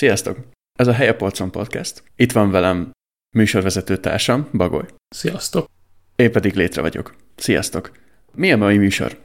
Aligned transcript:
Sziasztok! 0.00 0.38
Ez 0.78 0.86
a 0.86 0.92
Helyapolcon 0.92 1.50
Podcast. 1.50 2.02
Itt 2.16 2.32
van 2.32 2.50
velem 2.50 2.90
műsorvezető 3.36 3.96
társam, 3.96 4.48
Bagoly. 4.52 4.86
Sziasztok! 5.08 5.66
Én 6.16 6.32
pedig 6.32 6.54
létre 6.54 6.80
vagyok. 6.80 7.14
Sziasztok! 7.36 7.90
Mi 8.34 8.52
a 8.52 8.56
mai 8.56 8.78
műsor? 8.78 9.18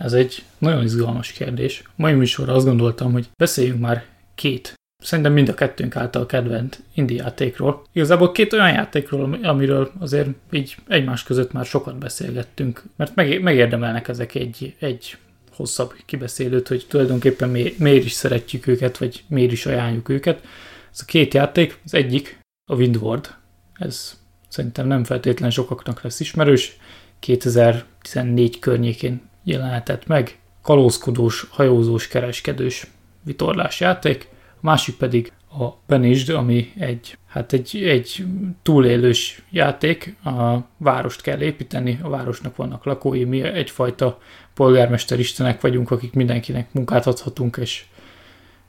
Ez 0.00 0.12
egy 0.12 0.44
nagyon 0.58 0.82
izgalmas 0.82 1.32
kérdés. 1.32 1.82
Mai 1.96 2.12
műsorra 2.12 2.52
azt 2.52 2.66
gondoltam, 2.66 3.12
hogy 3.12 3.30
beszéljünk 3.36 3.80
már 3.80 4.04
két, 4.34 4.74
szerintem 5.02 5.32
mind 5.32 5.48
a 5.48 5.54
kettőnk 5.54 5.96
által 5.96 6.26
kedvent 6.26 6.82
indie 6.94 7.22
játékról. 7.22 7.86
Igazából 7.92 8.32
két 8.32 8.52
olyan 8.52 8.72
játékról, 8.72 9.38
amiről 9.42 9.92
azért 9.98 10.28
így 10.50 10.76
egymás 10.88 11.22
között 11.22 11.52
már 11.52 11.64
sokat 11.64 11.98
beszélgettünk, 11.98 12.82
mert 12.96 13.14
megérdemelnek 13.14 14.08
ezek 14.08 14.34
egy, 14.34 14.74
egy 14.78 15.16
hosszabb 15.62 15.94
kibeszélőt, 16.06 16.68
hogy 16.68 16.86
tulajdonképpen 16.88 17.48
mi, 17.48 17.74
miért 17.78 18.04
is 18.04 18.12
szeretjük 18.12 18.66
őket, 18.66 18.98
vagy 18.98 19.24
miért 19.28 19.52
is 19.52 19.66
ajánljuk 19.66 20.08
őket. 20.08 20.44
Ez 20.92 21.00
a 21.00 21.04
két 21.04 21.34
játék, 21.34 21.78
az 21.84 21.94
egyik 21.94 22.38
a 22.70 22.74
Windward, 22.74 23.34
ez 23.72 24.18
szerintem 24.48 24.86
nem 24.86 25.04
feltétlen 25.04 25.50
sokaknak 25.50 26.02
lesz 26.02 26.20
ismerős, 26.20 26.76
2014 27.18 28.58
környékén 28.58 29.22
jelenhetett 29.44 30.06
meg, 30.06 30.38
kalózkodós, 30.62 31.46
hajózós, 31.50 32.08
kereskedős 32.08 32.86
vitorlás 33.24 33.80
játék, 33.80 34.28
a 34.32 34.58
másik 34.60 34.96
pedig 34.96 35.32
a 35.50 35.68
Benisd, 35.86 36.28
ami 36.28 36.72
egy, 36.78 37.18
hát 37.32 37.52
egy, 37.52 37.82
egy 37.84 38.24
túlélős 38.62 39.42
játék, 39.50 40.16
a 40.24 40.58
várost 40.76 41.22
kell 41.22 41.40
építeni, 41.40 41.98
a 42.02 42.08
városnak 42.08 42.56
vannak 42.56 42.84
lakói, 42.84 43.24
mi 43.24 43.42
egyfajta 43.42 44.18
polgármester 44.54 45.18
istenek 45.18 45.60
vagyunk, 45.60 45.90
akik 45.90 46.12
mindenkinek 46.12 46.72
munkát 46.72 47.06
adhatunk, 47.06 47.56
és 47.56 47.84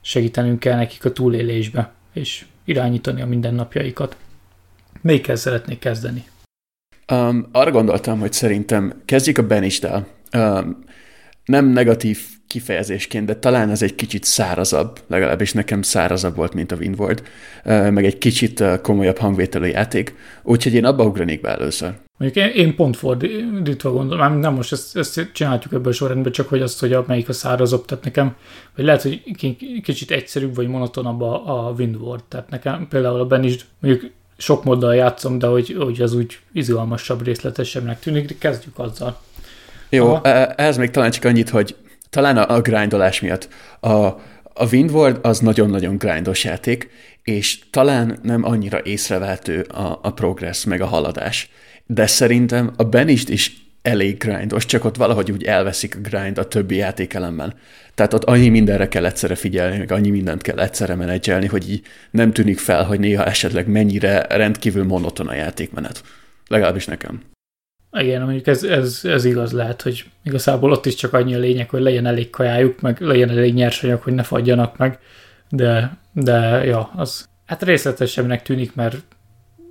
segítenünk 0.00 0.60
kell 0.60 0.76
nekik 0.76 1.04
a 1.04 1.12
túlélésbe, 1.12 1.92
és 2.12 2.44
irányítani 2.64 3.22
a 3.22 3.26
mindennapjaikat. 3.26 4.16
Melyikkel 5.00 5.36
szeretnék 5.36 5.78
kezdeni? 5.78 6.24
Um, 7.12 7.48
arra 7.52 7.70
gondoltam, 7.70 8.18
hogy 8.18 8.32
szerintem 8.32 9.02
kezdjük 9.04 9.38
a 9.38 9.46
Benistel. 9.46 10.06
Um, 10.36 10.84
nem 11.44 11.66
negatív 11.66 12.26
kifejezésként, 12.46 13.26
de 13.26 13.34
talán 13.34 13.70
ez 13.70 13.82
egy 13.82 13.94
kicsit 13.94 14.24
szárazabb, 14.24 14.98
legalábbis 15.06 15.52
nekem 15.52 15.82
szárazabb 15.82 16.36
volt, 16.36 16.54
mint 16.54 16.72
a 16.72 16.76
Windward, 16.76 17.22
meg 17.64 18.04
egy 18.04 18.18
kicsit 18.18 18.64
komolyabb 18.82 19.18
hangvételű 19.18 19.66
játék, 19.66 20.14
úgyhogy 20.42 20.74
én 20.74 20.84
abba 20.84 21.04
ugranék 21.04 21.40
be 21.40 21.48
először. 21.48 21.92
Mondjuk 22.18 22.46
én, 22.46 22.64
én 22.64 22.74
pont 22.74 22.96
fordítva 22.96 23.92
gondolom, 23.92 24.38
nem 24.38 24.54
most 24.54 24.72
ezt, 24.72 24.96
ezt 24.96 25.30
csináljuk 25.32 25.72
ebből 25.72 25.92
a 25.92 25.92
sorrendben, 25.92 26.32
csak 26.32 26.48
hogy 26.48 26.62
azt, 26.62 26.80
hogy 26.80 26.92
a, 26.92 27.04
melyik 27.06 27.28
a 27.28 27.32
szárazabb, 27.32 27.84
tehát 27.84 28.04
nekem, 28.04 28.36
vagy 28.76 28.84
lehet, 28.84 29.02
hogy 29.02 29.22
kicsit 29.82 30.10
egyszerűbb 30.10 30.54
vagy 30.54 30.68
monotonabb 30.68 31.20
a, 31.20 31.66
a 31.68 31.74
Windward, 31.78 32.24
tehát 32.24 32.50
nekem 32.50 32.86
például 32.88 33.20
a 33.20 33.26
Ben 33.26 33.44
is 33.44 33.66
mondjuk 33.80 34.10
sok 34.36 34.64
moddal 34.64 34.94
játszom, 34.94 35.38
de 35.38 35.46
hogy, 35.46 35.76
hogy 35.78 36.00
az 36.00 36.14
úgy 36.14 36.38
izgalmasabb, 36.52 37.24
részletesebbnek 37.24 38.00
tűnik, 38.00 38.26
de 38.26 38.34
kezdjük 38.38 38.78
azzal. 38.78 39.20
Jó, 39.88 40.06
Aha. 40.06 40.22
E, 40.22 40.54
ehhez 40.56 40.76
még 40.76 40.90
talán 40.90 41.10
csak 41.10 41.24
annyit, 41.24 41.48
hogy 41.48 41.76
talán 42.14 42.36
a, 42.36 42.54
a 42.54 42.60
grindolás 42.60 43.20
miatt. 43.20 43.48
A, 43.80 43.94
a 44.54 44.68
Windward 44.72 45.18
az 45.22 45.38
nagyon-nagyon 45.38 45.96
grindos 45.96 46.44
játék, 46.44 46.88
és 47.22 47.58
talán 47.70 48.18
nem 48.22 48.44
annyira 48.44 48.80
észrevehető 48.82 49.60
a, 49.60 49.98
a 50.02 50.12
progress 50.12 50.64
meg 50.64 50.80
a 50.80 50.86
haladás. 50.86 51.50
De 51.86 52.06
szerintem 52.06 52.72
a 52.76 52.84
Benist 52.84 53.28
is 53.28 53.52
elég 53.82 54.18
grindos, 54.18 54.66
csak 54.66 54.84
ott 54.84 54.96
valahogy 54.96 55.30
úgy 55.30 55.44
elveszik 55.44 55.96
a 55.96 55.98
grind 56.08 56.38
a 56.38 56.48
többi 56.48 56.76
játékelemben. 56.76 57.54
Tehát 57.94 58.14
ott 58.14 58.24
annyi 58.24 58.48
mindenre 58.48 58.88
kell 58.88 59.04
egyszerre 59.04 59.34
figyelni, 59.34 59.78
meg 59.78 59.92
annyi 59.92 60.10
mindent 60.10 60.42
kell 60.42 60.58
egyszerre 60.58 60.94
menedzselni, 60.94 61.46
hogy 61.46 61.70
így 61.70 61.82
nem 62.10 62.32
tűnik 62.32 62.58
fel, 62.58 62.84
hogy 62.84 63.00
néha 63.00 63.24
esetleg 63.24 63.68
mennyire 63.68 64.26
rendkívül 64.28 64.84
monoton 64.84 65.28
a 65.28 65.34
játékmenet. 65.34 66.02
Legalábbis 66.48 66.86
nekem. 66.86 67.33
Igen, 67.94 68.22
mondjuk 68.22 68.46
ez, 68.46 68.62
ez, 68.62 69.00
ez 69.04 69.24
igaz 69.24 69.52
lehet, 69.52 69.82
hogy 69.82 70.04
igazából 70.22 70.70
ott 70.70 70.86
is 70.86 70.94
csak 70.94 71.12
annyi 71.12 71.34
a 71.34 71.38
lényeg, 71.38 71.70
hogy 71.70 71.80
legyen 71.80 72.06
elég 72.06 72.30
kajájuk, 72.30 72.80
meg 72.80 73.00
legyen 73.00 73.30
elég 73.30 73.54
nyersanyag, 73.54 74.02
hogy 74.02 74.12
ne 74.12 74.22
fagyjanak 74.22 74.76
meg, 74.76 74.98
de, 75.48 75.98
de 76.12 76.64
ja, 76.64 76.90
az 76.96 77.28
hát 77.46 77.62
részletesebbnek 77.62 78.42
tűnik, 78.42 78.74
mert 78.74 78.96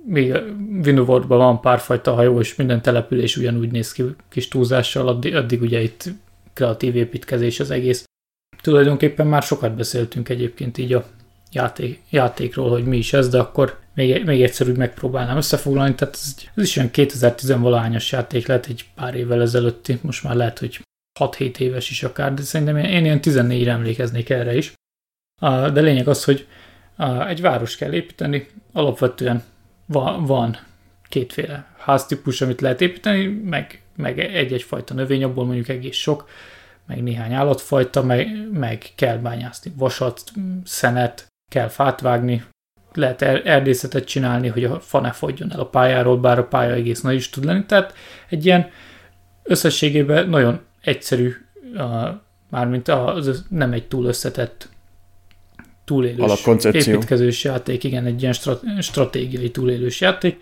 még 0.06 0.34
Vinowardban 0.82 1.38
van 1.38 1.60
párfajta 1.60 2.12
hajó, 2.12 2.40
és 2.40 2.54
minden 2.54 2.82
település 2.82 3.36
ugyanúgy 3.36 3.70
néz 3.70 3.92
ki 3.92 4.04
kis 4.28 4.48
túlzással, 4.48 5.08
addig, 5.08 5.34
addig 5.34 5.62
ugye 5.62 5.80
itt 5.80 6.04
kreatív 6.52 6.96
építkezés 6.96 7.60
az 7.60 7.70
egész. 7.70 8.04
Tulajdonképpen 8.62 9.26
már 9.26 9.42
sokat 9.42 9.74
beszéltünk 9.74 10.28
egyébként 10.28 10.78
így 10.78 10.92
a 10.92 11.04
játék, 11.52 12.00
játékról, 12.10 12.70
hogy 12.70 12.84
mi 12.84 12.96
is 12.96 13.12
ez, 13.12 13.28
de 13.28 13.38
akkor 13.38 13.78
még, 13.94 14.24
még 14.24 14.42
egyszer 14.42 14.68
úgy 14.68 14.76
megpróbálnám 14.76 15.36
összefoglalni. 15.36 15.94
Tehát 15.94 16.14
ez, 16.14 16.34
ez 16.54 16.64
is 16.64 16.76
olyan 16.76 16.90
2010-valahányas 16.92 18.10
játék 18.10 18.46
lehet 18.46 18.66
egy 18.66 18.84
pár 18.94 19.14
évvel 19.14 19.40
ezelőtti, 19.40 19.98
most 20.02 20.22
már 20.22 20.34
lehet, 20.34 20.58
hogy 20.58 20.80
6-7 21.20 21.58
éves 21.58 21.90
is 21.90 22.02
akár, 22.02 22.34
de 22.34 22.42
szerintem 22.42 22.76
én, 22.76 22.84
én 22.84 23.04
ilyen 23.04 23.20
14-re 23.22 23.70
emlékeznék 23.70 24.30
erre 24.30 24.56
is. 24.56 24.72
De 25.40 25.80
lényeg 25.80 26.08
az, 26.08 26.24
hogy 26.24 26.46
egy 27.28 27.40
város 27.40 27.76
kell 27.76 27.92
építeni, 27.92 28.48
alapvetően 28.72 29.42
van, 29.86 30.24
van 30.24 30.58
kétféle 31.08 31.66
háztípus, 31.78 32.40
amit 32.40 32.60
lehet 32.60 32.80
építeni, 32.80 33.26
meg, 33.26 33.82
meg 33.96 34.18
egy-egy 34.18 34.62
fajta 34.62 34.94
növény, 34.94 35.24
abból 35.24 35.44
mondjuk 35.44 35.68
egész 35.68 35.96
sok, 35.96 36.28
meg 36.86 37.02
néhány 37.02 37.32
állatfajta, 37.32 38.02
meg, 38.02 38.50
meg 38.52 38.86
kell 38.94 39.16
bányászni 39.16 39.72
vasat, 39.76 40.22
szenet, 40.64 41.26
kell 41.50 41.68
fát 41.68 42.00
vágni, 42.00 42.44
lehet 42.96 43.22
er-, 43.22 43.46
erdészetet 43.46 44.04
csinálni, 44.04 44.48
hogy 44.48 44.64
a 44.64 44.80
fa 44.80 45.00
ne 45.00 45.10
fogjon 45.10 45.52
el 45.52 45.60
a 45.60 45.66
pályáról, 45.66 46.16
bár 46.16 46.38
a 46.38 46.44
pálya 46.46 46.74
egész 46.74 47.00
nagy 47.00 47.14
is 47.14 47.30
tud 47.30 47.44
lenni. 47.44 47.64
Tehát 47.66 47.94
egy 48.28 48.46
ilyen 48.46 48.70
összességében 49.42 50.28
nagyon 50.28 50.60
egyszerű, 50.80 51.34
mármint 52.50 52.88
az, 52.88 53.44
nem 53.48 53.72
egy 53.72 53.88
túl 53.88 54.06
összetett 54.06 54.68
túlélős 55.84 56.46
építkezős 56.72 57.44
játék, 57.44 57.84
igen, 57.84 58.04
egy 58.04 58.20
ilyen 58.20 58.34
stratégiai 58.80 59.50
túlélős 59.50 60.00
játék, 60.00 60.40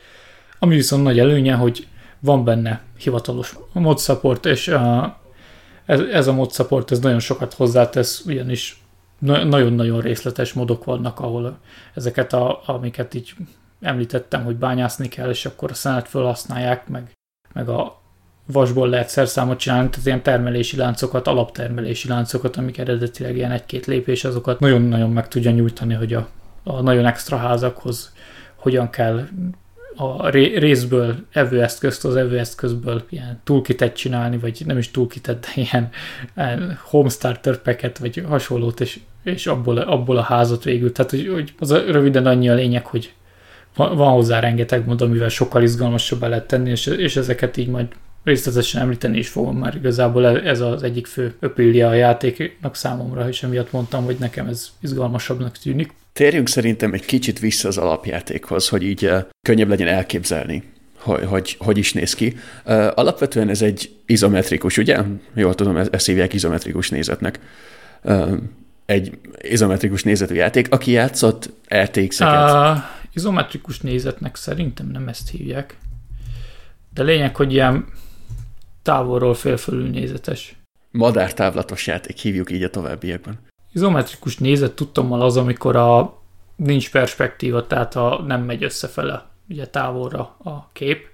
ami 0.59 0.75
viszont 0.75 1.03
nagy 1.03 1.19
előnye, 1.19 1.55
hogy 1.55 1.87
van 2.19 2.45
benne 2.45 2.83
hivatalos 2.99 3.57
mod 3.73 3.99
support, 3.99 4.47
és 4.47 4.69
a, 4.69 5.21
ez, 5.87 6.01
ez 6.01 6.27
a 6.27 6.33
mod 6.33 6.53
support 6.53 6.91
ez 6.91 6.99
nagyon 6.99 7.21
sokat 7.21 7.55
hozzátesz, 7.55 8.23
ugyanis 8.27 8.82
nagyon-nagyon 9.23 10.01
részletes 10.01 10.53
modok 10.53 10.85
vannak, 10.85 11.21
ahol 11.21 11.59
ezeket, 11.95 12.33
a, 12.33 12.63
amiket 12.67 13.15
így 13.15 13.35
említettem, 13.81 14.45
hogy 14.45 14.57
bányászni 14.57 15.09
kell, 15.09 15.29
és 15.31 15.47
akkor 15.47 15.71
a 15.71 15.75
szenet 15.75 16.09
felhasználják, 16.09 16.89
meg, 16.89 17.11
meg 17.53 17.69
a 17.69 18.01
vasból 18.47 18.89
lehet 18.89 19.09
szerszámot 19.09 19.59
csinálni, 19.59 19.91
tehát 19.91 20.07
ilyen 20.07 20.23
termelési 20.23 20.77
láncokat, 20.77 21.27
alaptermelési 21.27 22.09
láncokat, 22.09 22.57
amik 22.57 22.79
eredetileg 22.79 23.37
ilyen 23.37 23.51
egy-két 23.51 23.87
lépés, 23.87 24.25
azokat 24.25 24.61
nagyon-nagyon 24.61 25.11
meg 25.11 25.29
tudja 25.29 25.51
nyújtani, 25.51 25.95
hogy 25.95 26.15
a, 26.15 26.29
a 26.63 26.81
nagyon 26.81 27.07
extra 27.07 27.37
házakhoz 27.37 28.13
hogyan 28.57 28.91
kell 28.91 29.29
a 30.03 30.29
részből 30.31 31.17
evőeszközt, 31.33 32.05
az 32.05 32.17
evőeszközből 32.17 33.05
ilyen 33.09 33.41
toolkitet 33.45 33.97
csinálni, 33.97 34.39
vagy 34.39 34.63
nem 34.67 34.79
is 34.79 34.91
toolkitet, 34.91 35.41
de 35.41 35.63
ilyen, 35.63 35.91
ilyen 36.37 36.79
homestarter 36.85 37.57
packet, 37.57 37.99
vagy 37.99 38.25
hasonlót, 38.29 38.81
és, 38.81 39.01
és 39.23 39.47
abból, 39.47 39.79
abból 39.79 40.17
a 40.17 40.23
házat 40.23 40.65
végül. 40.65 40.93
Tehát, 40.93 41.11
hogy, 41.11 41.29
hogy 41.33 41.55
az 41.59 41.71
a, 41.71 41.85
röviden 41.87 42.27
annyi 42.27 42.49
a 42.49 42.55
lényeg, 42.55 42.87
hogy 42.87 43.13
van, 43.77 43.97
van 43.97 44.13
hozzá 44.13 44.41
rengeteg 44.41 44.87
mód, 44.87 45.01
amivel 45.01 45.29
sokkal 45.29 45.63
izgalmasabbá 45.63 46.29
lehet 46.29 46.47
tenni, 46.47 46.71
és, 46.71 46.87
és 46.87 47.17
ezeket 47.17 47.57
így 47.57 47.69
majd 47.69 47.87
részletesen 48.25 48.81
említeni 48.81 49.19
is 49.19 49.29
fogom 49.29 49.57
már 49.57 49.75
igazából 49.75 50.41
ez 50.41 50.61
az 50.61 50.83
egyik 50.83 51.07
fő 51.07 51.35
öpilja 51.41 51.89
a 51.89 51.95
játéknak 51.95 52.77
számomra, 52.77 53.29
és 53.29 53.43
emiatt 53.43 53.73
mondtam, 53.73 54.05
hogy 54.05 54.17
nekem 54.19 54.47
ez 54.47 54.71
izgalmasabbnak 54.81 55.59
tűnik. 55.59 55.93
Térjünk 56.13 56.49
szerintem 56.49 56.93
egy 56.93 57.05
kicsit 57.05 57.39
vissza 57.39 57.69
az 57.69 57.79
alapjátékhoz, 57.79 58.69
hogy 58.69 58.83
így 58.83 59.05
uh, 59.05 59.25
könnyebb 59.47 59.69
legyen 59.69 59.89
elképzelni, 59.89 60.63
hogy, 61.03 61.25
hogy 61.25 61.57
hogy 61.59 61.79
is 61.79 61.93
néz 61.93 62.15
ki. 62.15 62.37
Alapvetően 62.95 63.49
ez 63.49 63.63
egy 63.63 63.95
izometrikus, 64.07 64.77
ugye? 64.79 65.03
Jól 65.35 65.55
tudom, 65.55 65.77
ezt 65.77 66.07
hívják 66.07 66.33
izometrikus 66.33 66.91
nézetnek. 66.91 67.41
Egy 68.87 69.19
izometrikus 69.41 70.03
nézetű 70.03 70.35
játék. 70.35 70.73
Aki 70.73 70.91
játszott 70.91 71.51
RTX-eket? 71.75 72.51
Uh, 72.51 72.83
izometrikus 73.13 73.81
nézetnek 73.81 74.37
szerintem 74.37 74.87
nem 74.87 75.09
ezt 75.09 75.31
hívják. 75.31 75.77
De 76.95 77.03
lényeg, 77.03 77.37
hogy 77.37 77.53
ilyen 77.53 77.87
távolról 78.83 79.35
félfölül 79.35 79.89
nézetes. 79.89 80.57
Madártávlatos 80.91 81.87
játék, 81.87 82.17
hívjuk 82.17 82.51
így 82.51 82.63
a 82.63 82.71
továbbiakban. 82.71 83.39
Izometrikus 83.73 84.37
nézet 84.37 84.73
tudtam 84.73 85.13
az, 85.13 85.37
amikor 85.37 85.77
a 85.77 86.21
nincs 86.57 86.91
perspektíva, 86.91 87.67
tehát 87.67 87.97
a, 87.97 88.23
nem 88.27 88.43
megy 88.43 88.63
összefele 88.63 89.27
ugye 89.49 89.67
távolra 89.67 90.37
a 90.43 90.69
kép. 90.73 91.09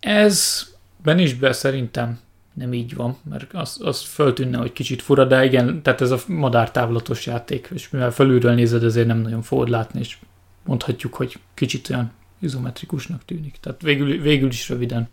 Ez 0.00 0.66
ben 1.02 1.18
is 1.18 1.34
be 1.34 1.52
szerintem 1.52 2.20
nem 2.56 2.72
így 2.72 2.94
van, 2.94 3.16
mert 3.30 3.52
az, 3.52 3.80
az 3.82 4.02
föltűnne, 4.02 4.58
hogy 4.58 4.72
kicsit 4.72 5.02
fura, 5.02 5.24
de 5.24 5.44
igen, 5.44 5.82
tehát 5.82 6.00
ez 6.00 6.10
a 6.10 6.18
madártávlatos 6.26 7.26
játék, 7.26 7.68
és 7.74 7.90
mivel 7.90 8.10
felülről 8.10 8.54
nézed, 8.54 8.84
ezért 8.84 9.06
nem 9.06 9.18
nagyon 9.18 9.42
fogod 9.42 9.68
látni, 9.68 10.00
és 10.00 10.18
mondhatjuk, 10.64 11.14
hogy 11.14 11.38
kicsit 11.54 11.90
olyan 11.90 12.12
izometrikusnak 12.38 13.24
tűnik. 13.24 13.56
Tehát 13.60 13.82
végül, 13.82 14.20
végül 14.20 14.48
is 14.48 14.68
röviden 14.68 15.08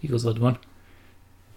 igazad 0.00 0.38
van. 0.38 0.58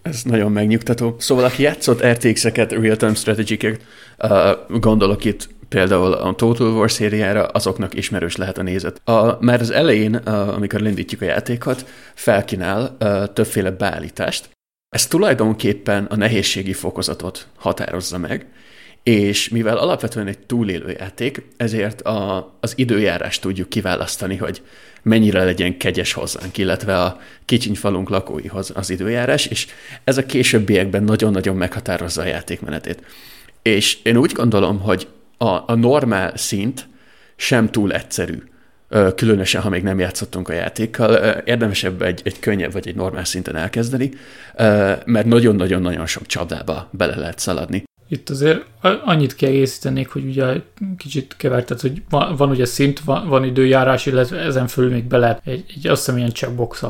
Ez 0.01 0.23
nagyon 0.23 0.51
megnyugtató. 0.51 1.15
Szóval 1.19 1.43
aki 1.43 1.63
játszott 1.63 2.05
RTX-eket, 2.05 2.71
Real-Time 2.71 3.13
Strategy-eket, 3.13 3.81
uh, 4.17 4.79
gondolok 4.79 5.25
itt 5.25 5.49
például 5.69 6.13
a 6.13 6.33
Total 6.33 6.71
War 6.73 6.91
szériára, 6.91 7.45
azoknak 7.45 7.93
ismerős 7.93 8.35
lehet 8.35 8.57
a 8.57 8.63
nézet. 8.63 9.01
A, 9.03 9.37
már 9.39 9.61
az 9.61 9.69
elején, 9.69 10.15
a, 10.15 10.55
amikor 10.55 10.79
lendítjük 10.79 11.21
a 11.21 11.25
játékot, 11.25 11.85
felkínál 12.13 12.95
a, 12.99 13.33
többféle 13.33 13.71
beállítást. 13.71 14.49
Ez 14.89 15.07
tulajdonképpen 15.07 16.05
a 16.05 16.15
nehézségi 16.15 16.73
fokozatot 16.73 17.47
határozza 17.55 18.17
meg, 18.17 18.45
és 19.03 19.49
mivel 19.49 19.77
alapvetően 19.77 20.27
egy 20.27 20.39
túlélő 20.39 20.95
játék, 20.99 21.41
ezért 21.57 22.01
a, 22.01 22.51
az 22.59 22.73
időjárást 22.75 23.41
tudjuk 23.41 23.69
kiválasztani, 23.69 24.35
hogy 24.35 24.61
mennyire 25.01 25.43
legyen 25.43 25.77
kegyes 25.77 26.13
hozzánk, 26.13 26.57
illetve 26.57 27.01
a 27.01 27.19
kicsiny 27.45 27.75
falunk 27.75 28.09
lakóihoz 28.09 28.71
az 28.75 28.89
időjárás, 28.89 29.45
és 29.45 29.67
ez 30.03 30.17
a 30.17 30.25
későbbiekben 30.25 31.03
nagyon-nagyon 31.03 31.55
meghatározza 31.55 32.21
a 32.21 32.25
játékmenetét. 32.25 33.03
És 33.61 33.97
én 34.03 34.17
úgy 34.17 34.31
gondolom, 34.31 34.79
hogy 34.79 35.07
a, 35.37 35.45
a 35.45 35.75
normál 35.75 36.37
szint 36.37 36.87
sem 37.35 37.69
túl 37.69 37.93
egyszerű, 37.93 38.43
különösen, 39.15 39.61
ha 39.61 39.69
még 39.69 39.83
nem 39.83 39.99
játszottunk 39.99 40.49
a 40.49 40.53
játékkal. 40.53 41.15
Érdemesebb 41.45 42.01
egy, 42.01 42.21
egy 42.23 42.39
könnyebb 42.39 42.71
vagy 42.71 42.87
egy 42.87 42.95
normál 42.95 43.25
szinten 43.25 43.55
elkezdeni, 43.55 44.11
mert 45.05 45.25
nagyon-nagyon-nagyon 45.25 46.05
sok 46.05 46.25
csapdába 46.25 46.89
bele 46.91 47.15
lehet 47.15 47.39
szaladni. 47.39 47.83
Itt 48.11 48.29
azért 48.29 48.65
annyit 49.05 49.35
kiegészítenék, 49.35 50.09
hogy 50.09 50.25
ugye 50.25 50.61
kicsit 50.97 51.35
kevertet, 51.37 51.81
hogy 51.81 52.01
van, 52.09 52.35
van 52.35 52.49
ugye 52.49 52.65
szint, 52.65 52.99
van, 52.99 53.27
van 53.27 53.43
időjárás, 53.43 54.05
illetve 54.05 54.37
ezen 54.37 54.67
fölül 54.67 54.91
még 54.91 55.03
be 55.03 55.17
lehet 55.17 55.41
egy, 55.45 55.65
egy 55.75 55.87
azt 55.87 56.05
hiszem 56.05 56.17
ilyen 56.17 56.33
checkbox 56.33 56.83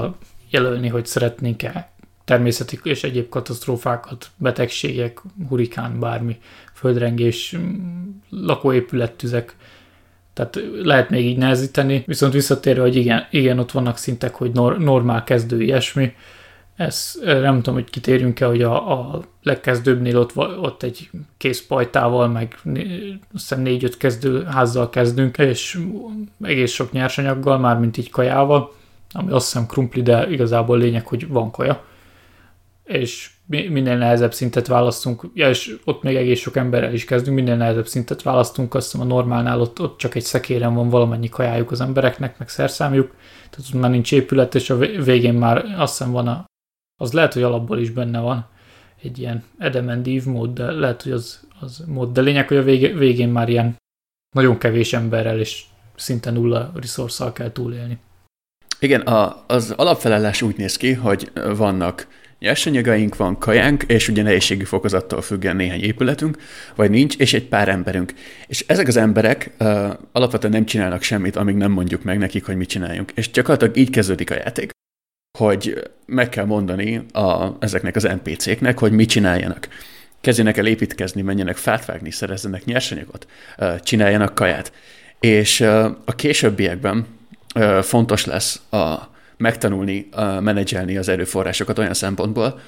jelölni, 0.50 0.88
hogy 0.88 1.06
szeretnénk-e 1.06 1.91
természeti 2.25 2.79
és 2.83 3.03
egyéb 3.03 3.29
katasztrófákat, 3.29 4.29
betegségek, 4.38 5.21
hurikán, 5.47 6.00
bármi, 6.00 6.38
földrengés, 6.73 7.56
lakóépülettüzek, 8.29 9.56
tehát 10.33 10.59
lehet 10.83 11.09
még 11.09 11.25
így 11.25 11.38
nehezíteni, 11.38 12.03
viszont 12.06 12.33
visszatérve, 12.33 12.81
hogy 12.81 12.95
igen, 12.95 13.27
igen 13.31 13.59
ott 13.59 13.71
vannak 13.71 13.97
szintek, 13.97 14.33
hogy 14.33 14.51
nor- 14.51 14.77
normál 14.77 15.23
kezdő 15.23 15.62
ilyesmi, 15.62 16.13
ez 16.81 17.19
nem 17.24 17.56
tudom, 17.56 17.74
hogy 17.74 17.89
kitérjünk-e, 17.89 18.45
hogy 18.45 18.62
a, 18.62 18.92
a 18.92 19.22
legkezdőbbnél 19.44 20.18
ott, 20.18 20.38
ott 20.38 20.83
egy 20.83 21.10
kész 21.38 21.66
pajtával, 21.66 22.28
meg 22.28 22.60
azt 23.33 23.56
négy-öt 23.57 23.98
kezdő 23.98 24.44
házzal 24.44 24.89
kezdünk, 24.89 25.38
és 25.38 25.80
egész 26.42 26.72
sok 26.72 26.92
nyersanyaggal, 26.92 27.57
már 27.57 27.80
mint 27.80 27.98
így 27.98 28.10
kajával, 28.10 28.74
ami 29.12 29.31
azt 29.31 29.51
hiszem 29.51 29.68
krumpli, 29.68 30.01
de 30.01 30.30
igazából 30.30 30.78
lényeg, 30.78 31.07
hogy 31.07 31.28
van 31.28 31.51
kaja. 31.51 31.83
És 32.83 33.30
minél 33.45 33.98
nehezebb 33.98 34.33
szintet 34.33 34.68
választunk, 34.68 35.31
ja, 35.33 35.50
és 35.50 35.78
ott 35.86 36.04
még 36.04 36.16
egész 36.16 36.39
sok 36.39 36.56
emberrel 36.56 36.94
is 36.94 37.06
kezdünk, 37.06 37.36
minél 37.36 37.56
nehezebb 37.56 37.88
szintet 37.88 38.22
választunk, 38.22 38.74
azt 38.74 38.92
hiszem 38.92 39.07
a 39.07 39.13
normálnál 39.13 39.62
ott, 39.62 39.81
ott 39.81 39.98
csak 39.98 40.16
egy 40.16 40.24
szekéren 40.24 40.74
van 40.74 40.89
valamennyi 40.89 41.30
kajájuk 41.30 41.72
az 41.72 41.81
embereknek, 41.81 42.38
meg 42.38 42.50
szerszámjuk, 42.50 43.16
tehát 43.50 43.74
ott 43.74 43.81
már 43.81 43.92
nincs 43.92 44.12
épület, 44.12 44.56
és 44.56 44.69
a 44.69 44.78
végén 44.78 45.33
már 45.33 45.66
azt 45.78 45.98
hiszem 45.98 46.12
van 46.12 46.28
a, 46.28 46.45
az 47.01 47.12
lehet, 47.12 47.33
hogy 47.33 47.44
alapból 47.44 47.80
is 47.80 47.89
benne 47.89 48.19
van 48.19 48.48
egy 49.01 49.19
ilyen 49.19 49.44
edemendív 49.57 50.25
mód, 50.25 50.53
de 50.53 50.71
lehet, 50.71 51.01
hogy 51.01 51.12
az, 51.12 51.48
az 51.59 51.83
mód, 51.88 52.12
de 52.12 52.21
lényeg, 52.21 52.48
hogy 52.48 52.57
a 52.57 52.63
végén, 52.63 52.98
végén 52.98 53.30
már 53.30 53.50
ilyen 53.50 53.75
nagyon 54.36 54.57
kevés 54.57 54.94
emberrel 54.94 55.39
és 55.39 55.63
szinte 55.95 56.31
nulla 56.31 56.71
resource 56.75 57.31
kell 57.33 57.51
túlélni. 57.51 57.98
Igen, 58.80 59.01
a, 59.01 59.44
az 59.48 59.74
alapfelelés 59.77 60.42
úgy 60.42 60.57
néz 60.57 60.77
ki, 60.77 60.94
hogy 60.94 61.31
vannak 61.56 62.07
Nyersanyagaink 62.39 63.15
van, 63.15 63.38
kajánk, 63.38 63.83
és 63.83 64.07
ugye 64.07 64.24
nehézségi 64.24 64.63
fokozattól 64.63 65.21
függően 65.21 65.56
néhány 65.56 65.81
épületünk, 65.81 66.38
vagy 66.75 66.89
nincs, 66.89 67.18
és 67.18 67.33
egy 67.33 67.47
pár 67.47 67.69
emberünk. 67.69 68.13
És 68.47 68.65
ezek 68.68 68.88
az 68.88 68.97
emberek 68.97 69.51
uh, 69.59 69.89
alapvetően 70.12 70.54
nem 70.54 70.65
csinálnak 70.65 71.01
semmit, 71.01 71.36
amíg 71.36 71.56
nem 71.56 71.71
mondjuk 71.71 72.04
meg 72.04 72.18
nekik, 72.18 72.45
hogy 72.45 72.56
mit 72.56 72.69
csináljunk. 72.69 73.12
És 73.15 73.31
gyakorlatilag 73.31 73.77
így 73.77 73.89
kezdődik 73.89 74.31
a 74.31 74.36
játék, 74.36 74.71
hogy 75.42 75.92
meg 76.06 76.30
kell 76.30 76.46
mondani 76.46 77.06
a, 77.14 77.46
ezeknek 77.60 77.96
az 77.96 78.04
NPC-knek, 78.04 78.80
hogy 78.80 78.92
mit 78.92 79.10
csináljanak. 79.10 79.68
Kezdjenek 80.22 80.58
el 80.58 80.66
építkezni, 80.66 81.22
menjenek 81.22 81.58
fát 81.58 81.86
vágni, 81.86 82.12
szerezzenek 82.12 82.66
nyersanyagot, 82.66 83.28
csináljanak 83.80 84.36
kaját. 84.36 84.72
És 85.20 85.62
a 86.06 86.16
későbbiekben 86.16 87.06
fontos 87.82 88.26
lesz 88.26 88.62
a 88.72 88.96
megtanulni 89.38 90.10
uh, 90.16 90.42
menedzselni 90.42 90.98
az 90.98 91.10
erőforrásokat 91.10 91.80
olyan 91.80 91.94
szempontból, 91.94 92.60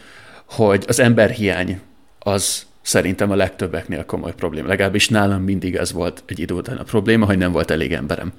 hogy 0.46 0.84
az 0.88 1.00
emberhiány 1.00 1.80
az 2.20 2.66
szerintem 2.82 3.32
a 3.32 3.36
legtöbbeknél 3.36 4.06
komoly 4.06 4.34
probléma. 4.36 4.68
Legalábbis 4.68 5.10
nálam 5.10 5.44
mindig 5.44 5.76
ez 5.76 5.92
volt 5.92 6.24
egy 6.26 6.40
idő 6.40 6.54
után 6.54 6.78
a 6.78 6.84
probléma, 6.84 7.26
hogy 7.26 7.38
nem 7.38 7.52
volt 7.52 7.72
elég 7.72 7.94
emberem. 7.94 8.34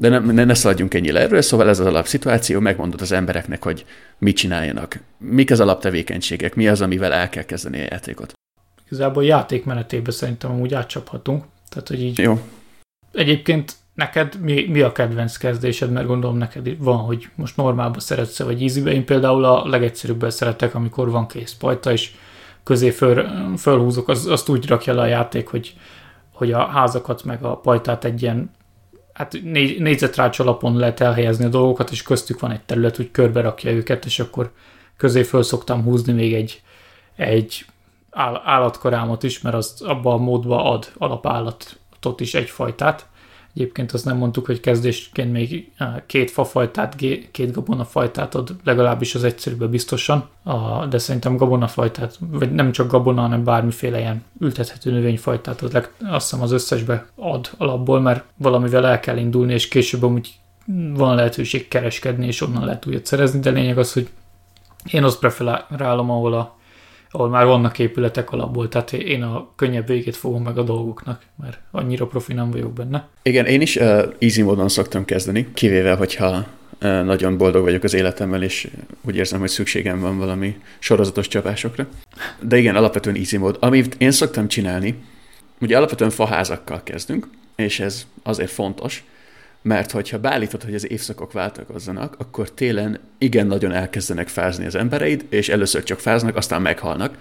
De 0.00 0.08
nem, 0.08 0.24
ne, 0.24 0.44
ne 0.44 0.54
szaladjunk 0.54 0.94
ennyire 0.94 1.20
erről, 1.20 1.42
szóval 1.42 1.68
ez 1.68 1.78
az 1.78 1.86
alapszituáció, 1.86 2.60
megmondod 2.60 3.00
az 3.00 3.12
embereknek, 3.12 3.62
hogy 3.62 3.84
mit 4.18 4.36
csináljanak, 4.36 5.00
mik 5.18 5.50
az 5.50 5.60
alaptevékenységek, 5.60 6.54
mi 6.54 6.68
az, 6.68 6.80
amivel 6.80 7.12
el 7.12 7.28
kell 7.28 7.42
kezdeni 7.42 7.80
a 7.80 7.86
játékot. 7.90 8.32
Igazából 8.86 9.24
játékmenetében 9.24 10.12
szerintem 10.12 10.50
amúgy 10.50 10.74
átcsaphatunk. 10.74 11.44
Tehát, 11.68 11.88
hogy 11.88 12.02
így 12.02 12.18
Jó. 12.18 12.40
Egyébként 13.12 13.72
neked 13.94 14.40
mi, 14.40 14.66
mi 14.68 14.80
a 14.80 14.92
kedvenc 14.92 15.36
kezdésed, 15.36 15.90
mert 15.90 16.06
gondolom 16.06 16.36
neked 16.36 16.78
van, 16.78 16.98
hogy 16.98 17.28
most 17.34 17.56
normálba 17.56 18.00
szeretsz 18.00 18.42
vagy 18.42 18.62
easybe. 18.62 18.92
Én 18.92 19.04
például 19.04 19.44
a 19.44 19.68
legegyszerűbben 19.68 20.30
szeretek, 20.30 20.74
amikor 20.74 21.10
van 21.10 21.26
kész 21.26 21.54
pajta, 21.54 21.92
és 21.92 22.10
közé 22.62 22.90
föl, 22.90 23.26
fölhúzok, 23.56 24.08
az, 24.08 24.26
azt 24.26 24.48
úgy 24.48 24.68
rakja 24.68 24.94
le 24.94 25.00
a 25.00 25.06
játék, 25.06 25.48
hogy, 25.48 25.74
hogy 26.32 26.52
a 26.52 26.66
házakat 26.66 27.24
meg 27.24 27.42
a 27.42 27.56
pajtát 27.56 28.04
egy 28.04 28.22
ilyen 28.22 28.50
hát 29.20 29.36
négy, 29.42 29.80
négyzetrács 29.80 30.38
alapon 30.38 30.76
lehet 30.76 31.00
elhelyezni 31.00 31.44
a 31.44 31.48
dolgokat, 31.48 31.90
és 31.90 32.02
köztük 32.02 32.40
van 32.40 32.50
egy 32.50 32.60
terület, 32.60 32.96
hogy 32.96 33.10
körbe 33.10 33.40
rakja 33.40 33.70
őket, 33.70 34.04
és 34.04 34.20
akkor 34.20 34.52
közé 34.96 35.22
föl 35.22 35.42
szoktam 35.42 35.82
húzni 35.82 36.12
még 36.12 36.34
egy, 36.34 36.62
egy 37.16 37.64
állatkarámot 38.44 39.22
is, 39.22 39.40
mert 39.40 39.54
azt 39.54 39.82
abban 39.82 40.12
a 40.12 40.22
módban 40.22 40.66
ad 40.66 40.92
alapállatot 40.98 42.20
is 42.20 42.34
egyfajtát, 42.34 43.08
Egyébként 43.54 43.92
azt 43.92 44.04
nem 44.04 44.16
mondtuk, 44.16 44.46
hogy 44.46 44.60
kezdésként 44.60 45.32
még 45.32 45.72
két 46.06 46.30
fafajtát, 46.30 46.96
két 47.30 47.52
gabonafajtát 47.52 48.34
ad, 48.34 48.56
legalábbis 48.64 49.14
az 49.14 49.24
egyszerűbb 49.24 49.68
biztosan, 49.68 50.28
de 50.88 50.98
szerintem 50.98 51.36
gabonafajtát, 51.36 52.18
vagy 52.30 52.52
nem 52.52 52.72
csak 52.72 52.90
gabona, 52.90 53.20
hanem 53.20 53.44
bármiféle 53.44 53.98
ilyen 53.98 54.24
ültethető 54.40 54.90
növényfajtát 54.90 55.60
az 55.60 55.72
leg, 55.72 55.92
azt 56.04 56.30
hiszem 56.30 56.44
az 56.44 56.52
összesbe 56.52 57.06
ad 57.14 57.50
alapból, 57.56 58.00
mert 58.00 58.24
valamivel 58.36 58.86
el 58.86 59.00
kell 59.00 59.16
indulni, 59.16 59.52
és 59.52 59.68
később 59.68 60.02
amúgy 60.02 60.34
van 60.94 61.14
lehetőség 61.14 61.68
kereskedni, 61.68 62.26
és 62.26 62.40
onnan 62.40 62.64
lehet 62.64 62.86
újat 62.86 63.06
szerezni, 63.06 63.40
de 63.40 63.50
lényeg 63.50 63.78
az, 63.78 63.92
hogy 63.92 64.08
én 64.90 65.04
azt 65.04 65.18
preferálom, 65.18 66.10
ahol 66.10 66.34
a 66.34 66.58
ahol 67.10 67.28
már 67.28 67.46
vannak 67.46 67.78
épületek 67.78 68.32
alapból, 68.32 68.68
tehát 68.68 68.92
én 68.92 69.22
a 69.22 69.48
könnyebb 69.56 69.86
végét 69.86 70.16
fogom 70.16 70.42
meg 70.42 70.58
a 70.58 70.62
dolgoknak, 70.62 71.22
mert 71.42 71.58
annyira 71.70 72.06
profi 72.06 72.32
nem 72.32 72.50
vagyok 72.50 72.72
benne. 72.72 73.08
Igen, 73.22 73.46
én 73.46 73.60
is 73.60 73.76
uh, 73.76 74.02
easy 74.18 74.42
módon 74.42 74.68
szoktam 74.68 75.04
kezdeni, 75.04 75.48
kivéve, 75.54 75.94
hogyha 75.94 76.46
nagyon 76.80 77.36
boldog 77.36 77.62
vagyok 77.62 77.82
az 77.82 77.94
életemmel, 77.94 78.42
és 78.42 78.68
úgy 79.00 79.16
érzem, 79.16 79.40
hogy 79.40 79.48
szükségem 79.48 80.00
van 80.00 80.18
valami 80.18 80.60
sorozatos 80.78 81.28
csapásokra. 81.28 81.86
De 82.40 82.56
igen, 82.56 82.76
alapvetően 82.76 83.16
easy 83.16 83.36
mód. 83.36 83.56
Amit 83.60 83.94
én 83.98 84.10
szoktam 84.10 84.48
csinálni, 84.48 84.94
ugye 85.60 85.76
alapvetően 85.76 86.10
faházakkal 86.10 86.82
kezdünk, 86.82 87.28
és 87.56 87.80
ez 87.80 88.06
azért 88.22 88.50
fontos, 88.50 89.04
mert 89.62 89.90
hogyha 89.90 90.18
beállítod, 90.18 90.62
hogy 90.62 90.74
az 90.74 90.90
évszakok 90.90 91.32
váltakozzanak, 91.32 92.14
akkor 92.18 92.50
télen 92.50 92.98
igen 93.18 93.46
nagyon 93.46 93.72
elkezdenek 93.72 94.28
fázni 94.28 94.66
az 94.66 94.74
embereid, 94.74 95.24
és 95.28 95.48
először 95.48 95.82
csak 95.82 96.00
fáznak, 96.00 96.36
aztán 96.36 96.62
meghalnak, 96.62 97.16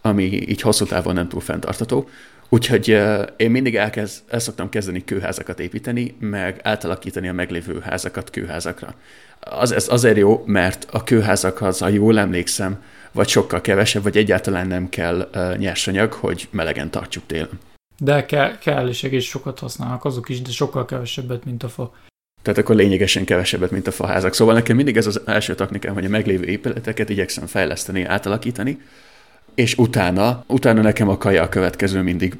ami 0.00 0.22
így 0.22 0.60
hosszú 0.60 0.84
távon 0.84 1.14
nem 1.14 1.28
túl 1.28 1.40
fenntartató. 1.40 2.08
Úgyhogy 2.48 2.88
én 3.36 3.50
mindig 3.50 3.76
elkezd, 3.76 4.22
el 4.28 4.38
szoktam 4.38 4.68
kezdeni 4.68 5.04
kőházakat 5.04 5.60
építeni, 5.60 6.16
meg 6.20 6.60
átalakítani 6.62 7.28
a 7.28 7.32
meglévő 7.32 7.80
házakat 7.80 8.30
kőházakra. 8.30 8.94
Az, 9.40 9.72
ez 9.72 9.86
azért 9.88 10.16
jó, 10.16 10.42
mert 10.46 10.86
a 10.90 11.04
kőházakhoz, 11.04 11.78
ha 11.78 11.88
jól 11.88 12.18
emlékszem, 12.18 12.82
vagy 13.12 13.28
sokkal 13.28 13.60
kevesebb, 13.60 14.02
vagy 14.02 14.16
egyáltalán 14.16 14.66
nem 14.66 14.88
kell 14.88 15.28
nyersanyag, 15.58 16.12
hogy 16.12 16.48
melegen 16.50 16.90
tartsuk 16.90 17.26
télen. 17.26 17.58
De 17.98 18.24
kell, 18.24 18.58
kell 18.58 18.88
és 18.88 19.04
egész 19.04 19.24
sokat 19.24 19.58
használnak 19.58 20.04
azok 20.04 20.28
is, 20.28 20.42
de 20.42 20.50
sokkal 20.50 20.84
kevesebbet, 20.84 21.44
mint 21.44 21.62
a 21.62 21.68
fa. 21.68 21.92
Tehát 22.42 22.58
akkor 22.58 22.76
lényegesen 22.76 23.24
kevesebbet, 23.24 23.70
mint 23.70 23.86
a 23.86 23.92
faházak. 23.92 24.34
Szóval 24.34 24.54
nekem 24.54 24.76
mindig 24.76 24.96
ez 24.96 25.06
az 25.06 25.20
első 25.26 25.54
taknikám, 25.54 25.94
hogy 25.94 26.04
a 26.04 26.08
meglévő 26.08 26.44
épületeket 26.44 27.08
igyekszem 27.08 27.46
fejleszteni, 27.46 28.04
átalakítani, 28.04 28.80
és 29.54 29.76
utána, 29.76 30.44
utána 30.46 30.82
nekem 30.82 31.08
a 31.08 31.18
kaja 31.18 31.42
a 31.42 31.48
következő 31.48 32.02
mindig. 32.02 32.36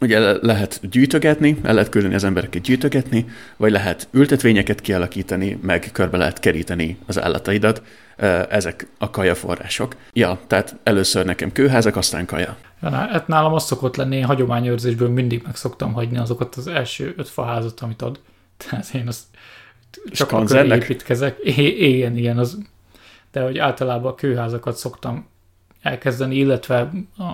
Ugye 0.00 0.44
lehet 0.46 0.80
gyűjtögetni, 0.90 1.56
el 1.62 1.74
lehet 1.74 1.88
küldeni 1.88 2.14
az 2.14 2.24
embereket 2.24 2.62
gyűjtögetni, 2.62 3.26
vagy 3.56 3.70
lehet 3.70 4.08
ültetvényeket 4.10 4.80
kialakítani, 4.80 5.58
meg 5.62 5.88
körbe 5.92 6.16
lehet 6.16 6.40
keríteni 6.40 6.98
az 7.06 7.20
állataidat. 7.20 7.82
Ezek 8.48 8.86
a 8.98 9.10
kaja 9.10 9.34
források. 9.34 9.96
Ja, 10.12 10.38
tehát 10.46 10.76
először 10.82 11.24
nekem 11.24 11.52
kőházak, 11.52 11.96
aztán 11.96 12.26
kaja. 12.26 12.56
Ja, 12.82 12.90
hát 12.90 13.26
nálam 13.26 13.52
az 13.52 13.64
szokott 13.64 13.96
lenni, 13.96 14.16
én 14.16 14.24
hagyományőrzésből 14.24 15.08
mindig 15.08 15.42
meg 15.44 15.56
szoktam 15.56 15.92
hagyni 15.92 16.18
azokat 16.18 16.54
az 16.54 16.66
első 16.66 17.14
öt 17.16 17.28
faházat, 17.28 17.80
amit 17.80 18.02
ad. 18.02 18.20
Tehát 18.68 18.94
én 18.94 19.06
azt 19.06 19.24
csak 20.10 20.32
akkor 20.32 20.66
építkezek. 20.72 21.38
Igen, 21.44 22.16
igen, 22.16 22.38
az, 22.38 22.58
de 23.32 23.42
hogy 23.42 23.58
általában 23.58 24.12
a 24.12 24.14
kőházakat 24.14 24.76
szoktam 24.76 25.28
elkezdeni, 25.82 26.36
illetve 26.36 26.90
a 27.18 27.32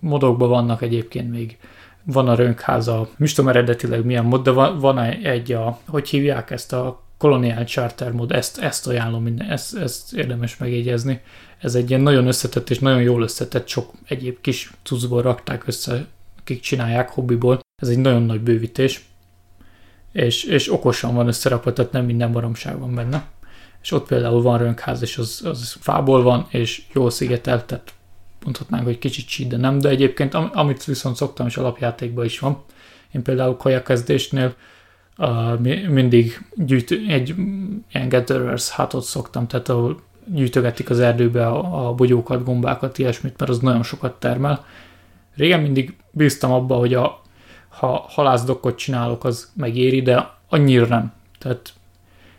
modokban 0.00 0.48
vannak 0.48 0.82
egyébként 0.82 1.30
még 1.30 1.58
van 2.04 2.28
a 2.28 2.34
rönkháza, 2.34 3.08
nem 3.16 3.28
tudom 3.28 3.50
eredetileg 3.50 4.04
milyen 4.04 4.24
mod, 4.24 4.42
de 4.42 4.50
van, 4.50 4.98
egy, 4.98 5.52
a, 5.52 5.78
hogy 5.86 6.08
hívják 6.08 6.50
ezt 6.50 6.72
a 6.72 7.02
Colonial 7.18 7.64
Charter 7.64 8.12
mod, 8.12 8.32
ezt, 8.32 8.58
ezt 8.58 8.86
ajánlom, 8.86 9.22
minden, 9.22 9.50
ezt, 9.50 9.76
ezt 9.76 10.14
érdemes 10.14 10.56
megjegyezni. 10.56 11.20
Ez 11.58 11.74
egy 11.74 11.90
ilyen 11.90 12.02
nagyon 12.02 12.26
összetett 12.26 12.70
és 12.70 12.78
nagyon 12.78 13.02
jól 13.02 13.22
összetett, 13.22 13.68
sok 13.68 13.90
egyéb 14.06 14.40
kis 14.40 14.72
cuccból 14.82 15.22
rakták 15.22 15.66
össze, 15.66 16.06
akik 16.38 16.60
csinálják 16.60 17.10
hobbiból. 17.10 17.60
Ez 17.82 17.88
egy 17.88 17.98
nagyon 17.98 18.22
nagy 18.22 18.40
bővítés, 18.40 19.04
és, 20.12 20.44
és 20.44 20.72
okosan 20.72 21.14
van 21.14 21.26
összerakva, 21.26 21.72
tehát 21.72 21.92
nem 21.92 22.04
minden 22.04 22.32
baromság 22.32 22.78
van 22.78 22.94
benne. 22.94 23.24
És 23.82 23.92
ott 23.92 24.06
például 24.06 24.42
van 24.42 24.58
rönkház, 24.58 25.02
és 25.02 25.18
az, 25.18 25.42
az 25.44 25.76
fából 25.80 26.22
van, 26.22 26.46
és 26.50 26.82
jól 26.92 27.10
szigetelt, 27.10 27.64
tehát 27.64 27.92
mondhatnánk, 28.44 28.84
hogy 28.84 28.98
kicsit 28.98 29.28
csíd, 29.28 29.48
de 29.48 29.56
nem, 29.56 29.78
de 29.78 29.88
egyébként 29.88 30.34
amit 30.34 30.84
viszont 30.84 31.16
szoktam, 31.16 31.46
és 31.46 31.56
alapjátékban 31.56 32.24
is 32.24 32.38
van. 32.38 32.62
Én 33.12 33.22
például 33.22 33.56
kajakezdésnél 33.56 34.54
uh, 35.18 35.58
mindig 35.88 36.46
gyűjtő, 36.54 37.04
egy 37.08 37.34
ilyen 37.92 38.08
gatherers 38.08 38.68
hátot 38.68 39.04
szoktam, 39.04 39.46
tehát 39.46 39.68
ahol 39.68 40.00
gyűjtögetik 40.24 40.90
az 40.90 41.00
erdőbe 41.00 41.46
a, 41.46 41.88
a 41.88 41.94
bogyókat, 41.94 42.44
gombákat, 42.44 42.98
ilyesmit, 42.98 43.38
mert 43.38 43.50
az 43.50 43.58
nagyon 43.58 43.82
sokat 43.82 44.18
termel. 44.18 44.64
Régen 45.34 45.60
mindig 45.60 45.96
bíztam 46.10 46.52
abba, 46.52 46.74
hogy 46.74 46.94
a, 46.94 47.22
ha 47.68 48.06
halászdokkot 48.08 48.76
csinálok, 48.76 49.24
az 49.24 49.50
megéri, 49.56 50.02
de 50.02 50.30
annyira 50.48 50.86
nem. 50.86 51.12
Tehát 51.38 51.72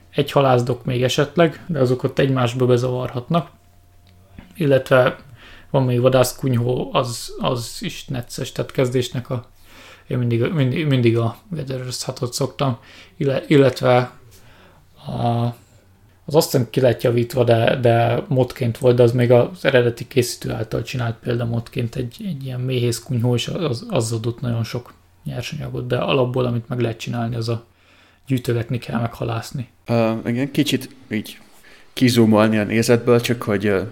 egy 0.10 0.31
halászdok 0.31 0.86
még 0.86 1.03
esetleg, 1.03 1.65
de 1.67 1.79
azok 1.79 2.03
ott 2.03 2.20
egymásba 2.20 2.65
bezavarhatnak. 2.65 3.50
Illetve 4.55 5.17
van 5.72 5.84
még 5.84 6.01
vadászkunyhó, 6.01 6.90
az, 6.94 7.34
az 7.40 7.78
is 7.80 8.06
necces, 8.06 8.51
tehát 8.51 8.72
kezdésnek 8.72 9.30
a 9.30 9.50
én 10.12 10.18
mindig, 10.18 10.51
mindig, 10.54 10.88
mindig 10.88 11.18
a 11.18 11.38
Gatherers 11.50 12.04
hatot 12.04 12.34
szoktam, 12.34 12.78
illetve 13.48 14.12
a, 15.06 15.46
az 16.25 16.36
azt 16.36 16.51
hiszem 16.51 16.70
ki 16.70 16.80
lett 16.80 17.01
javítva, 17.01 17.44
de, 17.44 17.75
de 17.75 18.24
modként 18.28 18.78
volt, 18.78 18.96
de 18.96 19.04
az 19.04 19.12
még 19.12 19.32
az 19.32 19.66
eredeti 19.66 20.08
készítő 20.08 20.51
által 20.51 20.82
csinált 20.82 21.16
példa 21.16 21.46
modként 21.46 21.96
egy, 21.96 22.16
egy 22.25 22.46
ilyen 22.46 22.60
méhész 22.60 23.00
kunyhó, 23.00 23.36
és 23.36 23.48
az, 23.48 23.86
az 23.90 24.12
adott 24.12 24.42
nagyon 24.42 24.63
sok 24.63 24.94
nyersanyagot, 25.24 25.88
de 25.88 25.98
alapból, 25.98 26.46
amit 26.46 26.68
meg 26.68 26.80
lehet 26.80 26.98
csinálni, 26.98 27.36
az 27.36 27.50
a 27.50 27.66
gyűjtögetni 28.28 28.78
kell, 28.78 29.00
meg 29.00 29.13
halászni. 29.13 29.70
Uh, 29.88 30.18
igen, 30.25 30.51
kicsit 30.51 30.96
így 31.12 31.40
kizumolni 31.94 32.58
a 32.58 32.63
nézetből, 32.63 33.22
csak 33.22 33.42
hogy 33.42 33.68
uh, 33.68 33.88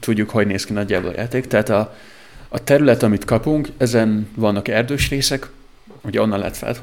tudjuk, 0.00 0.30
hogy 0.30 0.46
néz 0.46 0.64
ki 0.64 0.72
nagyjából 0.72 1.10
a 1.10 1.14
játék. 1.16 1.46
Tehát 1.46 1.68
a, 1.68 1.96
a 2.48 2.64
terület, 2.64 3.02
amit 3.02 3.24
kapunk, 3.24 3.68
ezen 3.76 4.28
vannak 4.34 4.68
erdős 4.68 5.08
részek, 5.08 5.48
ugye 6.02 6.20
onnan 6.20 6.38
lehet. 6.38 6.78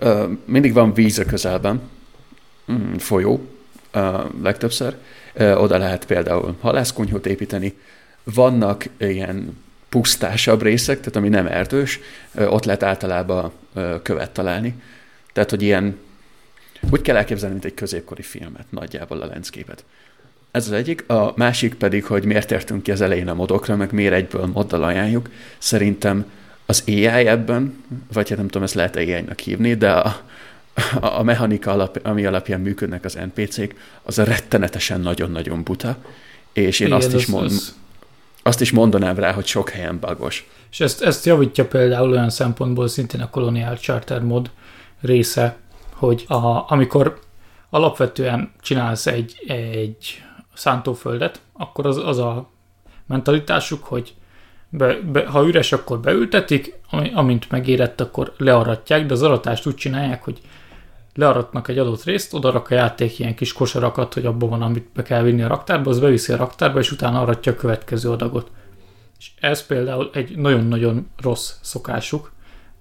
Uh, 0.00 0.28
mindig 0.44 0.72
van 0.72 0.94
víz 0.94 1.18
a 1.18 1.24
közelben, 1.24 1.80
mm, 2.72 2.94
folyó 2.94 3.48
legtöbbször. 4.42 4.96
Oda 5.34 5.78
lehet 5.78 6.06
például 6.06 6.56
halászkunyhót 6.60 7.26
építeni. 7.26 7.74
Vannak 8.24 8.84
ilyen 8.98 9.62
pusztásabb 9.88 10.62
részek, 10.62 10.98
tehát 10.98 11.16
ami 11.16 11.28
nem 11.28 11.46
erdős, 11.46 12.00
ott 12.34 12.64
lehet 12.64 12.82
általában 12.82 13.52
követ 14.02 14.30
találni. 14.30 14.74
Tehát, 15.32 15.50
hogy 15.50 15.62
ilyen, 15.62 15.98
úgy 16.90 17.02
kell 17.02 17.16
elképzelni, 17.16 17.54
mint 17.54 17.66
egy 17.66 17.74
középkori 17.74 18.22
filmet, 18.22 18.66
nagyjából 18.70 19.20
a 19.20 19.26
landscape-et. 19.26 19.84
Ez 20.54 20.66
az 20.66 20.72
egyik. 20.72 21.08
A 21.08 21.32
másik 21.36 21.74
pedig, 21.74 22.04
hogy 22.04 22.24
miért 22.24 22.50
értünk 22.50 22.82
ki 22.82 22.90
az 22.90 23.00
elején 23.00 23.28
a 23.28 23.34
modokra, 23.34 23.76
meg 23.76 23.92
miért 23.92 24.12
egyből 24.12 24.46
moddal 24.46 24.82
ajánljuk. 24.82 25.30
Szerintem 25.58 26.30
az 26.66 26.82
AI 26.86 27.06
ebben, 27.06 27.84
vagy 28.12 28.28
hát 28.28 28.38
nem 28.38 28.46
tudom, 28.46 28.62
ezt 28.62 28.74
lehet 28.74 28.96
AI-nak 28.96 29.38
hívni, 29.38 29.74
de 29.74 29.90
a, 29.90 30.20
a, 31.00 31.22
mechanika, 31.22 31.70
alap, 31.70 32.00
ami 32.02 32.26
alapján 32.26 32.60
működnek 32.60 33.04
az 33.04 33.18
NPC-k, 33.34 33.74
az 34.02 34.18
a 34.18 34.24
rettenetesen 34.24 35.00
nagyon-nagyon 35.00 35.62
buta, 35.62 35.96
és 36.52 36.80
én 36.80 36.86
Igen, 36.86 36.98
azt, 36.98 37.14
is 37.14 37.26
mond, 37.26 37.44
az... 37.44 37.74
azt 38.42 38.60
is 38.60 38.70
mondanám 38.70 39.16
rá, 39.16 39.32
hogy 39.32 39.46
sok 39.46 39.68
helyen 39.70 39.98
bagos. 40.00 40.48
És 40.70 40.80
ezt, 40.80 41.02
ezt 41.02 41.24
javítja 41.24 41.66
például 41.66 42.10
olyan 42.10 42.30
szempontból 42.30 42.88
szintén 42.88 43.20
a 43.20 43.30
Colonial 43.30 43.76
Charter 43.76 44.22
mod 44.22 44.50
része, 45.00 45.56
hogy 45.92 46.24
a, 46.28 46.72
amikor 46.72 47.20
alapvetően 47.70 48.52
csinálsz 48.60 49.06
egy, 49.06 49.44
egy 49.46 50.22
szántóföldet, 50.54 51.40
akkor 51.52 51.86
az, 51.86 51.96
az 51.96 52.18
a 52.18 52.50
mentalitásuk, 53.06 53.84
hogy 53.84 54.14
be, 54.68 55.00
be, 55.00 55.26
ha 55.26 55.46
üres, 55.46 55.72
akkor 55.72 56.00
beültetik, 56.00 56.78
amint 57.14 57.50
megérett, 57.50 58.00
akkor 58.00 58.32
learatják, 58.36 59.06
de 59.06 59.12
az 59.12 59.22
aratást 59.22 59.66
úgy 59.66 59.74
csinálják, 59.74 60.24
hogy 60.24 60.40
learatnak 61.14 61.68
egy 61.68 61.78
adott 61.78 62.04
részt, 62.04 62.34
oda 62.34 62.50
rak 62.50 62.70
a 62.70 62.74
játék 62.74 63.18
ilyen 63.18 63.34
kis 63.34 63.52
kosarakat, 63.52 64.14
hogy 64.14 64.26
abban 64.26 64.48
van, 64.48 64.62
amit 64.62 64.88
be 64.94 65.02
kell 65.02 65.22
vinni 65.22 65.42
a 65.42 65.48
raktárba, 65.48 65.90
az 65.90 66.00
beviszi 66.00 66.32
a 66.32 66.36
raktárba, 66.36 66.78
és 66.78 66.92
utána 66.92 67.20
aratja 67.20 67.52
a 67.52 67.56
következő 67.56 68.10
adagot. 68.10 68.50
És 69.18 69.30
ez 69.40 69.66
például 69.66 70.10
egy 70.12 70.36
nagyon-nagyon 70.36 71.10
rossz 71.22 71.52
szokásuk, 71.60 72.32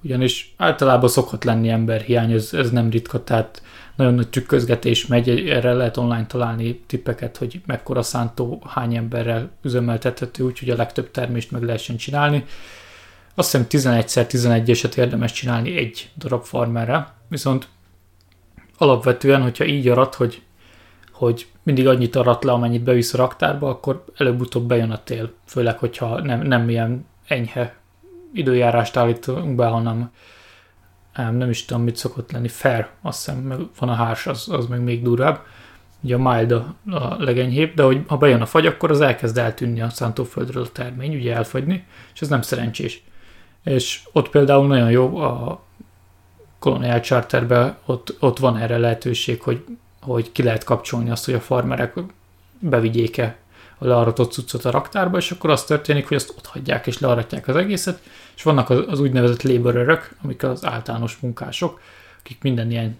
ugyanis 0.03 0.53
általában 0.57 1.09
szokott 1.09 1.43
lenni 1.43 1.69
emberhiány, 1.69 2.31
ez, 2.31 2.53
ez 2.53 2.71
nem 2.71 2.89
ritka, 2.89 3.23
tehát 3.23 3.61
nagyon 3.95 4.13
nagy 4.13 4.29
trükközgetés 4.29 5.07
megy, 5.07 5.29
erre 5.29 5.73
lehet 5.73 5.97
online 5.97 6.25
találni 6.25 6.79
tippeket, 6.87 7.37
hogy 7.37 7.61
mekkora 7.65 8.01
szántó 8.01 8.63
hány 8.67 8.95
emberrel 8.95 9.49
üzemeltethető, 9.61 10.43
úgyhogy 10.43 10.69
a 10.69 10.75
legtöbb 10.75 11.11
termést 11.11 11.51
meg 11.51 11.63
lehessen 11.63 11.97
csinálni. 11.97 12.45
Azt 13.35 13.51
hiszem 13.51 13.93
11x11-eset 13.93 14.97
érdemes 14.97 15.31
csinálni 15.31 15.77
egy 15.77 16.09
darab 16.17 16.43
farmerre, 16.43 17.13
viszont 17.27 17.67
alapvetően, 18.77 19.41
hogyha 19.41 19.65
így 19.65 19.87
arat, 19.87 20.15
hogy, 20.15 20.41
hogy 21.11 21.47
mindig 21.63 21.87
annyit 21.87 22.15
arat 22.15 22.43
le, 22.43 22.51
amennyit 22.51 22.83
bevisz 22.83 23.13
a 23.13 23.17
raktárba, 23.17 23.69
akkor 23.69 24.03
előbb-utóbb 24.17 24.67
bejön 24.67 24.91
a 24.91 25.03
tél, 25.03 25.33
főleg, 25.45 25.77
hogyha 25.77 26.21
nem, 26.21 26.41
nem 26.41 26.69
ilyen 26.69 27.05
enyhe 27.27 27.75
időjárást 28.33 28.97
állítunk 28.97 29.55
be, 29.55 29.65
hanem 29.65 30.11
nem, 31.13 31.49
is 31.49 31.65
tudom, 31.65 31.83
mit 31.83 31.95
szokott 31.95 32.31
lenni, 32.31 32.47
fair, 32.47 32.87
azt 33.01 33.25
hiszem, 33.25 33.41
meg 33.41 33.59
van 33.79 33.89
a 33.89 33.93
hárs, 33.93 34.27
az, 34.27 34.47
az 34.49 34.65
meg 34.65 34.81
még 34.81 35.03
durvább. 35.03 35.39
Ugye 36.01 36.15
a 36.15 36.33
mild 36.33 36.51
a, 36.51 36.75
a 36.91 37.15
legenyhébb, 37.19 37.73
de 37.73 37.83
hogy 37.83 38.03
ha 38.07 38.17
bejön 38.17 38.41
a 38.41 38.45
fagy, 38.45 38.65
akkor 38.65 38.91
az 38.91 39.01
elkezd 39.01 39.37
eltűnni 39.37 39.81
a 39.81 39.89
szántóföldről 39.89 40.63
a 40.63 40.71
termény, 40.71 41.15
ugye 41.15 41.35
elfogyni, 41.35 41.85
és 42.13 42.21
ez 42.21 42.27
nem 42.27 42.41
szerencsés. 42.41 43.03
És 43.63 44.01
ott 44.11 44.29
például 44.29 44.67
nagyon 44.67 44.91
jó 44.91 45.17
a 45.17 45.61
Colonial 46.59 46.99
Charterben, 46.99 47.77
ott, 47.85 48.15
ott 48.19 48.39
van 48.39 48.57
erre 48.57 48.77
lehetőség, 48.77 49.41
hogy, 49.41 49.65
hogy 50.01 50.31
ki 50.31 50.43
lehet 50.43 50.63
kapcsolni 50.63 51.09
azt, 51.09 51.25
hogy 51.25 51.33
a 51.33 51.39
farmerek 51.39 51.93
bevigyék-e 52.59 53.35
learatott 53.85 54.31
cuccot 54.31 54.65
a 54.65 54.71
raktárba, 54.71 55.17
és 55.17 55.31
akkor 55.31 55.49
az 55.49 55.63
történik, 55.63 56.07
hogy 56.07 56.17
azt 56.17 56.33
ott 56.37 56.45
hagyják 56.45 56.87
és 56.87 56.99
learatják 56.99 57.47
az 57.47 57.55
egészet, 57.55 58.01
és 58.35 58.43
vannak 58.43 58.69
az, 58.69 58.83
az 58.87 58.99
úgynevezett 58.99 59.41
laborerök, 59.41 60.15
amik 60.23 60.43
az 60.43 60.65
általános 60.65 61.17
munkások, 61.19 61.81
akik 62.19 62.41
minden 62.41 62.71
ilyen 62.71 62.97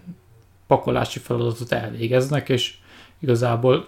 pakolási 0.66 1.18
feladatot 1.18 1.72
elvégeznek, 1.72 2.48
és 2.48 2.74
igazából 3.18 3.86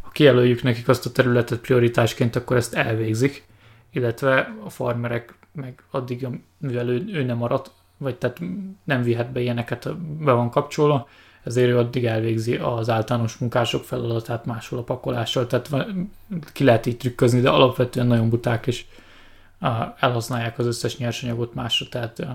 ha 0.00 0.10
kijelöljük 0.10 0.62
nekik 0.62 0.88
azt 0.88 1.06
a 1.06 1.12
területet 1.12 1.58
prioritásként, 1.58 2.36
akkor 2.36 2.56
ezt 2.56 2.74
elvégzik, 2.74 3.46
illetve 3.90 4.54
a 4.64 4.70
farmerek 4.70 5.34
meg 5.52 5.82
addig, 5.90 6.26
mivel 6.58 6.88
ő, 6.88 7.04
ő 7.12 7.22
nem 7.24 7.36
maradt, 7.36 7.70
vagy 7.96 8.16
tehát 8.16 8.40
nem 8.84 9.02
vihet 9.02 9.32
be 9.32 9.40
ilyeneket, 9.40 9.96
be 9.96 10.32
van 10.32 10.50
kapcsolva, 10.50 11.08
ezért 11.44 11.68
ő 11.68 11.78
addig 11.78 12.04
elvégzi 12.04 12.56
az 12.56 12.90
általános 12.90 13.36
munkások 13.36 13.84
feladatát 13.84 14.44
máshol 14.44 14.78
a 14.78 14.82
pakolással, 14.82 15.46
tehát 15.46 15.70
ki 16.52 16.64
lehet 16.64 16.86
így 16.86 16.96
trükközni, 16.96 17.40
de 17.40 17.50
alapvetően 17.50 18.06
nagyon 18.06 18.28
buták, 18.28 18.66
és 18.66 18.84
elhasználják 19.98 20.58
az 20.58 20.66
összes 20.66 20.96
nyersanyagot 20.96 21.54
másra, 21.54 21.86
tehát 21.88 22.26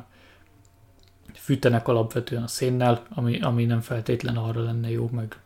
fűtenek 1.33 1.87
alapvetően 1.87 2.43
a 2.43 2.47
szénnel, 2.47 3.03
ami, 3.15 3.39
ami 3.39 3.65
nem 3.65 3.81
feltétlen 3.81 4.37
arra 4.37 4.63
lenne 4.63 4.89
jó, 4.89 5.09
meg 5.11 5.37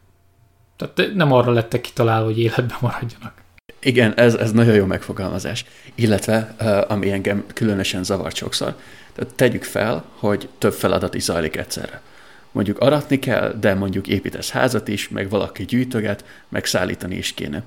tehát 0.76 1.14
nem 1.14 1.32
arra 1.32 1.52
lettek 1.52 1.82
kitalálva, 1.82 2.26
hogy 2.26 2.40
életben 2.40 2.78
maradjanak. 2.82 3.34
Igen, 3.80 4.14
ez, 4.18 4.36
ez 4.36 4.52
nagyon 4.52 4.76
jó 4.76 4.86
megfogalmazás. 4.86 5.66
Illetve, 5.96 6.56
ami 6.88 7.12
engem 7.12 7.46
különösen 7.54 8.04
zavart 8.04 8.36
sokszor, 8.36 8.76
tehát 9.14 9.34
tegyük 9.36 9.64
fel, 9.64 10.04
hogy 10.14 10.50
több 10.58 10.74
feladat 10.74 11.14
is 11.14 11.24
zajlik 11.24 11.56
egyszerre. 11.56 12.02
Mondjuk 12.52 12.80
aratni 12.80 13.20
kell, 13.20 13.56
de 13.60 13.74
mondjuk 13.74 14.08
építesz 14.08 14.50
házat 14.50 14.88
is, 14.88 15.10
meg 15.10 15.30
valaki 15.30 15.66
gyűjtöget, 15.66 16.26
meg 16.50 16.66
szállítani 16.66 17.16
is 17.16 17.34
kéne. 17.34 17.64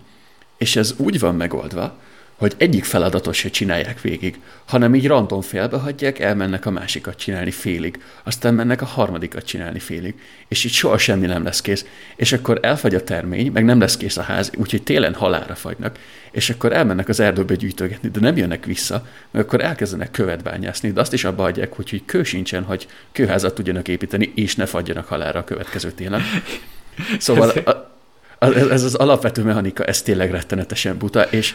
És 0.56 0.76
ez 0.76 0.94
úgy 0.96 1.18
van 1.20 1.34
megoldva, 1.34 1.98
hogy 2.36 2.54
egyik 2.56 2.84
feladatot 2.84 3.34
se 3.34 3.48
csinálják 3.48 4.00
végig, 4.00 4.40
hanem 4.64 4.94
így 4.94 5.06
random 5.06 5.40
félbehagyják, 5.40 6.18
elmennek 6.18 6.66
a 6.66 6.70
másikat 6.70 7.16
csinálni 7.16 7.50
félig, 7.50 8.02
aztán 8.22 8.54
mennek 8.54 8.82
a 8.82 8.84
harmadikat 8.84 9.44
csinálni 9.44 9.78
félig, 9.78 10.14
és 10.48 10.64
így 10.64 10.72
soha 10.72 10.98
semmi 10.98 11.26
nem 11.26 11.44
lesz 11.44 11.60
kész, 11.60 11.86
és 12.16 12.32
akkor 12.32 12.58
elfagy 12.62 12.94
a 12.94 13.04
termény, 13.04 13.52
meg 13.52 13.64
nem 13.64 13.80
lesz 13.80 13.96
kész 13.96 14.16
a 14.16 14.22
ház, 14.22 14.50
úgyhogy 14.56 14.82
télen 14.82 15.14
halára 15.14 15.54
fagynak, 15.54 15.98
és 16.30 16.50
akkor 16.50 16.72
elmennek 16.72 17.08
az 17.08 17.20
erdőbe 17.20 17.54
gyűjtögetni, 17.54 18.08
de 18.08 18.20
nem 18.20 18.36
jönnek 18.36 18.64
vissza, 18.64 19.06
mert 19.30 19.46
akkor 19.46 19.60
elkezdenek 19.60 20.10
követ 20.10 20.42
bányászni, 20.42 20.92
de 20.92 21.00
azt 21.00 21.12
is 21.12 21.24
abba 21.24 21.42
hagyják, 21.42 21.72
hogy, 21.72 21.90
hogy 21.90 22.04
kő 22.04 22.22
sincsen, 22.22 22.62
hogy 22.62 22.86
kőházat 23.12 23.54
tudjanak 23.54 23.88
építeni, 23.88 24.32
és 24.34 24.56
ne 24.56 24.66
fagyjanak 24.66 25.06
halára 25.06 25.38
a 25.38 25.44
következő 25.44 25.90
télen. 25.90 26.22
Szóval 27.18 27.48
a, 28.38 28.54
ez 28.70 28.82
az 28.82 28.94
alapvető 28.94 29.42
mechanika, 29.42 29.84
ez 29.84 30.02
tényleg 30.02 30.30
rettenetesen 30.30 30.98
buta, 30.98 31.22
és 31.22 31.54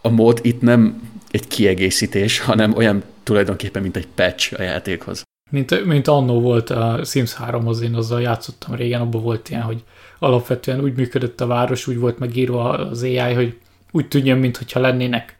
a 0.00 0.08
mód 0.08 0.38
itt 0.42 0.60
nem 0.60 1.12
egy 1.30 1.48
kiegészítés, 1.48 2.38
hanem 2.38 2.74
olyan 2.74 3.02
tulajdonképpen, 3.22 3.82
mint 3.82 3.96
egy 3.96 4.08
patch 4.14 4.54
a 4.58 4.62
játékhoz. 4.62 5.22
Mint, 5.50 5.84
mint 5.84 6.08
annó 6.08 6.40
volt 6.40 6.70
a 6.70 7.00
Sims 7.04 7.36
3-hoz, 7.46 7.80
én 7.80 7.94
azzal 7.94 8.20
játszottam 8.20 8.74
régen, 8.74 9.00
abban 9.00 9.22
volt 9.22 9.48
ilyen, 9.48 9.62
hogy 9.62 9.82
alapvetően 10.18 10.80
úgy 10.80 10.96
működött 10.96 11.40
a 11.40 11.46
város, 11.46 11.86
úgy 11.86 11.98
volt 11.98 12.18
megírva 12.18 12.70
az 12.70 13.02
AI, 13.02 13.32
hogy 13.32 13.58
úgy 13.90 14.08
tűnjön, 14.08 14.38
mintha 14.38 14.80
lennének 14.80 15.36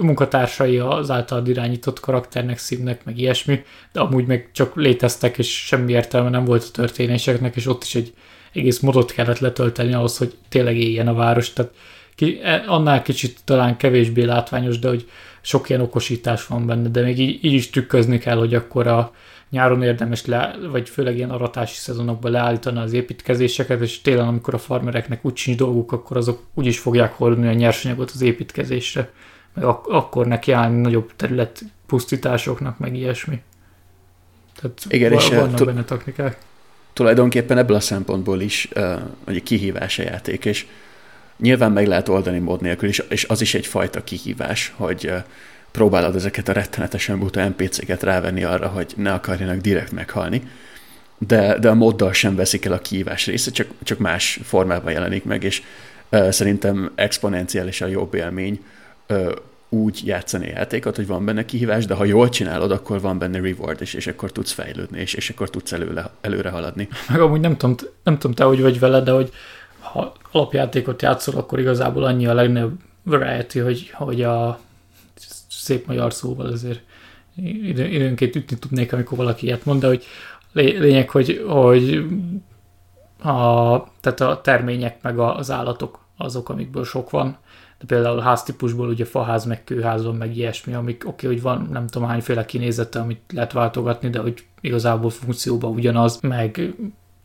munkatársai 0.00 0.78
az 0.78 1.10
által 1.10 1.46
irányított 1.46 2.00
karakternek, 2.00 2.58
színnek, 2.58 3.04
meg 3.04 3.18
ilyesmi, 3.18 3.62
de 3.92 4.00
amúgy 4.00 4.26
meg 4.26 4.50
csak 4.52 4.76
léteztek, 4.76 5.38
és 5.38 5.66
semmi 5.66 5.92
értelme 5.92 6.30
nem 6.30 6.44
volt 6.44 6.62
a 6.62 6.70
történéseknek, 6.70 7.56
és 7.56 7.66
ott 7.66 7.82
is 7.82 7.94
egy 7.94 8.14
egész 8.52 8.80
modot 8.80 9.12
kellett 9.12 9.38
letölteni 9.38 9.92
ahhoz, 9.92 10.18
hogy 10.18 10.36
tényleg 10.48 10.76
éljen 10.76 11.08
a 11.08 11.14
város, 11.14 11.52
tehát 11.52 11.72
ki, 12.18 12.40
e, 12.42 12.64
annál 12.66 13.02
kicsit 13.02 13.38
talán 13.44 13.76
kevésbé 13.76 14.22
látványos, 14.22 14.78
de 14.78 14.88
hogy 14.88 15.08
sok 15.40 15.68
ilyen 15.68 15.80
okosítás 15.80 16.46
van 16.46 16.66
benne, 16.66 16.88
de 16.88 17.02
még 17.02 17.18
így, 17.18 17.44
így 17.44 17.52
is 17.52 17.70
trükközni 17.70 18.18
kell, 18.18 18.36
hogy 18.36 18.54
akkor 18.54 18.86
a 18.86 19.12
nyáron 19.50 19.82
érdemes 19.82 20.26
le, 20.26 20.56
vagy 20.70 20.88
főleg 20.88 21.16
ilyen 21.16 21.30
aratási 21.30 21.74
szezonokban 21.74 22.30
leállítani 22.30 22.78
az 22.78 22.92
építkezéseket, 22.92 23.80
és 23.80 24.00
télen, 24.00 24.26
amikor 24.26 24.54
a 24.54 24.58
farmereknek 24.58 25.24
úgy 25.24 25.36
sincs 25.36 25.56
dolguk, 25.56 25.92
akkor 25.92 26.16
azok 26.16 26.42
úgy 26.54 26.66
is 26.66 26.78
fogják 26.78 27.12
hordani 27.12 27.48
a 27.48 27.52
nyersanyagot 27.52 28.10
az 28.10 28.20
építkezésre, 28.20 29.10
meg 29.54 29.64
ak- 29.64 29.88
akkor 29.88 30.26
neki 30.26 30.52
állni 30.52 30.80
nagyobb 30.80 31.10
terület 31.16 31.60
pusztításoknak, 31.86 32.78
meg 32.78 32.96
ilyesmi. 32.96 33.42
Tehát 34.60 34.86
Igen, 34.88 35.12
és 35.12 35.28
vannak 35.28 35.64
benne 35.64 35.84
technikák. 35.84 36.38
Tulajdonképpen 36.92 37.58
ebből 37.58 37.76
a 37.76 37.80
szempontból 37.80 38.40
is 38.40 38.68
uh, 39.26 39.42
kihívás 39.42 39.98
a 39.98 40.02
játék, 40.02 40.44
és 40.44 40.66
Nyilván 41.38 41.72
meg 41.72 41.86
lehet 41.86 42.08
oldani 42.08 42.38
mód 42.38 42.60
nélkül, 42.60 42.88
és, 42.88 43.02
és 43.08 43.24
az 43.24 43.40
is 43.40 43.54
egyfajta 43.54 44.04
kihívás, 44.04 44.72
hogy 44.76 45.12
próbálod 45.70 46.14
ezeket 46.14 46.48
a 46.48 46.52
rettenetesen 46.52 47.18
buta 47.18 47.48
NPC-ket 47.48 48.02
rávenni 48.02 48.44
arra, 48.44 48.66
hogy 48.66 48.92
ne 48.96 49.12
akarjanak 49.12 49.56
direkt 49.56 49.92
meghalni, 49.92 50.42
de, 51.18 51.58
de 51.58 51.68
a 51.68 51.74
moddal 51.74 52.12
sem 52.12 52.36
veszik 52.36 52.64
el 52.64 52.72
a 52.72 52.78
kihívás 52.78 53.26
része, 53.26 53.50
csak, 53.50 53.66
csak 53.82 53.98
más 53.98 54.40
formában 54.42 54.92
jelenik 54.92 55.24
meg, 55.24 55.44
és 55.44 55.62
uh, 56.10 56.30
szerintem 56.30 56.92
exponenciálisan 56.94 57.88
jobb 57.88 58.14
élmény 58.14 58.64
uh, 59.08 59.32
úgy 59.68 60.06
játszani 60.06 60.46
játékot, 60.46 60.96
hogy 60.96 61.06
van 61.06 61.24
benne 61.24 61.44
kihívás, 61.44 61.86
de 61.86 61.94
ha 61.94 62.04
jól 62.04 62.28
csinálod, 62.28 62.70
akkor 62.70 63.00
van 63.00 63.18
benne 63.18 63.40
reward, 63.40 63.80
és, 63.80 63.94
és 63.94 64.06
akkor 64.06 64.32
tudsz 64.32 64.52
fejlődni, 64.52 65.00
és, 65.00 65.14
és 65.14 65.30
akkor 65.30 65.50
tudsz 65.50 65.72
előre, 65.72 66.10
előre 66.20 66.50
haladni. 66.50 66.88
Meg 67.08 67.20
amúgy 67.20 67.40
nem 67.40 67.56
tudom, 67.56 67.76
nem 68.02 68.18
tudom 68.18 68.36
te, 68.36 68.44
hogy 68.44 68.60
vagy 68.60 68.78
vele, 68.78 69.00
de 69.00 69.10
hogy 69.10 69.32
ha 69.98 70.12
alapjátékot 70.32 71.02
játszol, 71.02 71.34
akkor 71.34 71.58
igazából 71.58 72.04
annyi 72.04 72.26
a 72.26 72.34
legnagyobb 72.34 72.78
variety, 73.02 73.58
hogy, 73.58 73.90
hogy 73.90 74.22
a 74.22 74.58
szép 75.48 75.86
magyar 75.86 76.12
szóval 76.12 76.46
azért 76.46 76.80
időnként 77.36 78.36
ütni 78.36 78.58
tudnék, 78.58 78.92
amikor 78.92 79.18
valaki 79.18 79.46
ilyet 79.46 79.64
mond, 79.64 79.80
de 79.80 79.86
hogy 79.86 80.04
lényeg, 80.52 81.10
hogy, 81.10 81.44
hogy 81.48 82.06
a, 83.22 83.84
tehát 84.00 84.20
a 84.20 84.40
termények 84.42 85.02
meg 85.02 85.18
az 85.18 85.50
állatok 85.50 86.06
azok, 86.16 86.48
amikből 86.48 86.84
sok 86.84 87.10
van, 87.10 87.38
de 87.78 87.84
például 87.86 88.20
háztípusból 88.20 88.88
ugye 88.88 89.04
faház, 89.04 89.44
meg 89.44 89.64
kőház 89.64 90.04
meg 90.04 90.36
ilyesmi, 90.36 90.74
amik 90.74 91.02
oké, 91.06 91.26
okay, 91.26 91.36
hogy 91.36 91.42
van 91.42 91.68
nem 91.70 91.86
tudom 91.86 92.08
hányféle 92.08 92.44
kinézete, 92.44 93.00
amit 93.00 93.20
lehet 93.32 93.52
váltogatni, 93.52 94.10
de 94.10 94.18
hogy 94.18 94.46
igazából 94.60 95.10
funkcióban 95.10 95.72
ugyanaz, 95.72 96.20
meg 96.20 96.74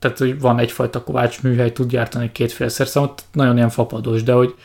tehát 0.03 0.17
hogy 0.17 0.39
van 0.39 0.59
egyfajta 0.59 1.03
kovács 1.03 1.41
műhely, 1.41 1.71
tud 1.71 1.89
gyártani 1.89 2.31
kétféle 2.31 2.69
szerszámot, 2.69 3.23
nagyon 3.31 3.57
ilyen 3.57 3.69
fapados, 3.69 4.23
de 4.23 4.33
hogy 4.33 4.55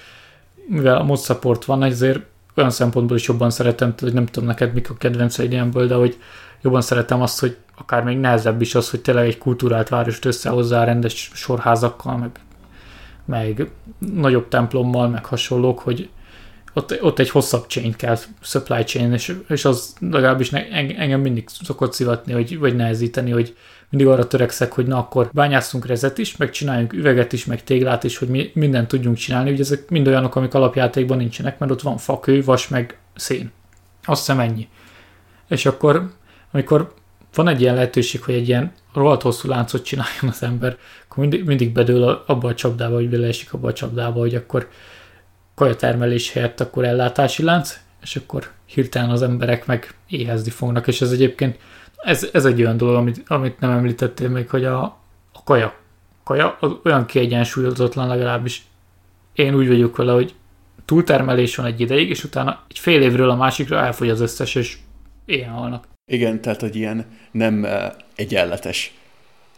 mivel 0.66 0.96
a 0.96 1.02
mod 1.02 1.18
support 1.18 1.64
van, 1.64 1.82
ezért 1.82 2.20
olyan 2.56 2.70
szempontból 2.70 3.16
is 3.16 3.26
jobban 3.26 3.50
szeretem, 3.50 3.94
hogy 3.98 4.12
nem 4.12 4.26
tudom 4.26 4.48
neked 4.48 4.74
mik 4.74 4.90
a 4.90 4.94
kedvenceid 4.94 5.52
ilyenből, 5.52 5.86
de 5.86 5.94
hogy 5.94 6.18
jobban 6.62 6.80
szeretem 6.80 7.22
azt, 7.22 7.40
hogy 7.40 7.56
akár 7.76 8.02
még 8.02 8.18
nehezebb 8.18 8.60
is 8.60 8.74
az, 8.74 8.90
hogy 8.90 9.00
tényleg 9.00 9.26
egy 9.26 9.38
kultúrált 9.38 9.88
várost 9.88 10.24
összehozzá 10.24 10.84
rendes 10.84 11.30
sorházakkal, 11.34 12.16
meg, 12.16 12.30
meg 13.24 13.70
nagyobb 13.98 14.48
templommal, 14.48 15.08
meg 15.08 15.24
hasonlók, 15.24 15.78
hogy 15.78 16.08
ott, 16.74 17.02
ott 17.02 17.18
egy 17.18 17.30
hosszabb 17.30 17.66
chain 17.66 17.92
kell, 17.92 18.16
supply 18.40 18.82
chain, 18.84 19.12
és, 19.12 19.36
és 19.48 19.64
az 19.64 19.94
legalábbis 20.00 20.50
ne, 20.50 20.68
engem 20.70 21.20
mindig 21.20 21.48
szokott 21.62 21.92
szivatni, 21.92 22.32
hogy, 22.32 22.58
vagy 22.58 22.76
nehezíteni, 22.76 23.30
hogy 23.30 23.56
mindig 23.90 24.08
arra 24.08 24.26
törekszek, 24.26 24.72
hogy 24.72 24.86
na 24.86 24.98
akkor 24.98 25.30
bányászunk 25.32 25.86
rezet 25.86 26.18
is, 26.18 26.36
meg 26.36 26.50
csináljunk 26.50 26.92
üveget 26.92 27.32
is, 27.32 27.44
meg 27.44 27.64
téglát 27.64 28.04
is, 28.04 28.18
hogy 28.18 28.28
mi 28.28 28.50
mindent 28.54 28.88
tudjunk 28.88 29.16
csinálni, 29.16 29.50
ugye 29.50 29.62
ezek 29.62 29.90
mind 29.90 30.06
olyanok, 30.06 30.36
amik 30.36 30.54
alapjátékban 30.54 31.16
nincsenek, 31.16 31.58
mert 31.58 31.72
ott 31.72 31.82
van 31.82 31.96
fa, 31.96 32.20
kő, 32.20 32.42
vas, 32.44 32.68
meg 32.68 32.98
szén. 33.14 33.52
Azt 34.04 34.26
hiszem 34.26 34.40
ennyi. 34.40 34.68
És 35.48 35.66
akkor, 35.66 36.12
amikor 36.52 36.94
van 37.34 37.48
egy 37.48 37.60
ilyen 37.60 37.74
lehetőség, 37.74 38.22
hogy 38.22 38.34
egy 38.34 38.48
ilyen 38.48 38.72
rohadt 38.94 39.22
hosszú 39.22 39.48
láncot 39.48 39.84
csináljon 39.84 40.28
az 40.28 40.42
ember, 40.42 40.76
akkor 41.04 41.18
mindig, 41.18 41.44
mindig 41.44 41.72
bedől 41.72 42.22
abba 42.26 42.48
a 42.48 42.54
csapdába, 42.54 42.94
hogy 42.94 43.08
beleesik 43.08 43.52
abba 43.52 43.68
a 43.68 43.72
csapdába, 43.72 44.18
hogy 44.18 44.34
akkor 44.34 44.68
kajatermelés 45.54 46.32
helyett 46.32 46.60
akkor 46.60 46.84
ellátási 46.84 47.42
lánc, 47.42 47.78
és 48.02 48.16
akkor 48.16 48.50
hirtelen 48.64 49.10
az 49.10 49.22
emberek 49.22 49.66
meg 49.66 49.94
éhezni 50.08 50.50
fognak, 50.50 50.86
és 50.86 51.00
ez 51.00 51.10
egyébként 51.10 51.58
ez, 52.02 52.28
ez 52.32 52.44
egy 52.44 52.60
olyan 52.62 52.76
dolog, 52.76 52.94
amit, 52.94 53.22
amit 53.26 53.60
nem 53.60 53.70
említettél 53.70 54.28
még, 54.28 54.48
hogy 54.48 54.64
a, 54.64 54.82
a 55.32 55.42
kaja. 55.44 55.74
Kaja 56.24 56.56
az 56.60 56.72
olyan 56.84 57.06
kiegyensúlyozatlan 57.06 58.08
legalábbis. 58.08 58.62
Én 59.32 59.54
úgy 59.54 59.68
vagyok 59.68 59.96
vele, 59.96 60.12
hogy 60.12 60.34
túltermelés 60.84 61.56
van 61.56 61.66
egy 61.66 61.80
ideig, 61.80 62.08
és 62.08 62.24
utána 62.24 62.64
egy 62.68 62.78
fél 62.78 63.02
évről 63.02 63.30
a 63.30 63.36
másikra 63.36 63.78
elfogy 63.78 64.08
az 64.08 64.20
összes, 64.20 64.54
és 64.54 64.76
ilyen 65.24 65.50
halnak. 65.50 65.86
Igen, 66.10 66.40
tehát, 66.40 66.60
hogy 66.60 66.76
ilyen 66.76 67.06
nem 67.30 67.62
uh, 67.62 67.70
egyenletes 68.14 68.94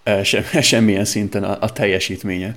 uh, 0.07 0.23
sem, 0.23 0.43
semmilyen 0.63 1.05
szinten 1.05 1.45
a, 1.45 1.57
a 1.61 1.73
teljesítménye 1.73 2.57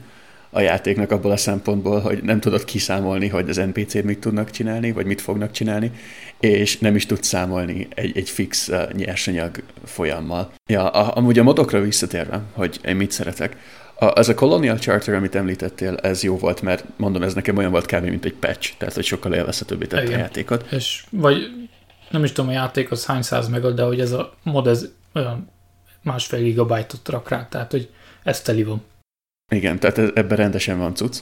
a 0.53 0.61
játéknak 0.61 1.11
abból 1.11 1.31
a 1.31 1.37
szempontból, 1.37 1.99
hogy 1.99 2.23
nem 2.23 2.39
tudod 2.39 2.63
kiszámolni, 2.63 3.27
hogy 3.27 3.49
az 3.49 3.55
NPC 3.55 3.93
mit 3.93 4.19
tudnak 4.19 4.49
csinálni, 4.49 4.91
vagy 4.91 5.05
mit 5.05 5.21
fognak 5.21 5.51
csinálni, 5.51 5.91
és 6.39 6.77
nem 6.77 6.95
is 6.95 7.05
tudsz 7.05 7.27
számolni 7.27 7.87
egy, 7.95 8.17
egy 8.17 8.29
fix 8.29 8.67
uh, 8.67 8.91
nyersanyag 8.91 9.63
folyammal. 9.85 10.51
Ja, 10.65 10.89
a, 10.89 11.17
amúgy 11.17 11.39
a 11.39 11.43
modokra 11.43 11.81
visszatérve, 11.81 12.41
hogy 12.53 12.79
én 12.85 12.95
mit 12.95 13.11
szeretek, 13.11 13.57
a, 13.99 14.19
ez 14.19 14.29
a 14.29 14.33
Colonial 14.33 14.77
Charter, 14.77 15.13
amit 15.13 15.35
említettél, 15.35 15.95
ez 15.95 16.23
jó 16.23 16.37
volt, 16.37 16.61
mert 16.61 16.85
mondom, 16.97 17.23
ez 17.23 17.33
nekem 17.33 17.57
olyan 17.57 17.71
volt 17.71 17.85
kb. 17.85 18.03
mint 18.03 18.25
egy 18.25 18.33
patch, 18.33 18.73
tehát 18.77 18.93
hogy 18.93 19.05
sokkal 19.05 19.33
élvezhetőbbé 19.33 19.85
tette 19.85 20.03
Igen. 20.03 20.15
a 20.15 20.17
játékot. 20.17 20.71
És 20.71 21.03
vagy 21.09 21.67
nem 22.09 22.23
is 22.23 22.31
tudom, 22.31 22.49
a 22.49 22.53
játék 22.53 22.91
az 22.91 23.05
hány 23.05 23.21
száz 23.21 23.47
meg, 23.47 23.61
de 23.61 23.83
hogy 23.83 23.99
ez 23.99 24.11
a 24.11 24.33
mod, 24.43 24.67
ez 24.67 24.87
olyan 25.13 25.49
másfél 26.01 26.43
gigabájtot 26.43 27.09
rak 27.09 27.29
rá, 27.29 27.47
tehát 27.49 27.71
hogy 27.71 27.89
ez 28.23 28.41
teli 28.41 28.63
van. 28.63 28.83
Igen, 29.53 29.79
tehát 29.79 29.97
ebben 29.97 30.37
rendesen 30.37 30.77
van 30.77 30.95
cucc. 30.95 31.19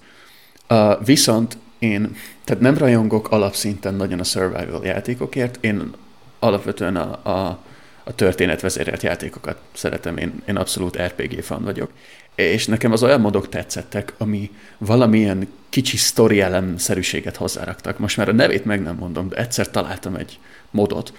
Uh, 0.69 1.05
viszont 1.05 1.57
én, 1.79 2.15
tehát 2.43 2.61
nem 2.61 2.77
rajongok 2.77 3.31
alapszinten 3.31 3.93
nagyon 3.93 4.19
a 4.19 4.23
survival 4.23 4.85
játékokért, 4.85 5.57
én 5.61 5.91
alapvetően 6.39 6.95
a, 6.95 7.29
a, 7.29 7.59
a 8.03 8.15
történetvezérelt 8.15 9.03
játékokat 9.03 9.57
szeretem, 9.73 10.17
én, 10.17 10.41
én 10.47 10.55
abszolút 10.55 11.01
RPG 11.01 11.43
fan 11.43 11.63
vagyok. 11.63 11.91
És 12.35 12.65
nekem 12.65 12.91
az 12.91 13.03
olyan 13.03 13.21
modok 13.21 13.49
tetszettek, 13.49 14.13
ami 14.17 14.51
valamilyen 14.77 15.47
kicsi 15.69 15.97
sztori 15.97 16.41
elemszerűséget 16.41 17.35
hozzáraktak. 17.35 17.99
Most 17.99 18.17
már 18.17 18.29
a 18.29 18.33
nevét 18.33 18.65
meg 18.65 18.81
nem 18.81 18.95
mondom, 18.95 19.29
de 19.29 19.35
egyszer 19.35 19.69
találtam 19.69 20.15
egy 20.15 20.39
modot, 20.71 21.13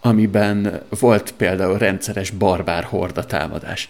amiben 0.00 0.82
volt 1.00 1.32
például 1.32 1.78
rendszeres 1.78 2.30
barbár 2.30 2.84
horda 2.84 3.24
támadás. 3.24 3.88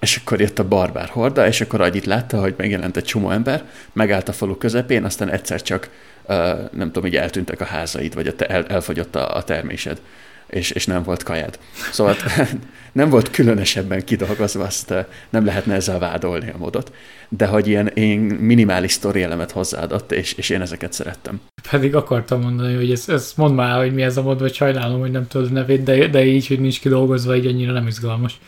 És 0.00 0.16
akkor 0.16 0.40
jött 0.40 0.58
a 0.58 0.68
barbár 0.68 1.08
horda, 1.08 1.46
és 1.46 1.60
akkor 1.60 1.80
Agyit 1.80 2.06
látta, 2.06 2.40
hogy 2.40 2.54
megjelent 2.56 2.96
egy 2.96 3.04
csomó 3.04 3.30
ember, 3.30 3.64
megállt 3.92 4.28
a 4.28 4.32
falu 4.32 4.56
közepén, 4.56 5.04
aztán 5.04 5.30
egyszer 5.30 5.62
csak, 5.62 5.90
uh, 6.28 6.36
nem 6.72 6.92
tudom, 6.92 7.06
így 7.06 7.16
eltűntek 7.16 7.60
a 7.60 7.64
házaid, 7.64 8.14
vagy 8.14 8.34
el, 8.38 8.66
elfogyott 8.66 9.16
a, 9.16 9.36
a 9.36 9.44
termésed, 9.44 10.00
és, 10.48 10.70
és 10.70 10.86
nem 10.86 11.02
volt 11.02 11.22
kajád. 11.22 11.58
Szóval 11.92 12.16
nem 12.92 13.10
volt 13.10 13.30
különösebben 13.30 14.04
kidolgozva, 14.04 14.64
azt 14.64 14.94
nem 15.30 15.44
lehetne 15.44 15.74
ezzel 15.74 15.98
vádolni 15.98 16.50
a 16.50 16.58
modot, 16.58 16.92
de 17.28 17.46
hogy 17.46 17.66
ilyen 17.66 17.86
én 17.86 18.18
minimális 18.20 18.92
sztori 18.92 19.22
elemet 19.22 19.50
hozzáadott, 19.50 20.12
és, 20.12 20.32
és 20.32 20.50
én 20.50 20.60
ezeket 20.60 20.92
szerettem. 20.92 21.40
Pedig 21.70 21.94
akartam 21.94 22.40
mondani, 22.40 22.74
hogy 22.74 22.90
ezt, 22.90 23.10
ezt 23.10 23.36
mondd 23.36 23.54
már, 23.54 23.78
hogy 23.78 23.94
mi 23.94 24.02
ez 24.02 24.16
a 24.16 24.22
mod, 24.22 24.40
vagy 24.40 24.54
sajnálom, 24.54 25.00
hogy 25.00 25.10
nem 25.10 25.26
tudod 25.26 25.52
nevét, 25.52 25.82
de, 25.82 26.06
de 26.06 26.24
így, 26.24 26.46
hogy 26.46 26.60
nincs 26.60 26.80
kidolgozva, 26.80 27.36
így 27.36 27.46
annyira 27.46 27.72
nem 27.72 27.86
izgalmas. 27.86 28.38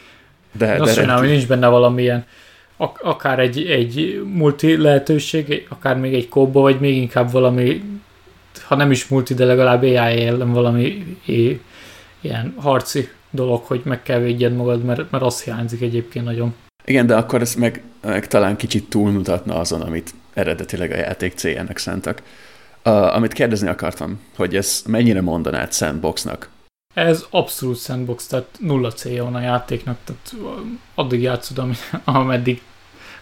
De, 0.53 0.67
de 0.67 0.83
azt 0.83 0.95
sajnálom, 0.95 1.23
hogy 1.23 1.31
nincs 1.31 1.47
benne 1.47 1.67
valamilyen 1.67 2.25
akár 3.03 3.39
egy, 3.39 3.65
egy 3.65 4.23
multi 4.35 4.77
lehetőség, 4.77 5.67
akár 5.69 5.97
még 5.97 6.15
egy 6.15 6.29
kóba, 6.29 6.61
vagy 6.61 6.81
még 6.81 6.97
inkább 6.97 7.31
valami, 7.31 7.83
ha 8.63 8.75
nem 8.75 8.91
is 8.91 9.09
multi, 9.09 9.35
de 9.35 9.45
legalább 9.45 9.83
AI 9.83 10.25
ellen 10.25 10.53
valami 10.53 11.17
ilyen 12.21 12.55
harci 12.57 13.09
dolog, 13.31 13.65
hogy 13.65 13.81
meg 13.85 14.03
kell 14.03 14.19
védjed 14.19 14.55
magad, 14.55 14.85
mert, 14.85 15.11
mert 15.11 15.25
az 15.25 15.43
hiányzik 15.43 15.81
egyébként 15.81 16.25
nagyon. 16.25 16.55
Igen, 16.85 17.07
de 17.07 17.17
akkor 17.17 17.41
ez 17.41 17.55
meg, 17.55 17.83
meg 18.03 18.29
talán 18.29 18.57
kicsit 18.57 18.89
túlmutatna 18.89 19.55
azon, 19.55 19.81
amit 19.81 20.15
eredetileg 20.35 20.91
a 20.91 20.97
játék 20.97 21.33
céljának 21.35 21.79
szántak. 21.79 22.23
Uh, 22.85 23.15
amit 23.15 23.33
kérdezni 23.33 23.69
akartam, 23.69 24.21
hogy 24.37 24.57
ez 24.57 24.83
mennyire 24.87 25.21
mondanád 25.21 25.73
sandboxnak? 25.73 26.49
Ez 26.95 27.27
abszolút 27.31 27.79
sandbox, 27.79 28.27
tehát 28.27 28.57
nulla 28.61 28.93
célja 28.93 29.25
van 29.25 29.35
a 29.35 29.41
játéknak, 29.41 29.99
tehát 30.05 30.35
addig 30.95 31.23
játszod, 31.23 31.77
ameddig 32.05 32.63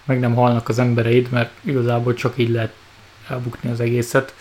meg 0.05 0.21
nem 0.21 0.35
halnak 0.35 0.69
az 0.69 0.79
embereid, 0.79 1.31
mert 1.31 1.51
igazából 1.61 2.15
csak 2.15 2.39
így 2.39 2.51
lehet 2.51 2.75
elbukni 3.29 3.71
az 3.71 3.81
egészet. 3.81 4.35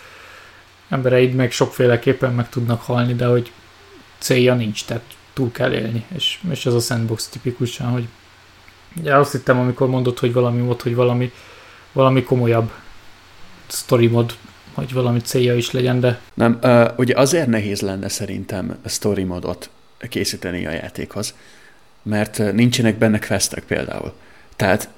Embereid 0.88 1.34
meg 1.34 1.52
sokféleképpen 1.52 2.34
meg 2.34 2.48
tudnak 2.48 2.82
halni, 2.82 3.14
de 3.14 3.26
hogy 3.26 3.52
célja 4.18 4.54
nincs, 4.54 4.84
tehát 4.84 5.16
túl 5.32 5.52
kell 5.52 5.72
élni, 5.72 6.04
és, 6.14 6.40
és 6.50 6.66
ez 6.66 6.74
a 6.74 6.80
sandbox 6.80 7.28
tipikusan, 7.28 7.86
hogy 7.86 8.08
ugye 8.96 9.16
azt 9.16 9.32
hittem, 9.32 9.58
amikor 9.58 9.88
mondod, 9.88 10.18
hogy 10.18 10.32
valami 10.32 10.60
mod, 10.60 10.82
hogy 10.82 10.94
valami, 10.94 11.32
valami 11.92 12.22
komolyabb 12.22 12.72
story 13.66 14.06
mod, 14.06 14.36
hogy 14.78 14.92
valami 14.92 15.20
célja 15.20 15.56
is 15.56 15.70
legyen, 15.70 16.00
de... 16.00 16.20
Nem, 16.34 16.58
ugye 16.96 17.14
azért 17.16 17.46
nehéz 17.46 17.80
lenne 17.80 18.08
szerintem 18.08 18.76
story 18.86 19.24
modot 19.24 19.70
készíteni 20.08 20.66
a 20.66 20.70
játékhoz, 20.70 21.34
mert 22.02 22.52
nincsenek 22.52 22.98
benne 22.98 23.18
questek 23.18 23.64
például. 23.64 24.12
Tehát 24.56 24.88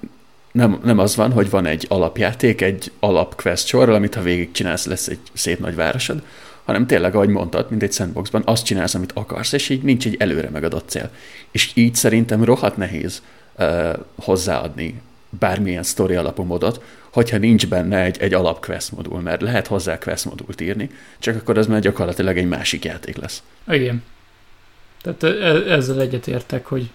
nem, 0.53 0.81
nem 0.85 0.99
az 0.99 1.16
van, 1.16 1.33
hogy 1.33 1.51
van 1.51 1.66
egy 1.66 1.87
alapjáték, 1.88 2.61
egy 2.61 2.93
alapquest 3.01 3.66
sorral, 3.66 3.95
amit 3.95 4.14
ha 4.14 4.23
végigcsinálsz, 4.23 4.87
lesz 4.87 5.07
egy 5.07 5.19
szép 5.33 5.59
nagy 5.59 5.75
városod, 5.75 6.23
hanem 6.64 6.87
tényleg, 6.87 7.14
ahogy 7.14 7.29
mondtad, 7.29 7.71
mint 7.71 7.83
egy 7.83 7.93
sandboxban, 7.93 8.43
azt 8.45 8.64
csinálsz, 8.64 8.95
amit 8.95 9.12
akarsz, 9.12 9.53
és 9.53 9.69
így 9.69 9.83
nincs 9.83 10.07
egy 10.07 10.16
előre 10.19 10.51
megadott 10.51 10.88
cél. 10.88 11.11
És 11.51 11.71
így 11.75 11.95
szerintem 11.95 12.45
rohadt 12.45 12.77
nehéz 12.77 13.23
uh, 13.59 13.93
hozzáadni 14.14 15.01
bármilyen 15.38 15.83
story 15.83 16.14
alapú 16.14 16.43
modot, 16.43 16.83
hogyha 17.12 17.38
nincs 17.38 17.69
benne 17.69 18.03
egy, 18.03 18.19
egy 18.19 18.35
alap 18.35 18.64
quest 18.64 18.93
modul, 18.93 19.21
mert 19.21 19.43
lehet 19.43 19.66
hozzá 19.66 19.99
quest 19.99 20.25
modult 20.25 20.61
írni, 20.61 20.90
csak 21.19 21.37
akkor 21.37 21.59
az 21.59 21.66
már 21.66 21.81
gyakorlatilag 21.81 22.37
egy 22.38 22.49
másik 22.49 22.85
játék 22.85 23.16
lesz. 23.16 23.43
Igen. 23.69 24.03
Tehát 25.03 25.23
e- 25.23 25.73
ezzel 25.73 26.01
egyetértek, 26.01 26.66
hogy 26.66 26.90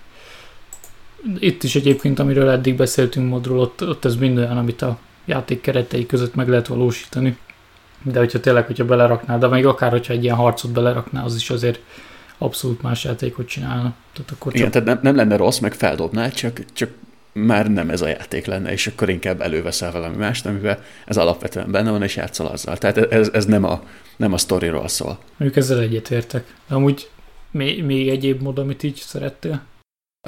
itt 1.39 1.63
is 1.63 1.75
egyébként, 1.75 2.19
amiről 2.19 2.49
eddig 2.49 2.75
beszéltünk 2.75 3.29
modról, 3.29 3.59
ott, 3.59 3.87
ott 3.87 4.05
ez 4.05 4.15
mind 4.15 4.37
olyan, 4.37 4.57
amit 4.57 4.81
a 4.81 4.99
játék 5.25 5.61
keretei 5.61 6.05
között 6.05 6.35
meg 6.35 6.47
lehet 6.47 6.67
valósítani. 6.67 7.37
De 8.03 8.19
hogyha 8.19 8.39
tényleg, 8.39 8.65
hogyha 8.65 8.85
beleraknál, 8.85 9.37
de 9.37 9.47
még 9.47 9.65
akár, 9.65 9.91
hogyha 9.91 10.13
egy 10.13 10.23
ilyen 10.23 10.35
harcot 10.35 10.71
beleraknál, 10.71 11.25
az 11.25 11.35
is 11.35 11.49
azért 11.49 11.79
abszolút 12.37 12.81
más 12.81 13.03
játékot 13.03 13.47
csinálna. 13.47 13.93
Tehát 14.13 14.31
akkor 14.31 14.51
csak... 14.51 14.61
Igen, 14.61 14.71
tehát 14.71 14.87
nem, 14.87 14.99
nem 15.01 15.15
lenne 15.15 15.35
rossz, 15.35 15.59
meg 15.59 15.73
feldobnál, 15.73 16.31
csak, 16.31 16.59
csak 16.73 16.89
már 17.39 17.71
nem 17.71 17.89
ez 17.89 18.01
a 18.01 18.07
játék 18.07 18.45
lenne, 18.45 18.71
és 18.71 18.87
akkor 18.87 19.09
inkább 19.09 19.41
előveszel 19.41 19.91
valami 19.91 20.15
mást, 20.15 20.45
amivel 20.45 20.83
ez 21.05 21.17
alapvetően 21.17 21.71
benne 21.71 21.91
van, 21.91 22.03
és 22.03 22.15
játszol 22.15 22.47
azzal. 22.47 22.77
Tehát 22.77 22.97
ez, 22.97 23.29
ez 23.33 23.45
nem, 23.45 23.63
a, 23.63 23.83
nem 24.15 24.33
a 24.33 24.37
sztoriról 24.37 24.87
szól. 24.87 25.19
Mondjuk 25.37 25.63
ezzel 25.63 25.79
egyetértek. 25.79 26.53
Amúgy 26.67 27.09
még, 27.51 27.83
még 27.83 28.09
egyéb 28.09 28.41
mód, 28.41 28.57
amit 28.57 28.83
így 28.83 28.95
szerettél? 28.95 29.61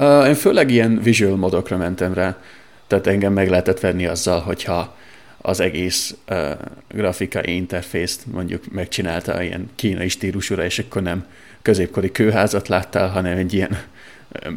Uh, 0.00 0.26
én 0.26 0.34
főleg 0.34 0.70
ilyen 0.70 1.00
visual 1.02 1.36
modokra 1.36 1.76
mentem 1.76 2.14
rá, 2.14 2.40
tehát 2.86 3.06
engem 3.06 3.32
meg 3.32 3.48
lehetett 3.48 3.80
venni 3.80 4.06
azzal, 4.06 4.40
hogyha 4.40 4.96
az 5.38 5.60
egész 5.60 6.16
uh, 6.30 6.50
grafikai 6.88 7.54
interfészt 7.54 8.26
mondjuk 8.26 8.70
megcsinálta 8.70 9.42
ilyen 9.42 9.70
kínai 9.74 10.08
stílusúra, 10.08 10.64
és 10.64 10.78
akkor 10.78 11.02
nem 11.02 11.26
középkori 11.62 12.12
kőházat 12.12 12.68
láttál, 12.68 13.08
hanem 13.08 13.36
egy 13.36 13.52
ilyen 13.52 13.78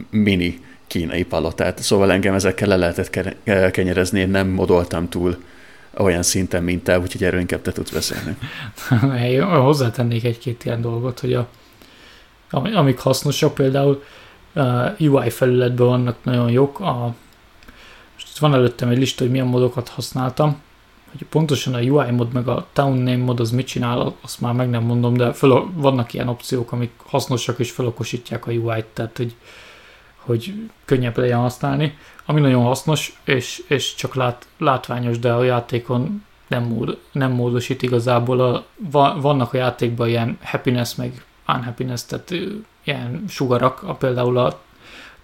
mini 0.09 0.59
kínai 0.91 1.23
palotát. 1.23 1.81
Szóval 1.81 2.11
engem 2.11 2.33
ezekkel 2.33 2.67
le 2.67 2.75
lehetett 2.75 3.09
kenyerezni, 3.71 4.19
én 4.19 4.29
nem 4.29 4.47
modoltam 4.47 5.09
túl 5.09 5.37
olyan 5.97 6.23
szinten, 6.23 6.63
mint 6.63 6.83
te, 6.83 6.99
úgyhogy 6.99 7.23
erről 7.23 7.39
inkább 7.39 7.61
te 7.61 7.71
tudsz 7.71 7.91
beszélni. 7.91 8.37
Én 9.33 9.43
hozzátennék 9.43 10.23
egy-két 10.23 10.65
ilyen 10.65 10.81
dolgot, 10.81 11.19
hogy 11.19 11.33
a, 11.33 11.47
amik 12.51 12.99
hasznosak, 12.99 13.53
például 13.53 14.03
uh, 14.55 14.99
UI 14.99 15.29
felületben 15.29 15.87
vannak 15.87 16.17
nagyon 16.23 16.51
jók. 16.51 16.79
A, 16.79 17.13
most 18.13 18.39
van 18.39 18.53
előttem 18.53 18.89
egy 18.89 18.97
lista, 18.97 19.23
hogy 19.23 19.31
milyen 19.31 19.47
modokat 19.47 19.89
használtam, 19.89 20.61
hogy 21.11 21.27
pontosan 21.29 21.73
a 21.73 21.79
UI 21.79 22.11
mod 22.11 22.33
meg 22.33 22.47
a 22.47 22.67
town 22.73 22.97
name 22.97 23.23
mod 23.23 23.39
az 23.39 23.51
mit 23.51 23.67
csinál, 23.67 24.15
azt 24.21 24.41
már 24.41 24.53
meg 24.53 24.69
nem 24.69 24.83
mondom, 24.83 25.13
de 25.13 25.33
föl, 25.33 25.71
vannak 25.73 26.13
ilyen 26.13 26.27
opciók, 26.27 26.71
amik 26.71 26.91
hasznosak 27.05 27.59
és 27.59 27.71
felokosítják 27.71 28.47
a 28.47 28.51
UI-t, 28.51 28.85
tehát 28.85 29.17
hogy, 29.17 29.35
hogy 30.21 30.53
könnyebb 30.85 31.17
legyen 31.17 31.39
használni. 31.39 31.97
Ami 32.25 32.41
nagyon 32.41 32.63
hasznos, 32.63 33.19
és, 33.23 33.63
és 33.67 33.95
csak 33.95 34.15
lát, 34.15 34.47
látványos, 34.57 35.19
de 35.19 35.31
a 35.31 35.43
játékon 35.43 36.23
nem, 36.47 36.63
mód, 36.63 36.97
nem 37.11 37.31
módosít 37.31 37.81
igazából. 37.81 38.39
A, 38.39 38.65
vannak 39.21 39.53
a 39.53 39.57
játékban 39.57 40.07
ilyen 40.07 40.37
happiness 40.43 40.95
meg 40.95 41.25
unhappiness, 41.47 42.03
tehát 42.03 42.33
ilyen 42.83 43.23
sugarak, 43.27 43.83
a, 43.83 43.93
például 43.93 44.37
a 44.37 44.61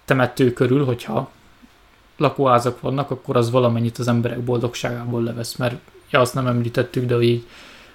temető 0.04 0.52
körül, 0.52 0.84
hogyha 0.84 1.30
lakóházak 2.16 2.80
vannak, 2.80 3.10
akkor 3.10 3.36
az 3.36 3.50
valamennyit 3.50 3.98
az 3.98 4.08
emberek 4.08 4.40
boldogságából 4.40 5.22
levesz, 5.22 5.56
mert 5.56 5.76
ja, 6.10 6.20
azt 6.20 6.34
nem 6.34 6.46
említettük, 6.46 7.04
de 7.04 7.14
hogy 7.14 7.24
így, 7.24 7.46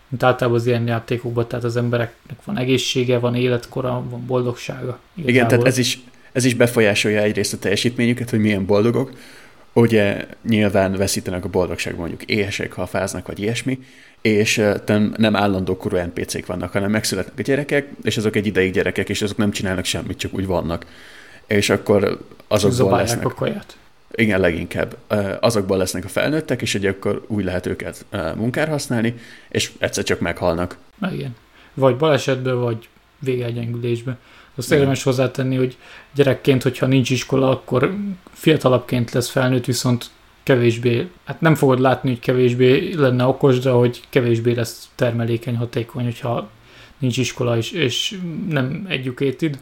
mint 0.07 0.23
általában 0.23 0.59
az 0.59 0.65
ilyen 0.65 0.87
játékokban, 0.87 1.47
tehát 1.47 1.65
az 1.65 1.77
embereknek 1.77 2.43
van 2.45 2.57
egészsége, 2.57 3.19
van 3.19 3.35
életkora, 3.35 4.03
van 4.09 4.25
boldogsága. 4.25 4.99
Igazából. 5.13 5.29
Igen, 5.33 5.47
tehát 5.47 5.65
ez 5.65 5.77
is, 5.77 5.99
ez 6.33 6.45
is 6.45 6.53
befolyásolja 6.53 7.21
egyrészt 7.21 7.53
a 7.53 7.57
teljesítményüket, 7.57 8.29
hogy 8.29 8.39
milyen 8.39 8.65
boldogok. 8.65 9.11
Ugye 9.73 10.25
nyilván 10.49 10.95
veszítenek 10.97 11.45
a 11.45 11.49
boldogságban, 11.49 12.07
mondjuk 12.07 12.29
éhesek, 12.29 12.73
ha 12.73 12.85
fáznak, 12.85 13.27
vagy 13.27 13.39
ilyesmi, 13.39 13.79
és 14.21 14.61
nem 15.17 15.35
állandó 15.35 15.77
korú 15.77 15.97
NPC-k 15.97 16.45
vannak, 16.45 16.71
hanem 16.71 16.91
megszületnek 16.91 17.39
a 17.39 17.41
gyerekek, 17.41 17.87
és 18.03 18.17
azok 18.17 18.35
egy 18.35 18.45
ideig 18.45 18.73
gyerekek, 18.73 19.09
és 19.09 19.21
azok 19.21 19.37
nem 19.37 19.51
csinálnak 19.51 19.85
semmit, 19.85 20.17
csak 20.17 20.33
úgy 20.33 20.45
vannak. 20.45 20.85
És 21.47 21.69
akkor 21.69 22.19
azokból 22.47 22.97
lesznek... 22.97 23.25
a 23.25 23.29
kaját. 23.29 23.77
Igen, 24.15 24.39
leginkább. 24.39 24.97
Azokból 25.39 25.77
lesznek 25.77 26.05
a 26.05 26.07
felnőttek, 26.07 26.61
és 26.61 26.73
ugye 26.73 26.89
akkor 26.89 27.25
úgy 27.27 27.43
lehet 27.43 27.65
őket 27.65 28.05
munkára 28.35 28.71
használni, 28.71 29.15
és 29.49 29.71
egyszer 29.79 30.03
csak 30.03 30.19
meghalnak. 30.19 30.77
Igen. 31.11 31.35
Vagy 31.73 31.95
balesetbe, 31.95 32.53
vagy 32.53 32.89
végelgyengülésbe. 33.19 34.17
Azt 34.55 34.71
érdemes 34.71 35.03
hozzátenni, 35.03 35.55
hogy 35.55 35.77
gyerekként, 36.15 36.63
hogyha 36.63 36.85
nincs 36.85 37.09
iskola, 37.09 37.49
akkor 37.49 37.95
fiatalabbként 38.31 39.11
lesz 39.11 39.29
felnőtt, 39.29 39.65
viszont 39.65 40.09
kevésbé, 40.43 41.09
hát 41.25 41.41
nem 41.41 41.55
fogod 41.55 41.79
látni, 41.79 42.09
hogy 42.09 42.19
kevésbé 42.19 42.93
lenne 42.93 43.25
okos, 43.25 43.59
de 43.59 43.69
hogy 43.69 44.01
kevésbé 44.09 44.53
lesz 44.53 44.89
termelékeny, 44.95 45.55
hatékony, 45.55 46.03
hogyha 46.03 46.49
nincs 46.97 47.17
iskola 47.17 47.57
és, 47.57 47.71
és 47.71 48.19
nem 48.49 48.85
educated, 48.89 49.59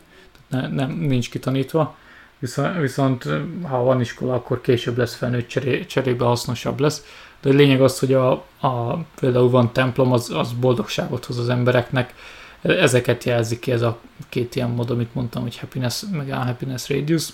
tehát 0.49 0.71
ne, 0.71 0.85
nem, 0.85 0.97
nincs 0.97 1.29
kitanítva 1.29 1.95
Viszont, 2.41 2.77
viszont 2.77 3.27
ha 3.63 3.83
van 3.83 4.01
iskola, 4.01 4.33
akkor 4.33 4.61
később 4.61 4.97
lesz 4.97 5.15
felnőtt 5.15 5.47
cseré, 5.47 5.85
cserébe 5.85 6.25
hasznosabb 6.25 6.79
lesz. 6.79 7.05
De 7.41 7.49
a 7.49 7.53
lényeg 7.53 7.81
az, 7.81 7.99
hogy 7.99 8.13
a, 8.13 8.31
a, 8.59 8.97
például 9.19 9.49
van 9.49 9.73
templom, 9.73 10.11
az, 10.11 10.29
az 10.29 10.51
boldogságot 10.51 11.25
hoz 11.25 11.37
az 11.37 11.49
embereknek. 11.49 12.13
Ezeket 12.61 13.23
jelzik 13.23 13.59
ki 13.59 13.71
ez 13.71 13.81
a 13.81 13.99
két 14.29 14.55
ilyen 14.55 14.69
mód, 14.69 14.89
amit 14.89 15.13
mondtam, 15.13 15.41
hogy 15.41 15.57
happiness, 15.57 16.03
meg 16.11 16.27
unhappiness 16.27 16.89
radius. 16.89 17.27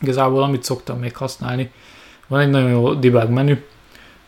Igazából 0.00 0.42
amit 0.42 0.64
szoktam 0.64 0.98
még 0.98 1.16
használni, 1.16 1.70
van 2.26 2.40
egy 2.40 2.50
nagyon 2.50 2.70
jó 2.70 2.94
debug 2.94 3.28
menü, 3.28 3.64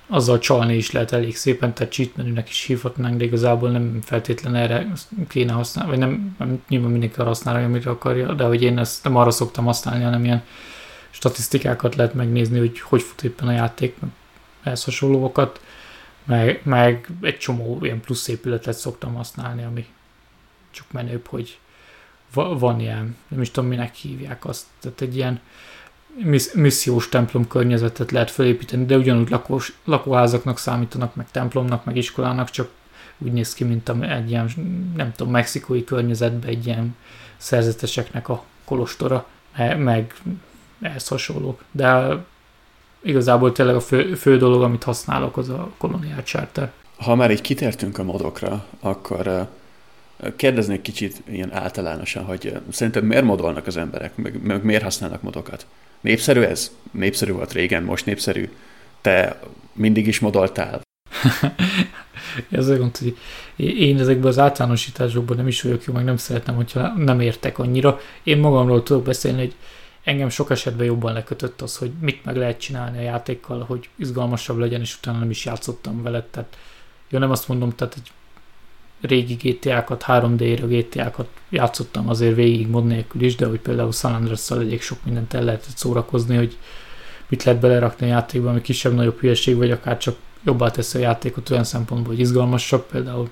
azzal 0.09 0.38
csalni 0.38 0.75
is 0.77 0.90
lehet 0.90 1.12
elég 1.12 1.37
szépen, 1.37 1.75
tehát 1.75 1.92
cheat 1.92 2.16
menünek 2.16 2.49
is 2.49 2.64
hívhatnánk, 2.64 3.16
de 3.16 3.25
igazából 3.25 3.71
nem 3.71 3.99
feltétlen 4.03 4.55
erre 4.55 4.87
kéne 5.29 5.53
használni, 5.53 5.90
vagy 5.90 5.99
nem, 5.99 6.35
nem 6.38 6.62
nyilván 6.69 6.90
mindenki 6.90 7.19
arra 7.19 7.29
használja, 7.29 7.66
amire 7.66 7.90
akarja, 7.90 8.33
de 8.33 8.45
hogy 8.45 8.62
én 8.62 8.79
ezt 8.79 9.05
nem 9.05 9.16
arra 9.16 9.31
szoktam 9.31 9.64
használni, 9.64 10.05
hanem 10.05 10.25
ilyen 10.25 10.42
statisztikákat 11.11 11.95
lehet 11.95 12.14
megnézni, 12.14 12.59
hogy 12.59 12.81
hogy 12.81 13.03
fut 13.03 13.23
éppen 13.23 13.49
a 13.49 13.53
játék, 13.53 13.97
ehhez 14.62 14.85
hasonlókat, 14.85 15.61
meg, 16.25 16.61
meg 16.64 17.09
egy 17.21 17.38
csomó 17.38 17.79
ilyen 17.83 18.01
plusz 18.01 18.29
épületet 18.29 18.77
szoktam 18.77 19.14
használni, 19.14 19.64
ami 19.64 19.87
csak 20.76 20.92
menőbb, 20.92 21.26
hogy 21.26 21.58
van 22.34 22.80
ilyen, 22.80 23.16
nem 23.28 23.40
is 23.40 23.50
tudom 23.50 23.68
minek 23.68 23.94
hívják 23.94 24.44
azt, 24.44 24.64
tehát 24.80 25.00
egy 25.00 25.16
ilyen 25.16 25.40
missziós 26.54 27.08
templom 27.08 27.48
környezetet 27.48 28.10
lehet 28.10 28.30
felépíteni, 28.30 28.84
de 28.84 28.96
ugyanúgy 28.96 29.30
lakós, 29.30 29.72
lakóházaknak 29.84 30.58
számítanak, 30.58 31.14
meg 31.14 31.30
templomnak, 31.30 31.84
meg 31.84 31.96
iskolának, 31.96 32.50
csak 32.50 32.70
úgy 33.18 33.32
néz 33.32 33.54
ki, 33.54 33.64
mint 33.64 33.88
egy 33.88 34.30
ilyen, 34.30 34.50
nem 34.96 35.12
tudom, 35.12 35.32
mexikói 35.32 35.84
környezetben 35.84 36.50
egy 36.50 36.66
ilyen 36.66 36.96
szerzeteseknek 37.36 38.28
a 38.28 38.44
kolostora, 38.64 39.26
meg 39.76 40.14
ehhez 40.80 41.08
hasonlók. 41.08 41.62
De 41.70 42.16
igazából 43.00 43.52
tényleg 43.52 43.74
a 43.74 43.80
fő, 43.80 44.14
fő 44.14 44.36
dolog, 44.36 44.62
amit 44.62 44.82
használok, 44.82 45.36
az 45.36 45.48
a 45.48 45.70
Colonial 45.78 46.22
Charter. 46.22 46.72
Ha 46.96 47.14
már 47.14 47.30
így 47.30 47.40
kitértünk 47.40 47.98
a 47.98 48.02
modokra, 48.02 48.66
akkor 48.80 49.48
kérdeznék 50.37 50.83
kicsit 50.83 51.22
ilyen 51.29 51.52
általánosan, 51.52 52.24
hogy 52.24 52.61
szerintem 52.70 53.05
miért 53.05 53.24
modolnak 53.24 53.66
az 53.66 53.76
emberek, 53.76 54.16
meg, 54.16 54.42
meg 54.42 54.64
miért 54.64 54.83
használnak 54.83 55.22
modokat? 55.22 55.66
Népszerű 56.00 56.40
ez? 56.40 56.70
Népszerű 56.90 57.33
volt 57.33 57.52
régen, 57.52 57.83
most 57.83 58.07
népszerű. 58.07 58.50
Te 59.00 59.40
mindig 59.72 60.07
is 60.07 60.18
modoltál? 60.18 60.81
ez 62.50 62.76
gond, 62.76 62.96
hogy 62.96 63.16
én 63.57 63.98
ezekben 63.98 64.26
az 64.26 64.38
általánosításokban 64.38 65.37
nem 65.37 65.46
is 65.46 65.62
vagyok 65.62 65.85
jó, 65.85 65.92
meg 65.92 66.05
nem 66.05 66.16
szeretem, 66.16 66.55
hogyha 66.55 66.92
nem 66.96 67.20
értek 67.20 67.59
annyira. 67.59 68.00
Én 68.22 68.38
magamról 68.38 68.83
tudok 68.83 69.05
beszélni, 69.05 69.38
hogy 69.38 69.55
engem 70.05 70.29
sok 70.29 70.50
esetben 70.50 70.87
jobban 70.87 71.12
lekötött 71.12 71.62
az, 71.62 71.76
hogy 71.76 71.90
mit 72.00 72.24
meg 72.24 72.37
lehet 72.37 72.61
csinálni 72.61 72.98
a 72.98 73.02
játékkal, 73.02 73.64
hogy 73.64 73.88
izgalmasabb 73.96 74.59
legyen, 74.59 74.81
és 74.81 74.96
utána 74.96 75.18
nem 75.18 75.31
is 75.31 75.44
játszottam 75.44 76.02
vele. 76.02 76.26
Tehát, 76.31 76.57
jó, 77.09 77.18
nem 77.18 77.31
azt 77.31 77.48
mondom, 77.48 77.74
tehát 77.74 77.94
egy 77.94 78.11
régi 79.07 79.35
GTA-kat, 79.35 80.05
3D-re 80.07 80.66
GTA-kat 80.66 81.29
játszottam 81.49 82.09
azért 82.09 82.35
végig 82.35 82.69
mod 82.69 82.87
nélkül 82.87 83.23
is, 83.23 83.37
de 83.37 83.47
hogy 83.47 83.61
például 83.61 83.92
San 83.92 84.14
andreas 84.14 84.51
elég 84.51 84.83
sok 84.83 84.99
mindent 85.05 85.35
el 85.35 85.42
lehetett 85.42 85.77
szórakozni, 85.77 86.37
hogy 86.37 86.57
mit 87.29 87.45
lehet 87.45 87.61
belerakni 87.61 88.07
a 88.07 88.09
játékba, 88.09 88.49
ami 88.49 88.61
kisebb-nagyobb 88.61 89.19
hülyeség, 89.19 89.57
vagy 89.57 89.71
akár 89.71 89.99
csak 89.99 90.16
jobbá 90.45 90.71
teszi 90.71 90.99
a 90.99 91.01
játékot 91.01 91.51
olyan 91.51 91.64
szempontból, 91.64 92.12
hogy 92.12 92.23
izgalmasabb, 92.23 92.87
például 92.87 93.31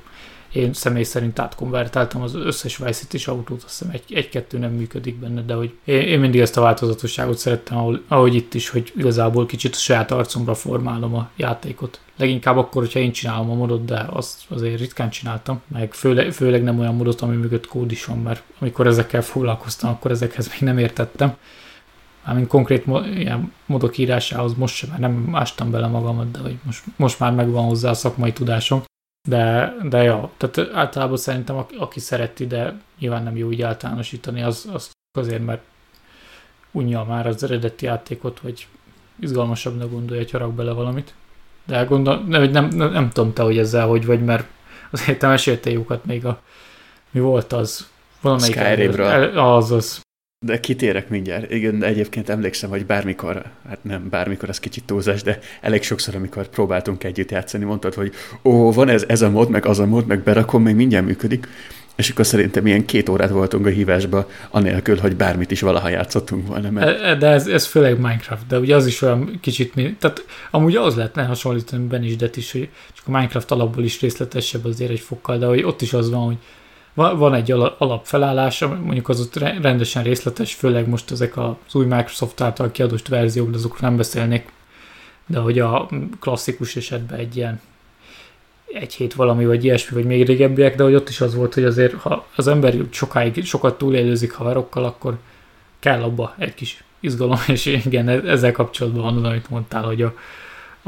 én 0.54 0.72
személy 0.72 1.02
szerint 1.02 1.38
átkonvertáltam 1.38 2.22
az 2.22 2.34
összes 2.34 2.76
Vice 2.76 2.92
City 2.92 3.30
autót, 3.30 3.62
azt 3.62 3.78
hiszem 3.78 3.94
egy, 3.94 4.14
egy-kettő 4.14 4.58
nem 4.58 4.72
működik 4.72 5.16
benne, 5.16 5.42
de 5.42 5.54
hogy 5.54 5.74
én, 5.84 6.00
én 6.00 6.20
mindig 6.20 6.40
ezt 6.40 6.56
a 6.56 6.60
változatosságot 6.60 7.38
szerettem, 7.38 7.76
ahol, 7.76 8.02
ahogy 8.08 8.34
itt 8.34 8.54
is, 8.54 8.68
hogy 8.68 8.92
igazából 8.96 9.46
kicsit 9.46 9.74
a 9.74 9.78
saját 9.78 10.10
arcomra 10.10 10.54
formálom 10.54 11.14
a 11.14 11.30
játékot. 11.36 12.00
Leginkább 12.16 12.56
akkor, 12.56 12.82
hogyha 12.82 12.98
én 12.98 13.12
csinálom 13.12 13.50
a 13.50 13.54
modot, 13.54 13.84
de 13.84 14.06
azt 14.10 14.42
azért 14.48 14.78
ritkán 14.78 15.10
csináltam, 15.10 15.62
meg 15.68 15.94
főleg, 15.94 16.32
főleg 16.32 16.62
nem 16.62 16.78
olyan 16.78 16.94
modot, 16.94 17.20
ami 17.20 17.36
mögött 17.36 17.66
kód 17.66 17.90
is 17.90 18.04
van, 18.04 18.18
mert 18.18 18.42
amikor 18.58 18.86
ezekkel 18.86 19.22
foglalkoztam, 19.22 19.90
akkor 19.90 20.10
ezekhez 20.10 20.48
még 20.48 20.60
nem 20.60 20.78
értettem. 20.78 21.36
Mármint 22.24 22.48
konkrét 22.48 22.86
mo- 22.86 23.06
ilyen 23.06 23.52
modok 23.66 23.98
írásához 23.98 24.54
most 24.54 24.74
sem, 24.74 24.88
mert 24.88 25.00
nem 25.00 25.28
ástam 25.32 25.70
bele 25.70 25.86
magamat, 25.86 26.30
de 26.30 26.38
hogy 26.38 26.56
most, 26.64 26.82
most 26.96 27.18
már 27.18 27.32
megvan 27.32 27.64
hozzá 27.64 27.90
a 27.90 27.94
szakmai 27.94 28.32
tudásom. 28.32 28.82
De, 29.28 29.74
de 29.82 30.02
jó, 30.02 30.30
tehát 30.36 30.74
általában 30.74 31.16
szerintem 31.16 31.66
aki 31.78 32.00
szereti, 32.00 32.46
de 32.46 32.80
nyilván 32.98 33.22
nem 33.22 33.36
jó 33.36 33.52
így 33.52 33.62
általánosítani, 33.62 34.42
az, 34.42 34.68
az 34.72 34.90
azért, 35.18 35.44
mert 35.44 35.62
unja 36.72 37.04
már 37.04 37.26
az 37.26 37.42
eredeti 37.42 37.84
játékot, 37.84 38.40
vagy 38.40 38.66
izgalmasabbnak 39.20 39.90
gondolja, 39.90 40.22
hogy 40.22 40.32
rak 40.32 40.54
bele 40.54 40.72
valamit. 40.72 41.14
De 41.66 41.84
gondol, 41.84 42.24
nem, 42.26 42.50
nem, 42.50 42.68
nem, 42.68 42.92
nem 42.92 43.10
tudom 43.10 43.32
te, 43.32 43.42
hogy 43.42 43.58
ezzel 43.58 43.86
hogy 43.86 44.06
vagy, 44.06 44.24
mert 44.24 44.46
azért 44.90 45.18
te 45.18 45.26
meséltél 45.26 45.72
jókat 45.72 46.04
még 46.04 46.24
a 46.24 46.40
mi 47.10 47.20
volt 47.20 47.52
az? 47.52 47.88
Valamelyik 48.20 48.54
Skyrimről. 48.54 49.38
Az, 49.38 49.70
az. 49.70 50.00
De 50.44 50.60
kitérek 50.60 51.08
mindjárt. 51.08 51.50
Igen, 51.50 51.78
de 51.78 51.86
egyébként 51.86 52.28
emlékszem, 52.28 52.70
hogy 52.70 52.86
bármikor, 52.86 53.42
hát 53.68 53.78
nem 53.82 54.08
bármikor, 54.10 54.48
az 54.48 54.60
kicsit 54.60 54.84
túlzás, 54.84 55.22
de 55.22 55.38
elég 55.60 55.82
sokszor, 55.82 56.14
amikor 56.14 56.48
próbáltunk 56.48 57.04
együtt 57.04 57.30
játszani, 57.30 57.64
mondtad, 57.64 57.94
hogy 57.94 58.12
ó, 58.42 58.72
van 58.72 58.88
ez, 58.88 59.04
ez 59.08 59.22
a 59.22 59.30
mod, 59.30 59.50
meg 59.50 59.66
az 59.66 59.78
a 59.78 59.86
mod, 59.86 60.06
meg 60.06 60.20
berakom, 60.20 60.62
még 60.62 60.74
mindjárt 60.74 61.06
működik. 61.06 61.48
És 61.96 62.10
akkor 62.10 62.26
szerintem 62.26 62.66
ilyen 62.66 62.84
két 62.84 63.08
órát 63.08 63.30
voltunk 63.30 63.66
a 63.66 63.68
hívásba, 63.68 64.28
anélkül, 64.50 64.98
hogy 64.98 65.16
bármit 65.16 65.50
is 65.50 65.60
valaha 65.60 65.88
játszottunk 65.88 66.46
volna. 66.46 66.70
Mert... 66.70 67.00
E, 67.00 67.16
de 67.16 67.26
ez, 67.26 67.46
ez 67.46 67.66
főleg 67.66 67.98
Minecraft, 67.98 68.46
de 68.46 68.58
ugye 68.58 68.76
az 68.76 68.86
is 68.86 69.02
olyan 69.02 69.38
kicsit, 69.40 69.72
tehát 69.74 70.24
amúgy 70.50 70.76
az 70.76 70.96
lehetne 70.96 71.24
hasonlítani 71.24 71.86
Ben 71.86 72.02
is, 72.02 72.16
de 72.16 72.30
is, 72.34 72.52
hogy 72.52 72.68
csak 72.92 73.06
a 73.06 73.10
Minecraft 73.10 73.50
alapból 73.50 73.84
is 73.84 74.00
részletesebb 74.00 74.64
azért 74.64 74.90
egy 74.90 75.00
fokkal, 75.00 75.38
de 75.38 75.46
hogy 75.46 75.62
ott 75.62 75.82
is 75.82 75.92
az 75.92 76.10
van, 76.10 76.24
hogy 76.24 76.36
van 76.94 77.34
egy 77.34 77.50
alapfelállás, 77.78 78.60
mondjuk 78.60 79.08
az 79.08 79.20
ott 79.20 79.36
rendesen 79.36 80.02
részletes, 80.02 80.54
főleg 80.54 80.88
most 80.88 81.10
ezek 81.10 81.36
az 81.36 81.74
új 81.74 81.84
Microsoft 81.84 82.40
által 82.40 82.70
kiadott 82.70 83.08
verziók, 83.08 83.50
de 83.50 83.56
azokról 83.56 83.88
nem 83.88 83.96
beszélnék, 83.96 84.52
de 85.26 85.38
hogy 85.38 85.58
a 85.58 85.88
klasszikus 86.20 86.76
esetben 86.76 87.18
egy 87.18 87.36
ilyen 87.36 87.60
egy 88.74 88.94
hét 88.94 89.14
valami, 89.14 89.46
vagy 89.46 89.64
ilyesmi, 89.64 89.96
vagy 89.96 90.06
még 90.06 90.26
régebbiek, 90.26 90.76
de 90.76 90.82
hogy 90.82 90.94
ott 90.94 91.08
is 91.08 91.20
az 91.20 91.34
volt, 91.34 91.54
hogy 91.54 91.64
azért, 91.64 91.94
ha 91.94 92.26
az 92.36 92.46
ember 92.46 92.74
sokáig, 92.90 93.44
sokat 93.44 93.78
túlélőzik 93.78 94.32
haverokkal, 94.32 94.84
akkor 94.84 95.18
kell 95.78 96.02
abba 96.02 96.34
egy 96.38 96.54
kis 96.54 96.84
izgalom, 97.00 97.38
és 97.48 97.66
igen, 97.66 98.08
e-, 98.08 98.30
ezzel 98.30 98.52
kapcsolatban 98.52 99.02
van, 99.02 99.24
amit 99.24 99.50
mondtál, 99.50 99.82
hogy 99.82 100.02
a, 100.02 100.14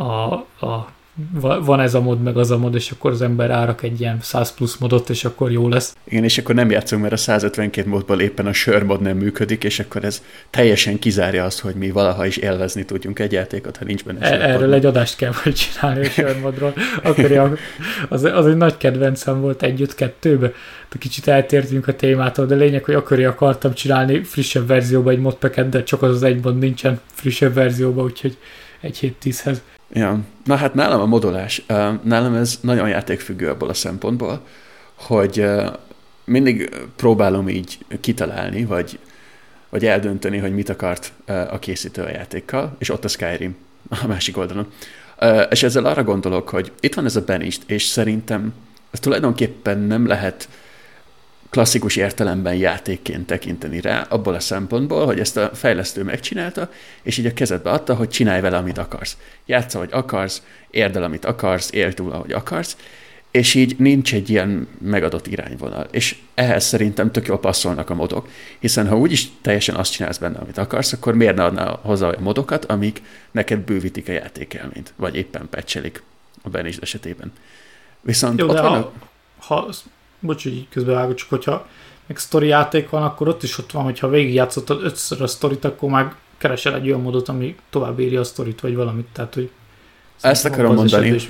a, 0.02 0.32
a 0.66 0.88
van 1.40 1.80
ez 1.80 1.94
a 1.94 2.00
mod, 2.00 2.22
meg 2.22 2.36
az 2.36 2.50
a 2.50 2.58
mod, 2.58 2.74
és 2.74 2.90
akkor 2.90 3.10
az 3.10 3.22
ember 3.22 3.50
árak 3.50 3.82
egy 3.82 4.00
ilyen 4.00 4.18
100 4.20 4.54
plusz 4.54 4.76
modot, 4.76 5.10
és 5.10 5.24
akkor 5.24 5.52
jó 5.52 5.68
lesz. 5.68 5.96
Igen, 6.04 6.24
és 6.24 6.38
akkor 6.38 6.54
nem 6.54 6.70
játszunk, 6.70 7.02
mert 7.02 7.14
a 7.14 7.16
152 7.16 7.88
modból 7.88 8.20
éppen 8.20 8.46
a 8.46 8.52
sörmod 8.52 9.00
nem 9.00 9.16
működik, 9.16 9.64
és 9.64 9.78
akkor 9.78 10.04
ez 10.04 10.22
teljesen 10.50 10.98
kizárja 10.98 11.44
azt, 11.44 11.60
hogy 11.60 11.74
mi 11.74 11.90
valaha 11.90 12.26
is 12.26 12.36
élvezni 12.36 12.84
tudjunk 12.84 13.18
egy 13.18 13.32
játékot, 13.32 13.76
ha 13.76 13.84
nincs 13.84 14.04
benne 14.04 14.30
e- 14.30 14.48
Erről 14.48 14.74
egy 14.74 14.86
adást 14.86 15.16
kell 15.16 15.32
vagy 15.44 15.54
csinálni 15.54 16.06
a 16.06 16.10
sörmodról. 16.10 16.74
Akkor 17.02 17.58
az, 18.08 18.24
az 18.24 18.46
egy 18.46 18.56
nagy 18.56 18.76
kedvencem 18.76 19.40
volt 19.40 19.62
együtt-kettőbe. 19.62 20.52
Kicsit 20.98 21.28
eltértünk 21.28 21.88
a 21.88 21.96
témától, 21.96 22.46
de 22.46 22.54
lényeg, 22.54 22.84
hogy 22.84 22.94
akkor 22.94 23.24
akartam 23.24 23.74
csinálni 23.74 24.22
frissebb 24.22 24.66
verzióba 24.66 25.10
egy 25.10 25.18
modpacket, 25.18 25.68
de 25.68 25.82
csak 25.82 26.02
az 26.02 26.10
az 26.10 26.22
egy 26.22 26.42
mod 26.42 26.58
nincsen 26.58 27.00
frissebb 27.12 27.54
verzióba, 27.54 28.02
úgyhogy 28.02 28.36
egy 28.80 28.98
hét 28.98 29.14
tízhez. 29.18 29.62
Ja. 29.92 30.18
Na 30.44 30.54
hát 30.54 30.74
nálam 30.74 31.00
a 31.00 31.06
modolás, 31.06 31.64
nálam 32.02 32.34
ez 32.34 32.58
nagyon 32.60 32.88
játékfüggő 32.88 33.48
abból 33.48 33.68
a 33.68 33.74
szempontból, 33.74 34.40
hogy 34.94 35.46
mindig 36.24 36.70
próbálom 36.96 37.48
így 37.48 37.78
kitalálni, 38.00 38.64
vagy, 38.64 38.98
vagy 39.68 39.86
eldönteni, 39.86 40.38
hogy 40.38 40.54
mit 40.54 40.68
akart 40.68 41.12
a 41.26 41.58
készítő 41.58 42.02
a 42.02 42.10
játékkal, 42.10 42.76
és 42.78 42.90
ott 42.90 43.04
a 43.04 43.08
Skyrim 43.08 43.56
a 43.88 44.06
másik 44.06 44.36
oldalon. 44.36 44.72
És 45.50 45.62
ezzel 45.62 45.84
arra 45.84 46.04
gondolok, 46.04 46.48
hogy 46.48 46.72
itt 46.80 46.94
van 46.94 47.04
ez 47.04 47.16
a 47.16 47.24
benist, 47.24 47.62
és 47.66 47.84
szerintem 47.84 48.54
ez 48.90 49.00
tulajdonképpen 49.00 49.78
nem 49.78 50.06
lehet 50.06 50.48
klasszikus 51.50 51.96
értelemben 51.96 52.54
játékként 52.54 53.26
tekinteni 53.26 53.80
rá, 53.80 54.06
abból 54.08 54.34
a 54.34 54.40
szempontból, 54.40 55.06
hogy 55.06 55.20
ezt 55.20 55.36
a 55.36 55.50
fejlesztő 55.54 56.02
megcsinálta, 56.02 56.70
és 57.02 57.18
így 57.18 57.26
a 57.26 57.32
kezedbe 57.32 57.70
adta, 57.70 57.94
hogy 57.94 58.08
csinálj 58.08 58.40
vele, 58.40 58.56
amit 58.56 58.78
akarsz. 58.78 59.16
Játsza, 59.46 59.78
ahogy 59.78 59.92
akarsz, 59.92 60.42
érd 60.70 60.96
el, 60.96 61.02
amit 61.02 61.24
akarsz, 61.24 61.72
él 61.72 61.94
túl, 61.94 62.12
ahogy 62.12 62.32
akarsz, 62.32 62.76
és 63.30 63.54
így 63.54 63.74
nincs 63.78 64.14
egy 64.14 64.30
ilyen 64.30 64.68
megadott 64.80 65.26
irányvonal. 65.26 65.86
És 65.90 66.16
ehhez 66.34 66.64
szerintem 66.64 67.10
tök 67.10 67.26
jól 67.26 67.38
passzolnak 67.38 67.90
a 67.90 67.94
modok, 67.94 68.28
hiszen 68.58 68.88
ha 68.88 68.98
úgyis 68.98 69.28
teljesen 69.42 69.74
azt 69.74 69.92
csinálsz 69.92 70.18
benne, 70.18 70.38
amit 70.38 70.58
akarsz, 70.58 70.92
akkor 70.92 71.14
miért 71.14 71.36
ne 71.36 71.44
adnál 71.44 71.80
hozzá 71.82 72.08
olyan 72.08 72.22
modokat, 72.22 72.64
amik 72.64 73.02
neked 73.30 73.58
bővítik 73.58 74.08
a 74.08 74.12
játékelményt, 74.12 74.92
vagy 74.96 75.16
éppen 75.16 75.48
pecselik 75.50 76.02
a 76.42 76.48
Benisd 76.48 76.82
esetében. 76.82 77.32
Viszont 78.00 78.38
Jó, 78.38 78.48
ott 78.48 78.58
van 78.58 78.82
a... 78.82 78.92
ha 79.38 79.68
bocs, 80.20 80.42
hogy 80.42 80.52
így 80.52 80.68
közbevágok, 80.68 81.14
csak 81.14 81.28
hogyha 81.28 81.66
meg 82.06 82.18
sztori 82.18 82.46
játék 82.46 82.90
van, 82.90 83.02
akkor 83.02 83.28
ott 83.28 83.42
is 83.42 83.58
ott 83.58 83.72
van, 83.72 83.82
hogyha 83.82 84.08
végigjátszottad 84.08 84.84
ötször 84.84 85.22
a 85.22 85.26
sztorit, 85.26 85.64
akkor 85.64 85.90
már 85.90 86.14
keresel 86.38 86.74
egy 86.74 86.86
olyan 86.86 87.00
módot, 87.00 87.28
ami 87.28 87.56
tovább 87.70 88.00
írja 88.00 88.20
a 88.20 88.24
sztorit, 88.24 88.60
vagy 88.60 88.74
valamit, 88.74 89.06
tehát 89.12 89.34
hogy 89.34 89.50
ezt 90.20 90.44
akarom 90.44 90.74
mondani. 90.74 91.20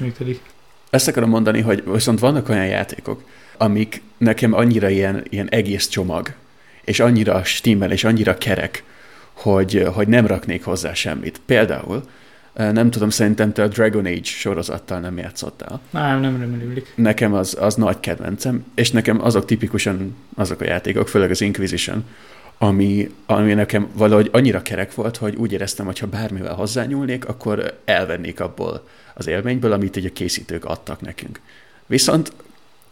Ezt 0.90 1.08
akarom 1.08 1.30
mondani, 1.30 1.60
hogy 1.60 1.82
viszont 1.92 2.18
vannak 2.18 2.48
olyan 2.48 2.66
játékok, 2.66 3.22
amik 3.56 4.02
nekem 4.18 4.52
annyira 4.52 4.88
ilyen, 4.88 5.24
ilyen 5.28 5.48
egész 5.48 5.88
csomag, 5.88 6.34
és 6.84 7.00
annyira 7.00 7.44
stimmel, 7.44 7.90
és 7.92 8.04
annyira 8.04 8.38
kerek, 8.38 8.84
hogy, 9.32 9.86
hogy 9.94 10.08
nem 10.08 10.26
raknék 10.26 10.64
hozzá 10.64 10.94
semmit. 10.94 11.40
Például, 11.46 12.02
nem 12.56 12.90
tudom, 12.90 13.10
szerintem 13.10 13.52
te 13.52 13.62
a 13.62 13.68
Dragon 13.68 14.06
Age 14.06 14.20
sorozattal 14.22 15.00
nem 15.00 15.18
játszottál. 15.18 15.80
Nem, 15.90 16.20
nem 16.20 16.40
remélőlik. 16.40 16.92
Nekem 16.94 17.34
az, 17.34 17.56
az 17.60 17.74
nagy 17.74 18.00
kedvencem, 18.00 18.64
és 18.74 18.90
nekem 18.90 19.24
azok 19.24 19.44
tipikusan 19.44 20.16
azok 20.34 20.60
a 20.60 20.64
játékok, 20.64 21.08
főleg 21.08 21.30
az 21.30 21.40
Inquisition, 21.40 22.04
ami, 22.58 23.10
ami 23.26 23.54
nekem 23.54 23.88
valahogy 23.92 24.28
annyira 24.32 24.62
kerek 24.62 24.94
volt, 24.94 25.16
hogy 25.16 25.34
úgy 25.34 25.52
éreztem, 25.52 25.86
hogy 25.86 25.98
ha 25.98 26.06
bármivel 26.06 26.54
hozzányúlnék, 26.54 27.28
akkor 27.28 27.80
elvennék 27.84 28.40
abból 28.40 28.86
az 29.14 29.26
élményből, 29.26 29.72
amit 29.72 29.96
így 29.96 30.06
a 30.06 30.12
készítők 30.12 30.64
adtak 30.64 31.00
nekünk. 31.00 31.40
Viszont 31.86 32.32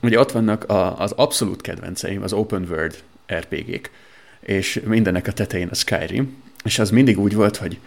ugye 0.02 0.18
ott 0.18 0.32
vannak 0.32 0.64
a, 0.64 0.98
az 0.98 1.12
abszolút 1.12 1.60
kedvenceim, 1.60 2.22
az 2.22 2.32
open 2.32 2.66
world 2.70 3.02
RPG-k, 3.34 3.90
és 4.40 4.80
mindennek 4.84 5.26
a 5.26 5.32
tetején 5.32 5.68
a 5.68 5.74
Skyrim, 5.74 6.42
és 6.64 6.78
az 6.78 6.90
mindig 6.90 7.18
úgy 7.18 7.34
volt, 7.34 7.56
hogy 7.56 7.78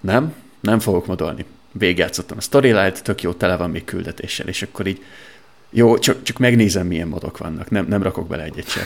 nem, 0.00 0.34
nem 0.64 0.78
fogok 0.78 1.06
modolni. 1.06 1.44
Végigjátszottam 1.72 2.36
a 2.36 2.40
storyline 2.40 2.90
tök 2.92 3.22
jó, 3.22 3.32
tele 3.32 3.56
van 3.56 3.70
még 3.70 3.84
küldetéssel, 3.84 4.48
és 4.48 4.62
akkor 4.62 4.86
így 4.86 5.02
jó, 5.70 5.98
csak, 5.98 6.22
csak 6.22 6.38
megnézem, 6.38 6.86
milyen 6.86 7.08
modok 7.08 7.38
vannak, 7.38 7.70
nem, 7.70 7.86
nem 7.86 8.02
rakok 8.02 8.28
bele 8.28 8.42
egyet 8.42 8.68
se. 8.68 8.80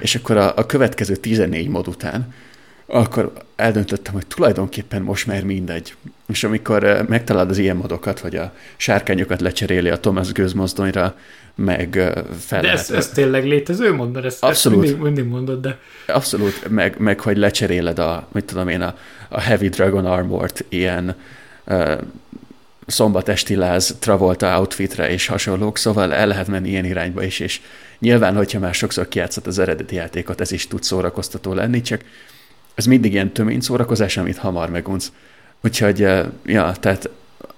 És 0.00 0.14
akkor 0.14 0.36
a, 0.36 0.56
a 0.56 0.66
következő 0.66 1.16
14 1.16 1.68
mod 1.68 1.88
után 1.88 2.34
akkor 2.94 3.32
eldöntöttem, 3.56 4.12
hogy 4.12 4.26
tulajdonképpen 4.26 5.02
most 5.02 5.26
már 5.26 5.44
mindegy. 5.44 5.94
És 6.26 6.44
amikor 6.44 7.04
megtalálod 7.08 7.50
az 7.50 7.58
ilyen 7.58 7.76
modokat, 7.76 8.20
vagy 8.20 8.36
a 8.36 8.52
sárkányokat 8.76 9.40
lecseréli 9.40 9.88
a 9.88 10.00
Thomas 10.00 10.32
gőzmozdonyra, 10.32 11.14
meg 11.54 12.12
fel 12.38 12.60
De 12.60 12.70
ez, 12.70 12.90
ez 12.90 13.08
tényleg 13.08 13.44
létező 13.44 13.92
mond, 13.94 14.12
mert 14.12 14.26
ezt, 14.26 14.44
abszolút, 14.44 14.82
ezt 14.84 14.92
mindig, 14.92 15.12
mindig 15.12 15.32
mondod, 15.32 15.60
de... 15.60 15.78
Abszolút, 16.06 16.68
meg, 16.68 16.98
meg 16.98 17.20
hogy 17.20 17.36
lecseréled 17.36 17.98
a, 17.98 18.28
mit 18.32 18.44
tudom 18.44 18.68
én, 18.68 18.80
a, 18.80 18.96
a 19.28 19.40
Heavy 19.40 19.68
Dragon 19.68 20.06
Armort 20.06 20.64
ilyen 20.68 21.16
uh, 21.66 21.98
szombatesti 22.86 23.54
láz 23.54 23.96
Travolta 23.98 24.58
outfitre 24.58 25.10
és 25.10 25.26
hasonlók, 25.26 25.78
szóval 25.78 26.14
el 26.14 26.26
lehet 26.26 26.48
menni 26.48 26.68
ilyen 26.68 26.84
irányba 26.84 27.22
is, 27.22 27.40
és 27.40 27.60
nyilván, 27.98 28.36
hogyha 28.36 28.58
már 28.58 28.74
sokszor 28.74 29.08
kijátszott 29.08 29.46
az 29.46 29.58
eredeti 29.58 29.94
játékot, 29.94 30.40
ez 30.40 30.52
is 30.52 30.66
tud 30.66 30.82
szórakoztató 30.82 31.52
lenni, 31.52 31.80
csak 31.80 32.00
ez 32.74 32.86
mindig 32.86 33.12
ilyen 33.12 33.32
tömény 33.32 33.60
szórakozás, 33.60 34.16
amit 34.16 34.36
hamar 34.36 34.70
megunsz. 34.70 35.12
Úgyhogy, 35.64 35.98
ja, 36.44 36.72
tehát, 36.80 37.10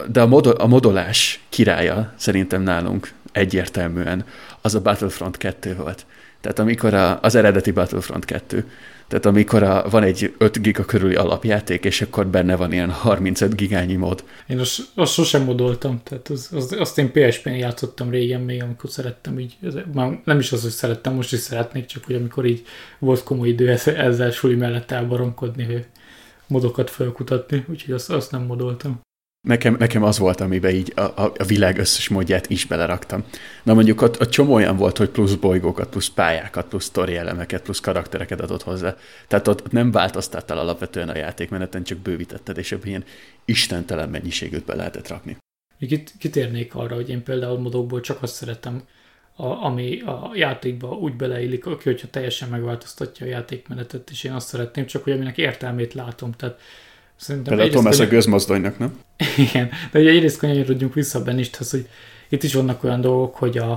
de 0.07 0.21
a, 0.21 0.27
modol, 0.27 0.53
a 0.53 0.67
modolás 0.67 1.41
királya 1.49 2.13
szerintem 2.17 2.63
nálunk 2.63 3.13
egyértelműen 3.33 4.25
az 4.61 4.75
a 4.75 4.81
Battlefront 4.81 5.37
2 5.37 5.75
volt. 5.75 6.07
Tehát 6.41 6.59
amikor 6.59 6.95
a, 6.95 7.19
az 7.23 7.35
eredeti 7.35 7.71
Battlefront 7.71 8.25
2, 8.25 8.71
tehát 9.09 9.27
amikor 9.27 9.63
a, 9.63 9.89
van 9.91 10.03
egy 10.03 10.35
5 10.39 10.63
giga 10.63 10.85
körüli 10.85 11.15
alapjáték, 11.15 11.85
és 11.85 12.03
akkor 12.03 12.27
benne 12.27 12.57
van 12.57 12.73
ilyen 12.73 12.91
35 12.91 13.57
gigányi 13.57 13.95
mod. 13.95 14.25
Én 14.47 14.59
azt, 14.59 14.81
azt 14.95 15.13
sosem 15.13 15.43
modoltam, 15.43 16.01
tehát 16.03 16.29
az, 16.29 16.51
az, 16.53 16.77
azt 16.79 16.99
én 16.99 17.13
PSP-n 17.13 17.49
játszottam 17.49 18.11
régen 18.11 18.41
még, 18.41 18.63
amikor 18.63 18.91
szerettem 18.91 19.39
így, 19.39 19.57
ez, 19.63 19.75
már 19.93 20.21
nem 20.25 20.39
is 20.39 20.53
az, 20.53 20.63
hogy 20.63 20.71
szerettem, 20.71 21.15
most 21.15 21.33
is 21.33 21.39
szeretnék, 21.39 21.87
csak 21.87 22.05
hogy 22.05 22.15
amikor 22.15 22.45
így 22.45 22.65
volt 22.99 23.23
komoly 23.23 23.49
idő 23.49 23.79
ezzel 23.97 24.31
suli 24.31 24.55
mellett 24.55 24.91
elbaromkodni, 24.91 25.65
hogy 25.65 25.87
modokat 26.47 26.91
felkutatni, 26.91 27.65
úgyhogy 27.69 27.95
azt, 27.95 28.11
azt 28.11 28.31
nem 28.31 28.43
modoltam. 28.43 29.01
Nekem, 29.47 29.77
nekem 29.79 30.03
az 30.03 30.19
volt, 30.19 30.41
amiben 30.41 30.75
így 30.75 30.93
a, 30.97 31.01
a, 31.01 31.33
világ 31.47 31.79
összes 31.79 32.09
módját 32.09 32.51
is 32.51 32.65
beleraktam. 32.65 33.25
Na 33.63 33.75
mondjuk 33.75 34.03
ott, 34.03 34.21
ott 34.21 34.31
csomó 34.31 34.55
olyan 34.55 34.77
volt, 34.77 34.97
hogy 34.97 35.09
plusz 35.09 35.35
bolygókat, 35.35 35.89
plusz 35.89 36.09
pályákat, 36.09 36.67
plusz 36.67 36.85
sztori 36.85 37.17
elemeket, 37.17 37.63
plusz 37.63 37.81
karaktereket 37.81 38.41
adott 38.41 38.63
hozzá. 38.63 38.97
Tehát 39.29 39.49
ott 39.49 39.73
nem 39.73 39.91
változtattál 39.91 40.59
alapvetően 40.59 41.09
a 41.09 41.17
játékmeneten, 41.17 41.83
csak 41.83 41.99
bővítetted, 41.99 42.59
és 42.59 42.73
ebben 42.73 42.87
ilyen 42.87 43.05
istentelen 43.45 44.09
mennyiségűt 44.09 44.65
be 44.65 44.75
lehetett 44.75 45.09
rakni. 45.09 45.37
Kit, 45.79 46.15
kitérnék 46.19 46.75
arra, 46.75 46.95
hogy 46.95 47.09
én 47.09 47.23
például 47.23 47.59
modokból 47.59 48.01
csak 48.01 48.23
azt 48.23 48.35
szeretem, 48.35 48.83
a, 49.37 49.47
ami 49.47 50.01
a 50.01 50.31
játékba 50.35 50.89
úgy 50.89 51.15
beleillik, 51.15 51.67
aki, 51.67 51.89
hogyha 51.89 52.09
teljesen 52.11 52.49
megváltoztatja 52.49 53.27
a 53.27 53.29
játékmenetet, 53.29 54.11
és 54.11 54.25
én 54.25 54.33
azt 54.33 54.49
szeretném, 54.49 54.87
csak 54.87 55.05
hogy 55.05 55.13
aminek 55.13 55.39
értelmét 55.39 55.95
látom. 55.95 56.33
Tehát 56.33 56.61
Szerintem 57.17 57.57
Például 57.57 57.77
Tomás 57.77 58.01
a 58.01 58.07
gőzmozdonynak, 58.07 58.79
nem? 58.79 58.99
Igen, 59.51 59.71
de 59.91 59.99
ugye 59.99 60.11
egyrészt 60.11 60.39
kanyarodjunk 60.39 60.95
vissza 60.95 61.23
Benisthez, 61.23 61.71
hogy 61.71 61.89
itt 62.29 62.43
is 62.43 62.55
vannak 62.55 62.85
olyan 62.85 63.01
dolgok, 63.01 63.35
hogy 63.35 63.59
a, 63.59 63.71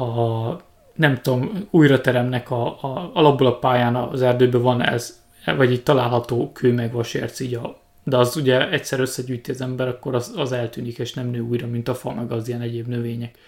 a 0.00 0.68
nem 0.94 1.20
tudom, 1.20 1.66
újra 1.70 2.00
teremnek 2.00 2.50
a, 2.50 2.66
a, 2.66 3.10
alapból 3.14 3.46
a 3.46 3.58
pályán 3.58 3.96
az 3.96 4.22
erdőben 4.22 4.62
van 4.62 4.82
ez, 4.82 5.20
vagy 5.44 5.72
itt 5.72 5.84
található 5.84 6.52
kő 6.52 6.72
meg 6.72 6.92
vasérc, 6.92 7.40
így 7.40 7.54
a, 7.54 7.80
de 8.04 8.16
az 8.16 8.36
ugye 8.36 8.70
egyszer 8.70 9.00
összegyűjti 9.00 9.50
az 9.50 9.60
ember, 9.60 9.88
akkor 9.88 10.14
az, 10.14 10.32
az 10.36 10.52
eltűnik, 10.52 10.98
és 10.98 11.14
nem 11.14 11.28
nő 11.28 11.40
újra, 11.40 11.66
mint 11.66 11.88
a 11.88 11.94
fa, 11.94 12.14
meg 12.14 12.32
az 12.32 12.48
ilyen 12.48 12.60
egyéb 12.60 12.86
növények, 12.86 13.38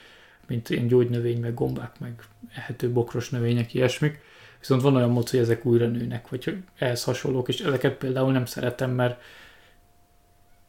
mint 0.46 0.70
ilyen 0.70 0.86
gyógynövény, 0.86 1.40
meg 1.40 1.54
gombák, 1.54 1.92
meg 2.00 2.12
ehető 2.54 2.90
bokros 2.90 3.30
növények, 3.30 3.74
ilyesmik. 3.74 4.20
Viszont 4.62 4.82
van 4.82 4.96
olyan 4.96 5.10
mód, 5.10 5.28
hogy 5.28 5.40
ezek 5.40 5.64
újra 5.64 5.86
nőnek, 5.86 6.28
vagy 6.28 6.56
ehhez 6.78 7.04
hasonlók, 7.04 7.48
és 7.48 7.60
ezeket 7.60 7.94
például 7.94 8.32
nem 8.32 8.44
szeretem, 8.44 8.90
mert 8.90 9.20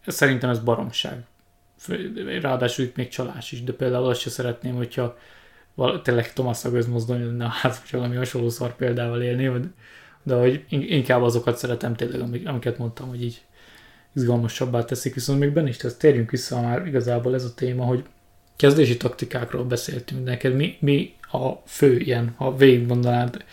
szerintem 0.05 0.49
ez 0.49 0.59
baromság. 0.59 1.23
Ráadásul 2.41 2.85
itt 2.85 2.95
még 2.95 3.07
csalás 3.07 3.51
is, 3.51 3.63
de 3.63 3.73
például 3.73 4.09
azt 4.09 4.19
se 4.19 4.29
szeretném, 4.29 4.75
hogyha 4.75 5.17
tényleg 6.03 6.33
Thomas 6.33 6.65
a 6.65 6.71
közmozdony 6.71 7.25
lenne 7.25 7.45
a 7.45 7.47
ház, 7.47 7.81
vagy 7.81 7.99
valami 7.99 8.15
hasonló 8.15 8.49
szar 8.49 8.75
példával 8.75 9.21
élni, 9.21 9.71
de 10.23 10.35
hogy 10.35 10.65
inkább 10.69 11.21
azokat 11.21 11.57
szeretem 11.57 11.95
tényleg, 11.95 12.47
amiket 12.47 12.77
mondtam, 12.77 13.07
hogy 13.07 13.23
így 13.23 13.41
izgalmasabbá 14.15 14.83
teszik, 14.83 15.13
viszont 15.13 15.39
még 15.39 15.53
benne 15.53 15.69
is 15.69 15.77
tesz, 15.77 15.97
térjünk 15.97 16.31
vissza 16.31 16.61
már 16.61 16.87
igazából 16.87 17.33
ez 17.33 17.43
a 17.43 17.53
téma, 17.53 17.85
hogy 17.85 18.03
kezdési 18.55 18.97
taktikákról 18.97 19.63
beszéltünk 19.63 20.25
neked, 20.25 20.55
mi, 20.55 20.77
mi 20.79 21.15
a 21.31 21.51
fő 21.65 21.97
ilyen, 21.97 22.33
ha 22.37 22.55
végigmondanád 22.55 23.43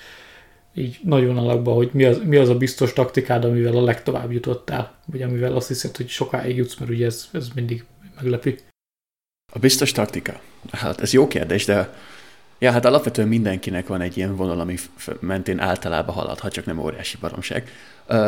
így 0.74 0.98
nagyon 1.02 1.38
alakba, 1.38 1.72
hogy 1.72 1.90
mi 1.92 2.04
az, 2.04 2.20
mi 2.24 2.36
az 2.36 2.48
a 2.48 2.56
biztos 2.56 2.92
taktikád, 2.92 3.44
amivel 3.44 3.76
a 3.76 3.82
legtovább 3.82 4.32
jutottál, 4.32 4.94
vagy 5.06 5.22
amivel 5.22 5.56
azt 5.56 5.68
hiszed, 5.68 5.96
hogy 5.96 6.08
sokáig 6.08 6.56
jutsz, 6.56 6.76
mert 6.76 6.90
ugye 6.90 7.06
ez, 7.06 7.28
ez 7.32 7.48
mindig 7.54 7.84
meglepi. 8.16 8.58
A 9.52 9.58
biztos 9.58 9.92
taktika? 9.92 10.40
Hát 10.70 11.00
ez 11.00 11.12
jó 11.12 11.28
kérdés, 11.28 11.64
de 11.64 11.94
ja, 12.58 12.70
hát 12.70 12.84
alapvetően 12.84 13.28
mindenkinek 13.28 13.86
van 13.86 14.00
egy 14.00 14.16
ilyen 14.16 14.36
vonal, 14.36 14.60
ami 14.60 14.74
mentén 15.20 15.60
általában 15.60 16.14
halad, 16.14 16.38
ha 16.38 16.50
csak 16.50 16.64
nem 16.64 16.78
óriási 16.78 17.16
baromság. 17.20 17.70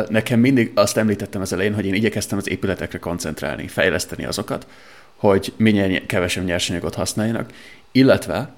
Nekem 0.07 0.39
mindig 0.39 0.71
azt 0.75 0.97
említettem 0.97 1.41
az 1.41 1.53
elején, 1.53 1.73
hogy 1.73 1.85
én 1.85 1.93
igyekeztem 1.93 2.37
az 2.37 2.49
épületekre 2.49 2.99
koncentrálni, 2.99 3.67
fejleszteni 3.67 4.25
azokat, 4.25 4.67
hogy 5.15 5.53
minél 5.57 6.05
kevesebb 6.05 6.45
nyersanyagot 6.45 6.95
használjanak, 6.95 7.51
illetve 7.91 8.53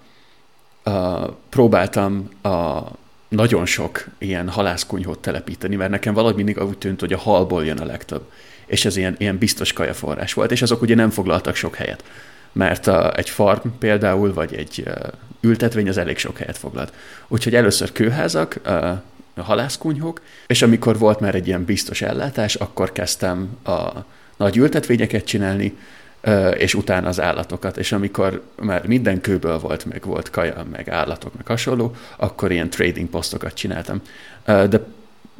uh, 0.86 1.30
próbáltam 1.50 2.30
a 2.42 2.82
nagyon 3.28 3.66
sok 3.66 4.06
ilyen 4.18 4.50
halászkunyhót 4.50 5.20
telepíteni, 5.20 5.76
mert 5.76 5.92
nekem 5.92 6.14
valahogy 6.14 6.36
mindig 6.36 6.64
úgy 6.64 6.78
tűnt, 6.78 7.00
hogy 7.00 7.14
a 7.14 7.18
halból 7.18 7.66
jön 7.66 7.78
a 7.78 7.86
legtöbb. 7.86 8.32
És 8.66 8.86
ez 8.86 8.96
ilyen, 8.98 9.16
ilyen 9.18 9.38
biztos 9.38 9.74
kajaforrás 9.74 10.34
volt, 10.34 10.52
és 10.52 10.62
azok 10.62 10.82
ugye 10.82 10.96
nem 10.96 11.10
foglaltak 11.10 11.56
sok 11.56 11.76
helyet. 11.76 12.04
Mert 12.52 12.88
a, 12.88 13.18
egy 13.18 13.30
farm 13.30 13.68
például, 13.80 14.34
vagy 14.34 14.54
egy 14.54 14.84
uh, 14.86 14.94
ültetvény 15.42 15.90
az 15.90 15.98
elég 15.98 16.18
sok 16.18 16.38
helyet 16.38 16.58
foglalt. 16.58 16.94
Úgyhogy 17.28 17.56
először 17.56 17.92
kőházak, 17.92 18.60
uh, 18.66 18.92
halászkunyhók, 19.44 20.22
és 20.48 20.62
amikor 20.62 20.98
volt 20.98 21.20
már 21.20 21.36
egy 21.36 21.48
ilyen 21.48 21.66
biztos 21.66 22.02
ellátás, 22.02 22.56
akkor 22.56 22.92
kezdtem 22.92 23.58
a 23.64 23.90
nagy 24.38 24.58
ültetvényeket 24.58 25.26
csinálni, 25.26 25.78
és 26.58 26.74
utána 26.74 27.08
az 27.08 27.20
állatokat. 27.20 27.78
És 27.78 27.92
amikor 27.92 28.42
már 28.62 28.88
minden 28.88 29.22
kőből 29.22 29.60
volt, 29.60 29.86
meg 29.86 30.04
volt 30.06 30.30
kaja, 30.30 30.66
meg 30.72 30.90
állatok, 30.90 31.36
meg 31.36 31.48
hasonló, 31.48 31.96
akkor 32.16 32.52
ilyen 32.52 32.70
trading 32.70 33.10
posztokat 33.10 33.54
csináltam. 33.54 34.02
De 34.46 34.86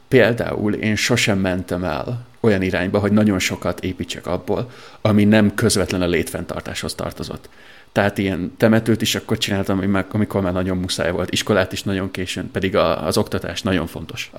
például 0.08 0.74
én 0.74 0.96
sosem 0.96 1.40
mentem 1.40 1.84
el 1.84 2.26
olyan 2.40 2.62
irányba, 2.62 3.00
hogy 3.00 3.12
nagyon 3.12 3.40
sokat 3.40 3.80
építsek 3.80 4.28
abból, 4.28 4.72
ami 5.02 5.24
nem 5.24 5.54
közvetlen 5.54 6.02
a 6.02 6.08
létfenntartáshoz 6.08 6.96
tartozott. 6.96 7.50
Tehát 7.96 8.18
ilyen 8.18 8.54
temetőt 8.58 9.02
is 9.02 9.16
akkor 9.16 9.38
csináltam, 9.38 10.06
amikor 10.12 10.42
már 10.42 10.54
nagyon 10.54 10.78
muszáj 10.78 11.12
volt. 11.12 11.32
Iskolát 11.32 11.72
is 11.72 11.84
nagyon 11.84 12.12
későn, 12.12 12.52
pedig 12.52 12.76
a, 12.76 13.06
az 13.06 13.18
oktatás 13.18 13.62
nagyon 13.62 13.88
fontos. 13.88 14.32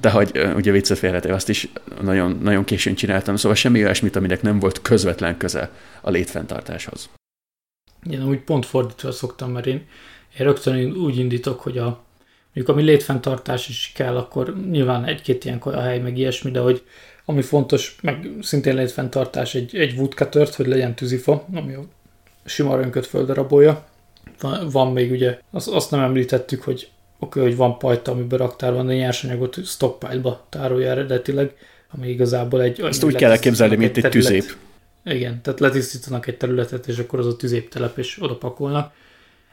De 0.00 0.10
hogy 0.10 0.48
ugye 0.54 0.70
viccet 0.70 0.98
félretéve, 0.98 1.34
azt 1.34 1.48
is 1.48 1.68
nagyon, 2.02 2.38
nagyon 2.42 2.64
későn 2.64 2.94
csináltam, 2.94 3.36
szóval 3.36 3.56
semmi 3.56 3.84
olyasmit, 3.84 4.16
aminek 4.16 4.42
nem 4.42 4.58
volt 4.58 4.82
közvetlen 4.82 5.36
köze 5.36 5.70
a 6.00 6.10
létfenntartáshoz. 6.10 7.08
Én 8.10 8.28
úgy 8.28 8.40
pont 8.40 8.66
fordítva 8.66 9.12
szoktam, 9.12 9.50
mert 9.50 9.66
én, 9.66 9.86
én 10.38 10.46
rögtön 10.46 10.92
úgy 10.92 11.18
indítok, 11.18 11.60
hogy 11.60 11.78
a, 11.78 12.04
mondjuk 12.44 12.68
ami 12.68 12.82
létfenntartás 12.82 13.68
is 13.68 13.92
kell, 13.94 14.16
akkor 14.16 14.56
nyilván 14.70 15.04
egy-két 15.04 15.44
ilyen 15.44 15.62
hely, 15.62 15.98
meg 15.98 16.18
ilyesmi, 16.18 16.50
de 16.50 16.60
hogy 16.60 16.82
ami 17.24 17.42
fontos, 17.42 17.96
meg 18.02 18.28
szintén 18.40 18.74
létfenntartás 18.74 19.54
egy, 19.54 19.76
egy 19.76 19.98
woodcuttert, 19.98 20.54
hogy 20.54 20.66
legyen 20.66 20.94
tűzifa, 20.94 21.46
ami 21.52 21.74
a 21.74 21.84
sima 22.46 22.76
rönköt 22.76 23.06
földarabolja. 23.06 23.84
Van, 24.40 24.68
van 24.68 24.92
még 24.92 25.10
ugye, 25.10 25.38
azt, 25.50 25.68
azt 25.68 25.90
nem 25.90 26.00
említettük, 26.00 26.62
hogy 26.62 26.88
oké, 27.18 27.38
okay, 27.38 27.42
hogy 27.42 27.56
van 27.56 27.78
pajta, 27.78 28.12
amiben 28.12 28.38
raktár 28.38 28.72
van, 28.72 28.86
de 28.86 28.94
nyersanyagot 28.94 29.64
stockpile-ba 29.64 30.46
tárolja 30.48 30.90
eredetileg, 30.90 31.54
ami 31.90 32.08
igazából 32.08 32.62
egy... 32.62 32.80
Ezt 32.80 33.04
úgy 33.04 33.14
kell 33.14 33.30
elképzelni, 33.30 33.76
mint 33.76 33.96
egy, 33.96 34.04
egy 34.04 34.10
tüzép. 34.10 34.56
Igen, 35.04 35.42
tehát 35.42 35.60
letisztítanak 35.60 36.26
egy 36.26 36.36
területet, 36.36 36.86
és 36.86 36.98
akkor 36.98 37.18
az 37.18 37.26
a 37.26 37.36
tüzéptelep, 37.36 37.98
és 37.98 38.22
oda 38.22 38.36
pakolnak. 38.36 38.92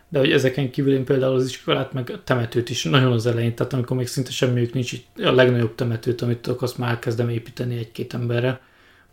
De 0.09 0.19
hogy 0.19 0.31
ezeken 0.31 0.71
kívül 0.71 0.93
én 0.93 1.05
például 1.05 1.35
az 1.35 1.45
iskolát, 1.45 1.93
meg 1.93 2.09
a 2.09 2.23
temetőt 2.23 2.69
is 2.69 2.83
nagyon 2.83 3.11
az 3.11 3.25
elején, 3.25 3.55
tehát 3.55 3.73
amikor 3.73 3.97
még 3.97 4.07
szinte 4.07 4.31
semmiük 4.31 4.73
nincs, 4.73 4.93
a 5.15 5.31
legnagyobb 5.31 5.75
temetőt, 5.75 6.21
amit 6.21 6.37
tudok, 6.37 6.61
azt 6.61 6.77
már 6.77 6.99
kezdem 6.99 7.29
építeni 7.29 7.77
egy-két 7.77 8.13
emberre, 8.13 8.59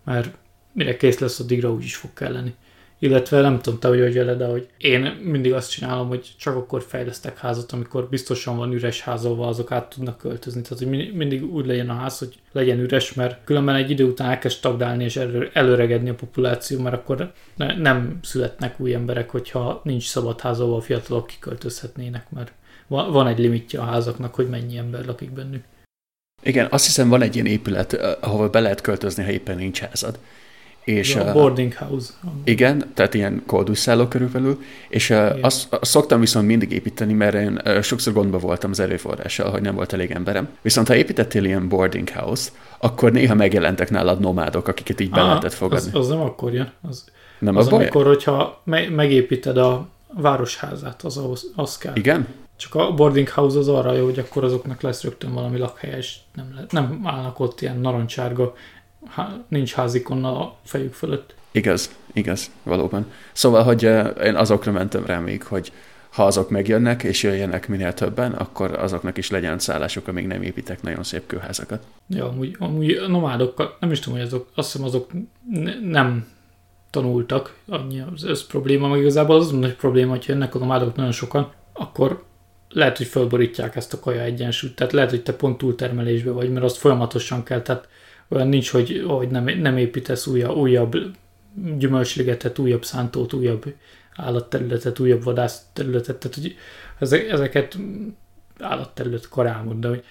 mert 0.04 0.34
mire 0.72 0.96
kész 0.96 1.18
lesz, 1.18 1.40
addigra 1.40 1.72
úgy 1.72 1.84
is 1.84 1.96
fog 1.96 2.12
kelleni. 2.12 2.54
Illetve 3.02 3.40
nem 3.40 3.60
tudom 3.60 3.78
te, 3.78 3.88
hogy 3.88 4.00
hogy 4.00 4.14
veled, 4.14 4.38
de 4.38 4.46
hogy 4.46 4.68
én 4.78 5.18
mindig 5.22 5.52
azt 5.52 5.70
csinálom, 5.70 6.08
hogy 6.08 6.30
csak 6.38 6.56
akkor 6.56 6.82
fejlesztek 6.82 7.38
házat, 7.38 7.72
amikor 7.72 8.08
biztosan 8.08 8.56
van 8.56 8.72
üres 8.72 9.00
ház, 9.00 9.24
ahol 9.24 9.46
azok 9.46 9.72
át 9.72 9.88
tudnak 9.88 10.18
költözni. 10.18 10.62
Tehát, 10.62 10.78
hogy 10.78 11.14
mindig 11.14 11.52
úgy 11.52 11.66
legyen 11.66 11.90
a 11.90 11.94
ház, 11.94 12.18
hogy 12.18 12.34
legyen 12.52 12.78
üres, 12.78 13.14
mert 13.14 13.44
különben 13.44 13.74
egy 13.74 13.90
idő 13.90 14.04
után 14.04 14.30
elkezd 14.30 14.56
stagdálni 14.56 15.04
és 15.04 15.16
előregedni 15.52 16.08
a 16.08 16.14
populáció, 16.14 16.80
mert 16.80 16.94
akkor 16.94 17.32
ne, 17.56 17.76
nem 17.76 18.18
születnek 18.22 18.80
új 18.80 18.94
emberek, 18.94 19.30
hogyha 19.30 19.80
nincs 19.84 20.08
szabad 20.08 20.40
ház, 20.40 20.60
ahol 20.60 20.76
a 20.76 20.80
fiatalok 20.80 21.26
kiköltözhetnének, 21.26 22.30
mert 22.30 22.52
van 22.86 23.26
egy 23.26 23.38
limitje 23.38 23.80
a 23.80 23.84
házaknak, 23.84 24.34
hogy 24.34 24.48
mennyi 24.48 24.76
ember 24.76 25.04
lakik 25.04 25.30
bennük. 25.30 25.64
Igen, 26.42 26.66
azt 26.70 26.84
hiszem 26.84 27.08
van 27.08 27.22
egy 27.22 27.34
ilyen 27.34 27.46
épület, 27.46 27.92
eh, 27.92 28.12
ahol 28.20 28.48
be 28.48 28.60
lehet 28.60 28.80
költözni, 28.80 29.24
ha 29.24 29.30
éppen 29.30 29.56
nincs 29.56 29.80
házad. 29.80 30.18
És, 30.84 31.16
a 31.16 31.32
boarding 31.32 31.74
house. 31.74 32.12
Igen, 32.44 32.84
tehát 32.94 33.14
ilyen 33.14 33.42
koldusszálló 33.46 34.06
körülbelül, 34.06 34.62
és 34.88 35.08
igen. 35.08 35.38
azt, 35.40 35.72
azt 35.72 35.90
szoktam 35.90 36.20
viszont 36.20 36.46
mindig 36.46 36.72
építeni, 36.72 37.12
mert 37.12 37.34
én 37.34 37.82
sokszor 37.82 38.12
gondba 38.12 38.38
voltam 38.38 38.70
az 38.70 38.80
erőforrással, 38.80 39.50
hogy 39.50 39.62
nem 39.62 39.74
volt 39.74 39.92
elég 39.92 40.10
emberem. 40.10 40.48
Viszont 40.62 40.88
ha 40.88 40.94
építettél 40.94 41.44
ilyen 41.44 41.68
boarding 41.68 42.08
house, 42.08 42.50
akkor 42.78 43.12
néha 43.12 43.34
megjelentek 43.34 43.90
nálad 43.90 44.20
nomádok, 44.20 44.68
akiket 44.68 45.00
így 45.00 45.10
be 45.10 45.22
lehetett 45.22 45.52
fogadni. 45.52 45.90
Az, 45.92 45.98
az 45.98 46.08
nem 46.08 46.20
akkor 46.20 46.52
jön. 46.52 46.72
Az, 46.88 47.04
nem 47.38 47.56
az 47.56 47.68
amikor, 47.68 48.06
hogyha 48.06 48.60
me- 48.64 48.90
megépíted 48.94 49.56
a 49.56 49.88
városházát, 50.14 51.02
az 51.02 51.16
ahhoz, 51.16 51.52
az 51.56 51.78
kell. 51.78 51.96
Igen? 51.96 52.26
Csak 52.56 52.74
a 52.74 52.94
boarding 52.94 53.28
house 53.28 53.58
az 53.58 53.68
arra 53.68 53.92
jó, 53.92 54.04
hogy 54.04 54.18
akkor 54.18 54.44
azoknak 54.44 54.80
lesz 54.80 55.02
rögtön 55.02 55.32
valami 55.32 55.58
lakhelye, 55.58 55.96
és 55.96 56.16
nem, 56.34 56.52
le- 56.54 56.66
nem 56.70 57.00
állnak 57.04 57.40
ott 57.40 57.60
ilyen 57.60 57.80
narancsárga 57.80 58.54
nincs 59.48 59.72
házikonna 59.72 60.40
a 60.40 60.56
fejük 60.64 60.94
fölött. 60.94 61.34
Igaz, 61.50 61.96
igaz, 62.12 62.50
valóban. 62.62 63.06
Szóval, 63.32 63.62
hogy 63.62 63.82
én 64.24 64.34
azokra 64.34 64.72
mentem 64.72 65.06
rá 65.06 65.18
még, 65.18 65.42
hogy 65.42 65.72
ha 66.10 66.24
azok 66.24 66.50
megjönnek, 66.50 67.02
és 67.02 67.22
jöjjenek 67.22 67.68
minél 67.68 67.94
többen, 67.94 68.32
akkor 68.32 68.72
azoknak 68.72 69.16
is 69.16 69.30
legyen 69.30 69.58
szállásuk, 69.58 70.08
amíg 70.08 70.26
nem 70.26 70.42
építek 70.42 70.82
nagyon 70.82 71.02
szép 71.02 71.26
kőházakat. 71.26 71.82
Ja, 72.08 72.28
amúgy, 72.28 72.56
amúgy 72.58 73.00
nomádokkal, 73.08 73.76
nem 73.80 73.90
is 73.90 73.98
tudom, 73.98 74.18
hogy 74.18 74.26
azok, 74.26 74.48
azt 74.54 74.72
hiszem 74.72 74.86
azok 74.86 75.10
nem 75.82 76.26
tanultak, 76.90 77.54
annyi 77.68 78.02
az, 78.14 78.24
ez 78.24 78.46
probléma, 78.46 78.88
meg 78.88 79.00
igazából 79.00 79.36
az 79.36 79.50
nagy 79.50 79.74
probléma, 79.74 80.10
hogy 80.10 80.24
jönnek 80.28 80.54
a 80.54 80.58
nomádok 80.58 80.96
nagyon 80.96 81.12
sokan, 81.12 81.52
akkor 81.72 82.24
lehet, 82.68 82.96
hogy 82.96 83.06
fölborítják 83.06 83.76
ezt 83.76 83.92
a 83.92 84.00
kaja 84.00 84.20
egyensúlyt, 84.20 84.74
tehát 84.74 84.92
lehet, 84.92 85.10
hogy 85.10 85.22
te 85.22 85.32
pont 85.32 85.58
túltermelésbe 85.58 86.30
vagy, 86.30 86.50
mert 86.50 86.64
azt 86.64 86.76
folyamatosan 86.76 87.42
kell, 87.42 87.62
tehát 87.62 87.88
olyan 88.30 88.48
nincs, 88.48 88.70
hogy, 88.70 89.04
hogy 89.06 89.28
nem, 89.28 89.44
nem 89.44 89.76
építesz 89.76 90.26
újabb, 90.26 90.56
újabb 90.56 90.96
gyümölcsligetet, 91.78 92.58
újabb 92.58 92.84
szántót, 92.84 93.32
újabb 93.32 93.74
állatterületet, 94.16 94.98
újabb 94.98 95.22
vadászterületet, 95.22 96.16
tehát 96.16 96.36
hogy 96.36 96.56
ezeket 97.30 97.78
állatterület 98.60 99.28
karámod, 99.28 99.78
de 99.78 99.88
hogy 99.88 100.04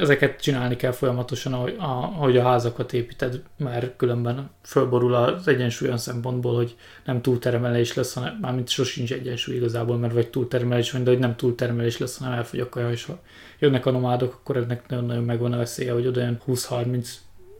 ezeket 0.00 0.40
csinálni 0.40 0.76
kell 0.76 0.92
folyamatosan, 0.92 1.52
ahogy 1.52 1.76
a, 1.78 1.82
ahogy 1.82 2.36
a 2.36 2.42
házakat 2.42 2.92
építed, 2.92 3.42
mert 3.56 3.96
különben 3.96 4.50
fölborul 4.62 5.14
az 5.14 5.48
egyensúly 5.48 5.86
olyan 5.86 5.98
szempontból, 5.98 6.54
hogy 6.54 6.76
nem 7.04 7.22
túltermelés 7.22 7.94
lesz, 7.94 8.14
hanem 8.14 8.38
mármint 8.40 8.68
sosincs 8.68 9.12
egyensúly 9.12 9.54
igazából, 9.54 9.96
mert 9.96 10.12
vagy 10.12 10.30
túltermelés 10.30 10.90
van, 10.90 11.04
de 11.04 11.10
hogy 11.10 11.18
nem 11.18 11.36
túltermelés 11.36 11.98
lesz, 11.98 12.18
hanem 12.18 12.32
elfogy 12.32 12.60
a 12.60 12.68
kaja, 12.68 12.90
és 12.90 13.04
ha 13.04 13.18
jönnek 13.58 13.86
a 13.86 13.90
nomádok, 13.90 14.34
akkor 14.34 14.56
ennek 14.56 14.88
nagyon-nagyon 14.88 15.24
megvan 15.24 15.52
a 15.52 15.56
veszélye, 15.56 15.92
hogy 15.92 16.06
oda 16.06 16.20
20-30 16.48 17.08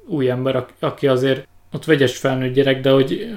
új 0.06 0.30
ember, 0.30 0.66
aki 0.78 1.06
azért 1.06 1.46
ott 1.72 1.84
vegyes 1.84 2.16
felnőtt 2.16 2.54
gyerek, 2.54 2.80
de 2.80 2.90
hogy 2.90 3.34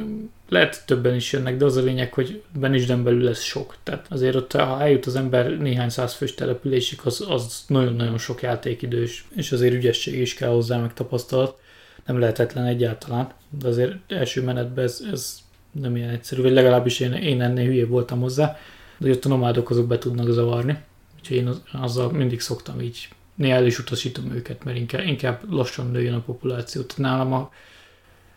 lehet 0.50 0.84
többen 0.86 1.16
is 1.16 1.32
jönnek, 1.32 1.58
de 1.58 1.66
az 1.66 1.78
a 1.78 1.82
lényeg, 1.82 2.14
hogy 2.14 2.42
Benisden 2.54 3.04
belül 3.04 3.24
lesz 3.24 3.42
sok. 3.42 3.76
Tehát 3.84 4.06
azért 4.10 4.36
ott, 4.36 4.52
ha 4.52 4.82
eljut 4.82 5.06
az 5.06 5.16
ember 5.16 5.58
néhány 5.58 5.90
száz 5.90 6.14
fős 6.14 6.34
településig, 6.34 7.00
az, 7.04 7.26
az 7.30 7.64
nagyon-nagyon 7.68 8.18
sok 8.18 8.42
játékidős, 8.42 9.28
és 9.36 9.52
azért 9.52 9.74
ügyesség 9.74 10.20
is 10.20 10.34
kell 10.34 10.50
hozzá, 10.50 10.78
meg 10.78 10.94
tapasztalat. 10.94 11.60
Nem 12.06 12.20
lehetetlen 12.20 12.66
egyáltalán, 12.66 13.32
de 13.60 13.68
azért 13.68 13.96
első 14.08 14.44
menetben 14.44 14.84
ez, 14.84 15.04
ez 15.12 15.38
nem 15.72 15.96
ilyen 15.96 16.10
egyszerű, 16.10 16.42
vagy 16.42 16.52
legalábbis 16.52 17.00
én, 17.00 17.14
én 17.14 17.42
ennél 17.42 17.66
hülye 17.66 17.86
voltam 17.86 18.22
hozzá, 18.22 18.58
de 18.98 19.10
ott 19.10 19.26
a 19.26 19.30
nomádok 19.30 19.70
azok 19.70 19.88
be 19.88 19.98
tudnak 19.98 20.32
zavarni. 20.32 20.78
Úgyhogy 21.20 21.38
én 21.38 21.50
azzal 21.74 22.12
mindig 22.12 22.40
szoktam 22.40 22.82
így 22.82 23.08
néha 23.36 23.56
el 23.56 23.66
is 23.66 23.80
utasítom 23.80 24.32
őket, 24.32 24.64
mert 24.64 24.78
inkább, 24.78 25.06
inkább 25.06 25.52
lassan 25.52 25.92
nőjön 25.92 26.14
a 26.14 26.22
populáció. 26.22 26.82
Tehát 26.82 26.98
nálam 26.98 27.34
a, 27.34 27.52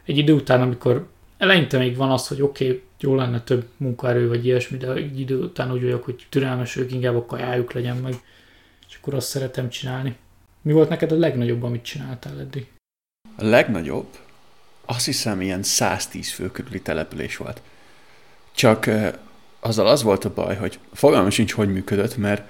egy 0.04 0.18
idő 0.18 0.32
után, 0.32 0.60
amikor 0.60 1.08
eleinte 1.38 1.78
még 1.78 1.96
van 1.96 2.10
az, 2.10 2.28
hogy 2.28 2.42
oké, 2.42 2.66
okay, 2.66 2.82
jó 3.00 3.14
lenne 3.14 3.40
több 3.40 3.66
munkaerő 3.76 4.28
vagy 4.28 4.46
ilyesmi, 4.46 4.76
de 4.76 4.92
egy 4.92 5.20
idő 5.20 5.38
után 5.38 5.72
úgy 5.72 5.82
vagyok, 5.82 6.04
hogy 6.04 6.26
türelmes 6.28 6.76
ők, 6.76 6.92
inkább 6.92 7.16
a 7.16 7.26
kajájuk 7.26 7.72
legyen 7.72 7.96
meg, 7.96 8.14
és 8.88 8.98
akkor 9.00 9.14
azt 9.14 9.28
szeretem 9.28 9.68
csinálni. 9.68 10.16
Mi 10.62 10.72
volt 10.72 10.88
neked 10.88 11.12
a 11.12 11.18
legnagyobb, 11.18 11.62
amit 11.62 11.82
csináltál 11.82 12.40
eddig? 12.40 12.66
A 13.36 13.44
legnagyobb? 13.44 14.06
Azt 14.84 15.04
hiszem, 15.04 15.40
ilyen 15.40 15.62
110 15.62 16.30
fő 16.30 16.50
körüli 16.50 16.82
település 16.82 17.36
volt. 17.36 17.62
Csak 18.54 18.90
azzal 19.60 19.86
az 19.86 20.02
volt 20.02 20.24
a 20.24 20.32
baj, 20.34 20.56
hogy 20.56 20.78
fogalmam 20.92 21.30
sincs, 21.30 21.52
hogy 21.52 21.72
működött, 21.72 22.16
mert 22.16 22.48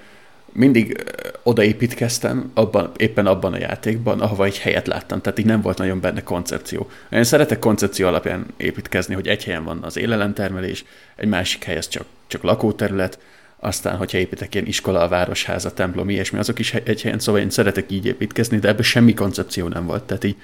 mindig 0.51 1.03
odaépítkeztem 1.43 2.51
abban, 2.53 2.91
éppen 2.97 3.25
abban 3.25 3.53
a 3.53 3.57
játékban, 3.57 4.19
ahova 4.19 4.45
egy 4.45 4.59
helyet 4.59 4.87
láttam, 4.87 5.21
tehát 5.21 5.39
így 5.39 5.45
nem 5.45 5.61
volt 5.61 5.77
nagyon 5.77 5.99
benne 5.99 6.23
koncepció. 6.23 6.89
Én 7.11 7.23
szeretek 7.23 7.59
koncepció 7.59 8.07
alapján 8.07 8.45
építkezni, 8.57 9.13
hogy 9.13 9.27
egy 9.27 9.43
helyen 9.43 9.63
van 9.63 9.83
az 9.83 9.97
élelemtermelés, 9.97 10.85
egy 11.15 11.27
másik 11.27 11.63
hely 11.63 11.77
az 11.77 11.87
csak, 11.87 12.05
csak 12.27 12.43
lakóterület, 12.43 13.19
aztán, 13.59 13.97
hogyha 13.97 14.17
építek 14.17 14.55
ilyen 14.55 14.67
iskola, 14.67 15.07
városháza, 15.07 15.73
templom, 15.73 16.09
ilyesmi, 16.09 16.39
azok 16.39 16.59
is 16.59 16.73
egy 16.73 17.01
helyen, 17.01 17.19
szóval 17.19 17.41
én 17.41 17.49
szeretek 17.49 17.91
így 17.91 18.05
építkezni, 18.05 18.57
de 18.57 18.67
ebben 18.67 18.83
semmi 18.83 19.13
koncepció 19.13 19.67
nem 19.67 19.85
volt, 19.85 20.03
tehát 20.03 20.23
így 20.23 20.35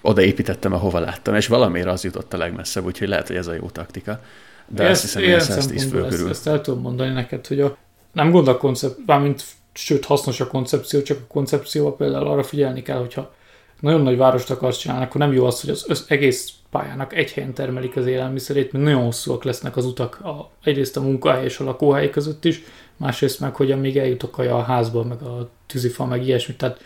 odaépítettem, 0.00 0.72
ahova 0.72 0.98
láttam, 0.98 1.34
és 1.34 1.46
valamiért 1.46 1.86
az 1.86 2.04
jutott 2.04 2.32
a 2.32 2.36
legmesszebb, 2.36 2.84
úgyhogy 2.84 3.08
lehet, 3.08 3.26
hogy 3.26 3.36
ez 3.36 3.46
a 3.46 3.54
jó 3.54 3.70
taktika. 3.70 4.20
De 4.66 4.82
ezt, 4.82 5.04
azt 5.04 5.14
hiszem, 5.14 5.30
hogy 5.30 5.40
110 5.40 5.84
fő 5.84 6.00
körül. 6.00 6.12
Ezt, 6.12 6.28
ezt 6.28 6.46
el 6.46 6.60
tudom 6.60 6.80
mondani 6.80 7.12
neked, 7.12 7.46
hogy 7.46 7.60
a 7.60 7.76
nem 8.12 8.30
gond 8.30 8.48
a 8.48 8.56
koncept, 8.56 8.98
mármint 9.06 9.44
sőt 9.72 10.04
hasznos 10.04 10.40
a 10.40 10.46
koncepció, 10.46 11.02
csak 11.02 11.18
a 11.20 11.32
koncepcióval 11.32 11.96
például 11.96 12.26
arra 12.26 12.42
figyelni 12.42 12.82
kell, 12.82 12.98
hogyha 12.98 13.34
nagyon 13.80 14.00
nagy 14.00 14.16
várost 14.16 14.50
akarsz 14.50 14.78
csinálni, 14.78 15.04
akkor 15.04 15.20
nem 15.20 15.32
jó 15.32 15.44
az, 15.44 15.60
hogy 15.60 15.70
az 15.70 15.84
össz, 15.88 16.02
egész 16.08 16.52
pályának 16.70 17.14
egy 17.14 17.32
helyen 17.32 17.54
termelik 17.54 17.96
az 17.96 18.06
élelmiszerét, 18.06 18.72
mert 18.72 18.84
nagyon 18.84 19.04
hosszúak 19.04 19.44
lesznek 19.44 19.76
az 19.76 19.84
utak 19.84 20.20
a, 20.24 20.50
egyrészt 20.62 20.96
a 20.96 21.00
munkahely 21.00 21.44
és 21.44 21.58
a 21.58 21.64
lakóhely 21.64 22.10
között 22.10 22.44
is, 22.44 22.62
másrészt 22.96 23.40
meg, 23.40 23.54
hogy 23.54 23.70
amíg 23.70 23.96
eljutok 23.96 24.38
a 24.38 24.62
házba, 24.62 25.04
meg 25.04 25.22
a 25.22 25.50
tűzifa, 25.66 26.06
meg 26.06 26.26
ilyesmi, 26.26 26.54
tehát 26.54 26.80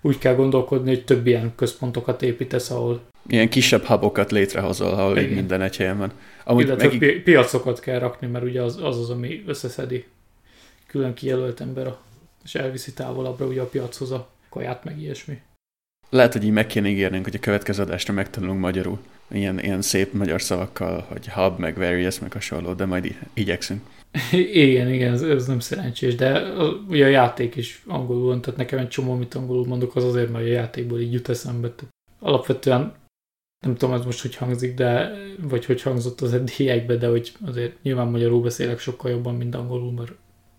úgy 0.00 0.18
kell 0.18 0.34
gondolkodni, 0.34 0.88
hogy 0.88 1.04
több 1.04 1.26
ilyen 1.26 1.52
központokat 1.56 2.22
építesz, 2.22 2.70
ahol... 2.70 3.00
Ilyen 3.28 3.48
kisebb 3.48 3.84
hubokat 3.84 4.30
létrehozol, 4.30 4.92
ahol 4.92 5.18
Igen. 5.18 5.30
minden 5.30 5.62
egy 5.62 5.76
helyen 5.76 5.98
van. 5.98 6.12
Amúgy 6.44 6.64
Illetve 6.64 6.88
meg... 6.98 7.20
piacokat 7.24 7.80
kell 7.80 7.98
rakni, 7.98 8.26
mert 8.26 8.44
ugye 8.44 8.62
az 8.62 8.78
az, 8.82 8.98
az 8.98 9.10
ami 9.10 9.42
összeszedi 9.46 10.04
külön 10.92 11.14
kijelölt 11.14 11.60
ember, 11.60 11.86
a, 11.86 12.00
és 12.44 12.54
elviszi 12.54 12.92
távolabbra 12.92 13.46
ugye 13.46 13.60
a 13.60 13.68
piachoz 13.68 14.10
a 14.10 14.28
kaját, 14.48 14.84
meg 14.84 15.00
ilyesmi. 15.00 15.40
Lehet, 16.10 16.32
hogy 16.32 16.44
így 16.44 16.50
meg 16.50 16.66
kéne 16.66 16.88
ígérnünk, 16.88 17.24
hogy 17.24 17.34
a 17.34 17.38
következő 17.38 17.82
adásra 17.82 18.14
megtanulunk 18.14 18.60
magyarul. 18.60 18.98
Ilyen, 19.30 19.60
ilyen 19.60 19.82
szép 19.82 20.12
magyar 20.12 20.42
szavakkal, 20.42 21.00
hogy 21.00 21.28
hub, 21.28 21.58
meg 21.58 21.76
various, 21.76 22.18
meg 22.18 22.32
hasonló, 22.32 22.72
de 22.72 22.84
majd 22.84 23.16
igyekszünk. 23.34 23.82
igen, 24.32 24.92
igen, 24.92 25.12
ez, 25.12 25.22
ez 25.22 25.46
nem 25.46 25.60
szerencsés, 25.60 26.14
de 26.14 26.38
a, 26.38 26.72
ugye 26.88 27.04
a 27.04 27.08
játék 27.08 27.56
is 27.56 27.82
angolul 27.86 28.26
van, 28.26 28.40
tehát 28.40 28.58
nekem 28.58 28.78
egy 28.78 28.88
csomó, 28.88 29.12
amit 29.12 29.34
angolul 29.34 29.66
mondok, 29.66 29.96
az 29.96 30.04
azért, 30.04 30.30
mert 30.30 30.44
a 30.44 30.48
játékból 30.48 31.00
így 31.00 31.12
jut 31.12 31.28
eszembe. 31.28 31.68
Tehát 31.70 31.94
alapvetően 32.18 32.94
nem 33.64 33.76
tudom, 33.76 33.94
ez 33.94 34.04
most 34.04 34.20
hogy 34.20 34.36
hangzik, 34.36 34.74
de, 34.74 35.12
vagy 35.40 35.64
hogy 35.64 35.82
hangzott 35.82 36.20
az 36.20 36.32
eddigiekbe, 36.32 36.96
de 36.96 37.08
hogy 37.08 37.32
azért 37.46 37.82
nyilván 37.82 38.08
magyarul 38.08 38.42
beszélek 38.42 38.78
sokkal 38.78 39.10
jobban, 39.10 39.34
mint 39.34 39.54
angolul, 39.54 39.92
mert 39.92 40.12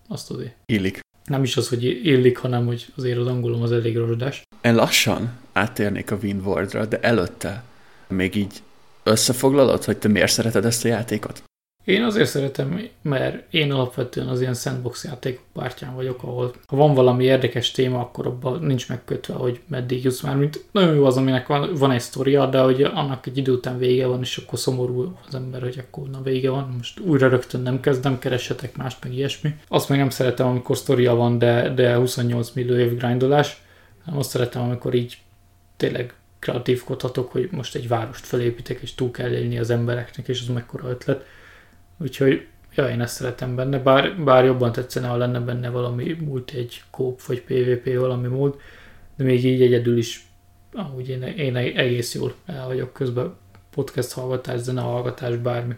azt 0.07 0.31
azért. 0.31 0.55
Illik. 0.65 0.99
Nem 1.23 1.43
is 1.43 1.57
az, 1.57 1.69
hogy 1.69 1.83
illik, 1.83 2.37
hanem 2.37 2.65
hogy 2.65 2.85
azért 2.97 3.17
az 3.17 3.27
angolom 3.27 3.61
az 3.61 3.71
elég 3.71 3.97
rozsdás. 3.97 4.41
Én 4.61 4.75
lassan 4.75 5.39
áttérnék 5.53 6.11
a 6.11 6.17
Windwardra, 6.21 6.85
de 6.85 6.99
előtte 6.99 7.63
még 8.07 8.35
így 8.35 8.61
összefoglalod, 9.03 9.83
hogy 9.83 9.97
te 9.97 10.07
miért 10.07 10.31
szereted 10.31 10.65
ezt 10.65 10.85
a 10.85 10.87
játékot? 10.87 11.43
Én 11.84 12.03
azért 12.03 12.29
szeretem, 12.29 12.81
mert 13.01 13.53
én 13.53 13.71
alapvetően 13.71 14.27
az 14.27 14.41
ilyen 14.41 14.53
sandbox 14.53 15.03
játék 15.03 15.39
pártján 15.53 15.95
vagyok, 15.95 16.23
ahol 16.23 16.53
ha 16.67 16.75
van 16.75 16.93
valami 16.93 17.23
érdekes 17.23 17.71
téma, 17.71 17.99
akkor 17.99 18.27
abban 18.27 18.59
nincs 18.63 18.89
megkötve, 18.89 19.34
hogy 19.34 19.59
meddig 19.67 20.03
jutsz. 20.03 20.21
Már, 20.21 20.36
mint 20.36 20.63
nagyon 20.71 20.95
jó 20.95 21.05
az, 21.05 21.17
aminek 21.17 21.47
van, 21.47 21.73
van 21.73 21.91
egy 21.91 21.99
sztoria, 21.99 22.45
de 22.45 22.59
hogy 22.59 22.81
annak 22.81 23.25
egy 23.25 23.38
idő 23.38 23.51
után 23.51 23.77
vége 23.77 24.05
van, 24.05 24.21
és 24.21 24.38
akkor 24.38 24.59
szomorú 24.59 25.17
az 25.27 25.36
ember, 25.36 25.61
hogy 25.61 25.84
akkor 25.88 26.09
na 26.09 26.21
vége 26.21 26.49
van, 26.49 26.75
most 26.77 26.99
újra 26.99 27.29
rögtön 27.29 27.61
nem 27.61 27.79
kezdem, 27.79 28.19
keressetek 28.19 28.77
mást, 28.77 29.03
meg 29.03 29.13
ilyesmi. 29.13 29.55
Azt 29.67 29.89
meg 29.89 29.97
nem 29.97 30.09
szeretem, 30.09 30.47
amikor 30.47 30.77
sztoria 30.77 31.15
van, 31.15 31.38
de, 31.38 31.73
de 31.73 31.95
28 31.95 32.51
millió 32.51 32.75
év 32.75 32.97
grindolás, 32.97 33.61
nem 34.05 34.17
azt 34.17 34.29
szeretem, 34.29 34.61
amikor 34.61 34.93
így 34.93 35.17
tényleg 35.77 36.13
kreatívkodhatok, 36.39 37.31
hogy 37.31 37.47
most 37.51 37.75
egy 37.75 37.88
várost 37.88 38.25
felépítek, 38.25 38.79
és 38.81 38.95
túl 38.95 39.11
kell 39.11 39.31
élni 39.31 39.59
az 39.59 39.69
embereknek, 39.69 40.27
és 40.27 40.41
az 40.41 40.47
mekkora 40.47 40.89
ötlet 40.89 41.25
Úgyhogy 42.03 42.47
ja, 42.75 42.89
én 42.89 43.01
ezt 43.01 43.15
szeretem 43.15 43.55
benne, 43.55 43.79
bár, 43.79 44.23
bár 44.23 44.45
jobban 44.45 44.71
tetszene, 44.71 45.07
ha 45.07 45.17
lenne 45.17 45.39
benne 45.39 45.69
valami 45.69 46.15
múlt 46.19 46.51
egy 46.51 46.83
kóp 46.89 47.21
vagy 47.21 47.41
PvP 47.41 47.97
valami 47.97 48.27
mód, 48.27 48.55
de 49.17 49.23
még 49.23 49.45
így 49.45 49.61
egyedül 49.61 49.97
is, 49.97 50.27
ahogy 50.73 51.09
én, 51.09 51.21
én 51.21 51.55
egész 51.55 52.15
jól 52.15 52.33
el 52.45 52.67
vagyok 52.67 52.93
közben 52.93 53.33
podcast 53.69 54.11
hallgatás, 54.11 54.59
zene 54.59 54.81
hallgatás, 54.81 55.37
bármi. 55.37 55.73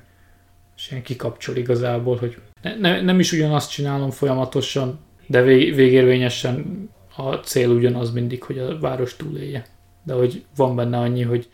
És 0.77 0.91
ilyen 0.91 1.03
kikapcsol 1.03 1.55
igazából, 1.55 2.17
hogy 2.17 2.37
ne, 2.61 2.75
ne, 2.75 3.01
nem 3.01 3.19
is 3.19 3.31
ugyanazt 3.31 3.71
csinálom 3.71 4.09
folyamatosan, 4.09 4.99
de 5.27 5.41
vég, 5.41 5.75
végérvényesen 5.75 6.89
a 7.15 7.33
cél 7.33 7.69
ugyanaz 7.69 8.11
mindig, 8.11 8.43
hogy 8.43 8.59
a 8.59 8.79
város 8.79 9.15
túlélje. 9.15 9.65
De 10.03 10.13
hogy 10.13 10.45
van 10.55 10.75
benne 10.75 10.97
annyi, 10.97 11.21
hogy 11.21 11.49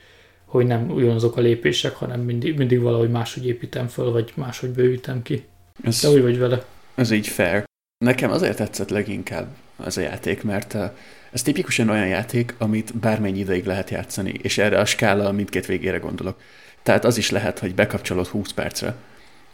hogy 0.51 0.65
nem 0.65 0.89
ugyanazok 0.89 1.37
a 1.37 1.41
lépések, 1.41 1.95
hanem 1.95 2.19
mindig, 2.19 2.57
mindig 2.57 2.81
valahogy 2.81 3.09
máshogy 3.09 3.47
építem 3.47 3.87
föl, 3.87 4.11
vagy 4.11 4.31
máshogy 4.35 4.69
bővítem 4.69 5.21
ki. 5.21 5.43
Ez, 5.83 6.01
De 6.01 6.09
úgy 6.09 6.21
vagy 6.21 6.37
vele. 6.37 6.65
Ez 6.95 7.11
így 7.11 7.27
fair. 7.27 7.63
Nekem 8.05 8.31
azért 8.31 8.57
tetszett 8.57 8.89
leginkább 8.89 9.47
ez 9.85 9.97
a 9.97 10.01
játék, 10.01 10.43
mert 10.43 10.75
eh, 10.75 10.91
ez 11.31 11.41
tipikusan 11.41 11.89
olyan 11.89 12.07
játék, 12.07 12.55
amit 12.57 12.97
bármennyi 12.97 13.39
ideig 13.39 13.65
lehet 13.65 13.89
játszani, 13.89 14.33
és 14.41 14.57
erre 14.57 14.79
a 14.79 14.85
skála 14.85 15.31
mindkét 15.31 15.65
végére 15.65 15.97
gondolok. 15.97 16.41
Tehát 16.83 17.05
az 17.05 17.17
is 17.17 17.29
lehet, 17.29 17.59
hogy 17.59 17.75
bekapcsolod 17.75 18.27
20 18.27 18.51
percre, 18.51 18.95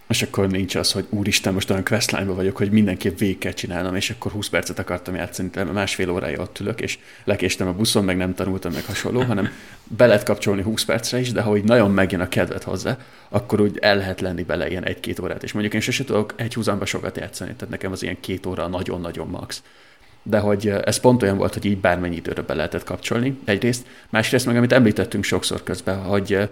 és 0.08 0.22
akkor 0.22 0.48
nincs 0.48 0.76
az, 0.76 0.92
hogy 0.92 1.06
úristen, 1.10 1.54
most 1.54 1.70
olyan 1.70 1.84
questline 1.84 2.32
vagyok, 2.32 2.58
hogy 2.58 2.72
mindenképp 2.72 3.18
végig 3.18 3.38
kell 3.38 3.52
csinálnom, 3.52 3.96
és 3.96 4.10
akkor 4.10 4.32
20 4.32 4.50
percet 4.50 4.80
akartam 4.80 5.16
játszani, 5.16 5.50
de 5.50 5.64
másfél 5.64 6.10
órája 6.10 6.42
ott 6.42 6.60
ülök, 6.60 6.82
és 6.82 6.98
lekéstem 7.24 7.68
a 7.68 7.74
buszon, 7.74 8.04
meg 8.04 8.18
nem 8.18 8.34
tanultam 8.34 8.72
meg 8.72 8.86
hasonló, 8.86 9.22
hanem 9.22 9.50
be 9.84 10.06
lehet 10.06 10.24
kapcsolni 10.24 10.62
20 10.62 10.86
percre 10.86 11.20
is, 11.20 11.32
de 11.32 11.42
ha 11.42 11.52
úgy 11.52 11.64
nagyon 11.64 11.92
megjön 11.92 12.20
a 12.20 12.30
kedved 12.30 12.64
hozzá, 12.64 12.98
akkor 13.30 13.62
úgy 13.62 13.78
el 13.82 13.98
lehet 13.98 14.22
lenni 14.22 14.44
bele 14.44 14.70
ilyen 14.70 14.84
egy-két 14.84 15.20
órát. 15.20 15.44
És 15.44 15.52
mondjuk 15.52 15.74
én 15.74 15.82
sose 15.82 16.04
tudok 16.04 16.34
egy 16.36 16.54
húzamba 16.54 16.86
sokat 16.86 17.18
játszani, 17.18 17.54
tehát 17.54 17.70
nekem 17.70 17.92
az 17.92 18.04
ilyen 18.04 18.18
két 18.20 18.46
óra 18.46 18.68
nagyon-nagyon 18.68 19.28
max. 19.28 19.64
De 20.24 20.40
hogy 20.40 20.68
ez 20.68 21.00
pont 21.00 21.24
olyan 21.24 21.38
volt, 21.38 21.54
hogy 21.54 21.66
így 21.66 21.78
bármennyi 21.78 22.16
időre 22.16 22.42
be 22.42 22.54
lehetett 22.54 22.84
kapcsolni, 22.84 23.40
egyrészt. 23.46 23.86
Másrészt 24.10 24.46
meg, 24.46 24.58
amit 24.58 24.72
említettünk 24.72 25.24
sokszor 25.24 25.64
közben, 25.64 26.04
hogy 26.04 26.50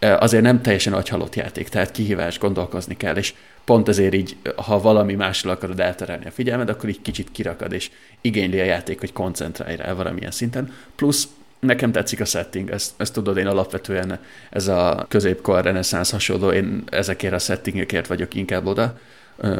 azért 0.00 0.42
nem 0.42 0.62
teljesen 0.62 0.92
agyhalott 0.92 1.34
játék, 1.34 1.68
tehát 1.68 1.90
kihívás, 1.90 2.38
gondolkozni 2.38 2.96
kell, 2.96 3.16
és 3.16 3.34
pont 3.64 3.88
ezért 3.88 4.14
így, 4.14 4.36
ha 4.56 4.80
valami 4.80 5.14
másról 5.14 5.52
akarod 5.52 5.80
elterelni 5.80 6.26
a 6.26 6.30
figyelmed, 6.30 6.68
akkor 6.68 6.88
így 6.88 7.02
kicsit 7.02 7.32
kirakad, 7.32 7.72
és 7.72 7.90
igényli 8.20 8.60
a 8.60 8.64
játék, 8.64 9.00
hogy 9.00 9.12
koncentrálj 9.12 9.76
rá 9.76 9.92
valamilyen 9.92 10.30
szinten. 10.30 10.72
Plusz 10.96 11.28
nekem 11.60 11.92
tetszik 11.92 12.20
a 12.20 12.24
setting, 12.24 12.70
ezt, 12.70 12.92
ezt 12.96 13.12
tudod, 13.12 13.36
én 13.36 13.46
alapvetően 13.46 14.18
ez 14.50 14.68
a 14.68 15.06
középkor 15.08 15.64
reneszánsz 15.64 16.10
hasonló, 16.10 16.50
én 16.50 16.84
ezekért 16.90 17.34
a 17.34 17.38
settingekért 17.38 18.06
vagyok 18.06 18.34
inkább 18.34 18.66
oda, 18.66 18.98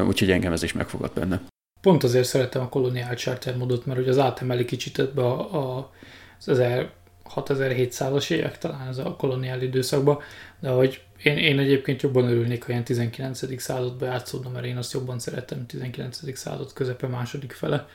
úgyhogy 0.06 0.30
engem 0.30 0.52
ez 0.52 0.62
is 0.62 0.72
megfogott 0.72 1.14
benne. 1.14 1.40
Pont 1.80 2.04
azért 2.04 2.26
szeretem 2.26 2.62
a 2.62 2.68
Colonial 2.68 3.14
Charter 3.14 3.56
modot, 3.56 3.86
mert 3.86 3.98
hogy 3.98 4.08
az 4.08 4.18
átemeli 4.18 4.64
kicsit 4.64 4.98
ebbe 4.98 5.22
a, 5.22 5.76
a, 5.76 5.92
az 6.46 6.62
6700-as 7.34 8.30
évek 8.30 8.58
talán 8.58 8.88
ez 8.88 8.98
a 8.98 9.16
koloniál 9.16 9.62
időszakban, 9.62 10.18
de 10.60 10.68
hogy 10.68 11.02
én, 11.22 11.36
én 11.36 11.58
egyébként 11.58 12.02
jobban 12.02 12.28
örülnék, 12.28 12.64
ha 12.64 12.70
ilyen 12.70 12.84
19. 12.84 13.60
századba 13.60 14.04
játszódna, 14.04 14.50
mert 14.50 14.66
én 14.66 14.76
azt 14.76 14.92
jobban 14.92 15.18
szeretem, 15.18 15.66
19. 15.66 16.36
század 16.38 16.72
közepe 16.72 17.06
második 17.06 17.52
fele. 17.52 17.88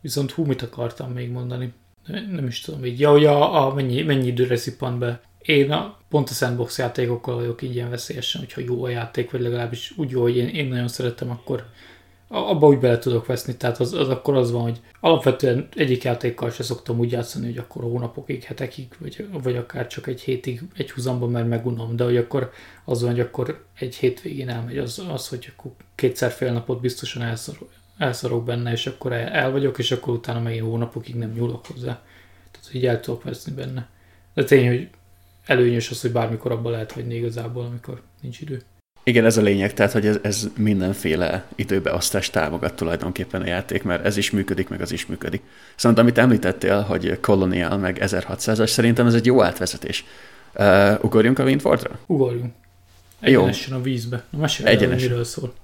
Viszont 0.00 0.30
hú, 0.30 0.44
mit 0.44 0.62
akartam 0.62 1.12
még 1.12 1.30
mondani? 1.30 1.72
Nem 2.06 2.46
is 2.46 2.60
tudom 2.60 2.84
így. 2.84 3.00
Ja, 3.00 3.10
hogy 3.10 3.24
a, 3.24 3.66
a 3.66 3.74
mennyi, 3.74 4.02
mennyi 4.02 4.26
időre 4.26 4.56
szippant 4.56 4.98
be. 4.98 5.20
Én 5.42 5.72
a, 5.72 5.98
pont 6.08 6.30
a 6.30 6.32
sandbox 6.32 6.78
játékokkal 6.78 7.34
vagyok 7.34 7.62
így 7.62 7.74
ilyen 7.74 7.90
veszélyesen, 7.90 8.40
hogyha 8.40 8.60
jó 8.60 8.84
a 8.84 8.88
játék, 8.88 9.30
vagy 9.30 9.40
legalábbis 9.40 9.92
úgy 9.96 10.10
jó, 10.10 10.22
hogy 10.22 10.36
én, 10.36 10.48
én 10.48 10.68
nagyon 10.68 10.88
szeretem, 10.88 11.30
akkor 11.30 11.66
abba 12.34 12.66
úgy 12.66 12.78
bele 12.78 12.98
tudok 12.98 13.26
veszni, 13.26 13.56
tehát 13.56 13.80
az, 13.80 13.92
az 13.92 14.08
akkor 14.08 14.34
az 14.34 14.50
van, 14.50 14.62
hogy 14.62 14.80
alapvetően 15.00 15.68
egyik 15.74 16.04
játékkal 16.04 16.50
se 16.50 16.62
szoktam 16.62 16.98
úgy 16.98 17.12
játszani, 17.12 17.44
hogy 17.44 17.58
akkor 17.58 17.82
hónapokig, 17.82 18.42
hetekig, 18.42 18.88
vagy, 18.98 19.28
vagy 19.42 19.56
akár 19.56 19.86
csak 19.86 20.06
egy 20.06 20.20
hétig, 20.20 20.62
egy 20.76 20.90
húzamban, 20.90 21.30
mert 21.30 21.48
megunom, 21.48 21.96
de 21.96 22.04
hogy 22.04 22.16
akkor 22.16 22.50
az 22.84 23.02
van, 23.02 23.10
hogy 23.10 23.20
akkor 23.20 23.64
egy 23.78 23.94
hétvégén 23.94 24.48
elmegy 24.48 24.78
az, 24.78 25.02
az 25.08 25.28
hogy 25.28 25.52
akkor 25.56 25.70
kétszer 25.94 26.30
fél 26.30 26.52
napot 26.52 26.80
biztosan 26.80 27.22
elszarok, 27.22 27.70
elszarok 27.98 28.44
benne, 28.44 28.72
és 28.72 28.86
akkor 28.86 29.12
el, 29.12 29.50
vagyok, 29.50 29.78
és 29.78 29.92
akkor 29.92 30.14
utána 30.14 30.40
megint 30.40 30.64
hónapokig 30.64 31.14
nem 31.14 31.30
nyúlok 31.30 31.66
hozzá. 31.66 32.02
Tehát 32.50 32.74
így 32.74 32.86
el 32.86 33.00
tudok 33.00 33.22
veszni 33.22 33.52
benne. 33.52 33.88
De 34.34 34.44
tény, 34.44 34.66
hogy 34.66 34.88
előnyös 35.46 35.90
az, 35.90 36.00
hogy 36.00 36.12
bármikor 36.12 36.52
abban 36.52 36.72
lehet 36.72 36.92
hagyni 36.92 37.14
igazából, 37.14 37.64
amikor 37.64 38.02
nincs 38.20 38.40
idő. 38.40 38.62
Igen, 39.06 39.24
ez 39.24 39.36
a 39.36 39.42
lényeg, 39.42 39.74
tehát 39.74 39.92
hogy 39.92 40.06
ez, 40.06 40.18
ez 40.22 40.48
mindenféle 40.56 41.44
időbeosztást 41.54 42.32
támogat 42.32 42.74
tulajdonképpen 42.74 43.42
a 43.42 43.46
játék, 43.46 43.82
mert 43.82 44.04
ez 44.04 44.16
is 44.16 44.30
működik, 44.30 44.68
meg 44.68 44.80
az 44.80 44.92
is 44.92 45.06
működik. 45.06 45.42
Szóval 45.74 45.98
amit 45.98 46.18
említettél, 46.18 46.80
hogy 46.80 47.18
Colonial 47.20 47.76
meg 47.78 47.98
1600-as, 48.00 48.66
szerintem 48.68 49.06
ez 49.06 49.14
egy 49.14 49.26
jó 49.26 49.42
átvezetés. 49.42 50.04
Uh, 50.54 51.04
ugorjunk 51.04 51.38
a 51.38 51.44
Windwardra? 51.44 51.98
Ugorjunk. 52.06 52.52
Egyenesen 53.20 53.72
jó. 53.74 53.78
a 53.78 53.82
vízbe. 53.82 54.24
Na, 54.30 54.38
mesélj 54.38 54.68
Egyenes. 54.68 55.02
El, 55.02 55.08
miről 55.08 55.24
szól. 55.24 55.54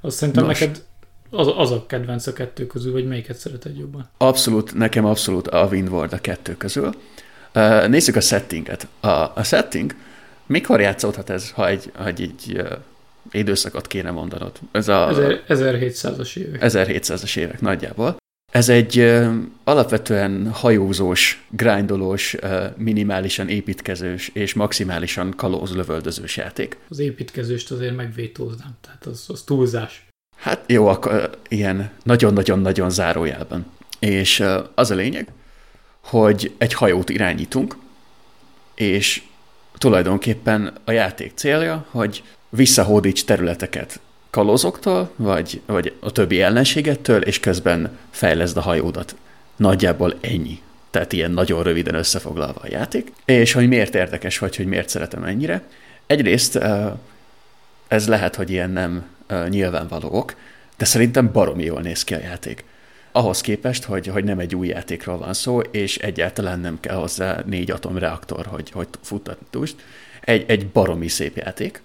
Azt 0.00 0.16
szerintem 0.16 0.44
Nos. 0.44 0.58
neked 0.58 0.82
az, 1.30 1.52
az 1.56 1.70
a 1.70 1.86
kedvenc 1.86 2.26
a 2.26 2.32
kettő 2.32 2.66
közül, 2.66 2.92
vagy 2.92 3.06
melyiket 3.06 3.36
szereted 3.36 3.76
jobban? 3.76 4.08
Abszolút, 4.16 4.74
nekem 4.74 5.04
abszolút 5.04 5.48
a 5.48 5.68
Windward 5.70 6.12
a 6.12 6.18
kettő 6.18 6.56
közül. 6.56 6.94
Uh, 7.54 7.88
nézzük 7.88 8.16
a 8.16 8.20
settinget. 8.20 8.86
A, 9.00 9.08
a 9.08 9.42
setting 9.42 9.94
mikor 10.46 10.80
játszódhat 10.80 11.30
ez, 11.30 11.50
ha 11.50 11.68
egy, 11.68 11.90
ha 11.94 12.06
egy, 12.06 12.52
uh, 12.54 12.70
időszakot 13.30 13.86
kéne 13.86 14.10
mondanod? 14.10 14.52
Ez 14.72 14.88
a, 14.88 15.08
1700-as 15.48 16.36
évek. 16.36 16.60
1700-as 16.62 17.36
évek 17.36 17.60
nagyjából. 17.60 18.16
Ez 18.52 18.68
egy 18.68 18.98
uh, 18.98 19.34
alapvetően 19.64 20.50
hajózós, 20.50 21.46
grindolós, 21.50 22.34
uh, 22.34 22.64
minimálisan 22.76 23.48
építkezős 23.48 24.30
és 24.32 24.54
maximálisan 24.54 25.34
kalózlövöldözős 25.36 26.36
játék. 26.36 26.76
Az 26.88 26.98
építkezőst 26.98 27.70
azért 27.70 27.96
megvétóznám, 27.96 28.76
tehát 28.80 29.06
az, 29.06 29.24
az 29.28 29.42
túlzás. 29.42 30.06
Hát 30.36 30.64
jó, 30.66 30.86
akkor 30.86 31.38
ilyen 31.48 31.90
nagyon-nagyon-nagyon 32.02 32.90
zárójelben. 32.90 33.66
És 33.98 34.40
uh, 34.40 34.56
az 34.74 34.90
a 34.90 34.94
lényeg, 34.94 35.32
hogy 36.00 36.54
egy 36.58 36.72
hajót 36.72 37.10
irányítunk, 37.10 37.76
és 38.74 39.22
tulajdonképpen 39.78 40.72
a 40.84 40.90
játék 40.90 41.32
célja, 41.34 41.86
hogy 41.90 42.22
visszahódíts 42.48 43.24
területeket 43.24 44.00
kalózoktól, 44.30 45.10
vagy, 45.16 45.60
vagy 45.66 45.92
a 46.00 46.12
többi 46.12 46.40
ellenségettől, 46.42 47.22
és 47.22 47.40
közben 47.40 47.98
fejleszd 48.10 48.56
a 48.56 48.60
hajódat. 48.60 49.14
Nagyjából 49.56 50.14
ennyi. 50.20 50.60
Tehát 50.90 51.12
ilyen 51.12 51.30
nagyon 51.30 51.62
röviden 51.62 51.94
összefoglalva 51.94 52.60
a 52.60 52.68
játék. 52.70 53.12
És 53.24 53.52
hogy 53.52 53.68
miért 53.68 53.94
érdekes, 53.94 54.38
vagy 54.38 54.56
hogy 54.56 54.66
miért 54.66 54.88
szeretem 54.88 55.24
ennyire. 55.24 55.62
Egyrészt 56.06 56.58
ez 57.88 58.08
lehet, 58.08 58.36
hogy 58.36 58.50
ilyen 58.50 58.70
nem 58.70 59.04
nyilvánvalók, 59.48 60.34
de 60.76 60.84
szerintem 60.84 61.32
baromi 61.32 61.64
jól 61.64 61.80
néz 61.80 62.04
ki 62.04 62.14
a 62.14 62.18
játék 62.18 62.64
ahhoz 63.16 63.40
képest, 63.40 63.84
hogy, 63.84 64.06
hogy 64.06 64.24
nem 64.24 64.38
egy 64.38 64.54
új 64.54 64.68
játékról 64.68 65.18
van 65.18 65.34
szó, 65.34 65.60
és 65.60 65.98
egyáltalán 65.98 66.60
nem 66.60 66.80
kell 66.80 66.96
hozzá 66.96 67.42
négy 67.46 67.70
atomreaktor, 67.70 68.46
hogy, 68.46 68.70
hogy 68.70 68.86
futtatni 69.02 69.46
tudsz. 69.50 69.74
Egy, 70.20 70.44
egy 70.48 70.66
baromi 70.66 71.08
szép 71.08 71.36
játék. 71.36 71.82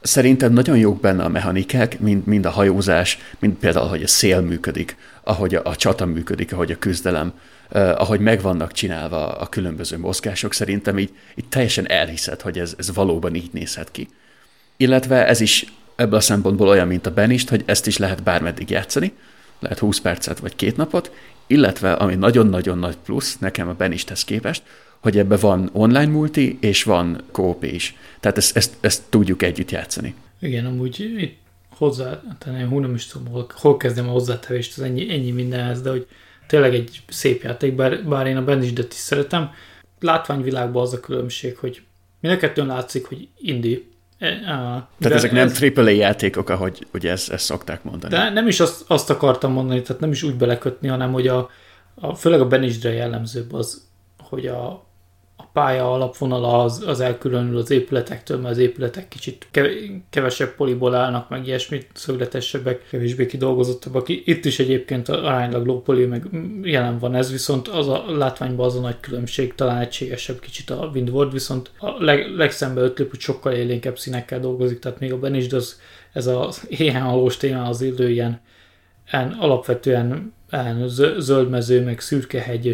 Szerintem 0.00 0.52
nagyon 0.52 0.78
jók 0.78 1.00
benne 1.00 1.24
a 1.24 1.28
mechanikák, 1.28 2.00
mind, 2.00 2.26
mind 2.26 2.44
a 2.46 2.50
hajózás, 2.50 3.18
mind 3.38 3.54
például, 3.54 3.88
hogy 3.88 4.02
a 4.02 4.06
szél 4.06 4.40
működik, 4.40 4.96
ahogy 5.22 5.54
a, 5.54 5.60
a 5.64 5.76
csata 5.76 6.06
működik, 6.06 6.52
ahogy 6.52 6.72
a 6.72 6.78
küzdelem, 6.78 7.32
uh, 7.70 8.00
ahogy 8.00 8.20
meg 8.20 8.40
vannak 8.40 8.72
csinálva 8.72 9.36
a 9.38 9.48
különböző 9.48 9.98
mozgások, 9.98 10.52
szerintem 10.54 10.98
így, 10.98 11.10
így 11.34 11.48
teljesen 11.48 11.90
elhiszed, 11.90 12.40
hogy 12.40 12.58
ez, 12.58 12.74
ez 12.78 12.94
valóban 12.94 13.34
így 13.34 13.50
nézhet 13.52 13.90
ki. 13.90 14.08
Illetve 14.76 15.26
ez 15.26 15.40
is 15.40 15.72
ebből 15.96 16.18
a 16.18 16.20
szempontból 16.20 16.68
olyan, 16.68 16.86
mint 16.86 17.06
a 17.06 17.10
Benist, 17.10 17.48
hogy 17.48 17.62
ezt 17.66 17.86
is 17.86 17.96
lehet 17.96 18.22
bármeddig 18.22 18.70
játszani, 18.70 19.12
lehet 19.58 19.78
20 19.78 20.00
percet 20.00 20.38
vagy 20.38 20.56
két 20.56 20.76
napot, 20.76 21.12
illetve 21.46 21.92
ami 21.92 22.14
nagyon-nagyon 22.14 22.78
nagy 22.78 22.96
plusz 23.04 23.38
nekem 23.38 23.68
a 23.68 23.74
Benisthez 23.74 24.24
képest, 24.24 24.62
hogy 24.98 25.18
ebbe 25.18 25.36
van 25.36 25.70
online 25.72 26.06
multi, 26.06 26.58
és 26.60 26.82
van 26.82 27.22
coop 27.30 27.64
is. 27.64 27.96
Tehát 28.20 28.36
ezt, 28.36 28.56
ezt, 28.56 28.76
ezt 28.80 29.02
tudjuk 29.08 29.42
együtt 29.42 29.70
játszani. 29.70 30.14
Igen, 30.40 30.66
amúgy 30.66 31.00
itt 31.16 31.38
hozzá, 31.68 32.22
tehát 32.38 32.68
hú, 32.68 32.78
nem 32.78 32.94
is 32.94 33.06
tudom, 33.06 33.32
hol, 33.32 33.46
hol 33.54 33.76
kezdem 33.76 34.08
a 34.08 34.12
hozzátevést, 34.12 34.78
az 34.78 34.84
ennyi, 34.84 35.10
ennyi 35.12 35.30
mindenhez, 35.30 35.80
de 35.80 35.90
hogy 35.90 36.06
tényleg 36.46 36.74
egy 36.74 37.02
szép 37.08 37.42
játék, 37.42 37.74
bár, 37.74 38.04
bár 38.04 38.26
én 38.26 38.36
a 38.36 38.44
Benisdet 38.44 38.92
is 38.92 38.98
szeretem. 38.98 39.50
Látványvilágban 40.00 40.82
az 40.82 40.92
a 40.92 41.00
különbség, 41.00 41.56
hogy 41.56 41.82
mind 42.20 42.34
a 42.34 42.38
kettőn 42.38 42.66
látszik, 42.66 43.06
hogy 43.06 43.28
indie, 43.38 43.78
E, 44.18 44.28
tehát 44.98 45.16
ezek 45.16 45.32
nem 45.32 45.46
ez, 45.46 45.62
AAA 45.76 45.88
játékok, 45.88 46.48
ahogy 46.48 46.86
ugye 46.92 47.10
ezt, 47.10 47.30
ezt 47.30 47.44
szokták 47.44 47.84
mondani. 47.84 48.14
De 48.14 48.30
nem 48.30 48.48
is 48.48 48.60
azt, 48.60 48.84
azt 48.86 49.10
akartam 49.10 49.52
mondani, 49.52 49.82
tehát 49.82 50.00
nem 50.00 50.10
is 50.10 50.22
úgy 50.22 50.34
belekötni, 50.34 50.88
hanem 50.88 51.12
hogy 51.12 51.26
a, 51.26 51.50
a 51.94 52.14
főleg 52.14 52.40
a 52.40 52.46
Benisdre 52.46 52.92
jellemzőbb 52.92 53.52
az, 53.52 53.86
hogy 54.18 54.46
a, 54.46 54.87
pálya 55.52 55.92
alapvonala 55.92 56.62
az, 56.62 56.84
az 56.86 57.00
elkülönül 57.00 57.56
az 57.56 57.70
épületektől, 57.70 58.38
mert 58.38 58.50
az 58.50 58.58
épületek 58.58 59.08
kicsit 59.08 59.48
kevesebb 60.10 60.54
poliból 60.54 60.94
állnak, 60.94 61.28
meg 61.28 61.46
ilyesmit, 61.46 61.86
szögletesebbek, 61.94 62.86
kevésbé 62.90 63.26
kidolgozottabbak. 63.26 64.08
Itt 64.08 64.44
is 64.44 64.58
egyébként 64.58 65.08
aránylag 65.08 65.66
lópoli, 65.66 66.04
meg 66.04 66.28
jelen 66.62 66.98
van 66.98 67.14
ez, 67.14 67.30
viszont 67.30 67.68
az 67.68 67.88
a 67.88 68.04
látványban 68.08 68.66
az 68.66 68.76
a 68.76 68.80
nagy 68.80 69.00
különbség, 69.00 69.54
talán 69.54 69.80
egységesebb 69.80 70.40
kicsit 70.40 70.70
a 70.70 70.90
Windward, 70.94 71.32
viszont 71.32 71.70
a 71.78 72.04
leg, 72.04 72.36
legszembe 72.36 72.80
ötlép, 72.80 73.10
hogy 73.10 73.20
sokkal 73.20 73.52
élénkebb 73.52 73.98
színekkel 73.98 74.40
dolgozik, 74.40 74.78
tehát 74.78 75.00
még 75.00 75.12
a 75.12 75.18
Benisd 75.18 75.52
az, 75.52 75.80
ez 76.12 76.26
az 76.26 76.66
éhen 76.68 77.02
halós 77.02 77.36
téma 77.36 77.62
az 77.62 77.80
illő 77.80 78.10
ilyen, 78.10 78.40
ilyen 79.12 79.36
alapvetően 79.40 80.32
ilyen 80.52 80.88
zöld 81.18 81.48
mező, 81.48 81.84
meg 81.84 82.00
szürke 82.00 82.40
hegy, 82.40 82.66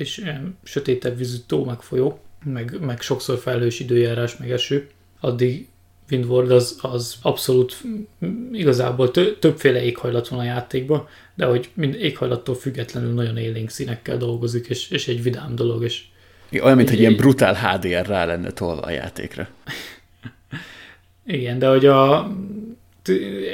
és 0.00 0.18
és 0.18 0.22
sötétebb 0.62 1.16
vízű 1.16 1.36
tó, 1.46 1.64
meg 1.64 1.80
folyó, 1.80 2.20
meg, 2.44 2.76
meg 2.80 3.00
sokszor 3.00 3.38
felhős 3.38 3.80
időjárás, 3.80 4.36
meg 4.36 4.50
eső, 4.50 4.88
addig 5.20 5.68
Windward 6.10 6.50
az, 6.50 6.78
az 6.82 7.16
abszolút 7.22 7.82
igazából 8.52 9.10
tö, 9.10 9.32
többféle 9.38 9.82
éghajlat 9.82 10.28
van 10.28 10.38
a 10.38 10.44
játékban, 10.44 11.08
de 11.34 11.44
hogy 11.44 11.70
mind 11.74 11.94
éghajlattól 11.94 12.54
függetlenül 12.54 13.12
nagyon 13.12 13.36
élénk 13.36 13.70
színekkel 13.70 14.16
dolgozik, 14.16 14.66
és, 14.66 14.90
és 14.90 15.08
egy 15.08 15.22
vidám 15.22 15.54
dolog. 15.54 15.82
És 15.82 16.04
Olyan, 16.62 16.76
mint 16.76 16.90
egy 16.90 16.98
ilyen 16.98 17.16
brutál 17.16 17.54
HDR 17.54 18.06
rá 18.06 18.24
lenne 18.24 18.50
tolva 18.50 18.80
a 18.80 18.90
játékra. 18.90 19.48
Igen, 21.26 21.58
de 21.58 21.68
hogy 21.68 21.86
a 21.86 22.30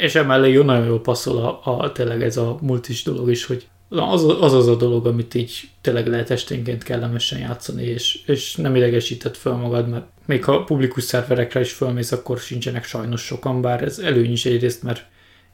és 0.01 0.15
emellé 0.15 0.53
jó, 0.53 0.63
nagyon 0.63 0.87
jól 0.87 1.01
passzol 1.01 1.39
a, 1.39 1.61
a, 1.79 1.93
tényleg 1.93 2.23
ez 2.23 2.37
a 2.37 2.59
multis 2.61 3.03
dolog 3.03 3.31
is, 3.31 3.45
hogy 3.45 3.69
az, 3.89 4.25
az 4.41 4.53
az 4.53 4.69
a 4.69 4.77
dolog, 4.77 5.07
amit 5.07 5.35
így 5.35 5.69
tényleg 5.81 6.07
lehet 6.07 6.31
esténként 6.31 6.83
kellemesen 6.83 7.39
játszani, 7.39 7.83
és, 7.83 8.23
és 8.27 8.57
nem 8.57 8.77
idegesített 8.77 9.37
fel 9.37 9.53
magad, 9.53 9.89
mert 9.89 10.05
még 10.27 10.45
ha 10.45 10.65
publikus 10.65 11.05
szerverekre 11.05 11.61
is 11.61 11.73
fölmész, 11.73 12.13
akkor 12.13 12.39
sincsenek 12.39 12.85
sajnos 12.85 13.25
sokan, 13.25 13.61
bár 13.61 13.83
ez 13.83 13.99
előny 13.99 14.33
is 14.33 14.47
egyrészt, 14.47 14.83
mert 14.83 15.05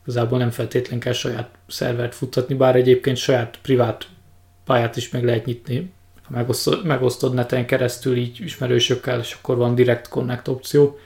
igazából 0.03 0.39
nem 0.39 0.51
feltétlen 0.51 0.99
kell 0.99 1.12
saját 1.12 1.51
szervert 1.68 2.14
futtatni, 2.14 2.55
bár 2.55 2.76
egyébként 2.76 3.16
saját 3.16 3.59
privát 3.62 4.07
pályát 4.64 4.97
is 4.97 5.11
meg 5.11 5.24
lehet 5.24 5.45
nyitni, 5.45 5.93
ha 6.22 6.37
megosztod, 6.37 6.85
megosztod 6.85 7.35
neten 7.35 7.66
keresztül 7.66 8.16
így 8.16 8.41
ismerősökkel, 8.41 9.20
és 9.20 9.37
akkor 9.41 9.57
van 9.57 9.74
direct 9.74 10.09
connect 10.09 10.49
opció, 10.49 10.99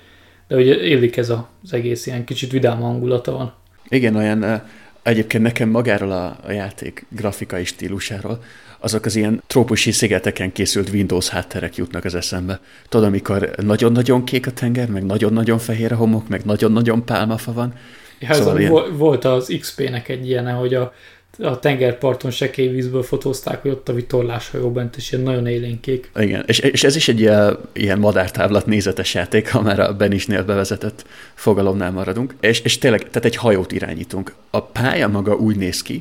de 0.48 0.56
ugye 0.56 0.80
élik 0.80 1.16
ez 1.16 1.30
az 1.30 1.72
egész 1.72 2.06
ilyen 2.06 2.24
kicsit 2.24 2.50
vidám 2.50 2.80
hangulata 2.80 3.32
van. 3.32 3.52
Igen, 3.88 4.16
olyan 4.16 4.62
Egyébként 5.06 5.42
nekem 5.42 5.68
magáról 5.68 6.10
a, 6.10 6.38
a 6.46 6.52
játék 6.52 7.06
grafikai 7.10 7.64
stílusáról 7.64 8.42
azok 8.78 9.04
az 9.04 9.16
ilyen 9.16 9.42
trópusi 9.46 9.90
szigeteken 9.90 10.52
készült 10.52 10.88
Windows 10.88 11.28
hátterek 11.28 11.76
jutnak 11.76 12.04
az 12.04 12.14
eszembe. 12.14 12.60
Tudod, 12.88 13.06
amikor 13.06 13.50
nagyon-nagyon 13.56 14.24
kék 14.24 14.46
a 14.46 14.50
tenger, 14.50 14.88
meg 14.88 15.04
nagyon-nagyon 15.04 15.58
fehér 15.58 15.92
a 15.92 15.96
homok, 15.96 16.28
meg 16.28 16.44
nagyon-nagyon 16.44 17.04
pálmafa 17.04 17.52
van. 17.52 17.74
Ja, 18.18 18.34
szóval 18.34 18.60
ilyen... 18.60 18.96
Volt 18.96 19.24
az 19.24 19.56
XP-nek 19.60 20.08
egy 20.08 20.28
ilyen, 20.28 20.54
hogy 20.54 20.74
a 20.74 20.92
a 21.38 21.58
tengerparton 21.58 22.30
sekély 22.30 22.68
vízből 22.68 23.02
fotózták, 23.02 23.62
hogy 23.62 23.70
ott 23.70 23.88
a 23.88 23.92
vitorláshajó 23.92 24.70
bent, 24.70 24.96
és 24.96 25.12
ilyen 25.12 25.24
nagyon 25.24 25.46
élénkék. 25.46 26.10
Igen, 26.16 26.44
és, 26.46 26.58
és 26.58 26.84
ez 26.84 26.96
is 26.96 27.08
egy 27.08 27.20
ilyen, 27.20 27.58
ilyen 27.72 27.98
madártávlat 27.98 28.66
nézetes 28.66 29.14
játék, 29.14 29.50
ha 29.50 29.62
már 29.62 29.80
a 29.80 29.94
Benisnél 29.94 30.44
bevezetett 30.44 31.06
fogalomnál 31.34 31.90
maradunk. 31.90 32.34
És, 32.40 32.60
és 32.60 32.78
tényleg, 32.78 32.98
tehát 32.98 33.24
egy 33.24 33.36
hajót 33.36 33.72
irányítunk. 33.72 34.34
A 34.50 34.62
pálya 34.62 35.08
maga 35.08 35.34
úgy 35.34 35.56
néz 35.56 35.82
ki, 35.82 36.00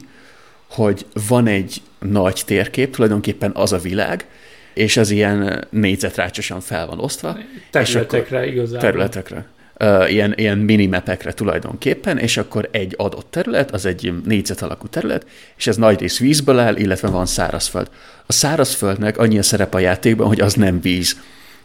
hogy 0.69 1.05
van 1.27 1.47
egy 1.47 1.81
nagy 1.99 2.41
térkép, 2.45 2.95
tulajdonképpen 2.95 3.51
az 3.53 3.73
a 3.73 3.77
világ, 3.77 4.27
és 4.73 4.97
az 4.97 5.09
ilyen 5.09 5.67
négyzetrácsosan 5.69 6.59
fel 6.59 6.87
van 6.87 6.99
osztva. 6.99 7.37
Területekre 7.71 8.47
igazából. 8.47 8.79
Területekre 8.79 9.45
uh, 9.79 10.11
ilyen, 10.11 10.33
ilyen 10.35 10.57
minimepekre 10.57 11.33
tulajdonképpen, 11.33 12.17
és 12.17 12.37
akkor 12.37 12.67
egy 12.71 12.93
adott 12.97 13.27
terület, 13.29 13.71
az 13.71 13.85
egy 13.85 14.13
négyzet 14.25 14.61
alakú 14.61 14.87
terület, 14.87 15.25
és 15.57 15.67
ez 15.67 15.75
nagy 15.75 15.99
rész 15.99 16.19
vízből 16.19 16.59
áll, 16.59 16.75
illetve 16.75 17.07
van 17.07 17.25
szárazföld. 17.25 17.89
A 18.25 18.33
szárazföldnek 18.33 19.17
annyi 19.17 19.37
a 19.37 19.43
szerep 19.43 19.73
a 19.73 19.79
játékban, 19.79 20.27
hogy 20.27 20.41
az 20.41 20.53
nem 20.53 20.81
víz. 20.81 21.17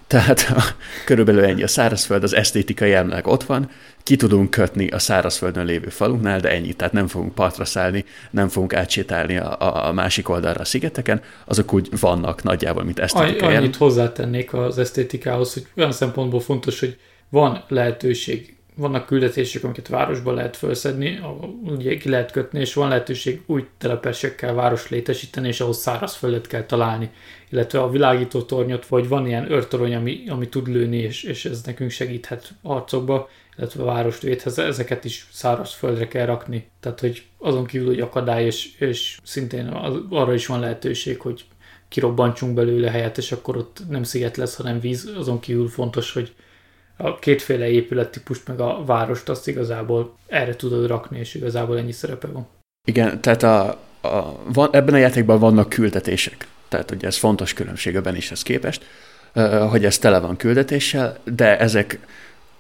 Tehát 0.07 0.53
körülbelül 1.05 1.45
ennyi 1.45 1.63
a 1.63 1.69
szárazföld, 1.69 2.23
az 2.23 2.35
esztétikai 2.35 2.93
emleg 2.93 3.27
ott 3.27 3.43
van, 3.43 3.71
ki 4.03 4.17
tudunk 4.17 4.51
kötni 4.51 4.89
a 4.89 4.99
szárazföldön 4.99 5.65
lévő 5.65 5.89
falunknál, 5.89 6.41
de 6.41 6.51
ennyi, 6.51 6.73
tehát 6.73 6.93
nem 6.93 7.07
fogunk 7.07 7.35
partra 7.35 7.65
szállni, 7.65 8.05
nem 8.31 8.49
fogunk 8.49 8.75
átsétálni 8.75 9.37
a, 9.37 9.87
a 9.89 9.93
másik 9.93 10.29
oldalra 10.29 10.61
a 10.61 10.65
szigeteken, 10.65 11.23
azok 11.45 11.73
úgy 11.73 11.89
vannak 12.01 12.43
nagyjából, 12.43 12.85
mint 12.85 12.99
esztétikai 12.99 13.57
Annyit 13.57 13.77
hozzátennék 13.77 14.53
az 14.53 14.79
esztétikához, 14.79 15.53
hogy 15.53 15.67
olyan 15.77 15.93
szempontból 15.93 16.41
fontos, 16.41 16.81
hogy 16.81 16.97
van 17.31 17.65
lehetőség, 17.69 18.55
vannak 18.75 19.07
küldetések, 19.07 19.65
amiket 19.65 19.89
városba 19.89 20.33
lehet 20.33 20.57
felszedni, 20.57 21.21
ugye 21.65 21.97
ki 21.97 22.09
lehet 22.09 22.31
kötni, 22.31 22.61
és 22.61 22.75
van 22.75 22.89
lehetőség 22.89 23.43
új 23.47 23.67
telepesekkel 23.79 24.55
város 24.55 24.89
létesíteni, 24.89 25.49
és 25.49 25.61
ahhoz 25.61 25.79
szárazföldet 25.79 26.47
kell 26.47 26.65
találni, 26.65 27.11
illetve 27.49 27.81
a 27.81 27.91
világító 27.91 28.43
tornyot, 28.43 28.87
vagy 28.87 29.09
van 29.09 29.27
ilyen 29.27 29.51
őrtorony, 29.51 29.95
ami, 29.95 30.23
ami 30.29 30.49
tud 30.49 30.69
lőni, 30.69 30.97
és, 30.97 31.23
és 31.23 31.45
ez 31.45 31.63
nekünk 31.63 31.91
segíthet 31.91 32.55
harcokba, 32.63 33.29
illetve 33.57 33.83
a 33.83 33.87
várost 33.87 34.23
védhez, 34.23 34.59
ezeket 34.59 35.05
is 35.05 35.27
szárazföldre 35.33 36.09
kell 36.09 36.27
rakni. 36.27 36.69
Tehát, 36.81 37.01
hogy 37.01 37.23
azon 37.39 37.67
kívül, 37.67 37.87
hogy 37.87 38.01
akadály, 38.01 38.45
és, 38.45 38.79
és 38.79 39.19
szintén 39.23 39.67
az, 39.67 39.95
arra 40.11 40.35
is 40.35 40.47
van 40.47 40.61
lehetőség, 40.61 41.21
hogy 41.21 41.45
kirobbantsunk 41.89 42.55
belőle 42.55 42.91
helyet, 42.91 43.19
és 43.19 43.33
akkor 43.33 43.57
ott 43.57 43.79
nem 43.89 44.03
sziget 44.03 44.37
lesz, 44.37 44.57
hanem 44.57 44.81
víz. 44.81 45.13
Azon 45.17 45.41
kívül 45.41 45.69
fontos, 45.69 46.13
hogy 46.13 46.33
a 47.03 47.19
kétféle 47.19 47.69
épülettípust, 47.69 48.49
meg 48.49 48.61
a 48.61 48.85
várost, 48.87 49.29
azt 49.29 49.49
igazából 49.49 50.17
erre 50.27 50.57
tudod 50.57 50.87
rakni, 50.87 51.19
és 51.19 51.35
igazából 51.35 51.79
ennyi 51.79 51.93
szerepe 51.93 52.27
van. 52.27 52.47
Igen, 52.89 53.21
tehát 53.21 53.43
a, 53.43 53.69
a, 54.01 54.43
van, 54.53 54.69
ebben 54.73 54.95
a 54.95 54.99
játékban 54.99 55.39
vannak 55.39 55.69
küldetések. 55.69 56.47
Tehát 56.69 56.91
ugye 56.91 57.07
ez 57.07 57.17
fontos 57.17 57.53
különbség 57.53 57.97
a 57.97 58.01
Benishez 58.01 58.43
képest, 58.43 58.85
hogy 59.71 59.85
ez 59.85 59.99
tele 59.99 60.19
van 60.19 60.37
küldetéssel, 60.37 61.19
de 61.25 61.59
ezek 61.59 61.99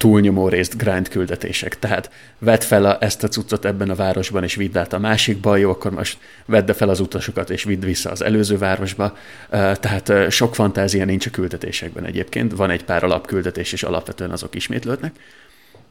túlnyomó 0.01 0.49
részt 0.49 0.77
grind 0.77 1.09
küldetések. 1.09 1.79
Tehát 1.79 2.11
vedd 2.39 2.61
fel 2.61 2.85
a, 2.85 2.97
ezt 3.01 3.23
a 3.25 3.29
cuccot 3.29 3.65
ebben 3.65 3.91
a 3.91 3.95
városban, 3.95 4.43
és 4.43 4.55
vidd 4.55 4.79
át 4.79 4.93
a 4.93 4.99
másikba, 4.99 5.57
jó, 5.57 5.71
akkor 5.71 5.91
most 5.91 6.19
vedd 6.47 6.73
fel 6.73 6.89
az 6.89 7.01
utasokat, 7.01 7.51
és 7.51 7.65
vidd 7.65 7.85
vissza 7.85 8.11
az 8.11 8.23
előző 8.23 8.59
városba. 8.59 9.17
Tehát 9.51 10.13
sok 10.31 10.55
fantázia 10.55 11.05
nincs 11.05 11.27
a 11.27 11.31
küldetésekben 11.31 12.05
egyébként. 12.05 12.57
Van 12.57 12.71
egy 12.71 12.85
pár 12.85 13.05
alapküldetés, 13.05 13.73
és 13.73 13.83
alapvetően 13.83 14.31
azok 14.31 14.55
ismétlődnek. 14.55 15.15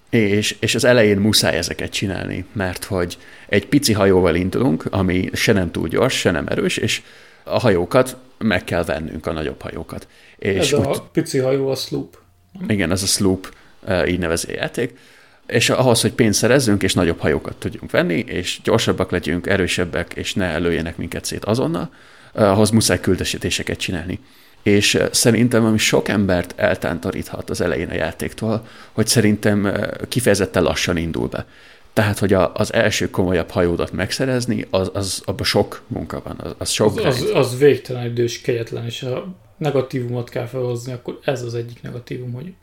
És, 0.09 0.55
és 0.59 0.75
az 0.75 0.83
elején 0.83 1.17
muszáj 1.17 1.57
ezeket 1.57 1.91
csinálni, 1.91 2.45
mert 2.51 2.83
hogy 2.83 3.17
egy 3.47 3.67
pici 3.67 3.93
hajóval 3.93 4.35
indulunk, 4.35 4.85
ami 4.89 5.29
se 5.33 5.53
nem 5.53 5.71
túl 5.71 5.87
gyors, 5.87 6.19
se 6.19 6.31
nem 6.31 6.47
erős, 6.47 6.77
és 6.77 7.01
a 7.43 7.59
hajókat 7.59 8.17
meg 8.37 8.63
kell 8.63 8.83
vennünk, 8.83 9.25
a 9.25 9.31
nagyobb 9.31 9.61
hajókat. 9.61 10.07
És 10.37 10.71
Ez 10.71 10.79
a 10.79 11.09
pici 11.11 11.37
hajó 11.37 11.69
a 11.69 11.75
sloop. 11.75 12.17
Igen, 12.67 12.91
ez 12.91 13.03
a 13.03 13.07
sloop 13.07 13.57
így 14.07 14.19
nevezi 14.19 14.53
játék, 14.53 14.97
és 15.47 15.69
ahhoz, 15.69 16.01
hogy 16.01 16.11
pénzt 16.11 16.39
szerezzünk, 16.39 16.83
és 16.83 16.93
nagyobb 16.93 17.19
hajókat 17.19 17.55
tudjunk 17.55 17.91
venni, 17.91 18.19
és 18.19 18.59
gyorsabbak 18.63 19.11
legyünk, 19.11 19.47
erősebbek, 19.47 20.13
és 20.13 20.33
ne 20.33 20.45
előjenek 20.45 20.97
minket 20.97 21.25
szét 21.25 21.45
azonnal, 21.45 21.89
ahhoz 22.33 22.69
muszáj 22.69 22.99
küldesítéseket 22.99 23.77
csinálni. 23.77 24.19
És 24.63 24.99
szerintem, 25.11 25.65
ami 25.65 25.77
sok 25.77 26.07
embert 26.07 26.53
eltántoríthat 26.57 27.49
az 27.49 27.61
elején 27.61 27.89
a 27.89 27.93
játéktól, 27.93 28.67
hogy 28.91 29.07
szerintem 29.07 29.75
kifejezetten 30.07 30.63
lassan 30.63 30.97
indul 30.97 31.27
be. 31.27 31.45
Tehát, 31.93 32.19
hogy 32.19 32.33
a, 32.33 32.51
az 32.53 32.73
első 32.73 33.09
komolyabb 33.09 33.49
hajódat 33.49 33.91
megszerezni, 33.91 34.65
az, 34.69 34.89
az 34.93 35.21
abban 35.25 35.45
sok 35.45 35.81
munka 35.87 36.21
van, 36.23 36.39
az, 36.43 36.55
az 36.57 36.69
sok 36.69 36.97
az, 36.97 37.05
az, 37.05 37.29
az 37.33 37.57
végtelen 37.57 38.05
idős, 38.05 38.41
kegyetlen, 38.41 38.85
és 38.85 39.01
a 39.03 39.35
negatívumot 39.57 40.29
kell 40.29 40.45
felhozni, 40.45 40.91
akkor 40.91 41.19
ez 41.23 41.41
az 41.41 41.55
egyik 41.55 41.81
negatívum, 41.81 42.33
hogy 42.33 42.53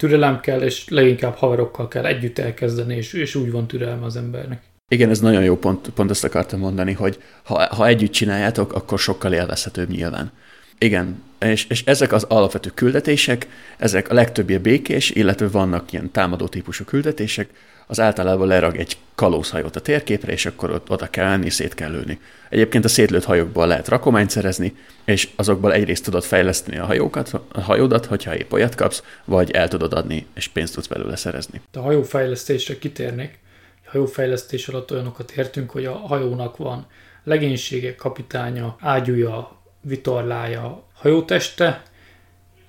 türelem 0.00 0.40
kell, 0.40 0.60
és 0.60 0.88
leginkább 0.88 1.34
haverokkal 1.34 1.88
kell 1.88 2.04
együtt 2.04 2.38
elkezdeni, 2.38 2.96
és, 2.96 3.12
és 3.12 3.34
úgy 3.34 3.50
van 3.50 3.66
türelme 3.66 4.04
az 4.04 4.16
embernek. 4.16 4.62
Igen, 4.88 5.10
ez 5.10 5.20
nagyon 5.20 5.42
jó 5.42 5.56
pont, 5.56 5.88
pont 5.88 6.10
ezt 6.10 6.24
akartam 6.24 6.58
mondani, 6.58 6.92
hogy 6.92 7.22
ha, 7.42 7.74
ha 7.74 7.86
együtt 7.86 8.12
csináljátok, 8.12 8.72
akkor 8.72 8.98
sokkal 8.98 9.32
élvezhetőbb 9.32 9.88
nyilván. 9.88 10.32
Igen, 10.78 11.22
és, 11.38 11.66
és 11.68 11.84
ezek 11.84 12.12
az 12.12 12.24
alapvető 12.28 12.70
küldetések, 12.74 13.46
ezek 13.78 14.10
a 14.10 14.14
legtöbbje 14.14 14.58
békés, 14.58 15.10
illetve 15.10 15.48
vannak 15.48 15.92
ilyen 15.92 16.10
támadó 16.10 16.46
típusú 16.46 16.84
küldetések, 16.84 17.48
az 17.90 18.00
általában 18.00 18.46
lerag 18.46 18.76
egy 18.76 18.96
kalózhajót 19.14 19.76
a 19.76 19.80
térképre, 19.80 20.32
és 20.32 20.46
akkor 20.46 20.70
ott 20.70 20.90
oda 20.90 21.06
kell 21.06 21.26
állni, 21.26 21.50
szét 21.50 21.74
kell 21.74 21.90
lőni. 21.90 22.20
Egyébként 22.48 22.84
a 22.84 22.88
szétlőtt 22.88 23.24
hajókból 23.24 23.66
lehet 23.66 23.88
rakományt 23.88 24.30
szerezni, 24.30 24.76
és 25.04 25.28
azokból 25.36 25.72
egyrészt 25.72 26.04
tudod 26.04 26.22
fejleszteni 26.24 26.78
a 26.78 26.84
hajókat, 26.84 27.40
a 27.52 27.60
hajódat, 27.60 28.06
hogyha 28.06 28.36
épp 28.36 28.52
olyat 28.52 28.74
kapsz, 28.74 29.02
vagy 29.24 29.50
el 29.50 29.68
tudod 29.68 29.92
adni, 29.92 30.26
és 30.34 30.48
pénzt 30.48 30.74
tudsz 30.74 30.86
belőle 30.86 31.16
szerezni. 31.16 31.60
A 31.72 31.80
hajófejlesztésre 31.80 32.78
kitérnék. 32.78 33.38
A 33.86 33.90
hajófejlesztés 33.90 34.68
alatt 34.68 34.92
olyanokat 34.92 35.30
értünk, 35.30 35.70
hogy 35.70 35.84
a 35.84 35.92
hajónak 35.92 36.56
van 36.56 36.86
legénysége, 37.24 37.94
kapitánya, 37.94 38.76
ágyúja, 38.80 39.58
vitorlája, 39.80 40.86
hajóteste, 40.94 41.82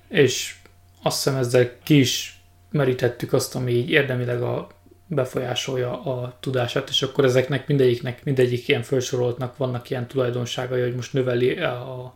és 0.08 0.54
azt 1.02 1.22
hiszem 1.22 1.38
ezzel 1.38 1.70
ki 1.84 1.98
is 1.98 2.42
merítettük 2.70 3.32
azt, 3.32 3.54
ami 3.54 3.72
így 3.72 3.90
érdemileg 3.90 4.42
a 4.42 4.68
befolyásolja 5.14 6.02
a 6.02 6.36
tudását, 6.40 6.88
és 6.88 7.02
akkor 7.02 7.24
ezeknek 7.24 7.66
mindegyiknek, 7.66 8.24
mindegyik 8.24 8.68
ilyen 8.68 8.82
felsoroltnak 8.82 9.56
vannak 9.56 9.90
ilyen 9.90 10.06
tulajdonságai, 10.06 10.80
hogy 10.80 10.94
most 10.94 11.12
növeli 11.12 11.60
a, 11.60 12.14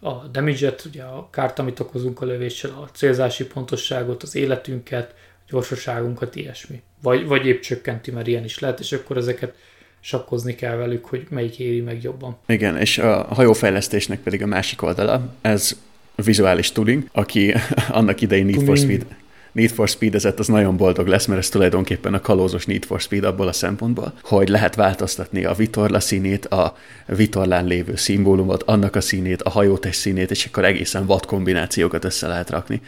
a 0.00 0.10
damage-et, 0.32 0.84
ugye 0.84 1.02
a 1.02 1.28
kárt, 1.30 1.58
amit 1.58 1.80
okozunk 1.80 2.20
a 2.20 2.26
lövéssel, 2.26 2.70
a 2.70 2.88
célzási 2.92 3.46
pontosságot, 3.46 4.22
az 4.22 4.34
életünket, 4.34 5.14
gyorsaságunkat, 5.48 6.36
ilyesmi. 6.36 6.82
Vagy, 7.02 7.26
vagy 7.26 7.46
épp 7.46 7.60
csökkenti, 7.60 8.10
mert 8.10 8.26
ilyen 8.26 8.44
is 8.44 8.58
lehet, 8.58 8.80
és 8.80 8.92
akkor 8.92 9.16
ezeket 9.16 9.54
sakkozni 10.00 10.54
kell 10.54 10.76
velük, 10.76 11.04
hogy 11.04 11.26
melyik 11.30 11.58
éri 11.58 11.80
meg 11.80 12.02
jobban. 12.02 12.38
Igen, 12.46 12.76
és 12.76 12.98
a 12.98 13.22
hajófejlesztésnek 13.22 14.20
pedig 14.20 14.42
a 14.42 14.46
másik 14.46 14.82
oldala, 14.82 15.34
ez 15.40 15.76
vizuális 16.14 16.72
tooling, 16.72 17.08
aki 17.12 17.54
annak 17.88 18.20
idején 18.20 18.46
Need 18.46 18.64
for 18.64 18.76
Speed 18.78 19.06
Need 19.52 19.70
for 19.70 19.88
speed 19.88 20.14
ezett, 20.14 20.38
az 20.38 20.46
nagyon 20.46 20.76
boldog 20.76 21.06
lesz, 21.06 21.26
mert 21.26 21.40
ez 21.40 21.48
tulajdonképpen 21.48 22.14
a 22.14 22.20
kalózos 22.20 22.66
Need 22.66 22.84
for 22.84 23.00
Speed 23.00 23.24
abból 23.24 23.48
a 23.48 23.52
szempontból, 23.52 24.12
hogy 24.22 24.48
lehet 24.48 24.74
változtatni 24.74 25.44
a 25.44 25.52
vitorla 25.52 26.00
színét, 26.00 26.46
a 26.46 26.76
vitorlán 27.06 27.66
lévő 27.66 27.96
szimbólumot, 27.96 28.62
annak 28.62 28.96
a 28.96 29.00
színét, 29.00 29.42
a 29.42 29.50
hajótest 29.50 29.98
színét, 29.98 30.30
és 30.30 30.44
akkor 30.44 30.64
egészen 30.64 31.06
vad 31.06 31.26
kombinációkat 31.26 32.04
össze 32.04 32.26
lehet 32.26 32.50
rakni. 32.50 32.80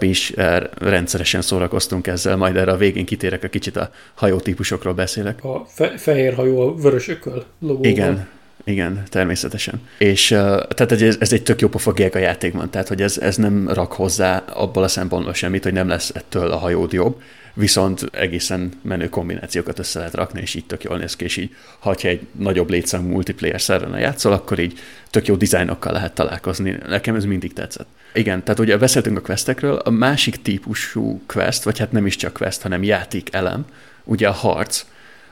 Mi 0.00 0.08
is 0.08 0.32
rendszeresen 0.78 1.42
szórakoztunk 1.42 2.06
ezzel, 2.06 2.36
majd 2.36 2.56
erre 2.56 2.72
a 2.72 2.76
végén 2.76 3.04
kitérek, 3.04 3.44
a 3.44 3.48
kicsit 3.48 3.76
a 3.76 3.90
hajótípusokról 4.14 4.94
beszélek. 4.94 5.44
A 5.44 5.66
fe- 5.68 6.00
fehér 6.00 6.34
hajó 6.34 6.60
a 6.60 6.74
vörös 6.74 7.08
ököl 7.08 7.44
logóval. 7.58 7.90
Igen, 7.90 8.28
igen, 8.64 9.02
természetesen. 9.08 9.80
És 9.98 10.30
uh, 10.30 10.38
tehát 10.68 10.92
ez, 10.92 11.16
ez 11.20 11.32
egy 11.32 11.42
tök 11.42 11.60
jó 11.60 11.68
pofa 11.68 11.94
a 12.12 12.18
játékban, 12.18 12.70
tehát 12.70 12.88
hogy 12.88 13.02
ez, 13.02 13.18
ez 13.18 13.36
nem 13.36 13.68
rak 13.68 13.92
hozzá 13.92 14.36
abból 14.36 14.82
a 14.82 14.88
szempontból 14.88 15.34
semmit, 15.34 15.62
hogy 15.62 15.72
nem 15.72 15.88
lesz 15.88 16.10
ettől 16.14 16.50
a 16.50 16.56
hajód 16.56 16.92
jobb, 16.92 17.20
viszont 17.54 18.08
egészen 18.12 18.72
menő 18.82 19.08
kombinációkat 19.08 19.78
össze 19.78 19.98
lehet 19.98 20.14
rakni, 20.14 20.40
és 20.40 20.54
így 20.54 20.64
tök 20.64 20.82
jól 20.82 20.98
néz 20.98 21.16
ki, 21.16 21.24
és 21.24 21.36
így, 21.36 21.54
ha 21.78 21.94
egy 22.00 22.26
nagyobb 22.32 22.70
létszámú 22.70 23.08
multiplayer 23.08 23.60
szerven 23.60 24.00
játszol, 24.00 24.32
akkor 24.32 24.58
így 24.58 24.78
tök 25.10 25.26
jó 25.26 25.34
dizájnokkal 25.34 25.92
lehet 25.92 26.14
találkozni. 26.14 26.78
Nekem 26.88 27.14
ez 27.14 27.24
mindig 27.24 27.52
tetszett. 27.52 27.86
Igen, 28.14 28.42
tehát 28.44 28.60
ugye 28.60 28.78
beszéltünk 28.78 29.18
a 29.18 29.20
questekről, 29.20 29.76
a 29.76 29.90
másik 29.90 30.42
típusú 30.42 31.22
quest, 31.26 31.62
vagy 31.62 31.78
hát 31.78 31.92
nem 31.92 32.06
is 32.06 32.16
csak 32.16 32.32
quest, 32.32 32.62
hanem 32.62 32.82
játék 32.82 33.28
elem, 33.32 33.64
ugye 34.04 34.28
a 34.28 34.32
harc, 34.32 34.84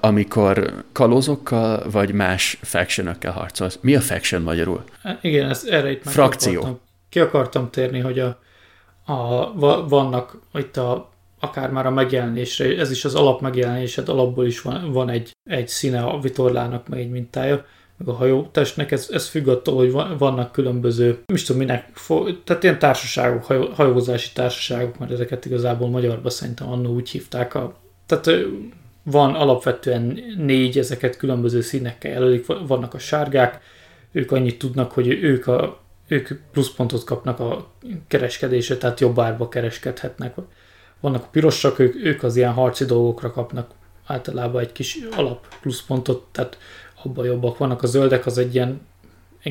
amikor 0.04 0.84
kalózokkal 0.92 1.90
vagy 1.90 2.12
más 2.12 2.58
factionökkel 2.62 3.32
harcolsz. 3.32 3.78
Mi 3.80 3.94
a 3.94 4.00
faction 4.00 4.42
magyarul? 4.42 4.84
Igen, 5.20 5.48
ez 5.48 5.64
erre 5.70 5.90
itt 5.90 6.04
meg 6.04 6.14
Frakció. 6.14 6.60
Akartam, 6.60 6.80
ki 7.08 7.18
akartam 7.18 7.70
térni, 7.70 7.98
hogy 7.98 8.18
a, 8.18 8.38
a, 9.04 9.52
vannak 9.88 10.38
itt 10.54 10.76
a 10.76 11.10
akár 11.40 11.70
már 11.70 11.86
a 11.86 11.90
megjelenésre, 11.90 12.78
ez 12.78 12.90
is 12.90 13.04
az 13.04 13.14
alap 13.14 13.40
megjelenésed, 13.40 14.08
alapból 14.08 14.46
is 14.46 14.60
van, 14.60 14.92
van 14.92 15.08
egy, 15.08 15.30
egy 15.50 15.68
színe 15.68 16.02
a 16.02 16.20
vitorlának, 16.20 16.88
meg 16.88 16.98
egy 16.98 17.10
mintája, 17.10 17.64
meg 17.96 18.08
a 18.08 18.12
hajótestnek, 18.12 18.90
ez, 18.90 19.08
ez 19.12 19.28
függ 19.28 19.48
attól, 19.48 19.76
hogy 19.76 19.90
vannak 20.18 20.52
különböző, 20.52 21.06
nem 21.06 21.36
is 21.36 21.42
tudom 21.42 21.62
minek, 21.62 21.92
tehát 22.44 22.62
ilyen 22.62 22.78
társaságok, 22.78 23.44
hajó, 23.44 23.68
hajózási 23.74 24.32
társaságok, 24.34 24.98
mert 24.98 25.12
ezeket 25.12 25.44
igazából 25.44 25.88
magyarban 25.88 26.30
szerintem 26.30 26.70
annó 26.70 26.94
úgy 26.94 27.10
hívták, 27.10 27.54
a, 27.54 27.74
tehát 28.06 28.30
van 29.02 29.34
alapvetően 29.34 30.18
négy, 30.36 30.78
ezeket 30.78 31.16
különböző 31.16 31.60
színekkel 31.60 32.10
jelölik, 32.10 32.46
vannak 32.66 32.94
a 32.94 32.98
sárgák, 32.98 33.60
ők 34.12 34.32
annyit 34.32 34.58
tudnak, 34.58 34.92
hogy 34.92 35.08
ők, 35.08 35.46
a, 35.46 35.80
ők 36.08 36.28
pluszpontot 36.52 37.04
kapnak 37.04 37.40
a 37.40 37.70
kereskedésre, 38.08 38.76
tehát 38.76 39.00
jobb 39.00 39.18
árba 39.18 39.48
kereskedhetnek. 39.48 40.34
Vannak 41.00 41.22
a 41.22 41.28
pirosak, 41.30 41.78
ők, 41.78 41.94
ők 42.04 42.22
az 42.22 42.36
ilyen 42.36 42.52
harci 42.52 42.84
dolgokra 42.84 43.30
kapnak 43.30 43.70
általában 44.06 44.60
egy 44.60 44.72
kis 44.72 44.98
alap 45.16 45.46
pluszpontot, 45.60 46.24
tehát 46.32 46.58
abban 47.02 47.24
jobbak 47.24 47.58
vannak. 47.58 47.82
A 47.82 47.86
zöldek 47.86 48.26
az 48.26 48.38
egy 48.38 48.54
ilyen 48.54 48.80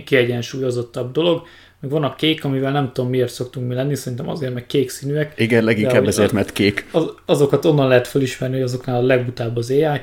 kiegyensúlyozottabb 0.06 1.12
dolog, 1.12 1.48
meg 1.82 1.92
van 1.92 2.04
a 2.04 2.16
kék, 2.16 2.44
amivel 2.44 2.72
nem 2.72 2.92
tudom 2.92 3.10
miért 3.10 3.34
szoktunk 3.34 3.68
mi 3.68 3.74
lenni, 3.74 3.96
szerintem 3.96 4.30
azért, 4.30 4.54
meg 4.54 4.66
kék 4.66 4.90
színűek. 4.90 5.34
Igen, 5.38 5.64
leginkább 5.64 6.08
ezért, 6.08 6.32
mert 6.32 6.52
kék. 6.52 6.86
Az, 6.92 7.14
azokat 7.26 7.66
onnan 7.66 7.88
lehet 7.88 8.08
felismerni, 8.08 8.56
hogy 8.56 8.64
azoknál 8.64 8.96
a 8.96 9.06
legbutább 9.06 9.58
az 9.58 9.70
AI, 9.70 10.02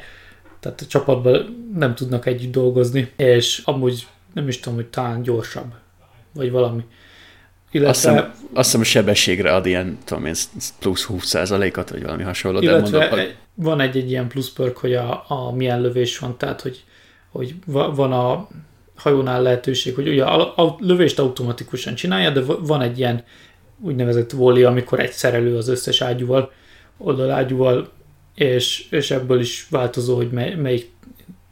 tehát 0.61 0.81
a 0.81 0.87
csapatban 0.89 1.67
nem 1.75 1.95
tudnak 1.95 2.27
együtt 2.27 2.53
dolgozni, 2.53 3.13
és 3.17 3.63
amúgy 3.65 4.07
nem 4.35 4.49
is 4.49 4.61
tudom, 4.61 4.79
hogy 4.79 4.87
talán 4.87 5.23
gyorsabb, 5.23 5.73
vagy 6.33 6.51
valami. 6.51 6.85
Illetve, 7.71 7.91
azt, 7.91 8.05
hiszem, 8.05 8.35
azt 8.53 8.71
hiszem 8.71 8.83
sebességre 8.83 9.55
ad 9.55 9.67
ilyen, 9.67 9.99
tudom 10.05 10.27
én, 10.27 10.35
plusz 10.79 11.07
20%-ot, 11.11 11.91
vagy 11.91 12.03
valami 12.03 12.23
hasonló. 12.23 12.61
Illetve 12.61 12.99
de 12.99 13.09
mondom, 13.09 13.27
van 13.55 13.81
egy-egy 13.81 14.11
ilyen 14.11 14.29
plusz 14.29 14.53
perk, 14.53 14.77
hogy 14.77 14.95
a, 14.95 15.25
a 15.29 15.53
milyen 15.53 15.81
lövés 15.81 16.19
van, 16.19 16.37
tehát 16.39 16.61
hogy, 16.61 16.85
hogy 17.31 17.55
van 17.67 18.13
a 18.13 18.49
hajónál 18.99 19.43
lehetőség, 19.43 19.95
hogy 19.95 20.09
ugye 20.09 20.25
a, 20.25 20.77
lövést 20.79 21.19
automatikusan 21.19 21.95
csinálja, 21.95 22.31
de 22.31 22.41
van 22.41 22.81
egy 22.81 22.99
ilyen 22.99 23.25
úgynevezett 23.81 24.31
volley, 24.31 24.67
amikor 24.67 25.01
egy 25.01 25.13
szerelő 25.13 25.57
az 25.57 25.69
összes 25.69 26.01
ágyúval, 26.01 26.53
oldalágyúval, 26.99 27.89
és, 28.35 28.87
és 28.91 29.11
ebből 29.11 29.41
is 29.41 29.67
változó, 29.71 30.17
hogy 30.17 30.31
mely, 30.31 30.55
melyik 30.55 30.91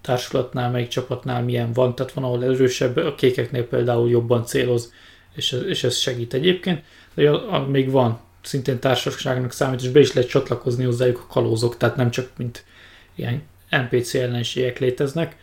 társulatnál, 0.01 0.71
melyik 0.71 0.89
csapatnál 0.89 1.43
milyen 1.43 1.73
van, 1.73 1.95
tehát 1.95 2.13
van, 2.13 2.25
ahol 2.25 2.45
erősebb, 2.45 2.97
a 2.97 3.15
kékeknél 3.15 3.65
például 3.65 4.11
jobban 4.11 4.45
céloz, 4.45 4.93
és, 5.35 5.53
ez, 5.53 5.63
és 5.63 5.85
ez 5.85 5.97
segít 5.97 6.35
egyébként, 6.35 6.83
de 7.15 7.31
még 7.69 7.91
van 7.91 8.21
szintén 8.43 8.79
társaságnak 8.79 9.53
számít, 9.53 9.83
és 9.83 9.89
be 9.89 10.01
is 10.01 10.13
lehet 10.13 10.31
csatlakozni 10.31 10.85
hozzájuk 10.85 11.19
a 11.19 11.33
kalózok, 11.33 11.77
tehát 11.77 11.97
nem 11.97 12.11
csak 12.11 12.31
mint 12.37 12.65
ilyen 13.15 13.43
NPC 13.71 14.15
ellenségek 14.15 14.79
léteznek, 14.79 15.37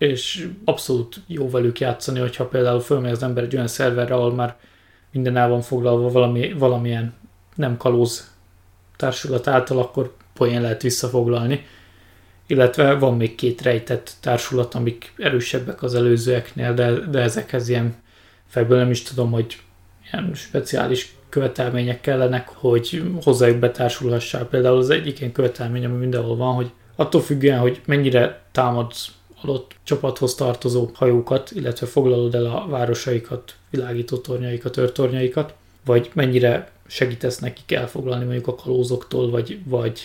és 0.00 0.48
abszolút 0.64 1.20
jó 1.26 1.50
velük 1.50 1.80
játszani, 1.80 2.18
hogyha 2.18 2.46
például 2.46 2.80
fölmegy 2.80 3.10
az 3.10 3.22
ember 3.22 3.44
egy 3.44 3.54
olyan 3.54 3.66
szerverre, 3.66 4.14
ahol 4.14 4.34
már 4.34 4.56
minden 5.12 5.36
el 5.36 5.48
van 5.48 5.60
foglalva 5.60 6.10
valami, 6.10 6.52
valamilyen 6.52 7.14
nem 7.54 7.76
kalóz 7.76 8.34
társulat 8.96 9.46
által, 9.46 9.78
akkor 9.78 10.14
poén 10.34 10.60
lehet 10.60 10.82
visszafoglalni. 10.82 11.66
Illetve 12.46 12.94
van 12.94 13.16
még 13.16 13.34
két 13.34 13.62
rejtett 13.62 14.12
társulat, 14.20 14.74
amik 14.74 15.12
erősebbek 15.16 15.82
az 15.82 15.94
előzőeknél, 15.94 16.74
de, 16.74 16.90
de 16.92 17.18
ezekhez 17.18 17.68
ilyen 17.68 17.94
fejből 18.46 18.78
nem 18.78 18.90
is 18.90 19.02
tudom, 19.02 19.30
hogy 19.30 19.58
ilyen 20.10 20.34
speciális 20.34 21.14
követelmények 21.28 22.00
kellenek, 22.00 22.48
hogy 22.48 23.02
hozzájuk 23.22 23.58
betársulhassál. 23.58 24.44
Például 24.46 24.78
az 24.78 24.90
egyik 24.90 25.20
ilyen 25.20 25.32
követelmény, 25.32 25.84
ami 25.84 25.96
mindenhol 25.96 26.36
van, 26.36 26.54
hogy 26.54 26.70
attól 26.96 27.20
függően, 27.20 27.58
hogy 27.58 27.80
mennyire 27.86 28.42
támadsz 28.52 29.18
adott 29.42 29.74
csapathoz 29.82 30.34
tartozó 30.34 30.90
hajókat, 30.94 31.50
illetve 31.54 31.86
foglalod 31.86 32.34
el 32.34 32.44
a 32.44 32.66
városaikat, 32.68 33.54
világító 33.70 34.16
tornyaikat, 34.16 34.76
őrtornyaikat, 34.76 35.54
vagy 35.84 36.10
mennyire 36.12 36.70
segítesz 36.86 37.38
nekik 37.38 37.72
elfoglalni 37.72 38.24
mondjuk 38.24 38.46
a 38.46 38.54
kalózoktól, 38.54 39.30
vagy, 39.30 39.58
vagy, 39.64 40.00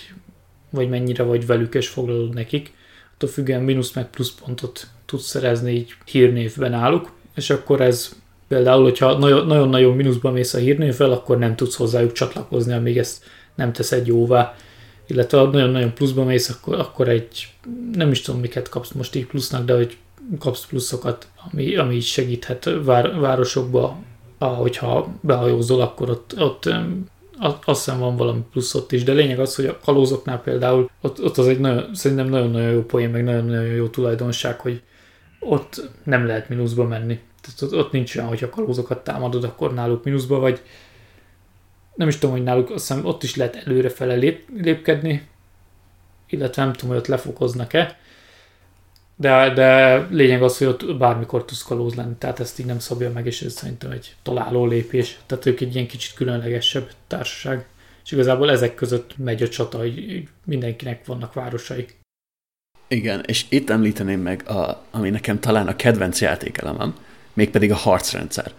vagy 0.70 0.90
mennyire 0.90 1.24
vagy 1.24 1.46
velük 1.46 1.74
és 1.74 1.88
foglalod 1.88 2.34
nekik. 2.34 2.74
Attól 3.14 3.30
függően 3.30 3.62
mínusz 3.62 3.94
meg 3.94 4.10
plusz 4.10 4.34
pontot 4.44 4.88
tudsz 5.06 5.26
szerezni 5.26 5.72
így 5.72 5.94
hírnévben 6.06 6.74
álluk, 6.74 7.12
és 7.36 7.50
akkor 7.50 7.82
ez 7.82 8.16
például, 8.48 8.84
hogyha 8.84 9.18
nagyon-nagyon 9.18 9.96
mínuszban 9.96 10.34
mész 10.34 10.54
a 10.54 10.58
hírnévvel, 10.58 11.12
akkor 11.12 11.38
nem 11.38 11.56
tudsz 11.56 11.76
hozzájuk 11.76 12.12
csatlakozni, 12.12 12.74
amíg 12.74 12.98
ezt 12.98 13.24
nem 13.56 13.74
teszed 13.74 14.08
jóvá 14.08 14.56
illetve 15.08 15.41
nagyon-nagyon 15.41 15.93
pluszba 15.93 16.24
mész, 16.24 16.49
akkor, 16.49 16.80
akkor 16.80 17.10
egy, 17.10 17.47
nem 17.93 18.12
is 18.12 18.22
tudom 18.22 18.41
miket 18.41 18.70
kapsz 18.70 18.91
most 18.91 19.16
így 19.16 19.26
plusznak, 19.26 19.66
de 19.66 19.76
hogy 19.76 19.97
kapsz 20.39 20.66
pluszokat, 20.66 21.28
ami, 21.51 21.76
ami 21.76 21.99
segíthet 21.99 22.70
vár, 22.84 23.20
városokba, 23.20 23.97
ahogyha 24.38 25.08
behajózol, 25.22 25.82
akkor 25.82 26.10
ott, 26.10 26.36
ott 26.38 26.70
azt 27.39 27.86
hiszem 27.86 27.99
van 27.99 28.16
valami 28.16 28.43
plusz 28.51 28.74
ott 28.74 28.91
is, 28.91 29.03
de 29.03 29.14
lényeg 29.14 29.39
az, 29.39 29.56
hogy 29.56 29.66
a 29.66 29.80
kalózoknál 29.80 30.41
például 30.41 30.89
ott, 31.01 31.24
ott 31.24 31.38
az 31.38 31.47
egy 31.47 31.60
nagyon, 31.60 31.95
szerintem 31.95 32.30
nagyon-nagyon 32.30 32.72
jó 32.72 32.82
poén, 32.82 33.10
meg 33.10 33.24
nagyon-nagyon 33.24 33.66
jó 33.66 33.88
tulajdonság, 33.88 34.60
hogy 34.60 34.82
ott 35.39 35.89
nem 36.03 36.26
lehet 36.26 36.49
mínuszba 36.49 36.84
menni. 36.84 37.20
Tehát 37.41 37.62
ott, 37.62 37.86
ott 37.86 37.91
nincs 37.91 38.16
olyan, 38.16 38.28
hogy 38.28 38.43
a 38.43 38.49
kalózokat 38.49 39.03
támadod, 39.03 39.43
akkor 39.43 39.74
náluk 39.74 40.03
mínuszba 40.03 40.39
vagy. 40.39 40.62
Nem 41.96 42.08
is 42.08 42.18
tudom, 42.18 42.36
hogy 42.36 42.43
náluk 42.43 42.70
azt 42.70 42.88
hiszem, 42.88 43.06
ott 43.06 43.24
is 43.24 43.36
lehet 43.36 43.56
előrefele 43.56 44.16
lép, 44.16 44.50
lépkedni, 44.58 45.28
illetve 46.30 46.64
nem 46.64 46.74
tudom, 46.74 46.89
hogy 46.89 46.98
ott 46.98 47.08
lefokoznak-e. 47.08 47.98
De, 49.16 49.54
de 49.54 49.98
lényeg 50.10 50.43
az, 50.43 50.58
hogy 50.58 50.68
ott 50.68 50.98
bármikor 50.98 51.46
tudsz 51.46 51.64
kalóz 51.64 51.96
lenni, 51.96 52.16
tehát 52.18 52.39
ezt 52.39 52.60
így 52.60 52.66
nem 52.66 52.80
szabja 52.80 53.12
meg, 53.12 53.26
és 53.26 53.41
ez 53.41 53.54
szerintem 53.54 53.91
egy 53.91 54.16
találó 54.24 54.66
lépés. 54.66 55.20
Tehát 55.26 55.46
ők 55.46 55.60
egy 55.60 55.76
ilyen 55.76 55.88
kicsit 55.88 56.14
különlegesebb 56.14 56.91
társaság. 57.08 57.66
És 58.06 58.12
igazából 58.12 58.52
ezek 58.52 58.76
között 58.76 59.18
megy 59.18 59.43
a 59.43 59.50
csata, 59.50 59.78
hogy 59.78 60.28
mindenkinek 60.46 61.06
vannak 61.06 61.34
városai. 61.34 61.86
Igen, 62.88 63.24
és 63.26 63.46
itt 63.50 63.70
említeném 63.70 64.20
meg, 64.20 64.50
a, 64.50 64.84
ami 64.91 65.10
nekem 65.10 65.39
talán 65.39 65.68
a 65.68 65.76
kedvenc 65.76 66.22
játékelemem, 66.22 66.96
mégpedig 67.34 67.72
a 67.72 67.76
harcrendszer. 67.76 68.52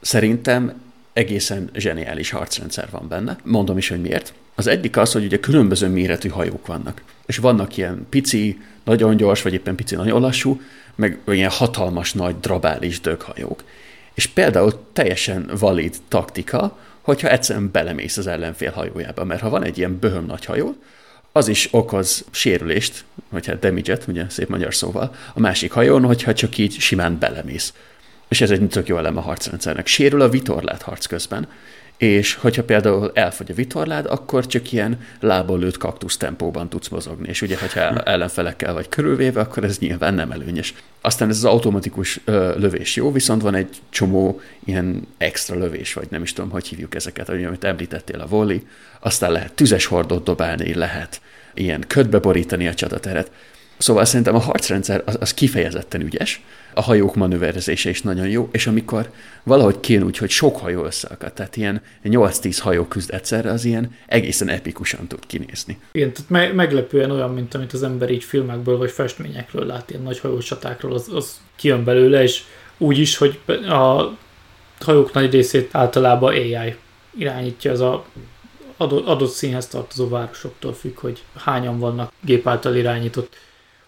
Szerintem 0.00 0.80
egészen 1.16 1.70
zseniális 1.74 2.30
harcrendszer 2.30 2.88
van 2.90 3.08
benne. 3.08 3.36
Mondom 3.44 3.78
is, 3.78 3.88
hogy 3.88 4.00
miért. 4.00 4.32
Az 4.54 4.66
egyik 4.66 4.96
az, 4.96 5.12
hogy 5.12 5.24
ugye 5.24 5.40
különböző 5.40 5.88
méretű 5.88 6.28
hajók 6.28 6.66
vannak. 6.66 7.02
És 7.26 7.36
vannak 7.36 7.76
ilyen 7.76 8.06
pici, 8.08 8.60
nagyon 8.84 9.16
gyors, 9.16 9.42
vagy 9.42 9.52
éppen 9.52 9.74
pici, 9.74 9.94
nagyon 9.94 10.20
lassú, 10.20 10.60
meg 10.94 11.18
ilyen 11.26 11.50
hatalmas, 11.50 12.12
nagy, 12.12 12.36
drabális 12.40 13.00
döghajók. 13.00 13.64
És 14.14 14.26
például 14.26 14.86
teljesen 14.92 15.50
valid 15.58 15.94
taktika, 16.08 16.78
hogyha 17.00 17.28
egyszerűen 17.28 17.70
belemész 17.72 18.16
az 18.16 18.26
ellenfél 18.26 18.70
hajójába, 18.70 19.24
mert 19.24 19.40
ha 19.40 19.48
van 19.48 19.62
egy 19.62 19.78
ilyen 19.78 19.98
böhöm 19.98 20.26
nagy 20.26 20.44
hajó, 20.44 20.76
az 21.32 21.48
is 21.48 21.68
okoz 21.70 22.24
sérülést, 22.30 23.04
vagy 23.28 23.46
hát 23.46 23.58
damage 23.58 23.98
ugye 24.08 24.24
szép 24.28 24.48
magyar 24.48 24.74
szóval, 24.74 25.14
a 25.34 25.40
másik 25.40 25.72
hajón, 25.72 26.04
hogyha 26.04 26.34
csak 26.34 26.58
így 26.58 26.72
simán 26.78 27.18
belemész. 27.18 27.72
És 28.28 28.40
ez 28.40 28.50
egy 28.50 28.68
tök 28.68 28.88
jó 28.88 28.98
elem 28.98 29.16
a 29.16 29.20
harcrendszernek. 29.20 29.86
Sérül 29.86 30.20
a 30.20 30.28
vitorlát 30.28 30.82
harc 30.82 31.06
közben, 31.06 31.48
és 31.96 32.34
hogyha 32.34 32.64
például 32.64 33.10
elfogy 33.14 33.50
a 33.50 33.54
vitorlád, 33.54 34.06
akkor 34.06 34.46
csak 34.46 34.72
ilyen 34.72 35.00
lából 35.20 35.58
lőtt 35.58 35.76
kaktusz 35.76 36.16
tempóban 36.16 36.68
tudsz 36.68 36.88
mozogni, 36.88 37.28
és 37.28 37.42
ugye, 37.42 37.58
hogyha 37.58 38.02
ellenfelekkel 38.02 38.72
vagy 38.72 38.88
körülvéve, 38.88 39.40
akkor 39.40 39.64
ez 39.64 39.78
nyilván 39.78 40.14
nem 40.14 40.30
előnyös. 40.30 40.74
Aztán 41.00 41.28
ez 41.28 41.36
az 41.36 41.44
automatikus 41.44 42.20
ö, 42.24 42.58
lövés 42.58 42.96
jó, 42.96 43.12
viszont 43.12 43.42
van 43.42 43.54
egy 43.54 43.76
csomó 43.90 44.40
ilyen 44.64 45.06
extra 45.18 45.56
lövés, 45.58 45.92
vagy 45.92 46.06
nem 46.10 46.22
is 46.22 46.32
tudom, 46.32 46.50
hogy 46.50 46.66
hívjuk 46.66 46.94
ezeket, 46.94 47.28
amit 47.28 47.64
említettél, 47.64 48.20
a 48.20 48.26
volley, 48.26 48.58
aztán 49.00 49.32
lehet 49.32 49.52
tüzes 49.52 49.86
hordót 49.86 50.24
dobálni, 50.24 50.74
lehet 50.74 51.20
ilyen 51.54 51.84
ködbe 51.86 52.18
borítani 52.18 52.68
a 52.68 52.74
csatateret. 52.74 53.30
Szóval 53.78 54.04
szerintem 54.04 54.34
a 54.34 54.38
harcrendszer 54.38 55.02
az, 55.04 55.16
az 55.20 55.34
kifejezetten 55.34 56.00
ügyes, 56.00 56.42
a 56.78 56.82
hajók 56.82 57.14
manőverezése 57.14 57.90
is 57.90 58.02
nagyon 58.02 58.28
jó, 58.28 58.48
és 58.52 58.66
amikor 58.66 59.10
valahogy 59.42 59.80
kijön 59.80 60.02
úgy, 60.02 60.16
hogy 60.16 60.30
sok 60.30 60.56
hajó 60.56 60.84
összeakad, 60.84 61.32
tehát 61.32 61.56
ilyen 61.56 61.82
8-10 62.04 62.58
hajó 62.60 62.84
küzd 62.84 63.12
egyszerre, 63.12 63.50
az 63.50 63.64
ilyen 63.64 63.94
egészen 64.06 64.48
epikusan 64.48 65.06
tud 65.06 65.26
kinézni. 65.26 65.78
Igen, 65.92 66.12
tehát 66.12 66.30
me- 66.30 66.54
meglepően 66.54 67.10
olyan, 67.10 67.30
mint 67.30 67.54
amit 67.54 67.72
az 67.72 67.82
ember 67.82 68.10
így 68.10 68.24
filmekből 68.24 68.76
vagy 68.76 68.90
festményekről 68.90 69.66
lát, 69.66 69.90
ilyen 69.90 70.02
nagy 70.02 70.18
hajós 70.18 70.44
csatákról, 70.44 70.92
az, 70.92 71.08
az 71.12 71.40
kijön 71.56 71.84
belőle, 71.84 72.22
és 72.22 72.42
úgy 72.78 72.98
is, 72.98 73.16
hogy 73.16 73.38
a 73.68 74.16
hajók 74.80 75.12
nagy 75.12 75.30
részét 75.30 75.68
általában 75.72 76.34
AI 76.34 76.76
irányítja, 77.18 77.72
az 77.72 77.80
a 77.80 78.04
adott 78.76 79.30
színhez 79.30 79.66
tartozó 79.66 80.08
városoktól 80.08 80.74
függ, 80.74 80.98
hogy 80.98 81.22
hányan 81.36 81.78
vannak 81.78 82.12
gép 82.20 82.48
által 82.48 82.76
irányított 82.76 83.34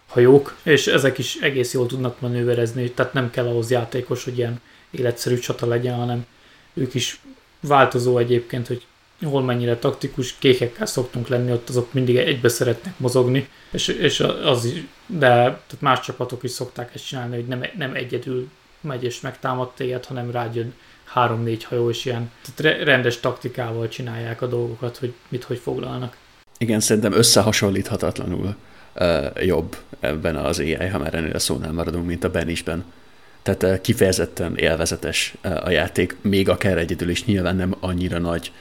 hajók, 0.09 0.55
és 0.63 0.87
ezek 0.87 1.17
is 1.17 1.35
egész 1.35 1.73
jól 1.73 1.85
tudnak 1.85 2.19
manőverezni, 2.19 2.91
tehát 2.91 3.13
nem 3.13 3.29
kell 3.29 3.47
ahhoz 3.47 3.71
játékos, 3.71 4.23
hogy 4.23 4.37
ilyen 4.37 4.61
életszerű 4.91 5.37
csata 5.37 5.65
legyen, 5.65 5.95
hanem 5.95 6.25
ők 6.73 6.93
is 6.93 7.19
változó 7.59 8.17
egyébként, 8.17 8.67
hogy 8.67 8.85
hol 9.23 9.43
mennyire 9.43 9.77
taktikus, 9.77 10.35
kékekkel 10.39 10.85
szoktunk 10.85 11.27
lenni, 11.27 11.51
ott 11.51 11.69
azok 11.69 11.93
mindig 11.93 12.15
egybe 12.15 12.49
szeretnek 12.49 12.93
mozogni, 12.97 13.49
és, 13.71 13.87
és 13.87 14.19
az 14.43 14.65
is, 14.65 14.83
de 15.05 15.27
tehát 15.27 15.77
más 15.79 15.99
csapatok 15.99 16.43
is 16.43 16.51
szokták 16.51 16.91
ezt 16.95 17.07
csinálni, 17.07 17.35
hogy 17.35 17.47
nem, 17.47 17.63
nem 17.77 17.95
egyedül 17.95 18.49
megy 18.81 19.03
és 19.03 19.21
megtámad 19.21 19.71
téged, 19.71 20.05
hanem 20.05 20.31
rájön 20.31 20.73
három-négy 21.03 21.63
hajó, 21.63 21.89
és 21.89 22.05
ilyen 22.05 22.31
tehát 22.55 22.83
rendes 22.83 23.19
taktikával 23.19 23.87
csinálják 23.87 24.41
a 24.41 24.47
dolgokat, 24.47 24.97
hogy 24.97 25.13
mit 25.27 25.43
hogy 25.43 25.57
foglalnak. 25.57 26.17
Igen, 26.57 26.79
szerintem 26.79 27.13
összehasonlíthatatlanul 27.13 28.55
jobb 29.45 29.77
ebben 29.99 30.35
az 30.35 30.59
AI, 30.59 30.75
ha 30.75 30.97
már 30.97 31.13
ennél 31.13 31.35
a 31.35 31.39
szónál 31.39 31.71
maradunk, 31.71 32.05
mint 32.05 32.23
a 32.23 32.29
Benisben. 32.29 32.83
Tehát 33.41 33.81
kifejezetten 33.81 34.57
élvezetes 34.57 35.33
a 35.63 35.69
játék, 35.69 36.15
még 36.21 36.49
akár 36.49 36.77
egyedül 36.77 37.09
is 37.09 37.25
nyilván 37.25 37.55
nem 37.55 37.75
annyira 37.79 38.17
nagy 38.17 38.51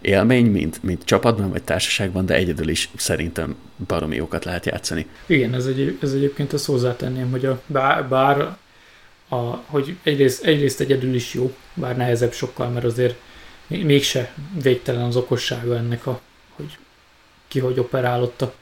élmény, 0.00 0.46
mint, 0.46 0.82
mint 0.82 1.04
csapatban 1.04 1.50
vagy 1.50 1.62
társaságban, 1.62 2.26
de 2.26 2.34
egyedül 2.34 2.68
is 2.68 2.88
szerintem 2.96 3.56
baromi 3.86 4.16
jókat 4.16 4.44
lehet 4.44 4.66
játszani. 4.66 5.06
Igen, 5.26 5.54
ez, 5.54 5.66
egy, 5.66 5.98
ez 6.02 6.12
egyébként 6.12 6.52
azt 6.52 6.66
hozzátenném, 6.66 7.30
hogy 7.30 7.44
a, 7.46 7.62
bár, 7.66 8.08
bár 8.08 8.56
a, 9.28 9.36
hogy 9.66 9.96
egyrészt, 10.02 10.44
egyrészt 10.44 10.80
egyedül 10.80 11.14
is 11.14 11.34
jó, 11.34 11.54
bár 11.74 11.96
nehezebb 11.96 12.32
sokkal, 12.32 12.68
mert 12.68 12.84
azért 12.84 13.14
mégse 13.66 14.32
végtelen 14.62 15.02
az 15.02 15.16
okossága 15.16 15.76
ennek, 15.76 16.06
a, 16.06 16.20
hogy 16.56 16.76
ki 17.48 17.58
hogy 17.58 17.78
operálott 17.78 18.42
a 18.42 18.54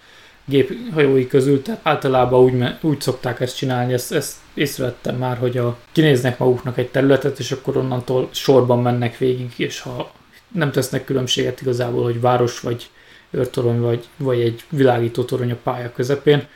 géphajói 0.47 1.27
közül, 1.27 1.63
tehát 1.63 1.81
általában 1.83 2.41
úgy, 2.41 2.65
úgy 2.81 3.01
szokták 3.01 3.41
ezt 3.41 3.57
csinálni, 3.57 3.93
ezt, 3.93 4.13
ezt 4.13 4.37
észrevettem 4.55 5.17
már, 5.17 5.39
hogy 5.39 5.57
a, 5.57 5.79
kinéznek 5.93 6.39
maguknak 6.39 6.79
egy 6.79 6.89
területet, 6.89 7.39
és 7.39 7.53
akkor 7.53 7.77
onnantól 7.77 8.29
sorban 8.33 8.83
mennek 8.83 9.19
végig, 9.19 9.53
és 9.57 9.81
ha 9.81 10.13
nem 10.53 10.73
tesznek 10.73 11.05
különbséget 11.05 11.61
igazából, 11.61 12.03
hogy 12.03 12.21
város 12.21 12.61
vagy 12.61 12.91
őrtorony, 13.31 13.81
vagy, 13.81 14.09
vagy 14.17 14.41
egy 14.41 14.65
világító 14.71 15.23
torony 15.25 15.51
a 15.51 15.57
pálya 15.63 15.93
közepén, 15.93 16.47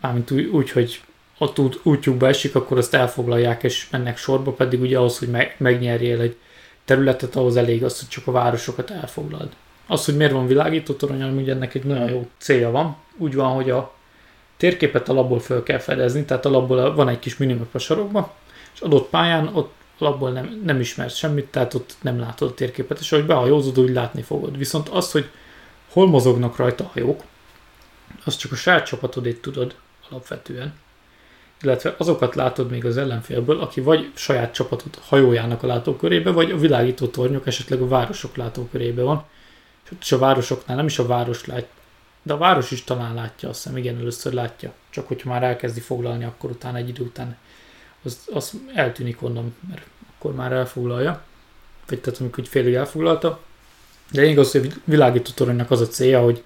mármint 0.00 0.30
úgy, 0.30 0.44
úgy 0.44 0.70
hogy 0.70 1.00
ott 1.38 1.58
út, 1.58 1.80
útjukba 1.82 2.28
esik, 2.28 2.54
akkor 2.54 2.78
azt 2.78 2.94
elfoglalják 2.94 3.62
és 3.62 3.90
mennek 3.90 4.16
sorba, 4.16 4.52
pedig 4.52 4.80
ugye 4.80 4.98
ahhoz, 4.98 5.18
hogy 5.18 5.28
meg, 5.28 5.54
megnyerjél 5.58 6.20
egy 6.20 6.36
területet, 6.84 7.36
ahhoz 7.36 7.56
elég 7.56 7.84
az, 7.84 7.98
hogy 7.98 8.08
csak 8.08 8.26
a 8.26 8.32
városokat 8.32 8.90
elfoglald. 8.90 9.50
Az, 9.86 10.04
hogy 10.04 10.16
miért 10.16 10.32
van 10.32 10.46
világító 10.46 10.94
torony, 10.94 11.22
ugye 11.22 11.52
ennek 11.52 11.74
egy 11.74 11.84
nagyon 11.84 12.10
jó 12.10 12.28
célja 12.38 12.70
van, 12.70 12.96
úgy 13.16 13.34
van, 13.34 13.54
hogy 13.54 13.70
a 13.70 13.94
térképet 14.56 15.08
alapból 15.08 15.40
föl 15.40 15.62
kell 15.62 15.78
fedezni, 15.78 16.24
tehát 16.24 16.46
alapból 16.46 16.94
van 16.94 17.08
egy 17.08 17.18
kis 17.18 17.36
minimap 17.36 17.74
a 17.74 17.78
sarokban, 17.78 18.30
és 18.74 18.80
adott 18.80 19.08
pályán 19.08 19.50
ott 19.52 19.72
alapból 19.98 20.30
nem, 20.30 20.62
nem 20.64 20.80
ismersz 20.80 21.16
semmit, 21.16 21.46
tehát 21.46 21.74
ott 21.74 21.94
nem 22.00 22.18
látod 22.18 22.50
a 22.50 22.54
térképet, 22.54 22.98
és 22.98 23.12
ahogy 23.12 23.26
behajózod, 23.26 23.78
úgy 23.78 23.92
látni 23.92 24.22
fogod. 24.22 24.58
Viszont 24.58 24.88
az, 24.88 25.10
hogy 25.10 25.30
hol 25.92 26.08
mozognak 26.08 26.56
rajta 26.56 26.84
a 26.84 26.90
hajók, 26.92 27.22
az 28.24 28.36
csak 28.36 28.52
a 28.52 28.56
saját 28.56 28.86
csapatodét 28.86 29.42
tudod 29.42 29.74
alapvetően, 30.10 30.74
illetve 31.62 31.94
azokat 31.98 32.34
látod 32.34 32.70
még 32.70 32.84
az 32.84 32.96
ellenfélből, 32.96 33.60
aki 33.60 33.80
vagy 33.80 34.10
saját 34.14 34.54
csapatot 34.54 34.98
hajójának 35.02 35.62
a 35.62 35.66
látókörébe, 35.66 36.30
vagy 36.30 36.50
a 36.50 36.56
világító 36.56 37.06
tornyok 37.06 37.46
esetleg 37.46 37.80
a 37.80 37.88
városok 37.88 38.36
látókörébe 38.36 39.02
van. 39.02 39.24
És 40.00 40.12
a 40.12 40.18
városoknál 40.18 40.76
nem 40.76 40.86
is 40.86 40.98
a 40.98 41.06
város 41.06 41.46
lát, 41.46 41.66
de 42.22 42.32
a 42.32 42.36
város 42.36 42.70
is 42.70 42.84
talán 42.84 43.14
látja, 43.14 43.48
azt 43.48 43.62
hiszem, 43.62 43.78
igen, 43.78 43.98
először 43.98 44.32
látja. 44.32 44.72
Csak 44.90 45.08
hogyha 45.08 45.28
már 45.28 45.42
elkezdi 45.42 45.80
foglalni, 45.80 46.24
akkor 46.24 46.50
utána 46.50 46.76
egy 46.76 46.88
idő 46.88 47.02
után 47.02 47.36
az, 48.02 48.18
az 48.32 48.52
eltűnik 48.74 49.22
onnan, 49.22 49.54
mert 49.68 49.86
akkor 50.16 50.34
már 50.34 50.52
elfoglalja. 50.52 51.22
Vagy 51.88 52.00
tehát 52.00 52.20
amikor 52.20 52.46
félig 52.46 52.74
elfoglalta. 52.74 53.40
De 54.10 54.24
igaz, 54.24 54.50
hogy 54.50 54.72
világító 54.84 55.30
toronynak 55.34 55.70
az 55.70 55.80
a 55.80 55.86
célja, 55.86 56.22
hogy 56.22 56.44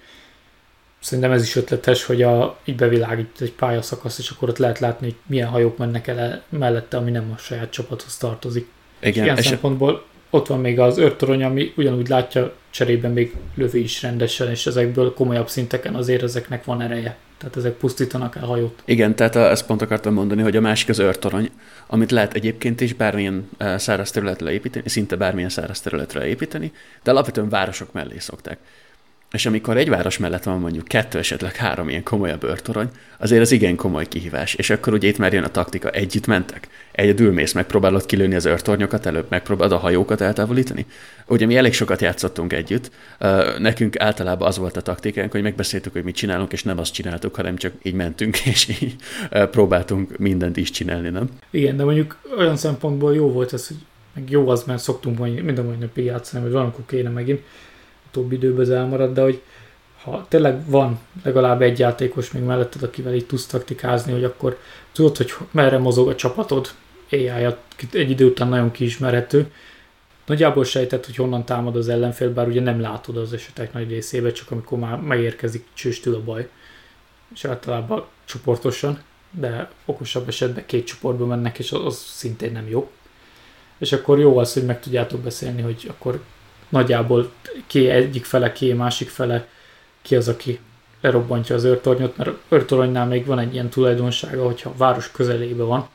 szerintem 0.99 1.31
ez 1.31 1.43
is 1.43 1.55
ötletes, 1.55 2.05
hogy 2.05 2.21
a, 2.21 2.59
így 2.63 2.75
bevilágít 2.75 3.41
egy 3.41 3.53
pályaszakasz, 3.53 4.17
és 4.17 4.29
akkor 4.29 4.49
ott 4.49 4.57
lehet 4.57 4.79
látni, 4.79 5.05
hogy 5.05 5.17
milyen 5.25 5.47
hajók 5.47 5.77
mennek 5.77 6.07
el 6.07 6.43
mellette, 6.49 6.97
ami 6.97 7.11
nem 7.11 7.31
a 7.35 7.37
saját 7.37 7.71
csapathoz 7.71 8.17
tartozik. 8.17 8.67
Igen, 8.99 9.23
ilyen 9.23 9.37
és 9.37 9.45
szempontból 9.45 10.05
ott 10.29 10.47
van 10.47 10.59
még 10.59 10.79
az 10.79 10.97
őrtorony, 10.97 11.43
ami 11.43 11.73
ugyanúgy 11.77 12.07
látja 12.07 12.53
cserében 12.69 13.11
még 13.11 13.35
lövi 13.55 13.79
is 13.79 14.01
rendesen, 14.01 14.49
és 14.49 14.65
ezekből 14.65 15.13
komolyabb 15.13 15.49
szinteken 15.49 15.95
azért 15.95 16.23
ezeknek 16.23 16.63
van 16.63 16.81
ereje. 16.81 17.17
Tehát 17.37 17.57
ezek 17.57 17.73
pusztítanak 17.73 18.35
el 18.35 18.45
hajót. 18.45 18.81
Igen, 18.85 19.15
tehát 19.15 19.35
ezt 19.35 19.65
pont 19.65 19.81
akartam 19.81 20.13
mondani, 20.13 20.41
hogy 20.41 20.55
a 20.55 20.61
másik 20.61 20.89
az 20.89 20.99
őrtorony, 20.99 21.49
amit 21.87 22.11
lehet 22.11 22.33
egyébként 22.33 22.81
is 22.81 22.93
bármilyen 22.93 23.49
száraz 23.77 24.11
területre 24.11 24.51
építeni, 24.51 24.89
szinte 24.89 25.15
bármilyen 25.15 25.49
száraz 25.49 25.81
területre 25.81 26.27
építeni, 26.27 26.71
de 27.03 27.11
alapvetően 27.11 27.49
városok 27.49 27.91
mellé 27.91 28.17
szokták. 28.17 28.57
És 29.31 29.45
amikor 29.45 29.77
egy 29.77 29.89
város 29.89 30.17
mellett 30.17 30.43
van 30.43 30.59
mondjuk 30.59 30.87
kettő, 30.87 31.17
esetleg 31.17 31.55
három 31.55 31.89
ilyen 31.89 32.03
komolyabb 32.03 32.43
őrtorony, 32.43 32.89
azért 33.17 33.41
az 33.41 33.51
igen 33.51 33.75
komoly 33.75 34.07
kihívás. 34.07 34.53
És 34.53 34.69
akkor 34.69 34.93
ugye 34.93 35.07
itt 35.07 35.17
már 35.17 35.33
jön 35.33 35.43
a 35.43 35.47
taktika, 35.47 35.89
együtt 35.89 36.27
mentek. 36.27 36.67
Egyedül 36.91 37.33
mész, 37.33 37.53
megpróbálod 37.53 38.05
kilőni 38.05 38.35
az 38.35 38.45
őrtornyokat, 38.45 39.05
előbb 39.05 39.25
megpróbálod 39.29 39.73
a 39.73 39.77
hajókat 39.77 40.21
eltávolítani. 40.21 40.85
Ugye 41.27 41.45
mi 41.45 41.57
elég 41.57 41.73
sokat 41.73 42.01
játszottunk 42.01 42.53
együtt, 42.53 42.91
nekünk 43.57 43.99
általában 43.99 44.47
az 44.47 44.57
volt 44.57 44.77
a 44.77 44.81
taktikánk, 44.81 45.31
hogy 45.31 45.41
megbeszéltük, 45.41 45.93
hogy 45.93 46.03
mit 46.03 46.15
csinálunk, 46.15 46.51
és 46.51 46.63
nem 46.63 46.79
azt 46.79 46.93
csináltuk, 46.93 47.35
hanem 47.35 47.55
csak 47.55 47.73
így 47.81 47.93
mentünk, 47.93 48.45
és 48.53 48.67
így 48.67 48.95
próbáltunk 49.29 50.17
mindent 50.17 50.57
is 50.57 50.71
csinálni, 50.71 51.09
nem? 51.09 51.29
Igen, 51.49 51.77
de 51.77 51.83
mondjuk 51.83 52.17
olyan 52.37 52.57
szempontból 52.57 53.15
jó 53.15 53.31
volt 53.31 53.53
ez, 53.53 53.67
hogy 53.67 53.77
meg 54.13 54.29
jó 54.29 54.49
az, 54.49 54.63
mert 54.63 54.81
szoktunk 54.81 55.17
majd 55.17 55.43
minden 55.43 55.65
mai 55.65 55.75
napig 55.79 56.05
játszani, 56.05 56.43
vagy 56.43 56.51
valamikor 56.51 56.85
kéne 56.85 57.09
megint, 57.09 57.41
utóbbi 58.09 58.35
időben 58.35 58.61
ez 58.61 58.69
elmarad, 58.69 59.13
de 59.13 59.21
hogy 59.21 59.41
ha 60.03 60.25
tényleg 60.29 60.69
van 60.69 60.99
legalább 61.23 61.61
egy 61.61 61.79
játékos 61.79 62.31
még 62.31 62.43
melletted, 62.43 62.83
akivel 62.83 63.13
így 63.13 63.25
tudsz 63.25 63.45
taktikázni, 63.45 64.11
hogy 64.11 64.23
akkor 64.23 64.59
tudod, 64.91 65.17
hogy 65.17 65.33
merre 65.51 65.77
mozog 65.77 66.07
a 66.07 66.15
csapatod, 66.15 66.69
ai 67.11 67.29
egy 67.91 68.09
idő 68.09 68.25
után 68.25 68.47
nagyon 68.47 68.71
kiismerhető. 68.71 69.51
Nagyjából 70.25 70.63
sejtett, 70.63 71.05
hogy 71.05 71.15
honnan 71.15 71.45
támad 71.45 71.75
az 71.75 71.89
ellenfél, 71.89 72.33
bár 72.33 72.47
ugye 72.47 72.61
nem 72.61 72.81
látod 72.81 73.17
az 73.17 73.33
esetek 73.33 73.73
nagy 73.73 73.89
részébe, 73.89 74.31
csak 74.31 74.51
amikor 74.51 74.79
már 74.79 74.99
megérkezik 74.99 75.65
csőstül 75.73 76.15
a 76.15 76.23
baj. 76.23 76.49
És 77.33 77.45
általában 77.45 78.05
csoportosan, 78.25 79.01
de 79.31 79.69
okosabb 79.85 80.27
esetben 80.27 80.65
két 80.65 80.85
csoportba 80.85 81.25
mennek, 81.25 81.59
és 81.59 81.71
az, 81.71 81.85
az 81.85 81.97
szintén 81.97 82.51
nem 82.51 82.69
jó. 82.69 82.91
És 83.77 83.91
akkor 83.91 84.19
jó 84.19 84.37
az, 84.37 84.53
hogy 84.53 84.65
meg 84.65 84.79
tudjátok 84.79 85.19
beszélni, 85.19 85.61
hogy 85.61 85.85
akkor 85.89 86.21
nagyjából 86.69 87.31
ki 87.67 87.89
egyik 87.89 88.25
fele, 88.25 88.51
ki 88.51 88.73
másik 88.73 89.09
fele, 89.09 89.47
ki 90.01 90.15
az, 90.15 90.27
aki 90.27 90.59
lerobbantja 91.01 91.55
az 91.55 91.63
őrtornyot, 91.63 92.17
mert 92.17 92.31
őrtoronynál 92.49 93.05
még 93.05 93.25
van 93.25 93.39
egy 93.39 93.53
ilyen 93.53 93.69
tulajdonsága, 93.69 94.45
hogyha 94.45 94.69
a 94.69 94.77
város 94.77 95.11
közelébe 95.11 95.63
van, 95.63 95.87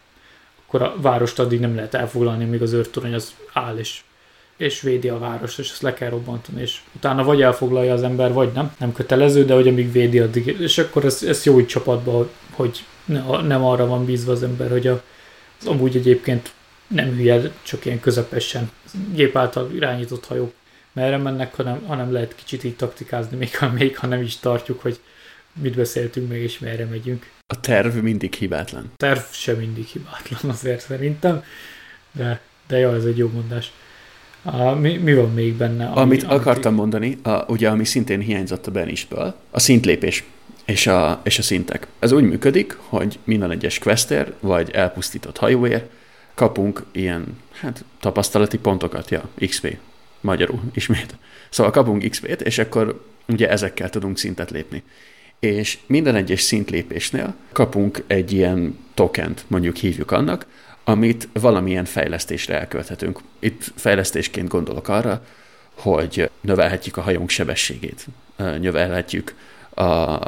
akkor 0.66 0.82
a 0.82 0.94
várost 1.00 1.38
addig 1.38 1.60
nem 1.60 1.74
lehet 1.74 1.94
elfoglalni, 1.94 2.44
míg 2.44 2.62
az 2.62 2.72
őrtorony 2.72 3.14
az 3.14 3.34
áll 3.52 3.76
és, 3.78 4.00
és 4.56 4.80
védi 4.80 5.08
a 5.08 5.18
várost, 5.18 5.58
és 5.58 5.70
ezt 5.70 5.82
le 5.82 5.94
kell 5.94 6.08
robbantani, 6.10 6.60
és 6.60 6.80
utána 6.94 7.24
vagy 7.24 7.42
elfoglalja 7.42 7.92
az 7.92 8.02
ember, 8.02 8.32
vagy 8.32 8.50
nem, 8.52 8.74
nem 8.78 8.92
kötelező, 8.92 9.44
de 9.44 9.54
hogy 9.54 9.68
amíg 9.68 9.92
védi 9.92 10.18
addig, 10.18 10.46
és 10.46 10.78
akkor 10.78 11.04
ez, 11.04 11.22
ez 11.22 11.44
jó 11.44 11.60
így 11.60 11.66
csapatban, 11.66 12.30
hogy 12.50 12.84
nem 13.42 13.64
arra 13.64 13.86
van 13.86 14.04
bízva 14.04 14.32
az 14.32 14.42
ember, 14.42 14.70
hogy 14.70 14.86
a, 14.86 15.02
az 15.60 15.66
amúgy 15.66 15.96
egyébként 15.96 16.52
nem 16.86 17.14
hülye, 17.14 17.50
csak 17.62 17.84
ilyen 17.84 18.00
közepesen 18.00 18.70
gép 19.12 19.36
által 19.36 19.70
irányított 19.74 20.26
hajók 20.26 20.52
merre 20.94 21.16
mennek, 21.16 21.54
hanem, 21.54 21.82
hanem 21.86 22.12
lehet 22.12 22.34
kicsit 22.34 22.64
így 22.64 22.76
taktikázni, 22.76 23.36
még 23.36 23.56
ha, 23.56 23.70
még 23.70 23.98
ha 23.98 24.06
nem 24.06 24.22
is 24.22 24.36
tartjuk, 24.36 24.80
hogy 24.80 25.00
mit 25.60 25.76
beszéltünk 25.76 26.28
meg, 26.28 26.38
és 26.38 26.58
merre 26.58 26.84
megyünk. 26.84 27.30
A 27.46 27.60
terv 27.60 27.96
mindig 27.96 28.34
hibátlan. 28.34 28.90
A 28.92 28.96
terv 28.96 29.20
sem 29.30 29.56
mindig 29.56 29.84
hibátlan 29.84 30.50
azért 30.50 30.80
szerintem, 30.80 31.44
de, 32.12 32.40
de 32.66 32.78
jó, 32.78 32.90
ez 32.90 33.04
egy 33.04 33.16
jó 33.16 33.28
mondás. 33.28 33.72
A, 34.42 34.70
mi, 34.70 34.96
mi 34.96 35.14
van 35.14 35.32
még 35.32 35.54
benne? 35.54 35.86
Ami, 35.86 36.00
amit 36.00 36.22
akartam 36.22 36.78
amit... 36.78 36.78
mondani, 36.78 37.18
a, 37.22 37.44
ugye 37.52 37.68
ami 37.68 37.84
szintén 37.84 38.20
hiányzott 38.20 38.66
a 38.66 38.70
Benisből, 38.70 39.34
a 39.50 39.60
szintlépés 39.60 40.24
és 40.64 40.86
a, 40.86 41.20
és 41.22 41.38
a 41.38 41.42
szintek. 41.42 41.86
Ez 41.98 42.12
úgy 42.12 42.24
működik, 42.24 42.76
hogy 42.78 43.18
minden 43.24 43.50
egyes 43.50 43.78
quester 43.78 44.32
vagy 44.40 44.70
elpusztított 44.70 45.36
hajóért 45.36 45.90
kapunk 46.34 46.84
ilyen 46.92 47.38
hát, 47.52 47.84
tapasztalati 48.00 48.58
pontokat, 48.58 49.10
ja, 49.10 49.28
XP, 49.46 49.76
magyarul 50.24 50.60
ismét. 50.74 51.16
Szóval 51.50 51.72
kapunk 51.72 52.08
XP-t, 52.08 52.40
és 52.40 52.58
akkor 52.58 53.04
ugye 53.26 53.50
ezekkel 53.50 53.90
tudunk 53.90 54.18
szintet 54.18 54.50
lépni. 54.50 54.82
És 55.38 55.78
minden 55.86 56.14
egyes 56.14 56.40
szintlépésnél 56.40 57.34
kapunk 57.52 58.02
egy 58.06 58.32
ilyen 58.32 58.78
tokent, 58.94 59.44
mondjuk 59.46 59.76
hívjuk 59.76 60.10
annak, 60.10 60.46
amit 60.84 61.28
valamilyen 61.32 61.84
fejlesztésre 61.84 62.58
elkölthetünk. 62.58 63.20
Itt 63.38 63.72
fejlesztésként 63.74 64.48
gondolok 64.48 64.88
arra, 64.88 65.26
hogy 65.74 66.30
növelhetjük 66.40 66.96
a 66.96 67.00
hajónk 67.02 67.30
sebességét, 67.30 68.06
növelhetjük 68.36 69.34
a 69.74 70.18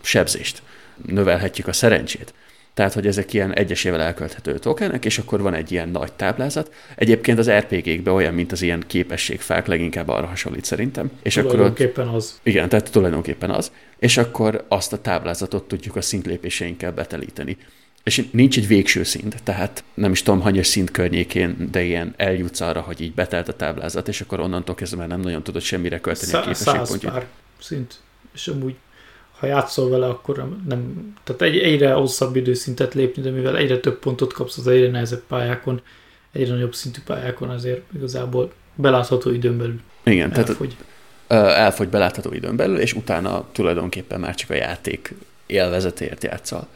sebzést, 0.00 0.62
növelhetjük 1.06 1.66
a 1.66 1.72
szerencsét. 1.72 2.34
Tehát, 2.74 2.92
hogy 2.92 3.06
ezek 3.06 3.32
ilyen 3.32 3.54
egyesével 3.54 4.00
elkölthető 4.00 4.58
tokenek, 4.58 5.04
és 5.04 5.18
akkor 5.18 5.40
van 5.40 5.54
egy 5.54 5.72
ilyen 5.72 5.88
nagy 5.88 6.12
táblázat. 6.12 6.74
Egyébként 6.96 7.38
az 7.38 7.50
RPG-kben 7.50 8.14
olyan, 8.14 8.34
mint 8.34 8.52
az 8.52 8.62
ilyen 8.62 8.82
képességfák, 8.86 9.66
leginkább 9.66 10.08
arra 10.08 10.26
hasonlít 10.26 10.64
szerintem. 10.64 11.10
És 11.22 11.34
tulajdonképpen 11.34 12.04
akkor 12.04 12.16
ott, 12.16 12.22
az. 12.22 12.40
Igen, 12.42 12.68
tehát 12.68 12.90
tulajdonképpen 12.90 13.50
az. 13.50 13.72
És 13.98 14.16
akkor 14.16 14.64
azt 14.68 14.92
a 14.92 15.00
táblázatot 15.00 15.68
tudjuk 15.68 15.96
a 15.96 16.00
szintlépéseinkkel 16.00 16.92
betelíteni. 16.92 17.56
És 18.02 18.28
nincs 18.30 18.56
egy 18.56 18.66
végső 18.66 19.02
szint, 19.02 19.42
tehát 19.42 19.84
nem 19.94 20.12
is 20.12 20.22
tudom, 20.22 20.40
hanyas 20.40 20.66
szint 20.66 20.90
környékén, 20.90 21.68
de 21.70 21.82
ilyen 21.82 22.14
eljutsz 22.16 22.60
arra, 22.60 22.80
hogy 22.80 23.00
így 23.00 23.14
betelt 23.14 23.48
a 23.48 23.56
táblázat, 23.56 24.08
és 24.08 24.20
akkor 24.20 24.40
onnantól 24.40 24.74
kezdve 24.74 24.98
már 24.98 25.08
nem 25.08 25.20
nagyon 25.20 25.42
tudod 25.42 25.62
semmire 25.62 26.00
költeni 26.00 26.30
Szá- 26.30 26.40
a 26.40 26.44
képességpontját. 26.44 27.12
Száz 27.12 27.12
pár 27.12 27.26
szint, 27.60 27.94
és 28.34 28.48
amúgy 28.48 28.74
ha 29.42 29.48
játszol 29.48 29.88
vele, 29.88 30.06
akkor 30.06 30.48
nem, 30.68 31.12
tehát 31.24 31.42
egy, 31.42 31.58
egyre 31.58 31.92
hosszabb 31.92 32.36
időszintet 32.36 32.94
lépni, 32.94 33.22
de 33.22 33.30
mivel 33.30 33.56
egyre 33.56 33.78
több 33.78 33.98
pontot 33.98 34.32
kapsz 34.32 34.58
az 34.58 34.66
egyre 34.66 34.90
nehezebb 34.90 35.22
pályákon, 35.28 35.80
egyre 36.32 36.52
nagyobb 36.52 36.74
szintű 36.74 37.00
pályákon, 37.06 37.48
azért 37.48 37.82
igazából 37.94 38.52
belátható 38.74 39.30
időn 39.30 39.58
belül 39.58 39.80
Igen, 40.04 40.32
elfogy. 40.32 40.76
tehát 41.26 41.56
elfogy 41.56 41.88
belátható 41.88 42.32
időn 42.32 42.56
belül, 42.56 42.78
és 42.78 42.92
utána 42.92 43.44
tulajdonképpen 43.52 44.20
már 44.20 44.34
csak 44.34 44.50
a 44.50 44.54
játék 44.54 45.14
élvezetért 45.46 46.24
játszol. 46.24 46.66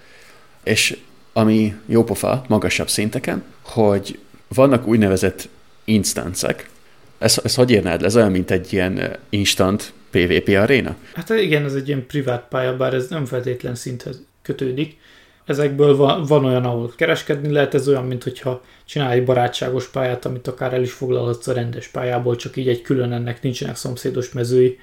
És 0.62 0.98
ami 1.32 1.74
jópofa 1.86 2.44
magasabb 2.48 2.88
szinteken, 2.88 3.44
hogy 3.62 4.18
vannak 4.48 4.86
úgynevezett 4.86 5.48
instancek, 5.84 6.70
ez, 7.18 7.40
ez 7.44 7.54
hogy 7.54 7.70
írnád 7.70 8.00
le? 8.00 8.06
Ez 8.06 8.16
olyan, 8.16 8.30
mint 8.30 8.50
egy 8.50 8.72
ilyen 8.72 9.16
instant 9.28 9.92
PvP 10.10 10.48
aréna? 10.48 10.96
Hát 11.14 11.30
igen, 11.30 11.64
ez 11.64 11.74
egy 11.74 11.88
ilyen 11.88 12.06
privát 12.06 12.48
pálya, 12.48 12.76
bár 12.76 12.94
ez 12.94 13.08
nem 13.08 13.24
feltétlen 13.24 13.74
szinthez 13.74 14.22
kötődik. 14.42 14.98
Ezekből 15.44 15.96
van, 15.96 16.22
van 16.22 16.44
olyan, 16.44 16.64
ahol 16.64 16.92
kereskedni 16.96 17.52
lehet, 17.52 17.74
ez 17.74 17.88
olyan, 17.88 18.04
mint 18.04 18.22
hogyha 18.22 18.62
csinálj 18.84 19.18
egy 19.18 19.24
barátságos 19.24 19.88
pályát, 19.88 20.24
amit 20.24 20.48
akár 20.48 20.72
el 20.74 20.82
is 20.82 20.92
foglalhatsz 20.92 21.46
a 21.46 21.52
rendes 21.52 21.88
pályából, 21.88 22.36
csak 22.36 22.56
így 22.56 22.68
egy 22.68 22.82
külön 22.82 23.12
ennek 23.12 23.42
nincsenek 23.42 23.76
szomszédos 23.76 24.32
mezői. 24.32 24.78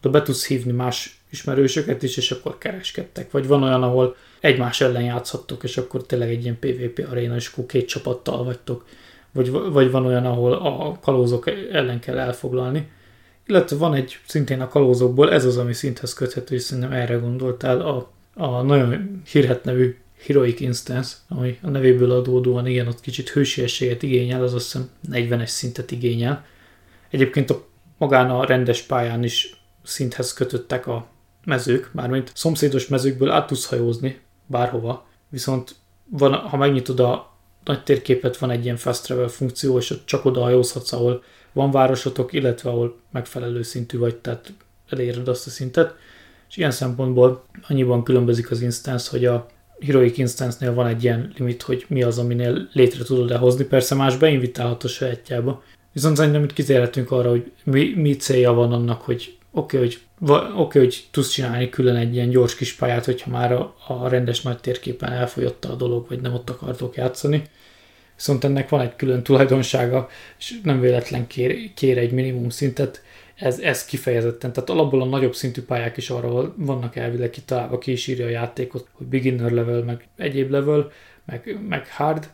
De 0.00 0.08
be 0.08 0.22
tudsz 0.22 0.46
hívni 0.46 0.72
más 0.72 1.20
ismerősöket 1.30 2.02
is, 2.02 2.16
és 2.16 2.30
akkor 2.30 2.58
kereskedtek. 2.58 3.30
Vagy 3.30 3.46
van 3.46 3.62
olyan, 3.62 3.82
ahol 3.82 4.16
egymás 4.40 4.80
ellen 4.80 5.02
játszhattok, 5.02 5.62
és 5.62 5.76
akkor 5.76 6.06
tényleg 6.06 6.30
egy 6.30 6.42
ilyen 6.42 6.58
PvP 6.58 7.06
aréna, 7.10 7.34
és 7.34 7.50
akkor 7.52 7.66
két 7.66 7.88
csapattal 7.88 8.44
vagytok. 8.44 8.84
Vagy, 9.32 9.50
vagy 9.50 9.90
van 9.90 10.06
olyan, 10.06 10.26
ahol 10.26 10.52
a 10.52 10.98
kalózok 11.00 11.50
ellen 11.72 12.00
kell 12.00 12.18
elfoglalni 12.18 12.88
illetve 13.52 13.76
van 13.76 13.94
egy 13.94 14.18
szintén 14.26 14.60
a 14.60 14.68
kalózokból, 14.68 15.32
ez 15.32 15.44
az, 15.44 15.56
ami 15.56 15.72
szinthez 15.72 16.14
köthető, 16.14 16.54
és 16.54 16.62
szerintem 16.62 16.92
erre 16.92 17.14
gondoltál, 17.14 17.80
a, 17.80 18.10
a 18.34 18.62
nagyon 18.62 19.22
hírhet 19.26 19.64
nevű 19.64 19.96
Heroic 20.26 20.60
Instance, 20.60 21.16
ami 21.28 21.58
a 21.62 21.68
nevéből 21.68 22.10
adódóan 22.10 22.66
igen, 22.66 22.86
ott 22.86 23.00
kicsit 23.00 23.28
hősiességet 23.28 24.02
igényel, 24.02 24.42
az 24.42 24.54
azt 24.54 24.64
hiszem 24.72 24.90
40-es 25.10 25.46
szintet 25.46 25.90
igényel. 25.90 26.44
Egyébként 27.10 27.50
a 27.50 27.64
magán 27.98 28.30
a 28.30 28.44
rendes 28.44 28.82
pályán 28.82 29.24
is 29.24 29.64
szinthez 29.82 30.32
kötöttek 30.32 30.86
a 30.86 31.06
mezők, 31.44 31.90
mármint 31.92 32.32
szomszédos 32.34 32.88
mezőkből 32.88 33.30
át 33.30 33.46
tudsz 33.46 33.68
hajózni 33.68 34.20
bárhova, 34.46 35.06
viszont 35.28 35.74
van, 36.04 36.34
ha 36.34 36.56
megnyitod 36.56 37.00
a 37.00 37.31
nagy 37.64 37.82
térképet, 37.82 38.36
van 38.36 38.50
egy 38.50 38.64
ilyen 38.64 38.76
fast 38.76 39.04
travel 39.04 39.28
funkció, 39.28 39.78
és 39.78 39.90
ott 39.90 40.06
csak 40.06 40.24
oda 40.24 40.40
hajózhatsz, 40.40 40.92
ahol 40.92 41.22
van 41.52 41.70
városotok, 41.70 42.32
illetve 42.32 42.70
ahol 42.70 42.96
megfelelő 43.10 43.62
szintű 43.62 43.98
vagy, 43.98 44.16
tehát 44.16 44.52
eléred 44.88 45.28
azt 45.28 45.46
a 45.46 45.50
szintet. 45.50 45.94
És 46.48 46.56
ilyen 46.56 46.70
szempontból 46.70 47.44
annyiban 47.68 48.04
különbözik 48.04 48.50
az 48.50 48.60
instance, 48.60 49.10
hogy 49.10 49.24
a 49.24 49.46
Heroic 49.80 50.18
Instance-nél 50.18 50.74
van 50.74 50.86
egy 50.86 51.04
ilyen 51.04 51.32
limit, 51.36 51.62
hogy 51.62 51.84
mi 51.88 52.02
az, 52.02 52.18
aminél 52.18 52.68
létre 52.72 53.04
tudod-e 53.04 53.36
hozni. 53.36 53.64
Persze 53.64 53.94
más 53.94 54.16
beinvitálható 54.16 54.88
sajátjába. 54.88 55.62
Viszont 55.92 56.16
szerintem 56.16 56.44
itt 56.44 56.52
kitérhetünk 56.52 57.10
arra, 57.10 57.30
hogy 57.30 57.52
mi, 57.64 57.92
mi 57.96 58.16
célja 58.16 58.52
van 58.52 58.72
annak, 58.72 59.00
hogy 59.00 59.36
oké, 59.50 59.76
okay, 59.76 59.88
hogy, 59.88 60.00
okay, 60.30 60.82
hogy 60.82 61.04
tudsz 61.10 61.30
csinálni 61.30 61.68
külön 61.68 61.96
egy 61.96 62.14
ilyen 62.14 62.28
gyors 62.28 62.54
kis 62.54 62.74
pályát, 62.74 63.04
hogyha 63.04 63.30
már 63.30 63.52
a, 63.52 63.74
a 63.86 64.08
rendes 64.08 64.42
nagy 64.42 64.58
térképen 64.58 65.12
elfogyott 65.12 65.64
a 65.64 65.74
dolog, 65.74 66.08
vagy 66.08 66.20
nem 66.20 66.34
ott 66.34 66.50
akartok 66.50 66.96
játszani. 66.96 67.42
Viszont 68.16 68.44
ennek 68.44 68.68
van 68.68 68.80
egy 68.80 68.96
külön 68.96 69.22
tulajdonsága, 69.22 70.08
és 70.38 70.60
nem 70.62 70.80
véletlen 70.80 71.26
kér, 71.26 71.74
kér 71.74 71.98
egy 71.98 72.12
minimum 72.12 72.48
szintet, 72.48 73.02
ez, 73.34 73.58
ez 73.58 73.84
kifejezetten, 73.84 74.52
tehát 74.52 74.70
alapból 74.70 75.02
a 75.02 75.04
nagyobb 75.04 75.34
szintű 75.34 75.62
pályák 75.62 75.96
is 75.96 76.10
arra 76.10 76.54
vannak 76.56 76.96
elvileg 76.96 77.30
kitalálva, 77.30 77.78
ki 77.78 77.92
is 77.92 78.06
írja 78.06 78.26
a 78.26 78.28
játékot, 78.28 78.88
hogy 78.92 79.06
beginner 79.06 79.50
level, 79.50 79.82
meg 79.82 80.08
egyéb 80.16 80.50
level, 80.50 80.90
meg, 81.26 81.58
meg 81.68 81.88
hard, 81.88 82.30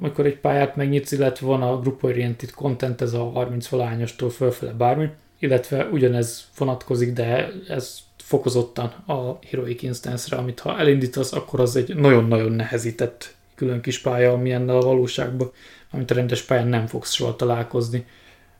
amikor 0.00 0.26
egy 0.26 0.38
pályát 0.38 0.76
megnyitsz, 0.76 1.12
illetve 1.12 1.46
van 1.46 1.62
a 1.62 1.80
group 1.80 2.02
oriented 2.02 2.50
content, 2.50 3.00
ez 3.00 3.12
a 3.12 3.30
30 3.30 3.68
valányostól 3.68 4.30
fölfele 4.30 4.72
bármi, 4.72 5.08
illetve 5.38 5.84
ugyanez 5.84 6.44
vonatkozik, 6.58 7.12
de 7.12 7.52
ez 7.68 7.98
fokozottan 8.16 8.86
a 9.06 9.38
Heroic 9.50 9.82
Instance-re, 9.82 10.36
amit 10.36 10.60
ha 10.60 10.78
elindítasz, 10.78 11.32
akkor 11.32 11.60
az 11.60 11.76
egy 11.76 11.96
nagyon-nagyon 11.96 12.52
nehezített 12.52 13.34
külön 13.54 13.80
kis 13.80 13.98
pálya, 13.98 14.32
ami 14.32 14.52
ennél 14.52 14.74
a 14.74 14.80
valóságban, 14.80 15.50
amit 15.90 16.10
a 16.10 16.14
rendes 16.14 16.42
pályán 16.42 16.68
nem 16.68 16.86
fogsz 16.86 17.12
soha 17.12 17.36
találkozni, 17.36 18.06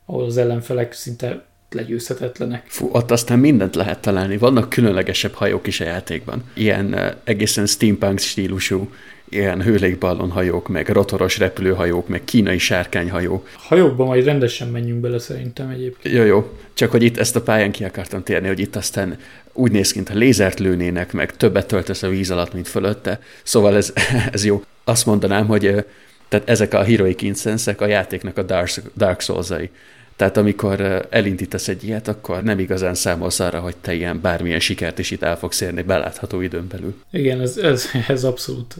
ahol 0.05 0.25
az 0.25 0.37
ellenfelek 0.37 0.93
szinte 0.93 1.45
legyőzhetetlenek. 1.69 2.65
Fú, 2.67 2.89
ott 2.91 3.11
aztán 3.11 3.39
mindent 3.39 3.75
lehet 3.75 3.99
találni. 3.99 4.37
Vannak 4.37 4.69
különlegesebb 4.69 5.33
hajók 5.33 5.67
is 5.67 5.79
a 5.79 5.85
játékban. 5.85 6.43
Ilyen 6.53 6.93
uh, 6.93 7.15
egészen 7.23 7.65
steampunk 7.65 8.19
stílusú, 8.19 8.89
ilyen 9.29 9.63
hőlékballonhajók, 9.63 10.67
meg 10.67 10.89
rotoros 10.89 11.37
repülőhajók, 11.37 12.07
meg 12.07 12.23
kínai 12.23 12.57
sárkányhajók. 12.57 13.49
Hajókban 13.53 14.07
majd 14.07 14.25
rendesen 14.25 14.67
menjünk 14.67 14.99
bele 14.99 15.19
szerintem 15.19 15.69
egyébként. 15.69 16.15
Jó, 16.15 16.23
jó. 16.23 16.57
Csak 16.73 16.91
hogy 16.91 17.03
itt 17.03 17.17
ezt 17.17 17.35
a 17.35 17.41
pályán 17.41 17.71
ki 17.71 17.83
akartam 17.83 18.23
térni, 18.23 18.47
hogy 18.47 18.59
itt 18.59 18.75
aztán 18.75 19.17
úgy 19.53 19.71
néz 19.71 19.91
ki, 19.91 20.01
ha 20.07 20.13
lézert 20.13 20.59
lőnének, 20.59 21.13
meg 21.13 21.35
többet 21.35 21.67
töltesz 21.67 22.03
a 22.03 22.09
víz 22.09 22.31
alatt, 22.31 22.53
mint 22.53 22.67
fölötte. 22.67 23.19
Szóval 23.43 23.75
ez, 23.75 23.93
ez 24.31 24.45
jó. 24.45 24.63
Azt 24.83 25.05
mondanám, 25.05 25.47
hogy 25.47 25.85
tehát 26.27 26.49
ezek 26.49 26.73
a 26.73 26.83
Heroic 26.83 27.21
instance 27.21 27.75
a 27.77 27.85
játéknak 27.85 28.37
a 28.37 28.43
Dark, 28.43 28.81
Dark 28.95 29.21
Souls-ai. 29.21 29.69
Tehát 30.15 30.37
amikor 30.37 31.07
elindítasz 31.09 31.67
egy 31.67 31.83
ilyet, 31.83 32.07
akkor 32.07 32.43
nem 32.43 32.59
igazán 32.59 32.93
számolsz 32.93 33.39
arra, 33.39 33.59
hogy 33.59 33.75
te 33.81 33.93
ilyen 33.93 34.21
bármilyen 34.21 34.59
sikert 34.59 34.99
is 34.99 35.11
itt 35.11 35.23
el 35.23 35.37
fogsz 35.37 35.61
érni 35.61 35.81
belátható 35.81 36.41
időn 36.41 36.67
belül. 36.67 36.95
Igen, 37.11 37.41
ez, 37.41 37.57
ez, 37.57 37.89
ez 38.07 38.23
abszolút. 38.23 38.75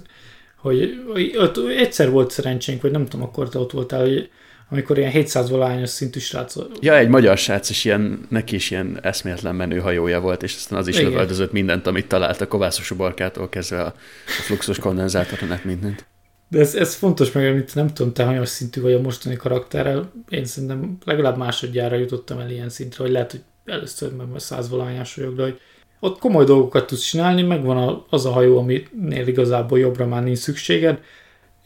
Hogy, 0.58 1.02
ott 1.38 1.58
egyszer 1.58 2.10
volt 2.10 2.32
szerencsénk, 2.32 2.82
vagy 2.82 2.92
nem 2.92 3.06
tudom, 3.06 3.26
akkor 3.26 3.50
te 3.50 3.60
ott 3.60 3.72
voltál, 3.72 4.00
hogy 4.00 4.30
amikor 4.70 4.98
ilyen 4.98 5.12
700 5.12 5.50
valányos 5.50 5.90
szintű 5.90 6.20
srác 6.20 6.56
Ja, 6.80 6.98
egy 6.98 7.08
magyar 7.08 7.38
srác, 7.38 7.70
és 7.70 7.86
ilyen, 7.86 8.26
neki 8.30 8.56
is 8.56 8.72
ilyen 8.72 9.00
eszméletlen 9.02 9.56
menő 9.56 9.80
hajója 9.80 10.20
volt, 10.20 10.44
és 10.44 10.56
aztán 10.56 10.80
az 10.80 10.88
is 10.88 10.98
Igen. 10.98 11.10
lövöldözött 11.10 11.52
mindent, 11.52 11.88
amit 11.88 12.08
talált 12.08 12.42
a 12.42 12.48
kovászos 12.48 12.92
uborkától 12.92 13.50
kezdve 13.50 13.82
a, 13.82 13.86
a 14.26 14.42
fluxus 14.46 14.80
kondenzátoron, 14.80 15.60
mindent. 15.64 16.06
De 16.50 16.60
ez, 16.60 16.76
ez 16.76 16.96
fontos 16.96 17.32
meg, 17.32 17.48
amit 17.48 17.76
nem 17.76 17.94
tudom, 17.94 18.14
te 18.14 18.24
hanyas 18.24 18.50
szintű 18.50 18.82
vagy 18.82 18.94
a 18.94 19.02
mostani 19.02 19.36
karakterrel. 19.36 20.12
Én 20.30 20.46
szerintem 20.46 20.98
legalább 21.06 21.38
másodjára 21.38 21.96
jutottam 21.96 22.40
el 22.40 22.50
ilyen 22.50 22.70
szintre, 22.70 23.04
hogy 23.04 23.12
lehet, 23.12 23.32
hogy 23.32 23.42
először 23.66 24.16
meg 24.16 24.28
már 24.28 24.42
százvalányás 24.42 25.16
vagyok, 25.16 25.36
de 25.36 25.44
hogy 25.44 25.60
ott 26.00 26.20
komoly 26.20 26.46
dolgokat 26.46 26.88
tudsz 26.88 27.04
csinálni, 27.04 27.42
megvan 27.42 28.06
az 28.10 28.26
a 28.26 28.32
hajó, 28.32 28.58
aminél 28.58 29.28
igazából 29.28 29.80
jobbra 29.80 30.06
már 30.06 30.24
nincs 30.24 30.38
szükséged, 30.38 31.00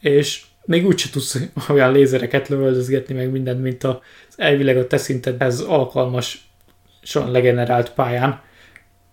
és 0.00 0.44
még 0.64 0.86
úgyse 0.86 1.08
tudsz 1.10 1.38
olyan 1.68 1.92
lézereket 1.92 2.48
lövöldözgetni, 2.48 3.14
meg 3.14 3.30
mindent, 3.30 3.62
mint 3.62 3.84
az 3.84 3.98
elvileg 4.36 4.76
a 4.76 4.86
te 4.86 4.96
szintedhez 4.96 5.60
alkalmas, 5.60 6.50
legenerált 7.14 7.92
pályán, 7.92 8.40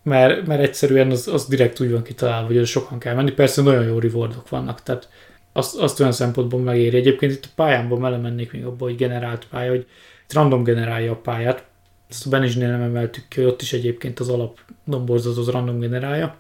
mert, 0.04 0.48
mert 0.48 0.62
egyszerűen 0.62 1.12
az, 1.12 1.28
az 1.28 1.46
direkt 1.46 1.80
úgy 1.80 1.92
van 1.92 2.04
kitalálva, 2.04 2.48
hogy 2.48 2.66
sokan 2.66 3.00
kell 3.00 3.16
menni. 3.16 3.32
Persze 3.32 3.62
nagyon 3.62 3.84
jó 3.84 4.00
rewardok 4.00 4.50
vannak, 4.50 4.84
tehát 4.84 5.10
azt, 5.54 5.76
azt 5.76 6.00
olyan 6.00 6.12
szempontból 6.12 6.60
megéri. 6.60 6.98
Egyébként 6.98 7.32
itt 7.32 7.46
a 7.46 7.54
pályámban 7.56 8.02
belemennék 8.02 8.52
még 8.52 8.66
abba, 8.66 8.86
hogy 8.86 8.96
generált 8.96 9.48
pálya, 9.50 9.70
hogy 9.70 9.86
random 10.30 10.64
generálja 10.64 11.12
a 11.12 11.16
pályát. 11.16 11.69
Ezt 12.10 12.26
a 12.26 12.30
Benizsnél 12.30 12.70
nem 12.70 12.82
emeltük 12.82 13.28
ki, 13.28 13.46
ott 13.46 13.62
is 13.62 13.74
egyébként 13.74 14.20
az 14.20 14.30
alap 14.30 14.60
domborzatot 14.86 15.52
random 15.52 15.80
generálja. 15.80 16.38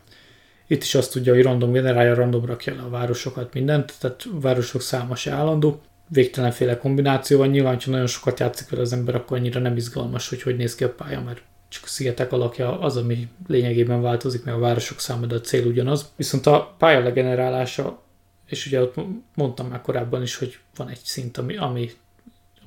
Itt 0.67 0.83
is 0.83 0.95
azt 0.95 1.11
tudja, 1.11 1.33
hogy 1.33 1.43
random 1.43 1.71
generálja, 1.71 2.15
random 2.15 2.45
rakja 2.45 2.75
le 2.75 2.81
a 2.81 2.89
városokat, 2.89 3.53
mindent, 3.53 3.93
tehát 3.99 4.27
városok 4.31 4.81
száma 4.81 5.15
se 5.15 5.31
állandó. 5.31 5.81
Végtelenféle 6.07 6.77
kombináció 6.77 7.37
van, 7.37 7.49
nyilván, 7.49 7.77
ha 7.85 7.91
nagyon 7.91 8.07
sokat 8.07 8.39
játszik 8.39 8.69
vele 8.69 8.81
az 8.81 8.93
ember, 8.93 9.15
akkor 9.15 9.37
annyira 9.37 9.59
nem 9.59 9.75
izgalmas, 9.75 10.29
hogy 10.29 10.41
hogy 10.41 10.55
néz 10.55 10.75
ki 10.75 10.83
a 10.83 10.93
pálya, 10.93 11.21
mert 11.21 11.41
csak 11.67 11.83
a 11.83 11.87
szigetek 11.87 12.31
alakja 12.31 12.79
az, 12.79 12.97
ami 12.97 13.27
lényegében 13.47 14.01
változik, 14.01 14.43
meg 14.43 14.53
a 14.53 14.59
városok 14.59 14.99
száma, 14.99 15.25
de 15.25 15.35
a 15.35 15.41
cél 15.41 15.65
ugyanaz. 15.65 16.11
Viszont 16.15 16.45
a 16.45 16.75
pálya 16.77 16.99
legenerálása 16.99 18.01
és 18.49 18.65
ugye 18.65 18.81
ott 18.81 18.95
mondtam 19.35 19.67
már 19.67 19.81
korábban 19.81 20.21
is, 20.21 20.35
hogy 20.35 20.59
van 20.75 20.89
egy 20.89 20.99
szint, 21.03 21.37
ami, 21.37 21.57
ami 21.57 21.91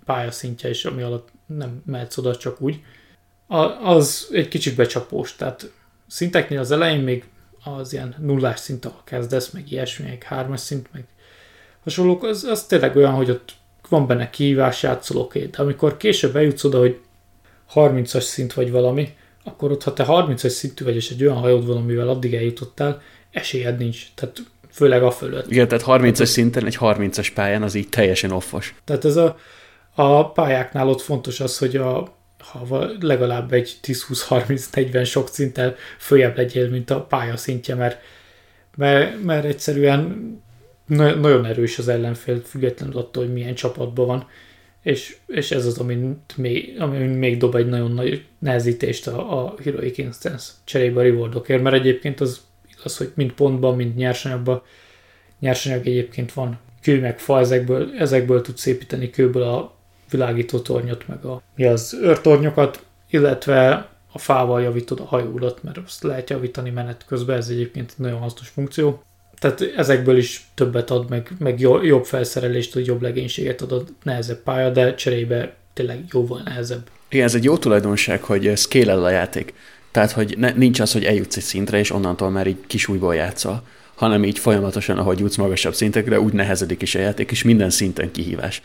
a 0.03 0.13
pálya 0.13 0.31
szintje, 0.31 0.69
és 0.69 0.85
ami 0.85 1.03
alatt 1.03 1.29
nem 1.47 1.83
mehetsz 1.87 2.17
oda 2.17 2.37
csak 2.37 2.61
úgy, 2.61 2.81
az 3.83 4.29
egy 4.33 4.49
kicsit 4.49 4.77
becsapós, 4.77 5.37
tehát 5.37 5.71
szinteknél 6.07 6.59
az 6.59 6.71
elején 6.71 7.01
még 7.01 7.25
az 7.65 7.93
ilyen 7.93 8.15
nullás 8.19 8.61
szint, 8.61 8.85
ahol 8.85 9.03
kezdesz, 9.05 9.51
meg 9.51 9.71
ilyesmi, 9.71 10.09
meg 10.09 10.23
hármas 10.23 10.61
szint, 10.61 10.89
meg 10.93 11.05
hasonlók, 11.85 12.25
az, 12.25 12.45
az 12.45 12.67
tényleg 12.67 12.97
olyan, 12.97 13.13
hogy 13.13 13.31
ott 13.31 13.53
van 13.89 14.07
benne 14.07 14.31
kihívás, 14.31 14.83
játszol 14.83 15.21
oké, 15.21 15.47
de 15.47 15.63
amikor 15.63 15.97
később 15.97 16.37
eljutsz 16.37 16.65
oda, 16.65 16.79
hogy 16.79 17.01
30-as 17.75 18.21
szint 18.21 18.53
vagy 18.53 18.71
valami, 18.71 19.17
akkor 19.45 19.71
ott, 19.71 19.83
ha 19.83 19.93
te 19.93 20.05
30-as 20.09 20.49
szintű 20.49 20.85
vagy, 20.85 20.97
és 20.97 21.11
egy 21.11 21.23
olyan 21.23 21.37
hajód 21.37 21.67
valamivel 21.67 22.09
addig 22.09 22.35
eljutottál, 22.35 23.03
esélyed 23.31 23.79
nincs. 23.79 24.07
Tehát 24.15 24.43
főleg 24.71 25.03
a 25.03 25.11
fölött. 25.11 25.51
Igen, 25.51 25.69
tehát 25.69 25.85
30-as 25.87 26.25
szinten, 26.25 26.67
egy 26.67 26.77
30-as 26.81 27.31
pályán 27.35 27.63
az 27.63 27.75
így 27.75 27.89
teljesen 27.89 28.31
offos. 28.31 28.75
Tehát 28.85 29.05
ez 29.05 29.17
a, 29.17 29.37
a 29.95 30.31
pályáknál 30.31 30.89
ott 30.89 31.01
fontos 31.01 31.41
az, 31.41 31.59
hogy 31.59 31.77
a, 31.77 32.15
ha 32.39 32.91
legalább 33.01 33.53
egy 33.53 33.77
10-20-30-40 33.83 35.07
sok 35.07 35.29
szinten 35.29 35.75
följebb 35.99 36.37
legyél, 36.37 36.69
mint 36.69 36.91
a 36.91 37.03
pálya 37.03 37.37
szintje, 37.37 37.75
mert, 37.75 38.01
mert, 38.77 39.23
mert 39.23 39.45
egyszerűen 39.45 40.31
nagyon 40.87 41.45
erős 41.45 41.79
az 41.79 41.89
ellenfél, 41.89 42.41
függetlenül 42.41 42.99
attól, 42.99 43.25
hogy 43.25 43.33
milyen 43.33 43.55
csapatban 43.55 44.07
van, 44.07 44.27
és, 44.83 45.17
és 45.27 45.51
ez 45.51 45.67
az, 45.67 45.79
ami 45.79 46.17
még, 46.37 46.77
ami 46.79 46.99
még 46.99 47.37
dob 47.37 47.55
egy 47.55 47.69
nagyon 47.69 47.93
nagy 47.93 48.25
nehezítést 48.39 49.07
a, 49.07 49.45
a 49.45 49.55
Heroic 49.65 49.99
Instance 49.99 50.53
cserébe 50.65 51.01
a 51.01 51.03
rewardokért, 51.03 51.63
mert 51.63 51.77
egyébként 51.77 52.21
az 52.21 52.41
az, 52.85 52.97
hogy 52.97 53.13
mind 53.15 53.33
pontban, 53.33 53.77
mind 53.77 53.97
nyersanyagban. 53.97 54.63
Nyersanyag 55.39 55.87
egyébként 55.87 56.33
van 56.33 56.59
kő 56.83 57.01
meg 57.01 57.19
fa, 57.19 57.39
ezekből, 57.39 57.93
ezekből 57.99 58.41
tudsz 58.41 58.67
építeni 58.67 59.11
kőből 59.11 59.43
a 59.43 59.75
világító 60.13 60.59
tornyot, 60.59 61.09
meg 61.09 61.25
a, 61.25 61.43
mi 61.57 61.65
az 61.65 61.99
őrtornyokat, 62.03 62.85
illetve 63.11 63.89
a 64.13 64.19
fával 64.19 64.63
javítod 64.63 65.01
a 65.01 65.05
hajódat, 65.05 65.63
mert 65.63 65.79
azt 65.87 66.03
lehet 66.03 66.31
javítani 66.31 66.71
menet 66.71 67.05
közben, 67.07 67.37
ez 67.37 67.49
egyébként 67.49 67.91
egy 67.91 68.05
nagyon 68.05 68.19
hasznos 68.19 68.49
funkció. 68.49 69.03
Tehát 69.39 69.61
ezekből 69.77 70.17
is 70.17 70.47
többet 70.55 70.91
ad, 70.91 71.09
meg, 71.09 71.31
meg 71.39 71.61
jobb 71.61 72.05
felszerelést, 72.05 72.79
jobb 72.85 73.03
legénységet 73.03 73.61
ad 73.61 73.73
a 73.73 73.83
nehezebb 74.03 74.43
pálya, 74.43 74.71
de 74.71 74.95
cserébe 74.95 75.55
tényleg 75.73 76.05
jóval 76.13 76.41
nehezebb. 76.45 76.83
Igen, 77.09 77.25
ez 77.25 77.35
egy 77.35 77.45
jó 77.45 77.57
tulajdonság, 77.57 78.23
hogy 78.23 78.53
scale 78.57 78.95
a 78.95 79.11
játék. 79.11 79.55
Tehát, 79.91 80.11
hogy 80.11 80.35
ne, 80.39 80.53
nincs 80.53 80.81
az, 80.81 80.93
hogy 80.93 81.05
eljutsz 81.05 81.37
egy 81.37 81.43
szintre, 81.43 81.79
és 81.79 81.91
onnantól 81.91 82.31
már 82.31 82.47
így 82.47 82.67
kisújból 82.67 83.15
játszol, 83.15 83.63
hanem 83.95 84.25
így 84.25 84.39
folyamatosan, 84.39 84.99
ahogy 84.99 85.19
jutsz 85.19 85.37
magasabb 85.37 85.75
szintekre, 85.75 86.21
úgy 86.21 86.33
nehezedik 86.33 86.83
is 86.83 86.95
a 86.95 86.99
játék, 86.99 87.31
és 87.31 87.43
minden 87.43 87.71
szinten 87.71 88.11
kihívás. 88.11 88.63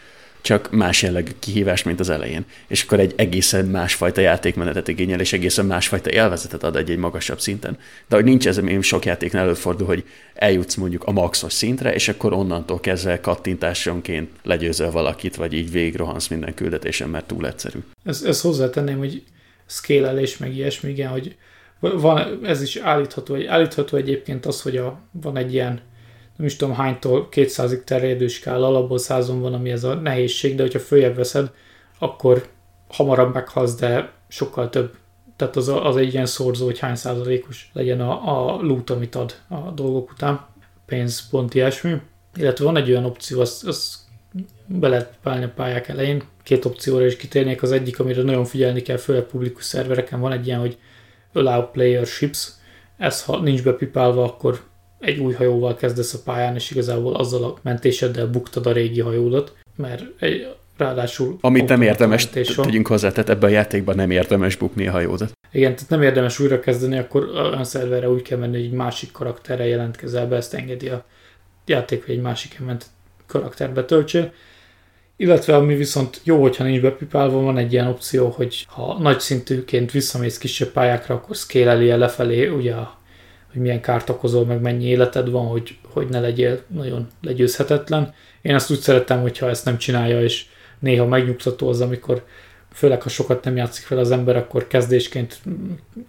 Csak 0.48 0.72
más 0.72 1.02
jellegű 1.02 1.32
kihívás, 1.39 1.84
mint 1.84 2.00
az 2.00 2.10
elején. 2.10 2.45
És 2.68 2.84
akkor 2.84 3.00
egy 3.00 3.14
egészen 3.16 3.66
másfajta 3.66 4.22
játékmenetet 4.22 4.88
igényel, 4.88 5.20
és 5.20 5.34
egészen 5.34 5.66
másfajta 5.66 6.12
élvezetet 6.12 6.63
ad 6.63 6.76
egy, 6.76 6.89
egy 6.89 6.97
magasabb 6.97 7.39
szinten. 7.39 7.78
De 8.08 8.16
hogy 8.16 8.26
nincs 8.26 8.47
ez, 8.47 8.58
én 8.58 8.82
sok 8.82 9.05
játéknál 9.05 9.43
előfordul, 9.43 9.88
hogy 9.88 10.04
eljutsz 10.34 10.76
mondjuk 10.76 11.04
a 11.04 11.12
maxos 11.12 11.54
szintre, 11.54 11.93
és 11.93 12.08
akkor 12.08 12.34
onnantól 12.34 12.80
kezdve 12.80 13.20
kattintásonként 13.20 14.30
legyőzöl 14.43 14.92
valakit, 14.92 15.36
vagy 15.36 15.54
így 15.54 15.71
végigrohansz 15.71 16.28
minden 16.28 16.54
küldetésen, 16.54 17.09
mert 17.09 17.28
túl 17.28 17.47
egyszerű. 17.47 17.80
Ezt, 18.04 18.26
ezt 18.26 18.42
hozzátenném, 18.42 18.97
hogy 18.97 19.24
scale-elés, 19.66 20.38
meg 20.38 20.55
ilyesmi, 20.55 20.89
igen, 20.89 21.09
hogy 21.09 21.36
van, 21.80 22.46
ez 22.46 22.62
is 22.62 22.76
állítható, 22.76 23.38
állítható 23.47 23.97
egyébként 23.97 24.46
az, 24.46 24.62
hogy 24.62 24.78
a, 24.78 25.00
van 25.12 25.38
egy 25.38 25.54
ilyen, 25.54 25.82
nem 26.38 26.46
is 26.47 26.55
tudom 26.55 26.76
hánytól 26.76 27.28
200-ig 27.32 27.84
terjedő 27.84 28.28
skála, 28.28 28.68
alapból 28.68 28.97
százon 28.97 29.42
van, 29.42 29.54
ami 29.54 29.70
ez 29.72 29.84
a 29.84 29.93
nehézség, 29.93 30.55
de 30.55 30.62
hogyha 30.62 30.80
följebb 30.80 31.16
veszed, 31.16 31.51
akkor 32.00 32.47
hamarabb 32.88 33.34
meghalsz, 33.34 33.76
de 33.76 34.12
sokkal 34.28 34.70
több. 34.70 34.96
Tehát 35.36 35.55
az, 35.55 35.68
az 35.68 35.96
egy 35.96 36.14
ilyen 36.14 36.26
szorzó, 36.26 36.66
hogy 36.66 36.80
hány 36.80 36.96
százalékos 36.96 37.70
legyen 37.74 38.01
a, 38.01 38.12
a 38.55 38.62
loot, 38.62 38.89
amit 38.89 39.16
ad 39.16 39.34
a 39.47 39.55
dolgok 39.55 40.12
után, 40.12 40.46
pénz, 40.86 41.30
pont 41.30 41.54
ilyesmi. 41.54 42.01
Illetve 42.36 42.66
van 42.66 42.78
egy 42.78 42.89
olyan 42.89 43.05
opció, 43.05 43.39
az, 43.39 43.64
az 43.68 44.05
be 44.66 44.88
lehet 44.88 45.18
pálni 45.22 45.43
a 45.43 45.51
pályák 45.55 45.88
elején. 45.88 46.24
Két 46.43 46.66
opcióra 46.66 47.05
is 47.05 47.16
kitérnék. 47.16 47.62
Az 47.62 47.72
egyik, 47.72 48.00
amire 48.00 48.22
nagyon 48.22 48.46
figyelni 48.46 48.82
kell, 48.82 48.97
főleg 48.97 49.24
publikus 49.24 49.64
szervereken 49.64 50.20
van 50.20 50.32
egy 50.32 50.47
ilyen, 50.47 50.59
hogy 50.59 50.78
allow 51.34 51.72
player 51.72 52.05
ships. 52.05 52.50
Ez, 52.97 53.24
ha 53.24 53.39
nincs 53.39 53.64
bepipálva, 53.64 54.24
akkor 54.24 54.62
egy 54.99 55.19
új 55.19 55.33
hajóval 55.33 55.75
kezdesz 55.75 56.13
a 56.13 56.19
pályán, 56.24 56.55
és 56.55 56.71
igazából 56.71 57.15
azzal 57.15 57.43
a 57.43 57.55
mentéseddel 57.61 58.28
buktad 58.28 58.65
a 58.65 58.71
régi 58.71 58.99
hajódat, 58.99 59.53
mert 59.75 60.03
egy, 60.19 60.47
ráadásul... 60.78 61.37
Amit 61.41 61.69
nem 61.69 61.82
érdemes, 61.82 62.29
tegyünk 62.29 62.87
hozzá, 62.87 63.11
tehát 63.11 63.29
ebben 63.29 63.49
a 63.49 63.53
játékban 63.53 63.95
nem 63.95 64.11
érdemes 64.11 64.55
bukni 64.55 64.87
a 64.87 64.91
hajódat. 64.91 65.32
Igen, 65.51 65.74
tehát 65.74 65.89
nem 65.89 66.01
érdemes 66.01 66.39
újra 66.39 66.59
kezdeni, 66.59 66.97
akkor 66.97 67.29
olyan 67.33 67.63
szerverre 67.63 68.09
úgy 68.09 68.21
kell 68.21 68.37
menni, 68.37 68.55
hogy 68.55 68.65
egy 68.65 68.71
másik 68.71 69.11
karakterre 69.11 69.67
jelentkezel 69.67 70.28
be, 70.28 70.36
ezt 70.36 70.53
engedi 70.53 70.87
a 70.87 71.05
játék, 71.65 72.05
hogy 72.05 72.15
egy 72.15 72.21
másik 72.21 72.61
karakterbe 73.28 73.86
töltsél 73.86 74.32
illetve 75.17 75.55
ami 75.55 75.75
viszont 75.75 76.21
jó, 76.24 76.41
hogyha 76.41 76.63
nincs 76.63 76.82
bepipálva, 76.82 77.39
van 77.39 77.57
egy 77.57 77.74
ilyen 77.74 77.87
opció, 77.87 78.28
hogy 78.29 78.65
ha 78.69 78.97
nagy 78.99 79.19
szintűként 79.19 79.91
visszamész 79.91 80.37
kisebb 80.37 80.67
pályákra, 80.67 81.15
akkor 81.15 81.36
scale 81.36 81.95
lefelé, 81.95 82.47
ugye, 82.47 82.74
hogy 83.58 83.66
milyen 83.66 83.82
kárt 83.82 84.09
okozol, 84.09 84.46
meg 84.46 84.62
mennyi 84.62 84.86
életed 84.86 85.29
van, 85.29 85.47
hogy, 85.47 85.78
hogy 85.93 86.08
ne 86.09 86.20
legyél 86.20 86.62
nagyon 86.67 87.08
legyőzhetetlen. 87.21 88.13
Én 88.42 88.55
azt 88.55 88.71
úgy 88.71 88.79
szeretem, 88.79 89.21
hogyha 89.21 89.50
ezt 89.50 89.66
nem 89.66 89.78
csinálja, 89.78 90.21
és 90.21 90.46
néha 90.79 91.05
megnyugtató 91.05 91.70
az, 91.70 91.82
amikor 91.82 92.24
főleg 92.74 93.01
ha 93.01 93.09
sokat 93.09 93.43
nem 93.43 93.55
játszik 93.55 93.86
fel 93.86 93.97
az 93.97 94.12
ember, 94.12 94.36
akkor 94.36 94.67
kezdésként 94.67 95.39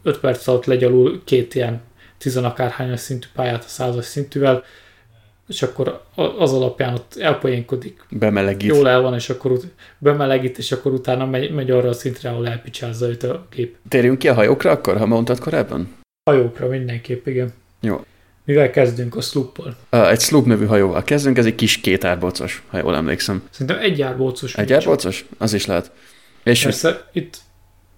5 0.02 0.18
perc 0.18 0.46
alatt 0.46 0.64
legyalul 0.64 1.22
két 1.24 1.54
ilyen 1.54 1.80
tizenakárhányas 2.18 3.00
szintű 3.00 3.26
pályát 3.34 3.64
a 3.64 3.68
százas 3.68 4.04
szintűvel, 4.04 4.64
és 5.48 5.62
akkor 5.62 6.02
az 6.38 6.52
alapján 6.52 6.94
ott 6.94 7.16
elpoénkodik. 7.18 8.06
Bemelegít. 8.10 8.74
Jól 8.74 8.88
el 8.88 9.00
van, 9.00 9.14
és 9.14 9.30
akkor 9.30 9.50
ut- 9.50 9.74
bemelegít, 9.98 10.58
és 10.58 10.72
akkor 10.72 10.92
utána 10.92 11.26
megy, 11.26 11.50
megy 11.50 11.70
arra 11.70 11.88
a 11.88 11.92
szintre, 11.92 12.30
ahol 12.30 12.48
elpicsázza 12.48 13.08
őt 13.08 13.22
a 13.22 13.46
gép. 13.54 13.76
Térjünk 13.88 14.18
ki 14.18 14.28
a 14.28 14.34
hajókra 14.34 14.70
akkor, 14.70 14.96
ha 14.96 15.06
mondtad 15.06 15.38
korábban? 15.38 15.97
Hajókra 16.28 16.68
mindenképp, 16.68 17.26
igen. 17.26 17.52
Jó. 17.80 18.04
Mivel 18.44 18.70
kezdünk 18.70 19.16
a 19.16 19.20
sloop 19.20 19.58
Uh, 19.90 20.10
egy 20.10 20.20
sloop 20.20 20.46
nevű 20.46 20.64
hajóval 20.64 21.02
kezdünk, 21.02 21.38
ez 21.38 21.46
egy 21.46 21.54
kis 21.54 21.80
kétárbocos, 21.80 22.62
ha 22.66 22.78
jól 22.78 22.94
emlékszem. 22.94 23.42
Szerintem 23.50 23.78
egy 23.78 24.02
árbocos. 24.02 24.56
Egy 24.56 24.72
árbocos? 24.72 25.24
Az 25.38 25.52
is 25.52 25.66
lehet. 25.66 25.90
És 26.42 26.62
Persze, 26.62 26.88
hogy... 26.88 27.22
itt 27.22 27.38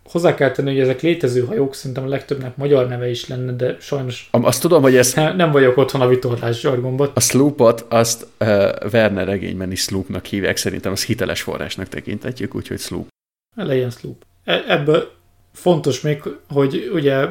hozzá 0.05 0.35
kell 0.35 0.51
tenni, 0.51 0.71
hogy 0.71 0.81
ezek 0.81 1.01
létező 1.01 1.45
hajók, 1.45 1.75
szerintem 1.75 2.05
a 2.05 2.09
legtöbbnek 2.09 2.57
magyar 2.57 2.89
neve 2.89 3.11
is 3.11 3.29
lenne, 3.29 3.53
de 3.53 3.77
sajnos... 3.81 4.29
Azt 4.31 4.61
tudom, 4.61 4.83
hogy 4.83 4.97
ez... 4.97 5.15
Nem 5.15 5.51
vagyok 5.51 5.77
otthon 5.77 6.01
a 6.01 6.09
vitorlás 6.09 6.61
zsargomban. 6.61 7.11
A 7.15 7.21
sloopot 7.21 7.87
azt 7.89 8.27
uh, 8.41 8.49
Werner 8.93 9.27
regényben 9.27 9.73
is 9.73 9.81
sloopnak 9.81 10.27
hívják, 10.27 10.57
szerintem 10.57 10.93
az 10.93 11.05
hiteles 11.05 11.43
forrásnak 11.43 11.89
tekintetjük, 11.89 12.55
úgyhogy 12.55 12.79
sloop. 12.79 13.09
Legyen 13.57 13.91
sloop. 13.91 14.25
E- 14.45 14.65
ebből 14.69 15.11
fontos 15.53 16.01
még, 16.01 16.23
hogy 16.49 16.91
ugye 16.95 17.27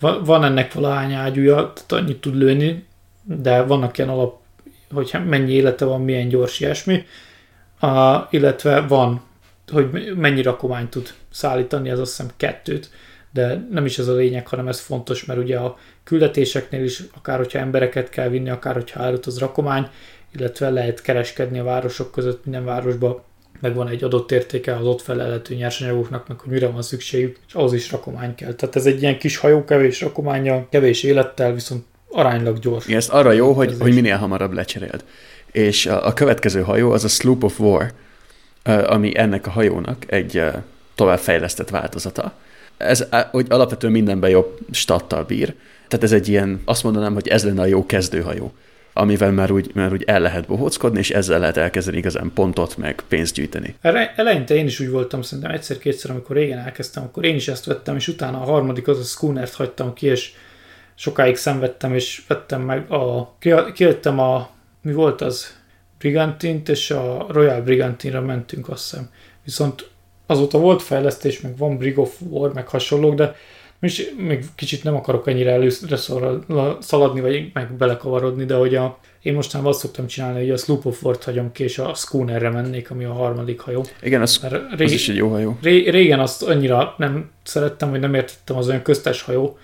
van 0.00 0.44
ennek 0.44 0.72
valahány 0.72 1.12
ágyúja, 1.12 1.54
tehát 1.54 1.92
annyit 1.92 2.20
tud 2.20 2.34
lőni, 2.34 2.86
de 3.22 3.62
vannak 3.62 3.98
ilyen 3.98 4.10
alap, 4.10 4.40
hogy 4.92 5.16
mennyi 5.26 5.52
élete 5.52 5.84
van, 5.84 6.00
milyen 6.00 6.28
gyors 6.28 6.60
ilyesmi, 6.60 7.04
uh, 7.80 8.16
illetve 8.30 8.80
van, 8.80 9.22
hogy 9.72 10.14
mennyi 10.16 10.42
rakományt 10.42 10.90
tud 10.90 11.14
szállítani, 11.30 11.88
ez 11.90 11.98
azt 11.98 12.16
hiszem 12.16 12.32
kettőt, 12.36 12.90
de 13.30 13.66
nem 13.70 13.84
is 13.84 13.98
ez 13.98 14.08
a 14.08 14.14
lényeg, 14.14 14.46
hanem 14.46 14.68
ez 14.68 14.80
fontos, 14.80 15.24
mert 15.24 15.40
ugye 15.40 15.58
a 15.58 15.76
küldetéseknél 16.04 16.84
is, 16.84 17.02
akár 17.16 17.38
hogyha 17.38 17.58
embereket 17.58 18.08
kell 18.08 18.28
vinni, 18.28 18.50
akár 18.50 18.74
hogyha 18.74 19.02
árut 19.02 19.26
az 19.26 19.38
rakomány, 19.38 19.88
illetve 20.32 20.70
lehet 20.70 21.02
kereskedni 21.02 21.58
a 21.58 21.64
városok 21.64 22.10
között, 22.12 22.44
minden 22.44 22.64
városban 22.64 23.22
meg 23.60 23.74
van 23.74 23.88
egy 23.88 24.04
adott 24.04 24.32
értéke 24.32 24.76
az 24.76 24.86
ott 24.86 25.02
felelhető 25.02 25.54
nyersanyagoknak, 25.54 26.28
meg 26.28 26.38
hogy 26.38 26.52
mire 26.52 26.68
van 26.68 26.82
szükségük, 26.82 27.36
és 27.48 27.54
ahhoz 27.54 27.72
is 27.72 27.90
rakomány 27.90 28.34
kell. 28.34 28.52
Tehát 28.52 28.76
ez 28.76 28.86
egy 28.86 29.02
ilyen 29.02 29.18
kis 29.18 29.36
hajó, 29.36 29.64
kevés 29.64 30.00
rakománya, 30.00 30.68
kevés 30.70 31.02
élettel, 31.02 31.52
viszont 31.52 31.84
aránylag 32.10 32.58
gyors. 32.58 32.86
Igen, 32.86 32.98
ez 32.98 33.08
arra 33.08 33.32
jó, 33.32 33.52
hogy, 33.52 33.76
hogy 33.80 33.94
minél 33.94 34.16
hamarabb 34.16 34.52
lecseréld. 34.52 35.04
És 35.52 35.86
a, 35.86 36.06
a 36.06 36.12
következő 36.12 36.62
hajó 36.62 36.90
az 36.90 37.04
a 37.04 37.08
Sloop 37.08 37.44
of 37.44 37.60
War, 37.60 37.92
ami 38.64 39.18
ennek 39.18 39.46
a 39.46 39.50
hajónak 39.50 40.12
egy 40.12 40.42
továbbfejlesztett 40.94 41.70
változata. 41.70 42.32
Ez 42.76 43.06
hogy 43.30 43.46
alapvetően 43.48 43.92
mindenben 43.92 44.30
jobb 44.30 44.58
stattal 44.70 45.24
bír. 45.24 45.54
Tehát 45.88 46.04
ez 46.04 46.12
egy 46.12 46.28
ilyen, 46.28 46.62
azt 46.64 46.82
mondanám, 46.82 47.14
hogy 47.14 47.28
ez 47.28 47.44
lenne 47.44 47.60
a 47.60 47.66
jó 47.66 47.86
kezdőhajó 47.86 48.52
amivel 48.98 49.32
már 49.32 49.50
úgy, 49.50 49.70
már 49.74 49.92
úgy 49.92 50.02
el 50.06 50.20
lehet 50.20 50.46
bohóckodni, 50.46 50.98
és 50.98 51.10
ezzel 51.10 51.38
lehet 51.38 51.56
elkezdeni 51.56 51.96
igazán 51.96 52.30
pontot, 52.34 52.76
meg 52.76 53.02
pénzt 53.08 53.34
gyűjteni. 53.34 53.76
Eleinte 54.16 54.54
én 54.54 54.66
is 54.66 54.80
úgy 54.80 54.90
voltam, 54.90 55.22
szerintem 55.22 55.54
egyszer-kétszer, 55.54 56.10
amikor 56.10 56.36
régen 56.36 56.58
elkezdtem, 56.58 57.02
akkor 57.02 57.24
én 57.24 57.34
is 57.34 57.48
ezt 57.48 57.64
vettem, 57.64 57.96
és 57.96 58.08
utána 58.08 58.40
a 58.40 58.44
harmadik 58.44 58.88
az 58.88 58.98
a 58.98 59.02
Schoonert 59.02 59.54
hagytam 59.54 59.92
ki, 59.92 60.06
és 60.06 60.32
sokáig 60.94 61.36
szenvedtem, 61.36 61.94
és 61.94 62.22
vettem 62.28 62.62
meg 62.62 62.90
a, 62.90 63.36
kijöttem 63.74 64.18
a, 64.18 64.50
mi 64.82 64.92
volt 64.92 65.20
az, 65.20 65.56
Brigantint, 65.98 66.68
és 66.68 66.90
a 66.90 67.26
Royal 67.28 67.60
Brigantinra 67.60 68.20
mentünk, 68.20 68.68
azt 68.68 68.90
hiszem. 68.90 69.10
Viszont 69.44 69.90
azóta 70.26 70.58
volt 70.58 70.82
fejlesztés, 70.82 71.40
meg 71.40 71.56
van 71.56 71.76
Brig 71.76 71.98
of 71.98 72.14
War, 72.28 72.52
meg 72.52 72.68
hasonlók, 72.68 73.14
de 73.14 73.34
és 73.80 74.14
még 74.16 74.44
kicsit 74.54 74.84
nem 74.84 74.94
akarok 74.94 75.28
ennyire 75.28 75.50
előre 75.50 75.96
szaladni, 76.80 77.20
vagy 77.20 77.50
meg 77.52 77.72
belekavarodni, 77.72 78.44
de 78.44 78.54
hogy 78.54 78.74
a, 78.74 78.98
én 79.22 79.34
mostan 79.34 79.64
azt 79.64 79.78
szoktam 79.78 80.06
csinálni, 80.06 80.38
hogy 80.38 80.50
a 80.50 80.56
Sloop 80.56 80.86
of 80.86 81.04
War-t 81.04 81.24
hagyom 81.24 81.52
ki, 81.52 81.62
és 81.62 81.78
a 81.78 81.94
Schoonerre 81.94 82.50
mennék, 82.50 82.90
ami 82.90 83.04
a 83.04 83.12
harmadik 83.12 83.60
hajó. 83.60 83.84
Igen, 84.02 84.20
az, 84.20 84.40
ré, 84.76 84.84
az 84.84 84.92
is 84.92 85.08
egy 85.08 85.16
jó 85.16 85.28
hajó. 85.28 85.58
Ré, 85.62 85.88
régen 85.88 86.20
azt 86.20 86.42
annyira 86.42 86.94
nem 86.98 87.30
szerettem, 87.42 87.90
vagy 87.90 88.00
nem 88.00 88.14
értettem, 88.14 88.56
az 88.56 88.68
olyan 88.68 88.82
köztes 88.82 89.22
hajó. 89.22 89.58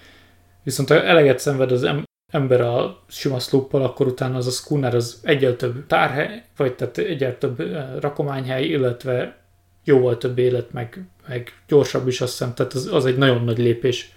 Viszont 0.62 0.89
ha 0.89 1.03
eleget 1.03 1.39
szenved 1.39 1.73
az 1.73 1.89
ember 2.32 2.61
a 2.61 3.03
sima 3.09 3.39
sloop 3.39 3.74
akkor 3.74 4.07
utána 4.07 4.36
az 4.36 4.47
a 4.47 4.51
schooner 4.51 4.95
az 4.95 5.20
egyel 5.23 5.57
több 5.57 5.86
tárhely, 5.86 6.45
vagy 6.57 6.74
tehát 6.74 6.99
egyel 6.99 7.39
több 7.39 7.62
rakományhely, 8.01 8.65
illetve 8.65 9.36
jóval 9.85 10.19
több 10.19 10.39
élet, 10.39 10.73
meg, 10.73 11.05
meg 11.28 11.52
gyorsabb 11.68 12.09
is 12.09 12.20
azt 12.20 12.30
hiszem, 12.30 12.55
tehát 12.55 12.72
az, 12.72 12.88
az 12.92 13.06
egy 13.06 13.16
nagyon 13.16 13.44
nagy 13.44 13.59
lépés. 13.59 14.12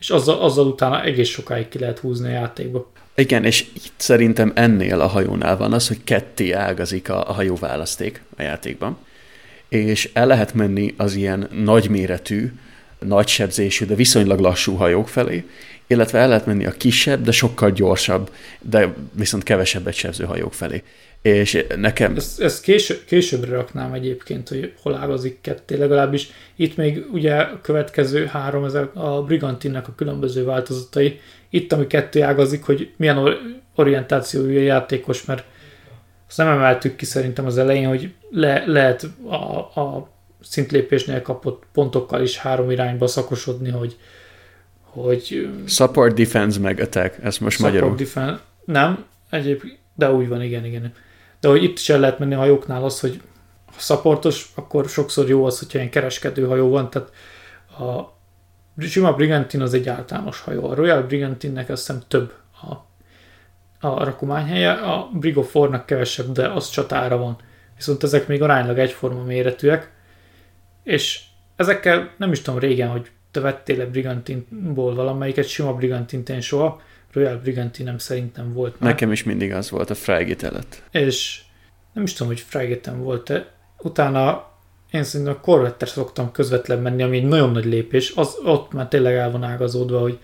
És 0.00 0.10
azzal, 0.10 0.40
azzal 0.40 0.66
utána 0.66 1.04
egész 1.04 1.28
sokáig 1.28 1.68
ki 1.68 1.78
lehet 1.78 1.98
húzni 1.98 2.28
a 2.28 2.30
játékba. 2.30 2.92
Igen, 3.14 3.44
és 3.44 3.66
itt 3.74 3.92
szerintem 3.96 4.52
ennél 4.54 5.00
a 5.00 5.06
hajónál 5.06 5.56
van 5.56 5.72
az, 5.72 5.88
hogy 5.88 6.04
ketté 6.04 6.50
ágazik 6.52 7.08
a, 7.08 7.28
a 7.28 7.32
hajóválaszték 7.32 8.22
a 8.36 8.42
játékban, 8.42 8.98
és 9.68 10.10
el 10.12 10.26
lehet 10.26 10.54
menni 10.54 10.94
az 10.96 11.14
ilyen 11.14 11.48
nagyméretű, 11.52 12.52
nagysebzésű, 12.98 13.84
de 13.84 13.94
viszonylag 13.94 14.38
lassú 14.38 14.74
hajók 14.74 15.08
felé, 15.08 15.44
illetve 15.86 16.18
el 16.18 16.28
lehet 16.28 16.46
menni 16.46 16.66
a 16.66 16.70
kisebb, 16.70 17.24
de 17.24 17.30
sokkal 17.30 17.70
gyorsabb, 17.70 18.30
de 18.60 18.94
viszont 19.12 19.42
kevesebbet 19.42 19.94
sebző 19.94 20.24
hajók 20.24 20.54
felé. 20.54 20.82
És 21.24 21.64
nekem... 21.76 22.16
Ezt, 22.16 22.40
ezt 22.40 22.62
késő, 22.62 23.04
későbbre 23.06 23.50
raknám 23.50 23.92
egyébként, 23.92 24.48
hogy 24.48 24.72
hol 24.82 24.94
ágazik 24.94 25.40
ketté, 25.40 25.76
legalábbis 25.76 26.30
itt 26.56 26.76
még 26.76 27.06
ugye 27.12 27.36
a 27.36 27.60
következő 27.60 28.26
három, 28.26 28.64
ezek 28.64 28.96
a 28.96 29.22
Brigantinnek 29.22 29.88
a 29.88 29.94
különböző 29.96 30.44
változatai, 30.44 31.20
itt 31.50 31.72
ami 31.72 31.86
kettő 31.86 32.22
ágazik, 32.22 32.64
hogy 32.64 32.92
milyen 32.96 33.36
orientációjú 33.74 34.56
a 34.56 34.62
játékos, 34.62 35.24
mert 35.24 35.44
azt 36.28 36.36
nem 36.36 36.48
emeltük 36.48 36.96
ki 36.96 37.04
szerintem 37.04 37.46
az 37.46 37.58
elején, 37.58 37.88
hogy 37.88 38.12
le, 38.30 38.64
lehet 38.66 39.06
a, 39.26 39.80
a 39.80 40.10
szintlépésnél 40.40 41.22
kapott 41.22 41.62
pontokkal 41.72 42.22
is 42.22 42.38
három 42.38 42.70
irányba 42.70 43.06
szakosodni, 43.06 43.70
hogy, 43.70 43.96
hogy... 44.80 45.48
Support, 45.66 46.14
defense, 46.14 46.60
meg 46.60 46.80
attack, 46.80 47.18
ez 47.22 47.38
most 47.38 47.56
support, 47.56 47.74
magyarul. 47.74 47.96
Defense, 47.96 48.40
nem, 48.64 49.04
egyébként, 49.30 49.78
de 49.94 50.12
úgy 50.12 50.28
van, 50.28 50.42
igen, 50.42 50.64
igen. 50.64 50.92
De 51.44 51.50
hogy 51.50 51.62
itt 51.62 51.78
is 51.78 51.88
el 51.88 52.00
lehet 52.00 52.18
menni 52.18 52.34
hajóknál 52.34 52.84
az, 52.84 53.00
hogy 53.00 53.20
ha 53.66 53.80
szaportos, 53.80 54.52
akkor 54.54 54.88
sokszor 54.88 55.28
jó 55.28 55.44
az, 55.44 55.58
hogyha 55.58 55.78
ilyen 55.78 55.90
kereskedő 55.90 56.46
hajó 56.46 56.68
van, 56.68 56.90
tehát 56.90 57.12
a 57.78 58.12
sima 58.78 59.12
Brigantin 59.12 59.60
az 59.60 59.74
egy 59.74 59.88
általános 59.88 60.40
hajó. 60.40 60.70
A 60.70 60.74
Royal 60.74 61.02
Brigantinnek 61.02 61.68
azt 61.68 61.86
hiszem 61.86 62.02
több 62.08 62.32
a, 62.60 62.72
a 63.86 64.04
rakományhelye, 64.04 64.72
a 64.72 65.10
Brig 65.12 65.38
of 65.38 65.54
War-nak 65.54 65.86
kevesebb, 65.86 66.32
de 66.32 66.48
az 66.48 66.70
csatára 66.70 67.16
van. 67.16 67.36
Viszont 67.76 68.02
ezek 68.02 68.26
még 68.26 68.42
aránylag 68.42 68.78
egyforma 68.78 69.22
méretűek, 69.22 69.92
és 70.82 71.22
ezekkel 71.56 72.10
nem 72.16 72.32
is 72.32 72.40
tudom 72.40 72.60
régen, 72.60 72.88
hogy 72.88 73.10
te 73.30 73.40
vettél-e 73.40 73.86
Brigantinból 73.86 74.94
valamelyiket, 74.94 75.48
sima 75.48 75.74
Brigantint 75.74 76.28
én 76.28 76.40
soha, 76.40 76.80
Royal 77.14 77.36
Brigantinem 77.36 77.98
szerintem 77.98 78.52
volt 78.52 78.80
már. 78.80 78.90
Nekem 78.90 79.12
is 79.12 79.22
mindig 79.22 79.52
az 79.52 79.70
volt 79.70 79.90
a 79.90 79.94
Frigate 79.94 80.46
előtt. 80.46 80.82
És 80.90 81.42
nem 81.92 82.04
is 82.04 82.12
tudom, 82.12 82.32
hogy 82.32 82.40
frigate 82.40 82.92
volt-e. 82.92 83.52
Utána 83.78 84.52
én 84.90 85.04
szerintem 85.04 85.34
a 85.34 85.40
corvette 85.40 85.86
szoktam 85.86 86.32
közvetlen 86.32 86.78
menni, 86.78 87.02
ami 87.02 87.16
egy 87.16 87.24
nagyon 87.24 87.50
nagy 87.50 87.64
lépés. 87.64 88.12
Az, 88.14 88.36
ott 88.44 88.72
már 88.72 88.88
tényleg 88.88 89.14
el 89.14 89.30
van 89.30 89.44
ágazódva, 89.44 89.98
hogy 89.98 90.18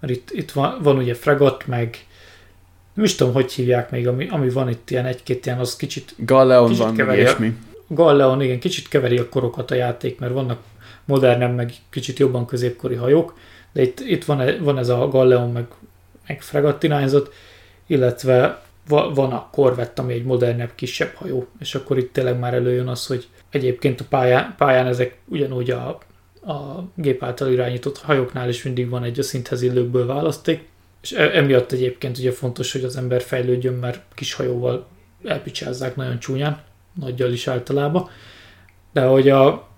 mert 0.00 0.12
itt, 0.12 0.30
itt 0.30 0.50
van, 0.50 0.78
van 0.82 0.96
ugye 0.96 1.14
fregat, 1.14 1.66
meg 1.66 2.06
nem 2.94 3.04
is 3.04 3.14
tudom, 3.14 3.32
hogy 3.32 3.52
hívják 3.52 3.90
még, 3.90 4.08
ami, 4.08 4.28
ami 4.28 4.50
van 4.50 4.68
itt 4.68 4.90
ilyen 4.90 5.06
egy-két 5.06 5.46
ilyen, 5.46 5.58
az 5.58 5.76
kicsit 5.76 6.14
Galleon 6.18 6.68
kicsit 6.68 6.82
van, 6.82 6.94
keveri 6.94 7.20
ilyesmi. 7.20 7.56
Galleon, 7.88 8.42
igen, 8.42 8.58
kicsit 8.58 8.88
keveri 8.88 9.18
a 9.18 9.28
korokat 9.28 9.70
a 9.70 9.74
játék, 9.74 10.18
mert 10.18 10.32
vannak 10.32 10.62
modernebb, 11.04 11.54
meg 11.54 11.72
kicsit 11.90 12.18
jobban 12.18 12.46
középkori 12.46 12.94
hajók, 12.94 13.38
de 13.72 13.82
itt, 13.82 14.00
itt 14.00 14.24
van, 14.24 14.42
van 14.60 14.78
ez 14.78 14.88
a 14.88 15.08
Galleon, 15.08 15.50
meg 15.50 15.66
meg 16.26 16.42
fregatt 16.42 16.82
irányzat, 16.82 17.32
illetve 17.86 18.62
van 18.88 19.32
a 19.32 19.48
Corvette, 19.52 20.02
ami 20.02 20.12
egy 20.12 20.24
modernebb, 20.24 20.70
kisebb 20.74 21.14
hajó, 21.14 21.46
és 21.58 21.74
akkor 21.74 21.98
itt 21.98 22.12
tényleg 22.12 22.38
már 22.38 22.54
előjön 22.54 22.88
az, 22.88 23.06
hogy 23.06 23.28
egyébként 23.50 24.00
a 24.00 24.04
pályán, 24.08 24.54
pályán 24.56 24.86
ezek 24.86 25.18
ugyanúgy 25.28 25.70
a, 25.70 25.88
a 26.46 26.84
gép 26.94 27.22
által 27.22 27.52
irányított 27.52 27.98
hajóknál 27.98 28.48
is 28.48 28.62
mindig 28.62 28.88
van 28.88 29.04
egy 29.04 29.18
a 29.18 29.22
szinthez 29.22 29.62
illőkből 29.62 30.06
választék, 30.06 30.68
és 31.02 31.12
e, 31.12 31.36
emiatt 31.36 31.72
egyébként 31.72 32.18
ugye 32.18 32.32
fontos, 32.32 32.72
hogy 32.72 32.84
az 32.84 32.96
ember 32.96 33.22
fejlődjön, 33.22 33.74
mert 33.74 34.02
kis 34.14 34.34
hajóval 34.34 34.86
elpicsázzák 35.24 35.96
nagyon 35.96 36.18
csúnyán. 36.18 36.62
nagyjal 37.00 37.32
is 37.32 37.46
általában. 37.46 38.08
De 38.92 39.04
hogy, 39.04 39.28
a, 39.28 39.68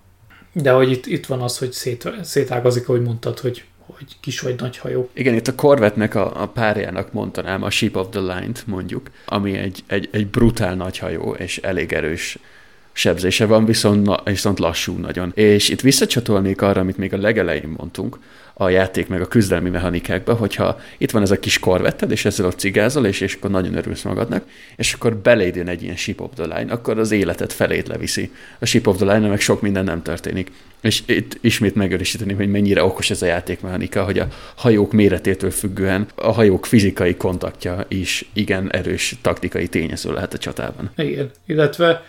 de 0.53 0.71
hogy 0.71 0.91
itt, 0.91 1.05
itt 1.05 1.25
van 1.25 1.41
az, 1.41 1.57
hogy 1.57 1.71
szét, 1.71 2.09
szétágazik, 2.21 2.89
ahogy 2.89 3.01
mondtad, 3.01 3.39
hogy, 3.39 3.63
hogy 3.87 4.05
kis 4.19 4.39
vagy 4.39 4.55
nagy 4.59 4.77
hajó. 4.77 5.09
Igen, 5.13 5.33
itt 5.33 5.47
a 5.47 5.55
Corvette-nek 5.55 6.15
a, 6.15 6.41
a 6.41 6.47
párjának 6.47 7.11
mondanám 7.11 7.63
a 7.63 7.69
Ship 7.69 7.95
of 7.95 8.07
the 8.09 8.19
Line-t 8.19 8.67
mondjuk, 8.67 9.09
ami 9.25 9.57
egy, 9.57 9.83
egy, 9.87 10.09
egy 10.11 10.27
brutál 10.27 10.75
nagy 10.75 10.97
hajó 10.97 11.33
és 11.33 11.57
elég 11.57 11.93
erős 11.93 12.37
sebzése 12.97 13.45
van, 13.45 13.65
viszont, 13.65 14.09
viszont 14.23 14.59
lassú 14.59 14.97
nagyon. 14.97 15.31
És 15.35 15.69
itt 15.69 15.81
visszacsatolnék 15.81 16.61
arra, 16.61 16.81
amit 16.81 16.97
még 16.97 17.13
a 17.13 17.17
legelején 17.17 17.73
mondtunk, 17.77 18.19
a 18.53 18.69
játék 18.69 19.07
meg 19.07 19.21
a 19.21 19.27
küzdelmi 19.27 19.69
mechanikákba, 19.69 20.33
hogyha 20.33 20.79
itt 20.97 21.11
van 21.11 21.21
ez 21.21 21.31
a 21.31 21.39
kis 21.39 21.59
korvetted, 21.59 22.11
és 22.11 22.25
ezzel 22.25 22.45
ott 22.45 22.59
cigázol, 22.59 23.05
és, 23.05 23.21
és 23.21 23.33
akkor 23.33 23.49
nagyon 23.49 23.75
örülsz 23.75 24.01
magadnak, 24.01 24.43
és 24.75 24.93
akkor 24.93 25.15
beléd 25.15 25.55
jön 25.55 25.67
egy 25.67 25.83
ilyen 25.83 25.95
ship 25.95 26.21
of 26.21 26.29
the 26.35 26.57
line, 26.57 26.73
akkor 26.73 26.99
az 26.99 27.11
életet 27.11 27.53
felét 27.53 27.87
leviszi. 27.87 28.31
A 28.59 28.65
ship 28.65 28.87
of 28.87 28.97
the 28.97 29.13
line 29.13 29.27
meg 29.27 29.39
sok 29.39 29.61
minden 29.61 29.83
nem 29.83 30.01
történik. 30.01 30.51
És 30.81 31.01
itt 31.05 31.37
ismét 31.41 31.75
megerősíteni, 31.75 32.33
hogy 32.33 32.49
mennyire 32.49 32.83
okos 32.83 33.09
ez 33.09 33.21
a 33.21 33.25
játékmechanika, 33.25 34.03
hogy 34.03 34.19
a 34.19 34.27
hajók 34.55 34.91
méretétől 34.91 35.51
függően 35.51 36.07
a 36.15 36.31
hajók 36.31 36.65
fizikai 36.65 37.15
kontaktja 37.15 37.85
is 37.87 38.29
igen 38.33 38.71
erős 38.71 39.15
taktikai 39.21 39.67
tényező 39.67 40.13
lehet 40.13 40.33
a 40.33 40.37
csatában. 40.37 40.91
Igen, 40.95 41.31
illetve 41.45 42.01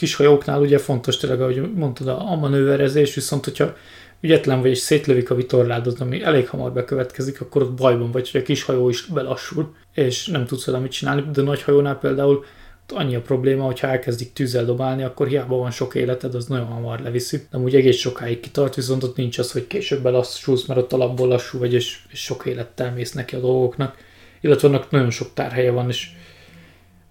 kis 0.00 0.14
hajóknál 0.14 0.60
ugye 0.60 0.78
fontos 0.78 1.16
tényleg, 1.16 1.40
ahogy 1.40 1.72
mondtad, 1.74 2.08
a 2.08 2.36
manőverezés, 2.36 3.14
viszont 3.14 3.44
hogyha 3.44 3.74
ügyetlen 4.20 4.60
vagy 4.60 4.70
és 4.70 4.78
szétlövik 4.78 5.30
a 5.30 5.34
vitorládat, 5.34 6.00
ami 6.00 6.22
elég 6.22 6.48
hamar 6.48 6.72
bekövetkezik, 6.72 7.40
akkor 7.40 7.62
ott 7.62 7.72
bajban 7.72 8.10
vagy, 8.10 8.30
hogy 8.30 8.40
a 8.40 8.44
kis 8.44 8.62
hajó 8.62 8.88
is 8.88 9.06
belassul, 9.06 9.74
és 9.94 10.26
nem 10.26 10.46
tudsz 10.46 10.66
vele 10.66 10.78
mit 10.78 10.90
csinálni, 10.90 11.24
de 11.32 11.42
nagy 11.42 11.62
hajónál 11.62 11.98
például 11.98 12.44
annyi 12.92 13.14
a 13.14 13.20
probléma, 13.20 13.64
hogyha 13.64 13.86
elkezdik 13.86 14.32
tűzzel 14.32 14.64
dobálni, 14.64 15.02
akkor 15.02 15.26
hiába 15.26 15.56
van 15.56 15.70
sok 15.70 15.94
életed, 15.94 16.34
az 16.34 16.46
nagyon 16.46 16.66
hamar 16.66 17.00
leviszi. 17.00 17.40
De 17.50 17.58
úgy 17.58 17.74
egész 17.74 17.96
sokáig 17.96 18.40
kitart, 18.40 18.74
viszont 18.74 19.02
ott 19.02 19.16
nincs 19.16 19.38
az, 19.38 19.52
hogy 19.52 19.66
később 19.66 20.02
belassulsz, 20.02 20.66
mert 20.66 20.80
ott 20.80 20.92
alapból 20.92 21.28
lassú 21.28 21.58
vagy, 21.58 21.74
és, 21.74 21.98
és 22.10 22.20
sok 22.20 22.46
élettel 22.46 22.92
mész 22.92 23.12
neki 23.12 23.34
a 23.34 23.40
dolgoknak. 23.40 23.96
Illetve 24.40 24.68
annak 24.68 24.90
nagyon 24.90 25.10
sok 25.10 25.34
tárhelye 25.34 25.70
van, 25.70 25.88
és 25.88 26.08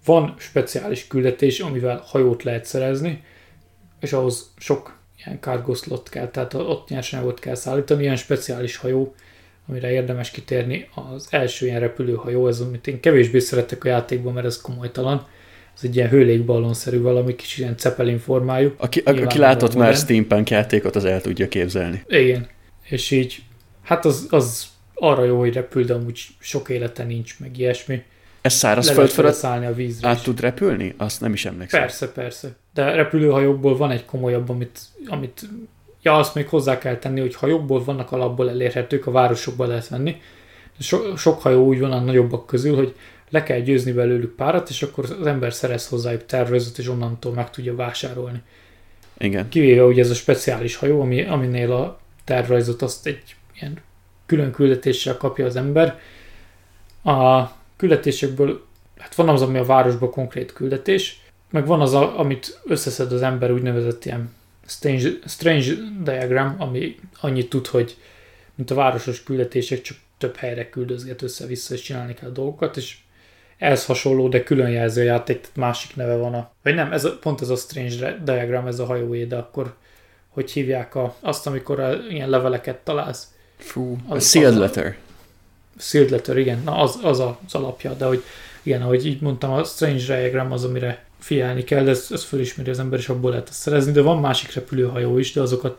van 0.04 0.34
speciális 0.38 1.06
küldetés, 1.06 1.60
amivel 1.60 2.02
hajót 2.06 2.42
lehet 2.42 2.64
szerezni, 2.64 3.24
és 4.00 4.12
ahhoz 4.12 4.52
sok 4.56 4.98
ilyen 5.24 5.38
cargo 5.40 5.74
slot 5.74 6.08
kell, 6.08 6.28
tehát 6.28 6.54
ott 6.54 6.88
nyersanyagot 6.88 7.40
kell 7.40 7.54
szállítani, 7.54 8.02
ilyen 8.02 8.16
speciális 8.16 8.76
hajó, 8.76 9.14
amire 9.68 9.90
érdemes 9.90 10.30
kitérni. 10.30 10.88
Az 10.94 11.26
első 11.30 11.66
ilyen 11.66 11.80
repülőhajó, 11.80 12.48
ez 12.48 12.60
amit 12.60 12.86
én 12.86 13.00
kevésbé 13.00 13.38
szeretek 13.38 13.84
a 13.84 13.88
játékban, 13.88 14.32
mert 14.32 14.46
ez 14.46 14.60
komolytalan. 14.60 15.26
Ez 15.74 15.80
egy 15.82 15.96
ilyen 15.96 16.08
hőlégballonszerű 16.08 17.00
valami, 17.00 17.34
kicsit 17.36 17.58
ilyen 17.58 17.74
Zeppelin 17.78 18.18
formájú. 18.18 18.74
Aki, 18.76 19.00
aki 19.00 19.38
látott 19.38 19.74
már 19.74 19.94
Steampunk 19.94 20.50
játékot, 20.50 20.96
az 20.96 21.04
el 21.04 21.20
tudja 21.20 21.48
képzelni. 21.48 22.04
Igen. 22.06 22.48
És 22.82 23.10
így, 23.10 23.42
hát 23.82 24.04
az, 24.04 24.26
az 24.30 24.66
arra 24.94 25.24
jó, 25.24 25.38
hogy 25.38 25.52
repül, 25.52 25.84
de 25.84 25.94
amúgy 25.94 26.20
sok 26.38 26.68
élete 26.68 27.04
nincs, 27.04 27.40
meg 27.40 27.58
ilyesmi. 27.58 28.02
Ez 28.40 28.52
szárazföld 28.52 29.08
fölött 29.08 29.42
a 29.42 29.72
vízre 29.74 30.08
át 30.08 30.16
is. 30.16 30.22
tud 30.22 30.40
repülni? 30.40 30.94
Azt 30.96 31.20
nem 31.20 31.32
is 31.32 31.44
emlékszem. 31.44 31.80
Persze, 31.80 32.12
persze. 32.12 32.56
De 32.74 32.94
repülőhajókból 32.94 33.76
van 33.76 33.90
egy 33.90 34.04
komolyabb, 34.04 34.48
amit, 34.48 34.80
amit 35.06 35.48
ja, 36.02 36.16
azt 36.16 36.34
még 36.34 36.48
hozzá 36.48 36.78
kell 36.78 36.96
tenni, 36.96 37.20
hogy 37.20 37.34
hajókból 37.34 37.84
vannak 37.84 38.12
alapból 38.12 38.50
elérhetők, 38.50 39.06
a 39.06 39.10
városokba 39.10 39.66
lehet 39.66 39.88
venni. 39.88 40.20
So, 40.78 41.16
sok 41.16 41.42
hajó 41.42 41.66
úgy 41.66 41.80
van 41.80 41.92
a 41.92 42.00
nagyobbak 42.00 42.46
közül, 42.46 42.76
hogy 42.76 42.94
le 43.30 43.42
kell 43.42 43.60
győzni 43.60 43.92
belőlük 43.92 44.34
párat, 44.34 44.68
és 44.68 44.82
akkor 44.82 45.04
az 45.18 45.26
ember 45.26 45.52
szerez 45.52 45.88
hozzájuk 45.88 46.26
tervezőt, 46.26 46.78
és 46.78 46.88
onnantól 46.88 47.32
meg 47.32 47.50
tudja 47.50 47.74
vásárolni. 47.74 48.42
Igen. 49.18 49.48
Kivéve 49.48 49.84
ugye 49.84 50.02
ez 50.02 50.10
a 50.10 50.14
speciális 50.14 50.76
hajó, 50.76 51.00
ami, 51.00 51.24
aminél 51.24 51.72
a 51.72 52.00
tervrajzot 52.24 52.82
azt 52.82 53.06
egy 53.06 53.36
ilyen 53.60 53.78
külön 54.26 54.52
küldetéssel 54.52 55.16
kapja 55.16 55.46
az 55.46 55.56
ember. 55.56 55.98
A 57.02 57.44
küldetésekből, 57.80 58.66
hát 58.98 59.14
van 59.14 59.28
az, 59.28 59.42
ami 59.42 59.58
a 59.58 59.64
városba 59.64 60.10
konkrét 60.10 60.52
küldetés, 60.52 61.20
meg 61.50 61.66
van 61.66 61.80
az, 61.80 61.94
a, 61.94 62.18
amit 62.18 62.60
összeszed 62.64 63.12
az 63.12 63.22
ember 63.22 63.52
úgynevezett 63.52 64.04
ilyen 64.04 64.34
strange, 64.66 65.10
strange 65.26 65.72
diagram, 66.02 66.54
ami 66.58 66.96
annyit 67.20 67.48
tud, 67.48 67.66
hogy 67.66 67.96
mint 68.54 68.70
a 68.70 68.74
városos 68.74 69.22
küldetések, 69.22 69.80
csak 69.80 69.96
több 70.18 70.36
helyre 70.36 70.68
küldözget 70.68 71.22
össze-vissza, 71.22 71.74
és 71.74 71.80
csinálni 71.80 72.14
kell 72.14 72.30
dolgokat, 72.30 72.76
és 72.76 72.96
ez 73.58 73.86
hasonló, 73.86 74.28
de 74.28 74.42
külön 74.42 74.70
jelző 74.70 75.00
a 75.00 75.04
játék, 75.04 75.40
tehát 75.40 75.56
másik 75.56 75.96
neve 75.96 76.16
van 76.16 76.34
a... 76.34 76.50
Vagy 76.62 76.74
nem, 76.74 76.92
ez 76.92 77.04
a, 77.04 77.18
pont 77.18 77.40
ez 77.40 77.48
a 77.48 77.56
strange 77.56 78.18
diagram, 78.24 78.66
ez 78.66 78.78
a 78.78 78.84
hajóé, 78.84 79.24
de 79.24 79.36
akkor 79.36 79.74
hogy 80.28 80.50
hívják 80.50 80.94
a, 80.94 81.14
azt, 81.20 81.46
amikor 81.46 81.80
a, 81.80 81.94
ilyen 82.08 82.28
leveleket 82.28 82.76
találsz? 82.76 83.28
Fú, 83.56 83.98
az, 84.08 84.16
a 84.16 84.20
sealed 84.20 84.58
letter. 84.58 84.96
Sealed 85.80 86.10
letter, 86.10 86.38
igen, 86.38 86.62
na 86.64 86.76
az, 86.76 86.98
az 87.02 87.18
az 87.18 87.54
alapja, 87.54 87.92
de 87.92 88.04
hogy 88.04 88.22
igen, 88.62 88.82
ahogy 88.82 89.06
így 89.06 89.20
mondtam, 89.20 89.52
a 89.52 89.64
Strange 89.64 90.04
Diagram 90.06 90.52
az, 90.52 90.64
amire 90.64 91.04
figyelni 91.18 91.64
kell, 91.64 91.84
de 91.84 91.90
ezt, 91.90 92.12
ezt 92.12 92.24
fölismeri 92.24 92.70
az 92.70 92.78
ember, 92.78 92.98
és 92.98 93.08
abból 93.08 93.30
lehet 93.30 93.48
ezt 93.48 93.58
szerezni, 93.58 93.92
de 93.92 94.02
van 94.02 94.18
másik 94.18 94.54
repülőhajó 94.54 95.18
is, 95.18 95.32
de 95.32 95.40
azokat, 95.40 95.76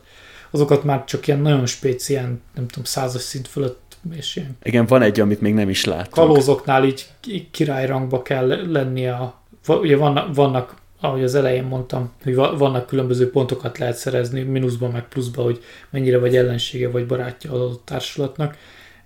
azokat 0.50 0.84
már 0.84 1.04
csak 1.06 1.28
ilyen 1.28 1.40
nagyon 1.40 1.66
spécián, 1.66 2.42
nem 2.56 2.68
tudom, 2.68 2.84
százas 2.84 3.22
szint 3.22 3.48
fölött 3.48 3.98
és 4.16 4.36
ilyen. 4.36 4.58
Igen, 4.64 4.86
van 4.86 5.02
egy, 5.02 5.20
amit 5.20 5.42
még 5.42 5.54
nem 5.54 5.70
is 5.70 5.86
látunk. 5.86 6.10
Kalózoknál 6.10 6.84
így 6.84 7.08
királyrangba 7.52 8.22
kell 8.22 8.72
lennie 8.72 9.14
a, 9.14 9.42
ugye 9.68 9.98
vannak, 9.98 10.36
vannak 10.36 10.76
ahogy 11.00 11.24
az 11.24 11.36
elején 11.36 11.64
mondtam, 11.64 12.12
hogy 12.24 12.36
vannak 12.36 12.88
különböző 12.88 13.30
pontokat 13.30 13.78
lehet 13.78 13.96
szerezni, 13.96 14.42
mínuszban 14.42 14.92
meg 14.92 15.08
pluszban, 15.08 15.46
hogy 15.46 15.64
mennyire 15.90 16.18
vagy 16.18 16.36
ellensége 16.36 16.90
vagy 16.90 17.06
barátja 17.06 17.52
az 17.52 17.60
adott 17.60 17.86
társulatnak, 17.86 18.58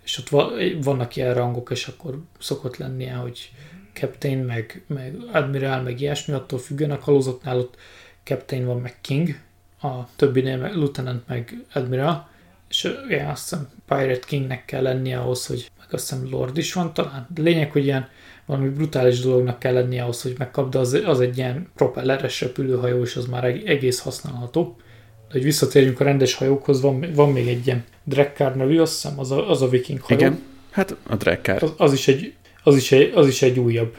és 0.06 0.18
ott 0.18 0.30
vannak 0.84 1.15
ilyen 1.15 1.34
rangok, 1.34 1.69
és 1.72 1.88
akkor 1.88 2.22
szokott 2.40 2.77
lennie, 2.77 3.14
hogy 3.14 3.52
captain, 3.94 4.38
meg, 4.38 4.84
meg 4.88 5.15
admiral, 5.32 5.82
meg 5.82 6.02
ilyesmi, 6.02 6.34
attól 6.34 6.60
függően 6.60 6.91
a 6.91 6.99
kalózoknál 6.99 7.57
ott 7.57 7.76
captain 8.23 8.65
van, 8.65 8.80
meg 8.80 8.95
king, 9.02 9.40
a 9.82 10.15
többinél 10.15 10.57
meg 10.57 10.76
lieutenant, 10.76 11.27
meg 11.27 11.65
admiral, 11.73 12.27
és 12.69 12.94
ja, 13.10 13.30
azt 13.30 13.49
hiszem 13.49 13.69
Pirate 13.88 14.26
Kingnek 14.27 14.65
kell 14.65 14.82
lennie 14.82 15.19
ahhoz, 15.19 15.45
hogy 15.45 15.72
meg 15.80 15.88
azt 15.91 16.10
hiszem 16.10 16.30
Lord 16.30 16.57
is 16.57 16.73
van 16.73 16.94
talán. 16.94 17.27
De 17.34 17.41
lényeg, 17.41 17.72
hogy 17.72 17.84
ilyen 17.84 18.07
valami 18.45 18.69
brutális 18.69 19.19
dolognak 19.19 19.60
kell 19.60 19.73
lennie 19.73 20.02
ahhoz, 20.02 20.22
hogy 20.22 20.36
megkap, 20.38 20.69
de 20.69 20.80
az, 20.80 20.94
az 21.06 21.19
egy 21.19 21.38
ilyen 21.38 21.68
propelleres 21.76 22.41
repülőhajó, 22.41 23.02
és 23.02 23.15
az 23.15 23.26
már 23.26 23.44
egész 23.44 23.99
használható. 23.99 24.76
De 25.27 25.32
hogy 25.32 25.44
visszatérjünk 25.44 25.99
a 25.99 26.03
rendes 26.03 26.34
hajókhoz, 26.34 26.82
van, 26.82 27.06
van 27.14 27.32
még 27.32 27.48
egy 27.48 27.68
ilyen 27.68 27.84
Drekkár 28.07 28.56
nevű, 28.56 28.80
azt 28.80 28.94
hiszem, 28.94 29.19
az 29.19 29.32
a, 29.32 29.49
az 29.49 29.61
a 29.61 29.68
viking 29.68 30.02
hajó. 30.02 30.19
Igen, 30.19 30.41
hát 30.72 30.95
a 31.07 31.15
Drekkár. 31.15 31.64
Az, 31.64 31.73
az, 31.77 31.94
is 31.94 32.07
egy, 32.07 32.34
az, 32.64 32.76
is 32.76 32.91
egy, 32.91 33.11
az 33.15 33.27
is 33.27 33.41
egy 33.41 33.60
újabb 33.60 33.95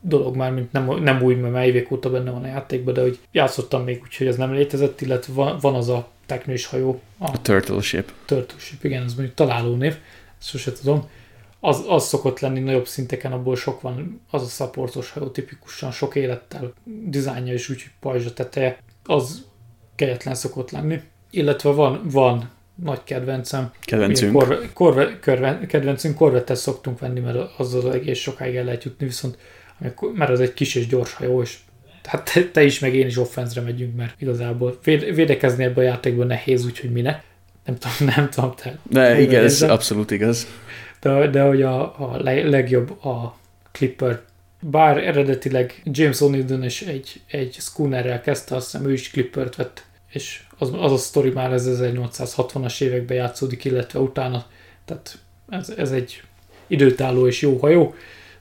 dolog 0.00 0.36
már, 0.36 0.52
mint 0.52 0.72
nem, 0.72 1.02
nem 1.02 1.22
új, 1.22 1.34
mert 1.34 1.52
már 1.52 1.66
évek 1.66 1.90
óta 1.90 2.10
benne 2.10 2.30
van 2.30 2.42
a 2.42 2.46
játékban, 2.46 2.94
de 2.94 3.00
hogy 3.00 3.18
játszottam 3.32 3.84
még 3.84 4.00
úgy, 4.02 4.16
hogy 4.16 4.26
ez 4.26 4.36
nem 4.36 4.52
létezett, 4.52 5.00
illetve 5.00 5.32
van, 5.32 5.58
van 5.60 5.74
az 5.74 5.88
a 5.88 6.08
teknős 6.26 6.66
hajó. 6.66 7.00
A, 7.18 7.24
a 7.24 7.42
Turtle 7.42 7.80
Ship. 7.80 8.12
Turtle 8.24 8.58
Ship, 8.58 8.84
igen, 8.84 9.02
ez 9.02 9.14
mondjuk 9.14 9.36
találó 9.36 9.74
név, 9.74 9.96
sose 10.38 10.72
tudom. 10.72 11.08
Az, 11.60 11.84
az 11.88 12.06
szokott 12.06 12.40
lenni 12.40 12.60
nagyobb 12.60 12.86
szinteken, 12.86 13.32
abból 13.32 13.56
sok 13.56 13.80
van, 13.80 14.20
az 14.30 14.42
a 14.42 14.46
szaportos 14.46 15.10
hajó 15.10 15.26
tipikusan 15.26 15.90
sok 15.90 16.14
élettel, 16.14 16.72
dizájnja 16.84 17.52
is 17.52 17.68
úgy, 17.68 17.82
hogy 17.82 17.92
pajzsa 18.00 18.32
teteje, 18.32 18.78
az 19.04 19.44
kegyetlen 19.94 20.34
szokott 20.34 20.70
lenni. 20.70 21.00
Illetve 21.30 21.70
van, 21.70 22.00
van 22.04 22.50
nagy 22.82 23.00
kedvencem. 23.04 23.72
Kedvencünk. 23.80 24.32
Korve, 24.32 24.58
korve, 24.72 25.18
korve, 25.24 25.60
kedvencünk, 25.66 26.16
korvettet 26.16 26.56
szoktunk 26.56 26.98
venni, 26.98 27.20
mert 27.20 27.38
az 27.56 27.74
az 27.74 27.84
egész 27.84 28.18
sokáig 28.18 28.56
el 28.56 28.64
lehet 28.64 28.84
jutni, 28.84 29.06
viszont 29.06 29.38
mert 30.14 30.30
az 30.30 30.40
egy 30.40 30.54
kis 30.54 30.74
és 30.74 30.86
gyors 30.86 31.12
hajó, 31.12 31.42
és 31.42 31.56
hát 32.04 32.30
te, 32.32 32.44
te 32.44 32.62
is, 32.62 32.78
meg 32.78 32.94
én 32.94 33.06
is 33.06 33.16
offenzre 33.16 33.60
megyünk, 33.60 33.96
mert 33.96 34.14
igazából 34.20 34.78
védekezni 35.14 35.64
ebben 35.64 35.84
a 35.84 35.88
játékban 35.88 36.26
nehéz, 36.26 36.64
úgyhogy 36.64 36.92
minek. 36.92 37.22
Nem 37.64 37.76
tudom, 37.76 38.08
nem 38.16 38.30
tudom. 38.30 38.54
Te, 38.54 38.78
de 38.82 39.20
igen, 39.20 39.44
ez 39.44 39.62
abszolút 39.62 40.10
igaz. 40.10 40.46
De, 41.00 41.26
de 41.26 41.42
hogy 41.42 41.62
a, 41.62 41.80
a 41.82 42.16
legjobb 42.22 43.04
a 43.04 43.38
Clipper 43.72 44.20
bár 44.60 44.98
eredetileg 44.98 45.82
James 45.84 46.18
O'Neill 46.20 46.62
is 46.64 46.82
egy, 46.82 47.20
egy 47.26 47.56
schoonerrel 47.58 48.20
kezdte, 48.20 48.54
azt 48.54 48.70
hiszem 48.70 48.86
ő 48.86 48.92
is 48.92 49.10
Clippert 49.10 49.56
vett, 49.56 49.84
és 50.12 50.42
az, 50.60 50.72
az 50.78 50.92
a 50.92 50.96
sztori 50.96 51.30
már 51.30 51.52
ez 51.52 51.68
1860-as 51.70 52.80
években 52.80 53.16
játszódik, 53.16 53.64
illetve 53.64 53.98
utána, 53.98 54.46
tehát 54.84 55.18
ez, 55.48 55.72
ez 55.76 55.92
egy 55.92 56.22
időtálló 56.66 57.26
és 57.26 57.40
jó 57.40 57.56
hajó, 57.56 57.94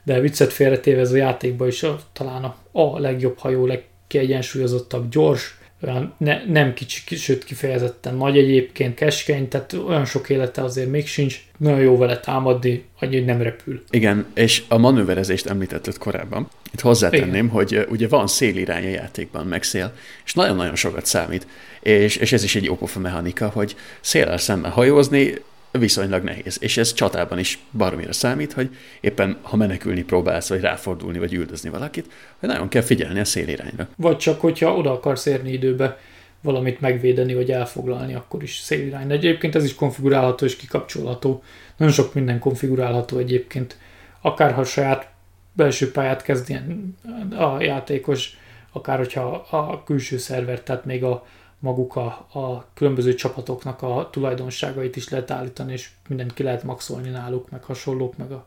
de 0.03 0.19
viccet 0.19 0.53
félretéve 0.53 0.99
ez 0.99 1.11
a 1.11 1.15
játékban 1.15 1.67
is 1.67 1.83
a, 1.83 1.99
talán 2.13 2.43
a, 2.43 2.55
a 2.71 2.99
legjobb 2.99 3.37
hajó, 3.37 3.65
legkiegyensúlyozottabb, 3.65 5.09
gyors, 5.11 5.58
olyan 5.83 6.13
ne, 6.17 6.45
nem 6.45 6.73
kicsi, 6.73 7.15
sőt 7.15 7.43
kifejezetten 7.43 8.15
nagy 8.15 8.37
egyébként, 8.37 8.95
keskeny, 8.95 9.47
tehát 9.47 9.73
olyan 9.73 10.05
sok 10.05 10.29
élete 10.29 10.63
azért 10.63 10.89
még 10.89 11.07
sincs, 11.07 11.41
nagyon 11.57 11.79
jó 11.79 11.97
vele 11.97 12.19
támadni, 12.19 12.83
annyi, 12.99 13.15
hogy 13.15 13.25
nem 13.25 13.41
repül. 13.41 13.83
Igen, 13.89 14.25
és 14.33 14.63
a 14.67 14.77
manőverezést 14.77 15.45
említetted 15.45 15.97
korábban. 15.97 16.49
Itt 16.73 16.81
hozzátenném, 16.81 17.29
Igen. 17.29 17.49
hogy 17.49 17.85
ugye 17.89 18.07
van 18.07 18.27
szélirány 18.27 18.85
a 18.85 18.89
játékban, 18.89 19.47
meg 19.47 19.63
szél, 19.63 19.93
és 20.25 20.33
nagyon-nagyon 20.33 20.75
sokat 20.75 21.05
számít, 21.05 21.47
és, 21.79 22.15
és 22.15 22.31
ez 22.31 22.43
is 22.43 22.55
egy 22.55 22.69
okofa 22.69 22.99
mechanika, 22.99 23.47
hogy 23.47 23.75
széllel 24.01 24.37
szemben 24.37 24.71
hajózni 24.71 25.33
viszonylag 25.71 26.23
nehéz. 26.23 26.57
És 26.61 26.77
ez 26.77 26.93
csatában 26.93 27.39
is 27.39 27.59
baromira 27.71 28.13
számít, 28.13 28.53
hogy 28.53 28.75
éppen 29.01 29.37
ha 29.41 29.55
menekülni 29.55 30.03
próbálsz, 30.03 30.49
vagy 30.49 30.61
ráfordulni, 30.61 31.19
vagy 31.19 31.33
üldözni 31.33 31.69
valakit, 31.69 32.11
hogy 32.39 32.49
nagyon 32.49 32.67
kell 32.67 32.81
figyelni 32.81 33.19
a 33.19 33.25
szélirányra. 33.25 33.87
Vagy 33.95 34.17
csak, 34.17 34.41
hogyha 34.41 34.75
oda 34.75 34.91
akarsz 34.91 35.25
érni 35.25 35.51
időbe 35.51 35.97
valamit 36.41 36.81
megvédeni, 36.81 37.33
vagy 37.33 37.51
elfoglalni, 37.51 38.13
akkor 38.13 38.43
is 38.43 38.57
szélirány. 38.57 39.07
De 39.07 39.13
egyébként 39.13 39.55
ez 39.55 39.63
is 39.63 39.75
konfigurálható 39.75 40.45
és 40.45 40.55
kikapcsolható. 40.55 41.43
Nagyon 41.77 41.93
sok 41.93 42.13
minden 42.13 42.39
konfigurálható 42.39 43.17
egyébként. 43.17 43.77
Akár 44.21 44.53
ha 44.53 44.63
saját 44.63 45.09
belső 45.53 45.91
pályát 45.91 46.21
kezd 46.21 46.49
ilyen 46.49 46.97
a 47.37 47.61
játékos, 47.61 48.37
akár 48.71 48.97
hogyha 48.97 49.47
a 49.51 49.83
külső 49.83 50.17
szerver, 50.17 50.61
tehát 50.61 50.85
még 50.85 51.03
a 51.03 51.25
maguk 51.59 51.95
a, 51.95 52.05
a 52.33 52.65
különböző 52.73 53.13
csapatoknak 53.13 53.81
a 53.81 54.09
tulajdonságait 54.11 54.95
is 54.95 55.09
lehet 55.09 55.31
állítani, 55.31 55.71
és 55.71 55.89
mindent 56.07 56.33
ki 56.33 56.43
lehet 56.43 56.63
maxolni 56.63 57.09
náluk, 57.09 57.49
meg 57.49 57.63
hasonlók, 57.63 58.17
meg 58.17 58.31
a, 58.31 58.45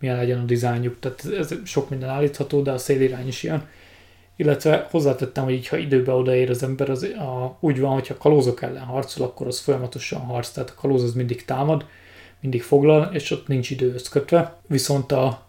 milyen 0.00 0.16
legyen 0.16 0.40
a 0.40 0.44
dizájnjuk. 0.44 0.98
Tehát 0.98 1.24
ez 1.24 1.54
sok 1.64 1.90
minden 1.90 2.08
állítható, 2.08 2.62
de 2.62 2.70
a 2.70 2.78
szélirány 2.78 3.26
is 3.26 3.42
ilyen. 3.42 3.68
Illetve 4.36 4.86
hozzátettem, 4.90 5.44
hogy 5.44 5.52
így, 5.52 5.68
ha 5.68 5.76
időbe 5.76 6.12
odaér 6.12 6.50
az 6.50 6.62
ember, 6.62 6.90
az 6.90 7.02
a, 7.02 7.56
úgy 7.60 7.80
van, 7.80 7.92
hogyha 7.92 8.16
kalózok 8.16 8.62
ellen 8.62 8.84
harcol, 8.84 9.26
akkor 9.26 9.46
az 9.46 9.60
folyamatosan 9.60 10.20
harc, 10.20 10.50
tehát 10.50 10.70
a 10.70 10.80
kalóz 10.80 11.02
az 11.02 11.14
mindig 11.14 11.44
támad, 11.44 11.86
mindig 12.40 12.62
foglal, 12.62 13.14
és 13.14 13.30
ott 13.30 13.46
nincs 13.46 13.70
idő 13.70 13.96
kötve. 14.10 14.56
Viszont 14.66 15.12
a, 15.12 15.46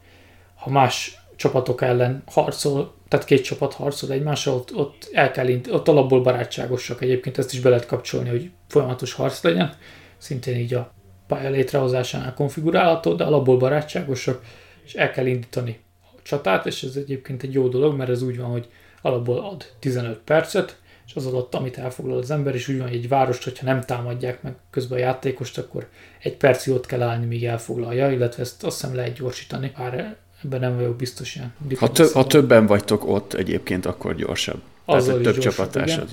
ha 0.55 0.69
más 0.69 1.17
csapatok 1.35 1.81
ellen 1.81 2.23
harcol, 2.25 2.93
tehát 3.07 3.25
két 3.25 3.43
csapat 3.43 3.73
harcol 3.73 4.11
egymással, 4.11 4.55
ott, 4.55 4.75
ott 4.75 5.09
el 5.11 5.31
kell, 5.31 5.59
ott 5.71 5.87
alapból 5.87 6.21
barátságosak. 6.21 7.01
Egyébként 7.01 7.37
ezt 7.37 7.53
is 7.53 7.59
be 7.59 7.69
lehet 7.69 7.85
kapcsolni, 7.85 8.29
hogy 8.29 8.51
folyamatos 8.67 9.13
harc 9.13 9.43
legyen. 9.43 9.73
Szintén 10.17 10.57
így 10.57 10.73
a 10.73 10.93
pálya 11.27 11.49
létrehozásánál 11.49 12.33
konfigurálható, 12.33 13.13
de 13.13 13.23
alapból 13.23 13.57
barátságosak, 13.57 14.41
és 14.85 14.93
el 14.93 15.11
kell 15.11 15.25
indítani 15.25 15.79
a 16.01 16.21
csatát, 16.23 16.65
és 16.65 16.83
ez 16.83 16.95
egyébként 16.95 17.43
egy 17.43 17.53
jó 17.53 17.67
dolog, 17.67 17.97
mert 17.97 18.09
ez 18.09 18.21
úgy 18.21 18.37
van, 18.37 18.49
hogy 18.49 18.67
alapból 19.01 19.37
ad 19.37 19.65
15 19.79 20.17
percet, 20.17 20.77
és 21.07 21.15
az 21.15 21.25
alatt, 21.25 21.55
amit 21.55 21.77
elfoglal 21.77 22.17
az 22.17 22.31
ember, 22.31 22.55
és 22.55 22.67
úgy 22.67 22.77
van, 22.77 22.87
hogy 22.87 22.97
egy 22.97 23.07
várost, 23.07 23.43
hogyha 23.43 23.65
nem 23.65 23.81
támadják 23.81 24.41
meg 24.41 24.55
közben 24.69 24.97
a 24.97 25.01
játékost, 25.01 25.57
akkor 25.57 25.89
egy 26.19 26.37
percig 26.37 26.73
ott 26.73 26.85
kell 26.85 27.01
állni, 27.01 27.25
míg 27.25 27.45
elfoglalja, 27.45 28.11
illetve 28.11 28.41
ezt 28.41 28.63
azt 28.63 28.81
hiszem 28.81 28.95
lehet 28.95 29.13
gyorsítani, 29.13 29.71
bár 29.77 30.17
Ebben 30.43 30.59
nem 30.59 30.75
vagyok 30.75 30.95
biztos 30.95 31.35
ilyen. 31.35 31.53
Ha, 31.77 31.91
tö- 31.91 32.11
ha 32.11 32.27
többen 32.27 32.65
vagytok 32.65 33.07
ott 33.07 33.33
egyébként, 33.33 33.85
akkor 33.85 34.15
gyorsabb. 34.15 34.61
Azzal 34.85 35.21
tehát 35.21 35.33
több 35.33 35.43
csapattársad. 35.43 36.09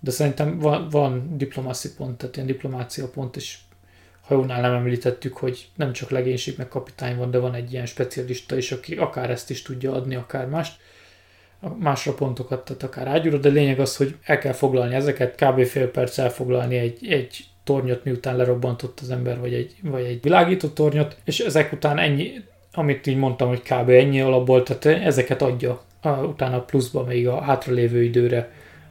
De 0.00 0.10
szerintem 0.10 0.58
van, 0.58 0.88
van 0.88 1.36
diplomáci 1.36 1.94
pont, 1.94 2.18
tehát 2.18 2.34
ilyen 2.36 2.48
diplomácia 2.48 3.08
pont, 3.08 3.36
és 3.36 3.58
hajónál 4.20 4.60
nem 4.60 4.72
említettük, 4.72 5.36
hogy 5.36 5.68
nem 5.74 5.92
csak 5.92 6.10
legénység 6.10 6.54
meg 6.58 6.68
kapitány 6.68 7.16
van, 7.16 7.30
de 7.30 7.38
van 7.38 7.54
egy 7.54 7.72
ilyen 7.72 7.86
specialista 7.86 8.56
is, 8.56 8.72
aki 8.72 8.94
akár 8.94 9.30
ezt 9.30 9.50
is 9.50 9.62
tudja 9.62 9.92
adni, 9.92 10.14
akár 10.14 10.46
mást. 10.46 10.80
Másra 11.78 12.14
pontokat, 12.14 12.64
tehát 12.64 12.82
akár 12.82 13.06
ágyúra, 13.06 13.38
de 13.38 13.48
lényeg 13.48 13.80
az, 13.80 13.96
hogy 13.96 14.16
el 14.22 14.38
kell 14.38 14.52
foglalni 14.52 14.94
ezeket, 14.94 15.34
kb. 15.34 15.64
fél 15.64 15.90
perc 15.90 16.18
elfoglalni 16.18 16.76
egy, 16.76 17.06
egy 17.06 17.44
tornyot, 17.64 18.04
miután 18.04 18.36
lerobbantott 18.36 19.00
az 19.00 19.10
ember, 19.10 19.40
vagy 19.40 19.54
egy, 19.54 19.76
vagy 19.82 20.04
egy 20.04 20.22
világító 20.22 20.68
tornyot, 20.68 21.16
és 21.24 21.40
ezek 21.40 21.72
után 21.72 21.98
ennyi, 21.98 22.32
amit 22.72 23.06
így 23.06 23.16
mondtam, 23.16 23.48
hogy 23.48 23.62
kb. 23.62 23.88
ennyi 23.88 24.20
alapból, 24.20 24.62
tehát 24.62 25.04
ezeket 25.04 25.42
adja 25.42 25.82
a, 26.00 26.08
utána 26.08 26.60
pluszba 26.60 27.04
még 27.04 27.28
a 27.28 27.40
hátralévő 27.40 28.02
időre 28.02 28.50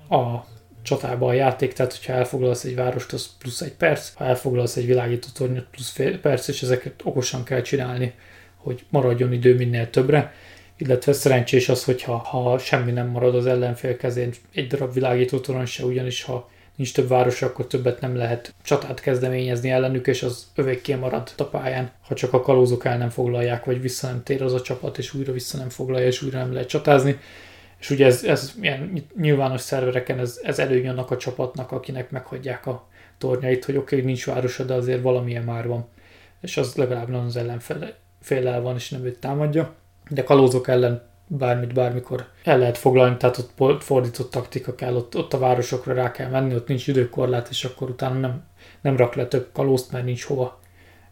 a 0.10 0.36
csatába 0.82 1.28
a 1.28 1.34
játék, 1.34 1.74
tehát 1.74 1.94
hogyha 1.94 2.14
elfoglalsz 2.14 2.64
egy 2.64 2.76
várost, 2.76 3.14
az 3.14 3.30
plusz 3.40 3.62
egy 3.62 3.74
perc, 3.74 4.14
ha 4.14 4.26
elfoglalsz 4.26 4.76
egy 4.76 4.86
világító 4.86 5.28
tornyot, 5.34 5.68
plusz 5.72 5.90
fél 5.90 6.20
perc, 6.20 6.48
és 6.48 6.62
ezeket 6.62 7.02
okosan 7.04 7.44
kell 7.44 7.62
csinálni, 7.62 8.14
hogy 8.56 8.86
maradjon 8.90 9.34
idő 9.34 9.56
minél 9.56 9.90
többre. 9.90 10.34
Illetve 10.78 11.14
szerencsés 11.14 11.70
az, 11.70 11.84
hogyha 11.84 12.18
ha 12.18 12.58
semmi 12.58 12.92
nem 12.92 13.08
marad 13.08 13.36
az 13.36 13.46
ellenfél 13.46 13.98
kezén, 13.98 14.34
egy 14.54 14.68
darab 14.68 14.94
világító 14.94 15.40
torony 15.40 15.66
se, 15.66 15.84
ugyanis 15.84 16.24
ha 16.24 16.50
nincs 16.80 16.94
több 16.94 17.08
város, 17.08 17.42
akkor 17.42 17.68
többet 17.68 18.02
nem 18.02 18.16
lehet 18.16 18.54
csatát 18.64 19.00
kezdeményezni 19.00 19.70
ellenük, 19.70 20.08
és 20.08 20.24
az 20.24 20.48
övékké 20.56 20.96
marad 20.96 21.32
a 21.38 21.44
pályán, 21.44 21.92
ha 22.08 22.16
csak 22.16 22.34
a 22.34 22.42
kalózok 22.42 22.86
el 22.86 22.98
nem 22.98 23.10
foglalják, 23.10 23.66
vagy 23.66 23.82
vissza 23.82 24.08
nem 24.08 24.24
tér 24.24 24.42
az 24.42 24.54
a 24.54 24.62
csapat, 24.62 24.98
és 24.98 25.14
újra 25.14 25.32
vissza 25.34 25.58
nem 25.58 25.70
foglalja, 25.70 26.08
és 26.08 26.22
újra 26.22 26.38
nem 26.38 26.54
lehet 26.54 26.68
csatázni. 26.68 27.20
És 27.80 27.90
ugye 27.90 28.06
ez, 28.06 28.24
ez 28.24 28.54
ilyen 28.62 29.06
nyilvános 29.16 29.62
szervereken 29.62 30.20
ez, 30.20 30.40
ez 30.44 30.60
előny 30.60 30.88
annak 30.88 31.12
a 31.12 31.18
csapatnak, 31.18 31.72
akinek 31.72 32.12
meghagyják 32.12 32.68
a 32.68 32.88
tornyait, 33.18 33.66
hogy 33.66 33.78
oké, 33.78 33.96
okay, 33.96 34.06
nincs 34.08 34.26
városa, 34.26 34.64
de 34.64 34.74
azért 34.74 35.02
valamilyen 35.02 35.44
már 35.44 35.68
van. 35.68 35.88
És 36.42 36.58
az 36.58 36.76
legalább 36.76 37.10
nem 37.10 37.26
az 37.26 37.36
ellenféllel 37.36 38.62
van, 38.62 38.76
és 38.76 38.90
nem 38.90 39.06
őt 39.06 39.20
támadja. 39.20 39.76
De 40.10 40.24
kalózok 40.24 40.68
ellen 40.68 41.09
bármit 41.32 41.74
bármikor 41.74 42.28
el 42.44 42.58
lehet 42.58 42.78
foglalni, 42.78 43.18
tehát 43.18 43.38
ott 43.58 43.84
fordított 43.84 44.32
taktika 44.32 44.76
kell, 44.76 44.96
ott, 44.96 45.16
ott 45.16 45.34
a 45.34 45.38
városokra 45.38 45.94
rá 45.94 46.12
kell 46.12 46.30
menni, 46.30 46.56
ott 46.56 46.68
nincs 46.68 46.88
időkorlát, 46.88 47.50
és 47.50 47.66
akkor 47.66 47.90
utána 47.90 48.20
nem, 48.20 48.44
nem 48.82 48.98
rak 48.98 49.14
le 49.16 49.28
több 49.28 49.50
kalózt, 49.54 49.92
mert 49.92 50.06
nincs 50.06 50.24
hova, 50.24 50.60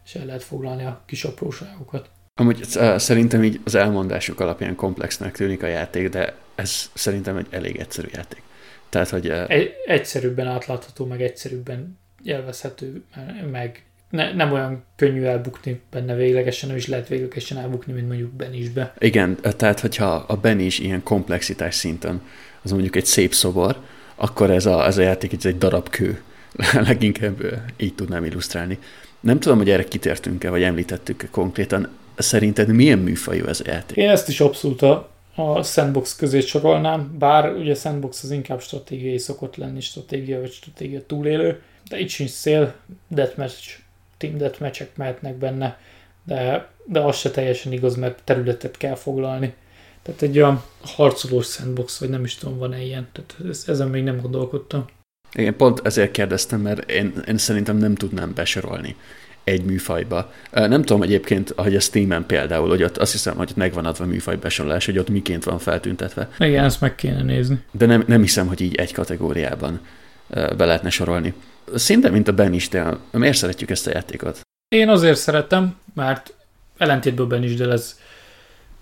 és 0.04 0.14
el 0.14 0.24
lehet 0.24 0.42
foglalni 0.42 0.84
a 0.84 1.02
kis 1.06 1.24
apróságokat. 1.24 2.10
Amúgy 2.34 2.64
szerintem 2.96 3.44
így 3.44 3.60
az 3.64 3.74
elmondások 3.74 4.40
alapján 4.40 4.74
komplexnek 4.74 5.36
tűnik 5.36 5.62
a 5.62 5.66
játék, 5.66 6.08
de 6.08 6.34
ez 6.54 6.90
szerintem 6.94 7.36
egy 7.36 7.46
elég 7.50 7.76
egyszerű 7.76 8.08
játék. 8.12 8.42
Tehát, 8.88 9.08
hogy... 9.08 9.28
Egy, 9.28 9.72
egyszerűbben 9.86 10.46
átlátható, 10.46 11.04
meg 11.04 11.22
egyszerűbben 11.22 11.98
élvezhető, 12.22 13.04
meg 13.50 13.87
ne, 14.10 14.34
nem 14.34 14.52
olyan 14.52 14.84
könnyű 14.96 15.22
elbukni 15.22 15.80
benne 15.90 16.14
véglegesen, 16.14 16.68
nem 16.68 16.76
is 16.78 16.86
lehet 16.86 17.08
véglegesen 17.08 17.58
elbukni, 17.58 17.92
mint 17.92 18.08
mondjuk 18.08 18.30
Benisbe. 18.30 18.94
Igen, 18.98 19.38
tehát 19.56 19.80
hogyha 19.80 20.24
a 20.28 20.36
Ben 20.36 20.60
is 20.60 20.78
ilyen 20.78 21.02
komplexitás 21.02 21.74
szinten, 21.74 22.22
az 22.62 22.70
mondjuk 22.70 22.96
egy 22.96 23.06
szép 23.06 23.34
szobor, 23.34 23.76
akkor 24.14 24.50
ez 24.50 24.66
a, 24.66 24.86
ez 24.86 24.98
a 24.98 25.02
játék 25.02 25.32
ez 25.32 25.46
egy 25.46 25.58
darab 25.58 25.88
kő. 25.88 26.22
Leginkább 26.88 27.42
így 27.76 27.94
tudnám 27.94 28.24
illusztrálni. 28.24 28.78
Nem 29.20 29.40
tudom, 29.40 29.58
hogy 29.58 29.70
erre 29.70 29.84
kitértünk-e, 29.84 30.50
vagy 30.50 30.62
említettük 30.62 31.28
konkrétan. 31.30 31.88
Szerinted 32.16 32.68
milyen 32.68 32.98
műfajú 32.98 33.46
ez 33.46 33.60
a 33.60 33.70
játék? 33.70 33.96
Én 33.96 34.08
ezt 34.08 34.28
is 34.28 34.40
abszolút 34.40 34.82
a, 34.82 35.10
a 35.34 35.62
sandbox 35.62 36.16
közé 36.16 36.40
sorolnám, 36.40 37.14
bár 37.18 37.52
ugye 37.52 37.74
sandbox 37.74 38.22
az 38.22 38.30
inkább 38.30 38.60
stratégiai 38.60 39.18
szokott 39.18 39.56
lenni, 39.56 39.80
stratégia 39.80 40.40
vagy 40.40 40.50
stratégia 40.50 41.06
túlélő, 41.06 41.62
de 41.88 41.98
itt 41.98 42.08
sincs 42.08 42.30
szél, 42.30 42.74
deathmatch 43.08 43.78
team 44.18 44.36
deathmatch 44.36 44.86
mehetnek 44.94 45.34
benne, 45.34 45.78
de, 46.24 46.68
de 46.84 47.00
az 47.00 47.16
se 47.16 47.30
teljesen 47.30 47.72
igaz, 47.72 47.96
mert 47.96 48.22
területet 48.24 48.76
kell 48.76 48.94
foglalni. 48.94 49.54
Tehát 50.02 50.22
egy 50.22 50.38
olyan 50.38 50.62
harcolós 50.82 51.46
sandbox, 51.46 51.98
vagy 51.98 52.08
nem 52.08 52.24
is 52.24 52.34
tudom, 52.34 52.58
van-e 52.58 52.82
ilyen. 52.82 53.08
Tehát 53.12 53.58
ezen 53.66 53.88
még 53.88 54.02
nem 54.02 54.20
gondolkodtam. 54.20 54.84
Igen, 55.32 55.56
pont 55.56 55.80
ezért 55.84 56.10
kérdeztem, 56.10 56.60
mert 56.60 56.90
én, 56.90 57.12
én 57.28 57.38
szerintem 57.38 57.76
nem 57.76 57.94
tudnám 57.94 58.32
besorolni 58.34 58.96
egy 59.44 59.64
műfajba. 59.64 60.32
Nem 60.52 60.82
tudom 60.82 61.02
egyébként, 61.02 61.52
hogy 61.56 61.76
a 61.76 61.80
Steam-en 61.80 62.26
például, 62.26 62.68
hogy 62.68 62.82
ott 62.82 62.96
azt 62.96 63.12
hiszem, 63.12 63.36
hogy 63.36 63.48
ott 63.50 63.56
megvan 63.56 63.86
adva 63.86 64.04
műfaj 64.04 64.36
besorolás, 64.36 64.86
hogy 64.86 64.98
ott 64.98 65.08
miként 65.08 65.44
van 65.44 65.58
feltüntetve. 65.58 66.28
Igen, 66.38 66.64
ezt 66.64 66.80
meg 66.80 66.94
kéne 66.94 67.22
nézni. 67.22 67.58
De 67.70 67.86
nem, 67.86 68.04
nem 68.06 68.20
hiszem, 68.20 68.46
hogy 68.46 68.60
így 68.60 68.74
egy 68.74 68.92
kategóriában 68.92 69.80
be 70.28 70.64
lehetne 70.64 70.90
sorolni. 70.90 71.34
Szinte, 71.74 72.10
mint 72.10 72.28
a 72.28 72.32
Ben 72.32 72.52
is, 72.52 72.68
de 72.68 72.96
miért 73.10 73.36
szeretjük 73.36 73.70
ezt 73.70 73.86
a 73.86 73.90
játékot? 73.90 74.40
Én 74.68 74.88
azért 74.88 75.18
szeretem, 75.18 75.76
mert 75.94 76.34
ellentétből 76.76 77.26
Ben 77.26 77.56
de 77.56 77.70
ez 77.70 77.98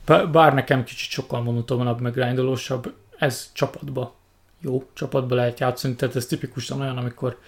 bár 0.07 0.55
nekem 0.55 0.85
kicsit 0.85 1.11
sokkal 1.11 1.43
monotonabb, 1.43 2.01
meg 2.01 2.13
grindolósabb, 2.13 2.95
ez 3.19 3.51
csapatba 3.53 4.15
jó, 4.61 4.89
csapatba 4.93 5.35
lehet 5.35 5.61
játszani, 5.61 5.95
tehát 5.95 6.17
ez 6.17 6.27
tipikusan 6.27 6.81
olyan, 6.81 6.97
amikor 6.97 7.39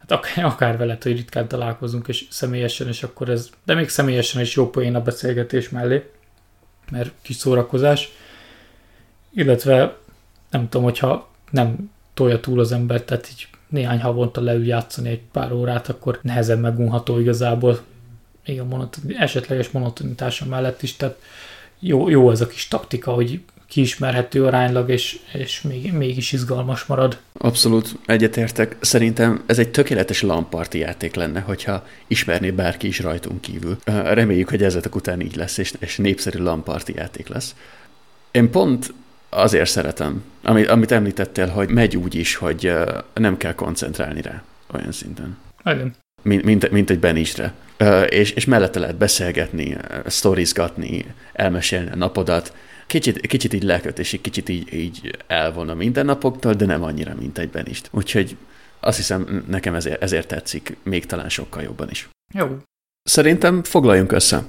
hát 0.00 0.10
akár, 0.10 0.44
akár 0.44 0.76
veled, 0.76 1.02
hogy 1.02 1.16
ritkán 1.16 1.48
találkozunk, 1.48 2.08
és 2.08 2.26
személyesen, 2.30 2.88
és 2.88 3.02
akkor 3.02 3.28
ez, 3.28 3.50
de 3.64 3.74
még 3.74 3.88
személyesen 3.88 4.40
is 4.40 4.54
jó 4.54 4.70
poén 4.70 4.94
a 4.94 5.02
beszélgetés 5.02 5.68
mellé, 5.68 6.10
mert 6.90 7.12
kis 7.22 7.36
szórakozás, 7.36 8.08
illetve 9.34 9.96
nem 10.50 10.68
tudom, 10.68 10.82
hogyha 10.82 11.30
nem 11.50 11.90
tolja 12.14 12.40
túl 12.40 12.60
az 12.60 12.72
ember, 12.72 13.02
tehát 13.02 13.28
így 13.30 13.48
néhány 13.72 14.00
havonta 14.00 14.40
leül 14.40 14.66
játszani 14.66 15.08
egy 15.08 15.20
pár 15.32 15.52
órát, 15.52 15.88
akkor 15.88 16.18
nehezen 16.22 16.58
megunható 16.58 17.18
igazából, 17.18 17.80
még 18.46 18.60
a 18.60 18.64
monoton, 18.64 19.04
esetleges 19.18 19.70
monotonitása 19.70 20.46
mellett 20.46 20.82
is, 20.82 20.96
tehát 20.96 21.18
jó, 21.78 22.08
jó 22.08 22.30
ez 22.30 22.40
a 22.40 22.46
kis 22.46 22.68
taktika, 22.68 23.12
hogy 23.12 23.40
kiismerhető 23.72 24.44
aránylag, 24.44 24.90
és, 24.90 25.18
és 25.32 25.62
még, 25.62 25.92
mégis 25.92 26.32
izgalmas 26.32 26.84
marad. 26.84 27.18
Abszolút 27.32 27.98
egyetértek. 28.06 28.76
Szerintem 28.80 29.42
ez 29.46 29.58
egy 29.58 29.70
tökéletes 29.70 30.22
lamparti 30.22 30.78
játék 30.78 31.14
lenne, 31.14 31.40
hogyha 31.40 31.86
ismerné 32.06 32.50
bárki 32.50 32.86
is 32.86 33.00
rajtunk 33.00 33.40
kívül. 33.40 33.76
Reméljük, 34.04 34.48
hogy 34.48 34.62
ezek 34.62 34.94
után 34.94 35.20
így 35.20 35.36
lesz, 35.36 35.58
és, 35.58 35.72
és 35.78 35.96
népszerű 35.96 36.38
lamparti 36.38 36.94
játék 36.96 37.28
lesz. 37.28 37.54
Én 38.30 38.50
pont 38.50 38.92
azért 39.34 39.70
szeretem, 39.70 40.24
amit, 40.42 40.68
amit 40.68 40.92
említettél, 40.92 41.46
hogy 41.46 41.68
megy 41.68 41.96
úgy 41.96 42.14
is, 42.14 42.34
hogy 42.34 42.72
nem 43.14 43.36
kell 43.36 43.54
koncentrálni 43.54 44.22
rá 44.22 44.42
olyan 44.74 44.92
szinten. 44.92 45.38
Igen. 45.64 45.94
Mint, 46.22 46.44
mint, 46.44 46.70
mint 46.70 46.90
egy 46.90 46.98
benisre. 46.98 47.52
És, 48.08 48.30
és 48.30 48.44
mellette 48.44 48.78
lehet 48.78 48.96
beszélgetni, 48.96 49.76
sztorizgatni, 50.06 51.14
elmesélni 51.32 51.90
a 51.90 51.96
napodat. 51.96 52.54
Kicsit, 52.86 53.26
kicsit 53.26 53.52
így 53.52 53.62
leköt, 53.62 53.98
és 53.98 54.12
egy 54.12 54.20
kicsit 54.20 54.48
így, 54.48 54.74
így 54.74 55.18
elvon 55.26 55.68
a 55.68 55.74
mindennapoktól, 55.74 56.54
de 56.54 56.66
nem 56.66 56.82
annyira, 56.82 57.14
mint 57.18 57.38
egy 57.38 57.50
benist. 57.50 57.88
Úgyhogy 57.90 58.36
azt 58.80 58.96
hiszem, 58.96 59.44
nekem 59.48 59.74
ezért, 59.74 60.02
ezért 60.02 60.28
tetszik, 60.28 60.76
még 60.82 61.06
talán 61.06 61.28
sokkal 61.28 61.62
jobban 61.62 61.90
is. 61.90 62.08
Jó. 62.34 62.58
Szerintem 63.02 63.62
foglaljunk 63.62 64.12
össze. 64.12 64.44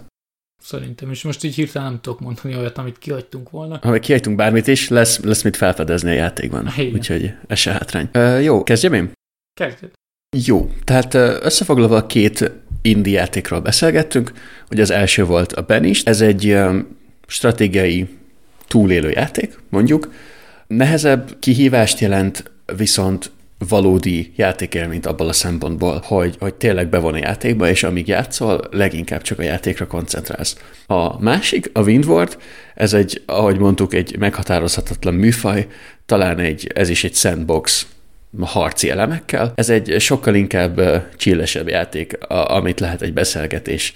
Szerintem, 0.63 1.09
és 1.09 1.23
most 1.23 1.43
így 1.43 1.55
hirtelen 1.55 1.87
nem 1.91 2.01
tudok 2.01 2.19
mondani 2.19 2.55
olyat, 2.55 2.77
amit 2.77 2.97
kihagytunk 2.97 3.49
volna. 3.49 3.79
Ha 3.81 3.99
kihagytunk 3.99 4.37
bármit 4.37 4.67
is, 4.67 4.89
lesz, 4.89 5.19
lesz 5.19 5.41
mit 5.41 5.57
felfedezni 5.57 6.09
a 6.09 6.13
játékban. 6.13 6.71
Igen. 6.77 6.93
Úgyhogy 6.93 7.33
ez 7.47 7.57
se 7.57 7.71
hátrány. 7.71 8.09
Uh, 8.13 8.43
jó, 8.43 8.63
kezdjem 8.63 8.93
én? 8.93 9.11
Kezdjed. 9.59 9.91
Jó, 10.45 10.71
tehát 10.83 11.13
összefoglalva 11.43 12.05
két 12.05 12.51
indie 12.81 13.19
játékról 13.19 13.59
beszélgettünk, 13.59 14.31
hogy 14.67 14.79
az 14.79 14.89
első 14.89 15.25
volt 15.25 15.53
a 15.53 15.61
Benis, 15.61 16.03
ez 16.03 16.21
egy 16.21 16.57
stratégiai 17.27 18.07
túlélő 18.67 19.09
játék, 19.09 19.59
mondjuk. 19.69 20.13
Nehezebb 20.67 21.39
kihívást 21.39 21.99
jelent, 21.99 22.51
viszont 22.77 23.31
valódi 23.67 24.33
játékélményt 24.35 25.05
abból 25.05 25.27
a 25.27 25.33
szempontból, 25.33 26.01
hogy, 26.05 26.35
hogy 26.39 26.53
tényleg 26.53 26.89
bevon 26.89 27.13
a 27.13 27.17
játékba, 27.17 27.69
és 27.69 27.83
amíg 27.83 28.07
játszol, 28.07 28.61
leginkább 28.71 29.21
csak 29.21 29.39
a 29.39 29.43
játékra 29.43 29.87
koncentrálsz. 29.87 30.57
A 30.87 31.21
másik, 31.21 31.69
a 31.73 31.81
Windward, 31.81 32.37
ez 32.75 32.93
egy, 32.93 33.21
ahogy 33.25 33.57
mondtuk, 33.57 33.93
egy 33.93 34.17
meghatározhatatlan 34.17 35.13
műfaj, 35.13 35.67
talán 36.05 36.39
egy, 36.39 36.71
ez 36.75 36.89
is 36.89 37.03
egy 37.03 37.15
sandbox 37.15 37.87
harci 38.39 38.89
elemekkel. 38.89 39.51
Ez 39.55 39.69
egy 39.69 39.95
sokkal 39.99 40.35
inkább 40.35 41.05
csillesebb 41.15 41.67
játék, 41.67 42.17
amit 42.27 42.79
lehet 42.79 43.01
egy 43.01 43.13
beszélgetés 43.13 43.93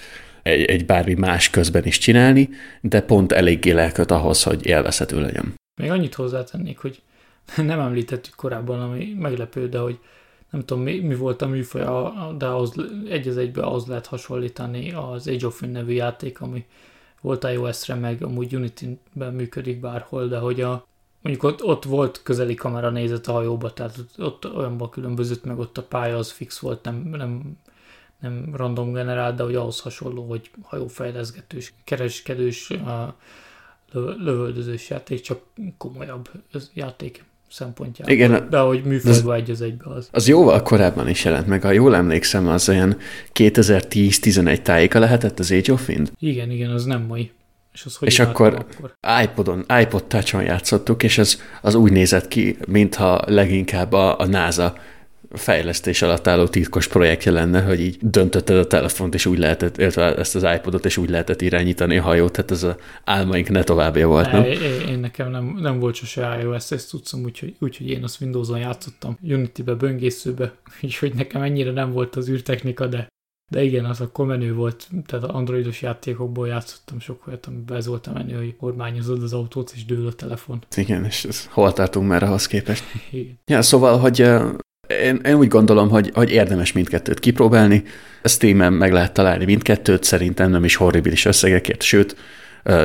egy, 0.48 0.65
egy 0.65 0.85
bármi 0.85 1.14
más 1.14 1.49
közben 1.49 1.85
is 1.85 1.98
csinálni, 1.98 2.49
de 2.81 3.02
pont 3.02 3.31
eléggé 3.31 3.72
lelköt 3.72 4.11
ahhoz, 4.11 4.44
hogy 4.44 4.65
élvezhető 4.65 5.22
legyen. 5.22 5.56
Még 5.81 5.91
annyit 5.91 6.15
hozzátennék, 6.15 6.77
hogy 6.77 7.02
nem 7.56 7.80
említettük 7.80 8.36
korábban, 8.36 8.82
ami 8.82 9.14
meglepő, 9.19 9.69
de 9.69 9.80
hogy 9.80 9.99
nem 10.52 10.65
tudom, 10.65 10.84
mi, 10.84 10.99
mi 10.99 11.15
volt 11.15 11.41
a 11.41 11.48
műfaj, 11.48 11.82
de 12.38 12.45
az, 12.45 12.86
egy 13.10 13.28
az 13.28 13.38
egybe 13.38 13.65
az 13.65 13.86
lehet 13.86 14.06
hasonlítani 14.06 14.91
az 14.91 15.28
Age 15.28 15.45
of 15.45 15.61
Win 15.61 15.72
nevű 15.72 15.94
játék, 15.94 16.41
ami 16.41 16.65
volt 17.22 17.44
iOS-re, 17.44 17.95
meg 17.95 18.24
amúgy 18.24 18.56
Unity-ben 18.56 19.34
működik 19.34 19.80
bárhol, 19.80 20.28
de 20.28 20.38
hogy 20.38 20.61
a, 20.61 20.88
mondjuk 21.22 21.44
ott, 21.44 21.64
ott 21.64 21.84
volt 21.84 22.22
közeli 22.24 22.56
kamera 22.56 22.90
nézet 22.90 23.28
a 23.28 23.32
hajóba, 23.32 23.74
tehát 23.74 23.98
ott, 23.98 24.26
ott 24.26 24.56
olyanban 24.56 24.90
különbözött, 24.90 25.44
meg 25.44 25.60
ott 25.60 25.78
a 25.78 25.84
pálya 25.84 26.18
az 26.18 26.32
fix 26.32 26.60
volt, 26.60 26.84
nem, 26.84 26.95
nem, 26.95 27.57
nem 28.19 28.56
random 28.56 28.94
generált, 28.94 29.36
de 29.36 29.44
hogy 29.44 29.56
ahhoz 29.56 29.80
hasonló, 29.80 30.28
hogy 30.28 30.52
hajófejleszgetős, 30.61 31.74
kereskedős, 31.84 32.74
lövöldözős 33.94 34.90
játék, 34.90 35.22
csak 35.22 35.41
komolyabb 35.78 36.30
játék 36.74 37.24
szempontjából. 37.52 38.14
Igen, 38.14 38.48
de 38.49 38.60
hogy 38.60 38.84
műfajban 38.84 39.36
egy 39.36 39.49
az 39.49 39.61
egybe 39.61 39.90
az. 39.90 40.07
Az 40.11 40.28
jóval 40.28 40.61
korábban 40.61 41.10
is 41.10 41.24
jelent 41.24 41.48
meg, 41.48 41.61
ha 41.61 41.72
jól 41.72 41.95
emlékszem, 41.95 42.48
az 42.48 42.69
olyan 42.69 42.98
2010-11 43.34 44.61
tájéka 44.61 44.99
lehetett 44.99 45.40
az 45.40 45.52
Age 45.52 45.74
of 45.74 45.88
Wind. 45.88 46.11
Igen, 46.19 46.52
igen, 46.52 46.69
az 46.69 46.86
nem 46.86 47.02
mai. 47.02 47.32
És, 47.74 47.86
az 47.86 47.95
hogy 47.95 48.07
és 48.07 48.19
akkor, 48.19 48.53
akkor 48.53 48.94
iPodon, 49.24 49.65
iPod 49.82 50.03
Touch-on 50.03 50.44
játszottuk, 50.44 51.03
és 51.03 51.18
az, 51.18 51.41
az 51.61 51.76
úgy 51.76 51.91
nézett 51.91 52.28
ki, 52.28 52.57
mintha 52.68 53.22
leginkább 53.26 53.94
a, 53.94 54.19
a 54.19 54.26
NASA 54.26 54.76
fejlesztés 55.30 56.02
alatt 56.02 56.28
álló 56.28 56.48
titkos 56.48 56.88
projektje 56.88 57.32
lenne, 57.32 57.62
hogy 57.62 57.80
így 57.80 57.98
döntötted 58.02 58.58
a 58.58 58.68
telefont, 58.68 59.14
és 59.14 59.26
úgy 59.26 59.38
lehetett, 59.38 59.78
illetve 59.78 60.16
ezt 60.16 60.36
az 60.36 60.45
iPodot, 60.56 60.86
és 60.86 60.98
úgy 60.98 61.10
lehetett 61.10 61.41
irányítani 61.41 61.98
a 61.98 62.02
hajót, 62.02 62.32
tehát 62.32 62.52
ez 62.52 62.64
a 62.64 62.78
álmaink 63.04 63.49
ne 63.49 63.64
továbbja 63.64 64.08
volt, 64.08 64.32
nem? 64.32 64.44
Én, 64.44 64.88
én 64.90 64.99
nekem 64.99 65.32
nem, 65.32 65.58
nem 65.62 65.80
volt 65.80 65.95
sose 65.95 66.40
iOS, 66.41 66.72
ezt 66.72 66.90
tudszom, 66.90 67.24
úgyhogy, 67.24 67.56
úgyhogy 67.60 67.90
én 67.90 68.04
azt 68.04 68.22
Windows-on 68.22 68.60
játszottam, 68.60 69.18
Unity-be, 69.22 69.74
böngészőbe, 69.74 70.54
úgyhogy 70.84 71.14
nekem 71.14 71.41
ennyire 71.41 71.72
nem 71.72 71.91
volt 71.91 72.16
az 72.16 72.30
űrtechnika, 72.30 72.86
de 72.88 73.08
de 73.52 73.64
igen, 73.64 73.86
az 73.86 74.02
akkor 74.02 74.26
menő 74.26 74.54
volt, 74.54 74.88
tehát 75.06 75.26
androidos 75.26 75.82
játékokból 75.82 76.48
játszottam 76.48 76.99
sok 76.99 77.28
olyat, 77.28 77.45
amiben 77.45 77.78
ez 77.78 77.86
volt 77.86 78.08
a 78.08 78.14
menő, 78.14 78.38
hogy 78.38 78.56
kormányozod 78.56 79.24
az 79.24 79.34
autót, 79.34 79.72
és 79.76 79.86
dől 79.86 80.08
a 80.08 80.14
telefon. 80.14 80.64
Igen, 80.76 81.06
és 81.06 81.26
ez, 81.26 81.45
hol 81.45 81.74
tartunk 81.74 82.08
már 82.08 82.24
ahhoz 82.24 82.48
képest. 82.48 82.84
Igen. 83.12 83.40
Ja, 83.45 83.62
szóval, 83.62 83.98
hogy 83.99 84.30
én, 84.88 85.20
én 85.26 85.34
úgy 85.34 85.48
gondolom, 85.48 85.90
hogy, 85.90 86.12
hogy 86.14 86.32
érdemes 86.32 86.72
mindkettőt 86.72 87.20
kipróbálni. 87.20 87.84
Steam-en 88.24 88.74
meg 88.74 88.94
lehet 88.94 89.14
találni 89.14 89.46
mindkettőt, 89.46 90.04
szerintem 90.04 90.50
nem 90.50 90.64
is 90.64 90.76
horribilis 90.76 91.26
összegekért, 91.26 91.82
sőt, 91.82 92.16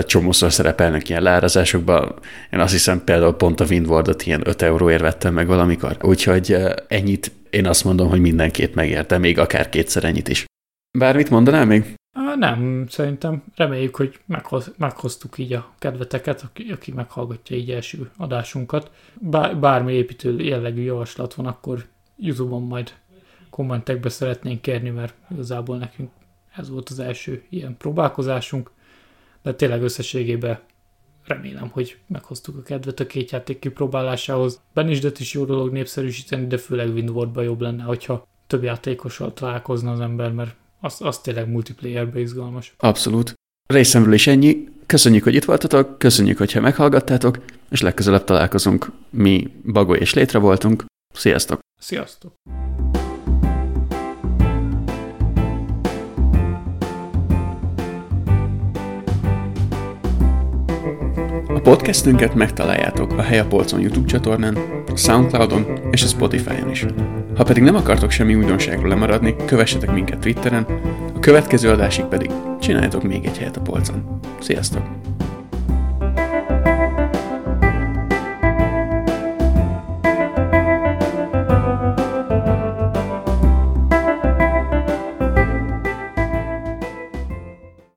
csomószor 0.06 0.52
szerepelnek 0.52 1.08
ilyen 1.08 1.22
leárazásokban. 1.22 2.14
Én 2.50 2.60
azt 2.60 2.72
hiszem 2.72 3.04
például 3.04 3.36
pont 3.36 3.60
a 3.60 3.64
Windwardot 3.64 4.26
ilyen 4.26 4.42
5 4.44 4.62
euróért 4.62 5.00
vettem 5.00 5.34
meg 5.34 5.46
valamikor. 5.46 5.96
Úgyhogy 6.00 6.56
ennyit 6.88 7.32
én 7.50 7.66
azt 7.66 7.84
mondom, 7.84 8.08
hogy 8.08 8.20
mindenkét 8.20 8.74
megérte, 8.74 9.18
még 9.18 9.38
akár 9.38 9.68
kétszer 9.68 10.04
ennyit 10.04 10.28
is. 10.28 10.44
Bármit 10.98 11.30
mondanál 11.30 11.66
még? 11.66 11.94
Nem, 12.38 12.86
szerintem 12.88 13.42
reméljük, 13.56 13.96
hogy 13.96 14.18
meghoz, 14.26 14.72
meghoztuk 14.78 15.38
így 15.38 15.52
a 15.52 15.74
kedveteket, 15.78 16.42
aki, 16.42 16.70
aki 16.72 16.92
meghallgatja 16.92 17.56
így 17.56 17.70
első 17.70 18.10
adásunkat. 18.16 18.90
Bár, 19.14 19.56
bármi 19.56 19.92
építő 19.92 20.38
jellegű 20.38 20.82
javaslat 20.82 21.34
van, 21.34 21.46
akkor 21.46 21.84
YouTube-on 22.22 22.62
majd 22.62 22.92
kommentekbe 23.50 24.08
szeretnénk 24.08 24.60
kérni, 24.60 24.90
mert 24.90 25.14
igazából 25.30 25.78
nekünk 25.78 26.10
ez 26.56 26.70
volt 26.70 26.88
az 26.88 26.98
első 26.98 27.44
ilyen 27.48 27.76
próbálkozásunk, 27.76 28.70
de 29.42 29.54
tényleg 29.54 29.82
összességében 29.82 30.58
remélem, 31.24 31.68
hogy 31.68 31.98
meghoztuk 32.06 32.56
a 32.56 32.62
kedvet 32.62 33.00
a 33.00 33.06
két 33.06 33.30
játék 33.30 33.58
kipróbálásához. 33.58 34.60
Benisdet 34.74 35.20
is 35.20 35.32
jó 35.32 35.44
dolog 35.44 35.72
népszerűsíteni, 35.72 36.46
de 36.46 36.58
főleg 36.58 36.92
Windwardban 36.94 37.44
jobb 37.44 37.60
lenne, 37.60 37.82
hogyha 37.82 38.26
több 38.46 38.62
játékossal 38.62 39.32
találkozna 39.34 39.92
az 39.92 40.00
ember, 40.00 40.32
mert 40.32 40.54
az, 40.80 40.96
az 41.00 41.18
tényleg 41.18 41.48
multiplayerbe 41.48 42.20
izgalmas. 42.20 42.74
Abszolút. 42.78 43.34
Részemről 43.66 44.14
is 44.14 44.26
ennyi. 44.26 44.68
Köszönjük, 44.86 45.22
hogy 45.22 45.34
itt 45.34 45.44
voltatok, 45.44 45.98
köszönjük, 45.98 46.38
hogyha 46.38 46.60
meghallgattátok, 46.60 47.38
és 47.70 47.80
legközelebb 47.80 48.24
találkozunk. 48.24 48.90
Mi 49.10 49.52
Bagoly 49.72 49.98
és 49.98 50.14
Létre 50.14 50.38
voltunk. 50.38 50.84
Sziasztok! 51.14 51.60
Sziasztok! 51.82 52.32
A 61.48 61.60
podcastünket 61.62 62.34
megtaláljátok 62.34 63.12
a 63.12 63.22
Hely 63.22 63.38
a 63.38 63.46
Polcon 63.46 63.80
YouTube 63.80 64.06
csatornán, 64.06 64.58
Soundcloudon 64.94 65.66
és 65.90 66.02
a 66.02 66.06
Spotify-on 66.06 66.70
is. 66.70 66.86
Ha 67.36 67.44
pedig 67.44 67.62
nem 67.62 67.74
akartok 67.74 68.10
semmi 68.10 68.34
újdonságról 68.34 68.88
lemaradni, 68.88 69.36
kövessetek 69.46 69.92
minket 69.92 70.18
Twitteren, 70.18 70.66
a 71.14 71.18
következő 71.18 71.70
adásig 71.70 72.04
pedig 72.04 72.30
csináljatok 72.60 73.02
még 73.02 73.24
egy 73.24 73.38
helyet 73.38 73.56
a 73.56 73.60
polcon. 73.60 74.20
Sziasztok! 74.40 74.82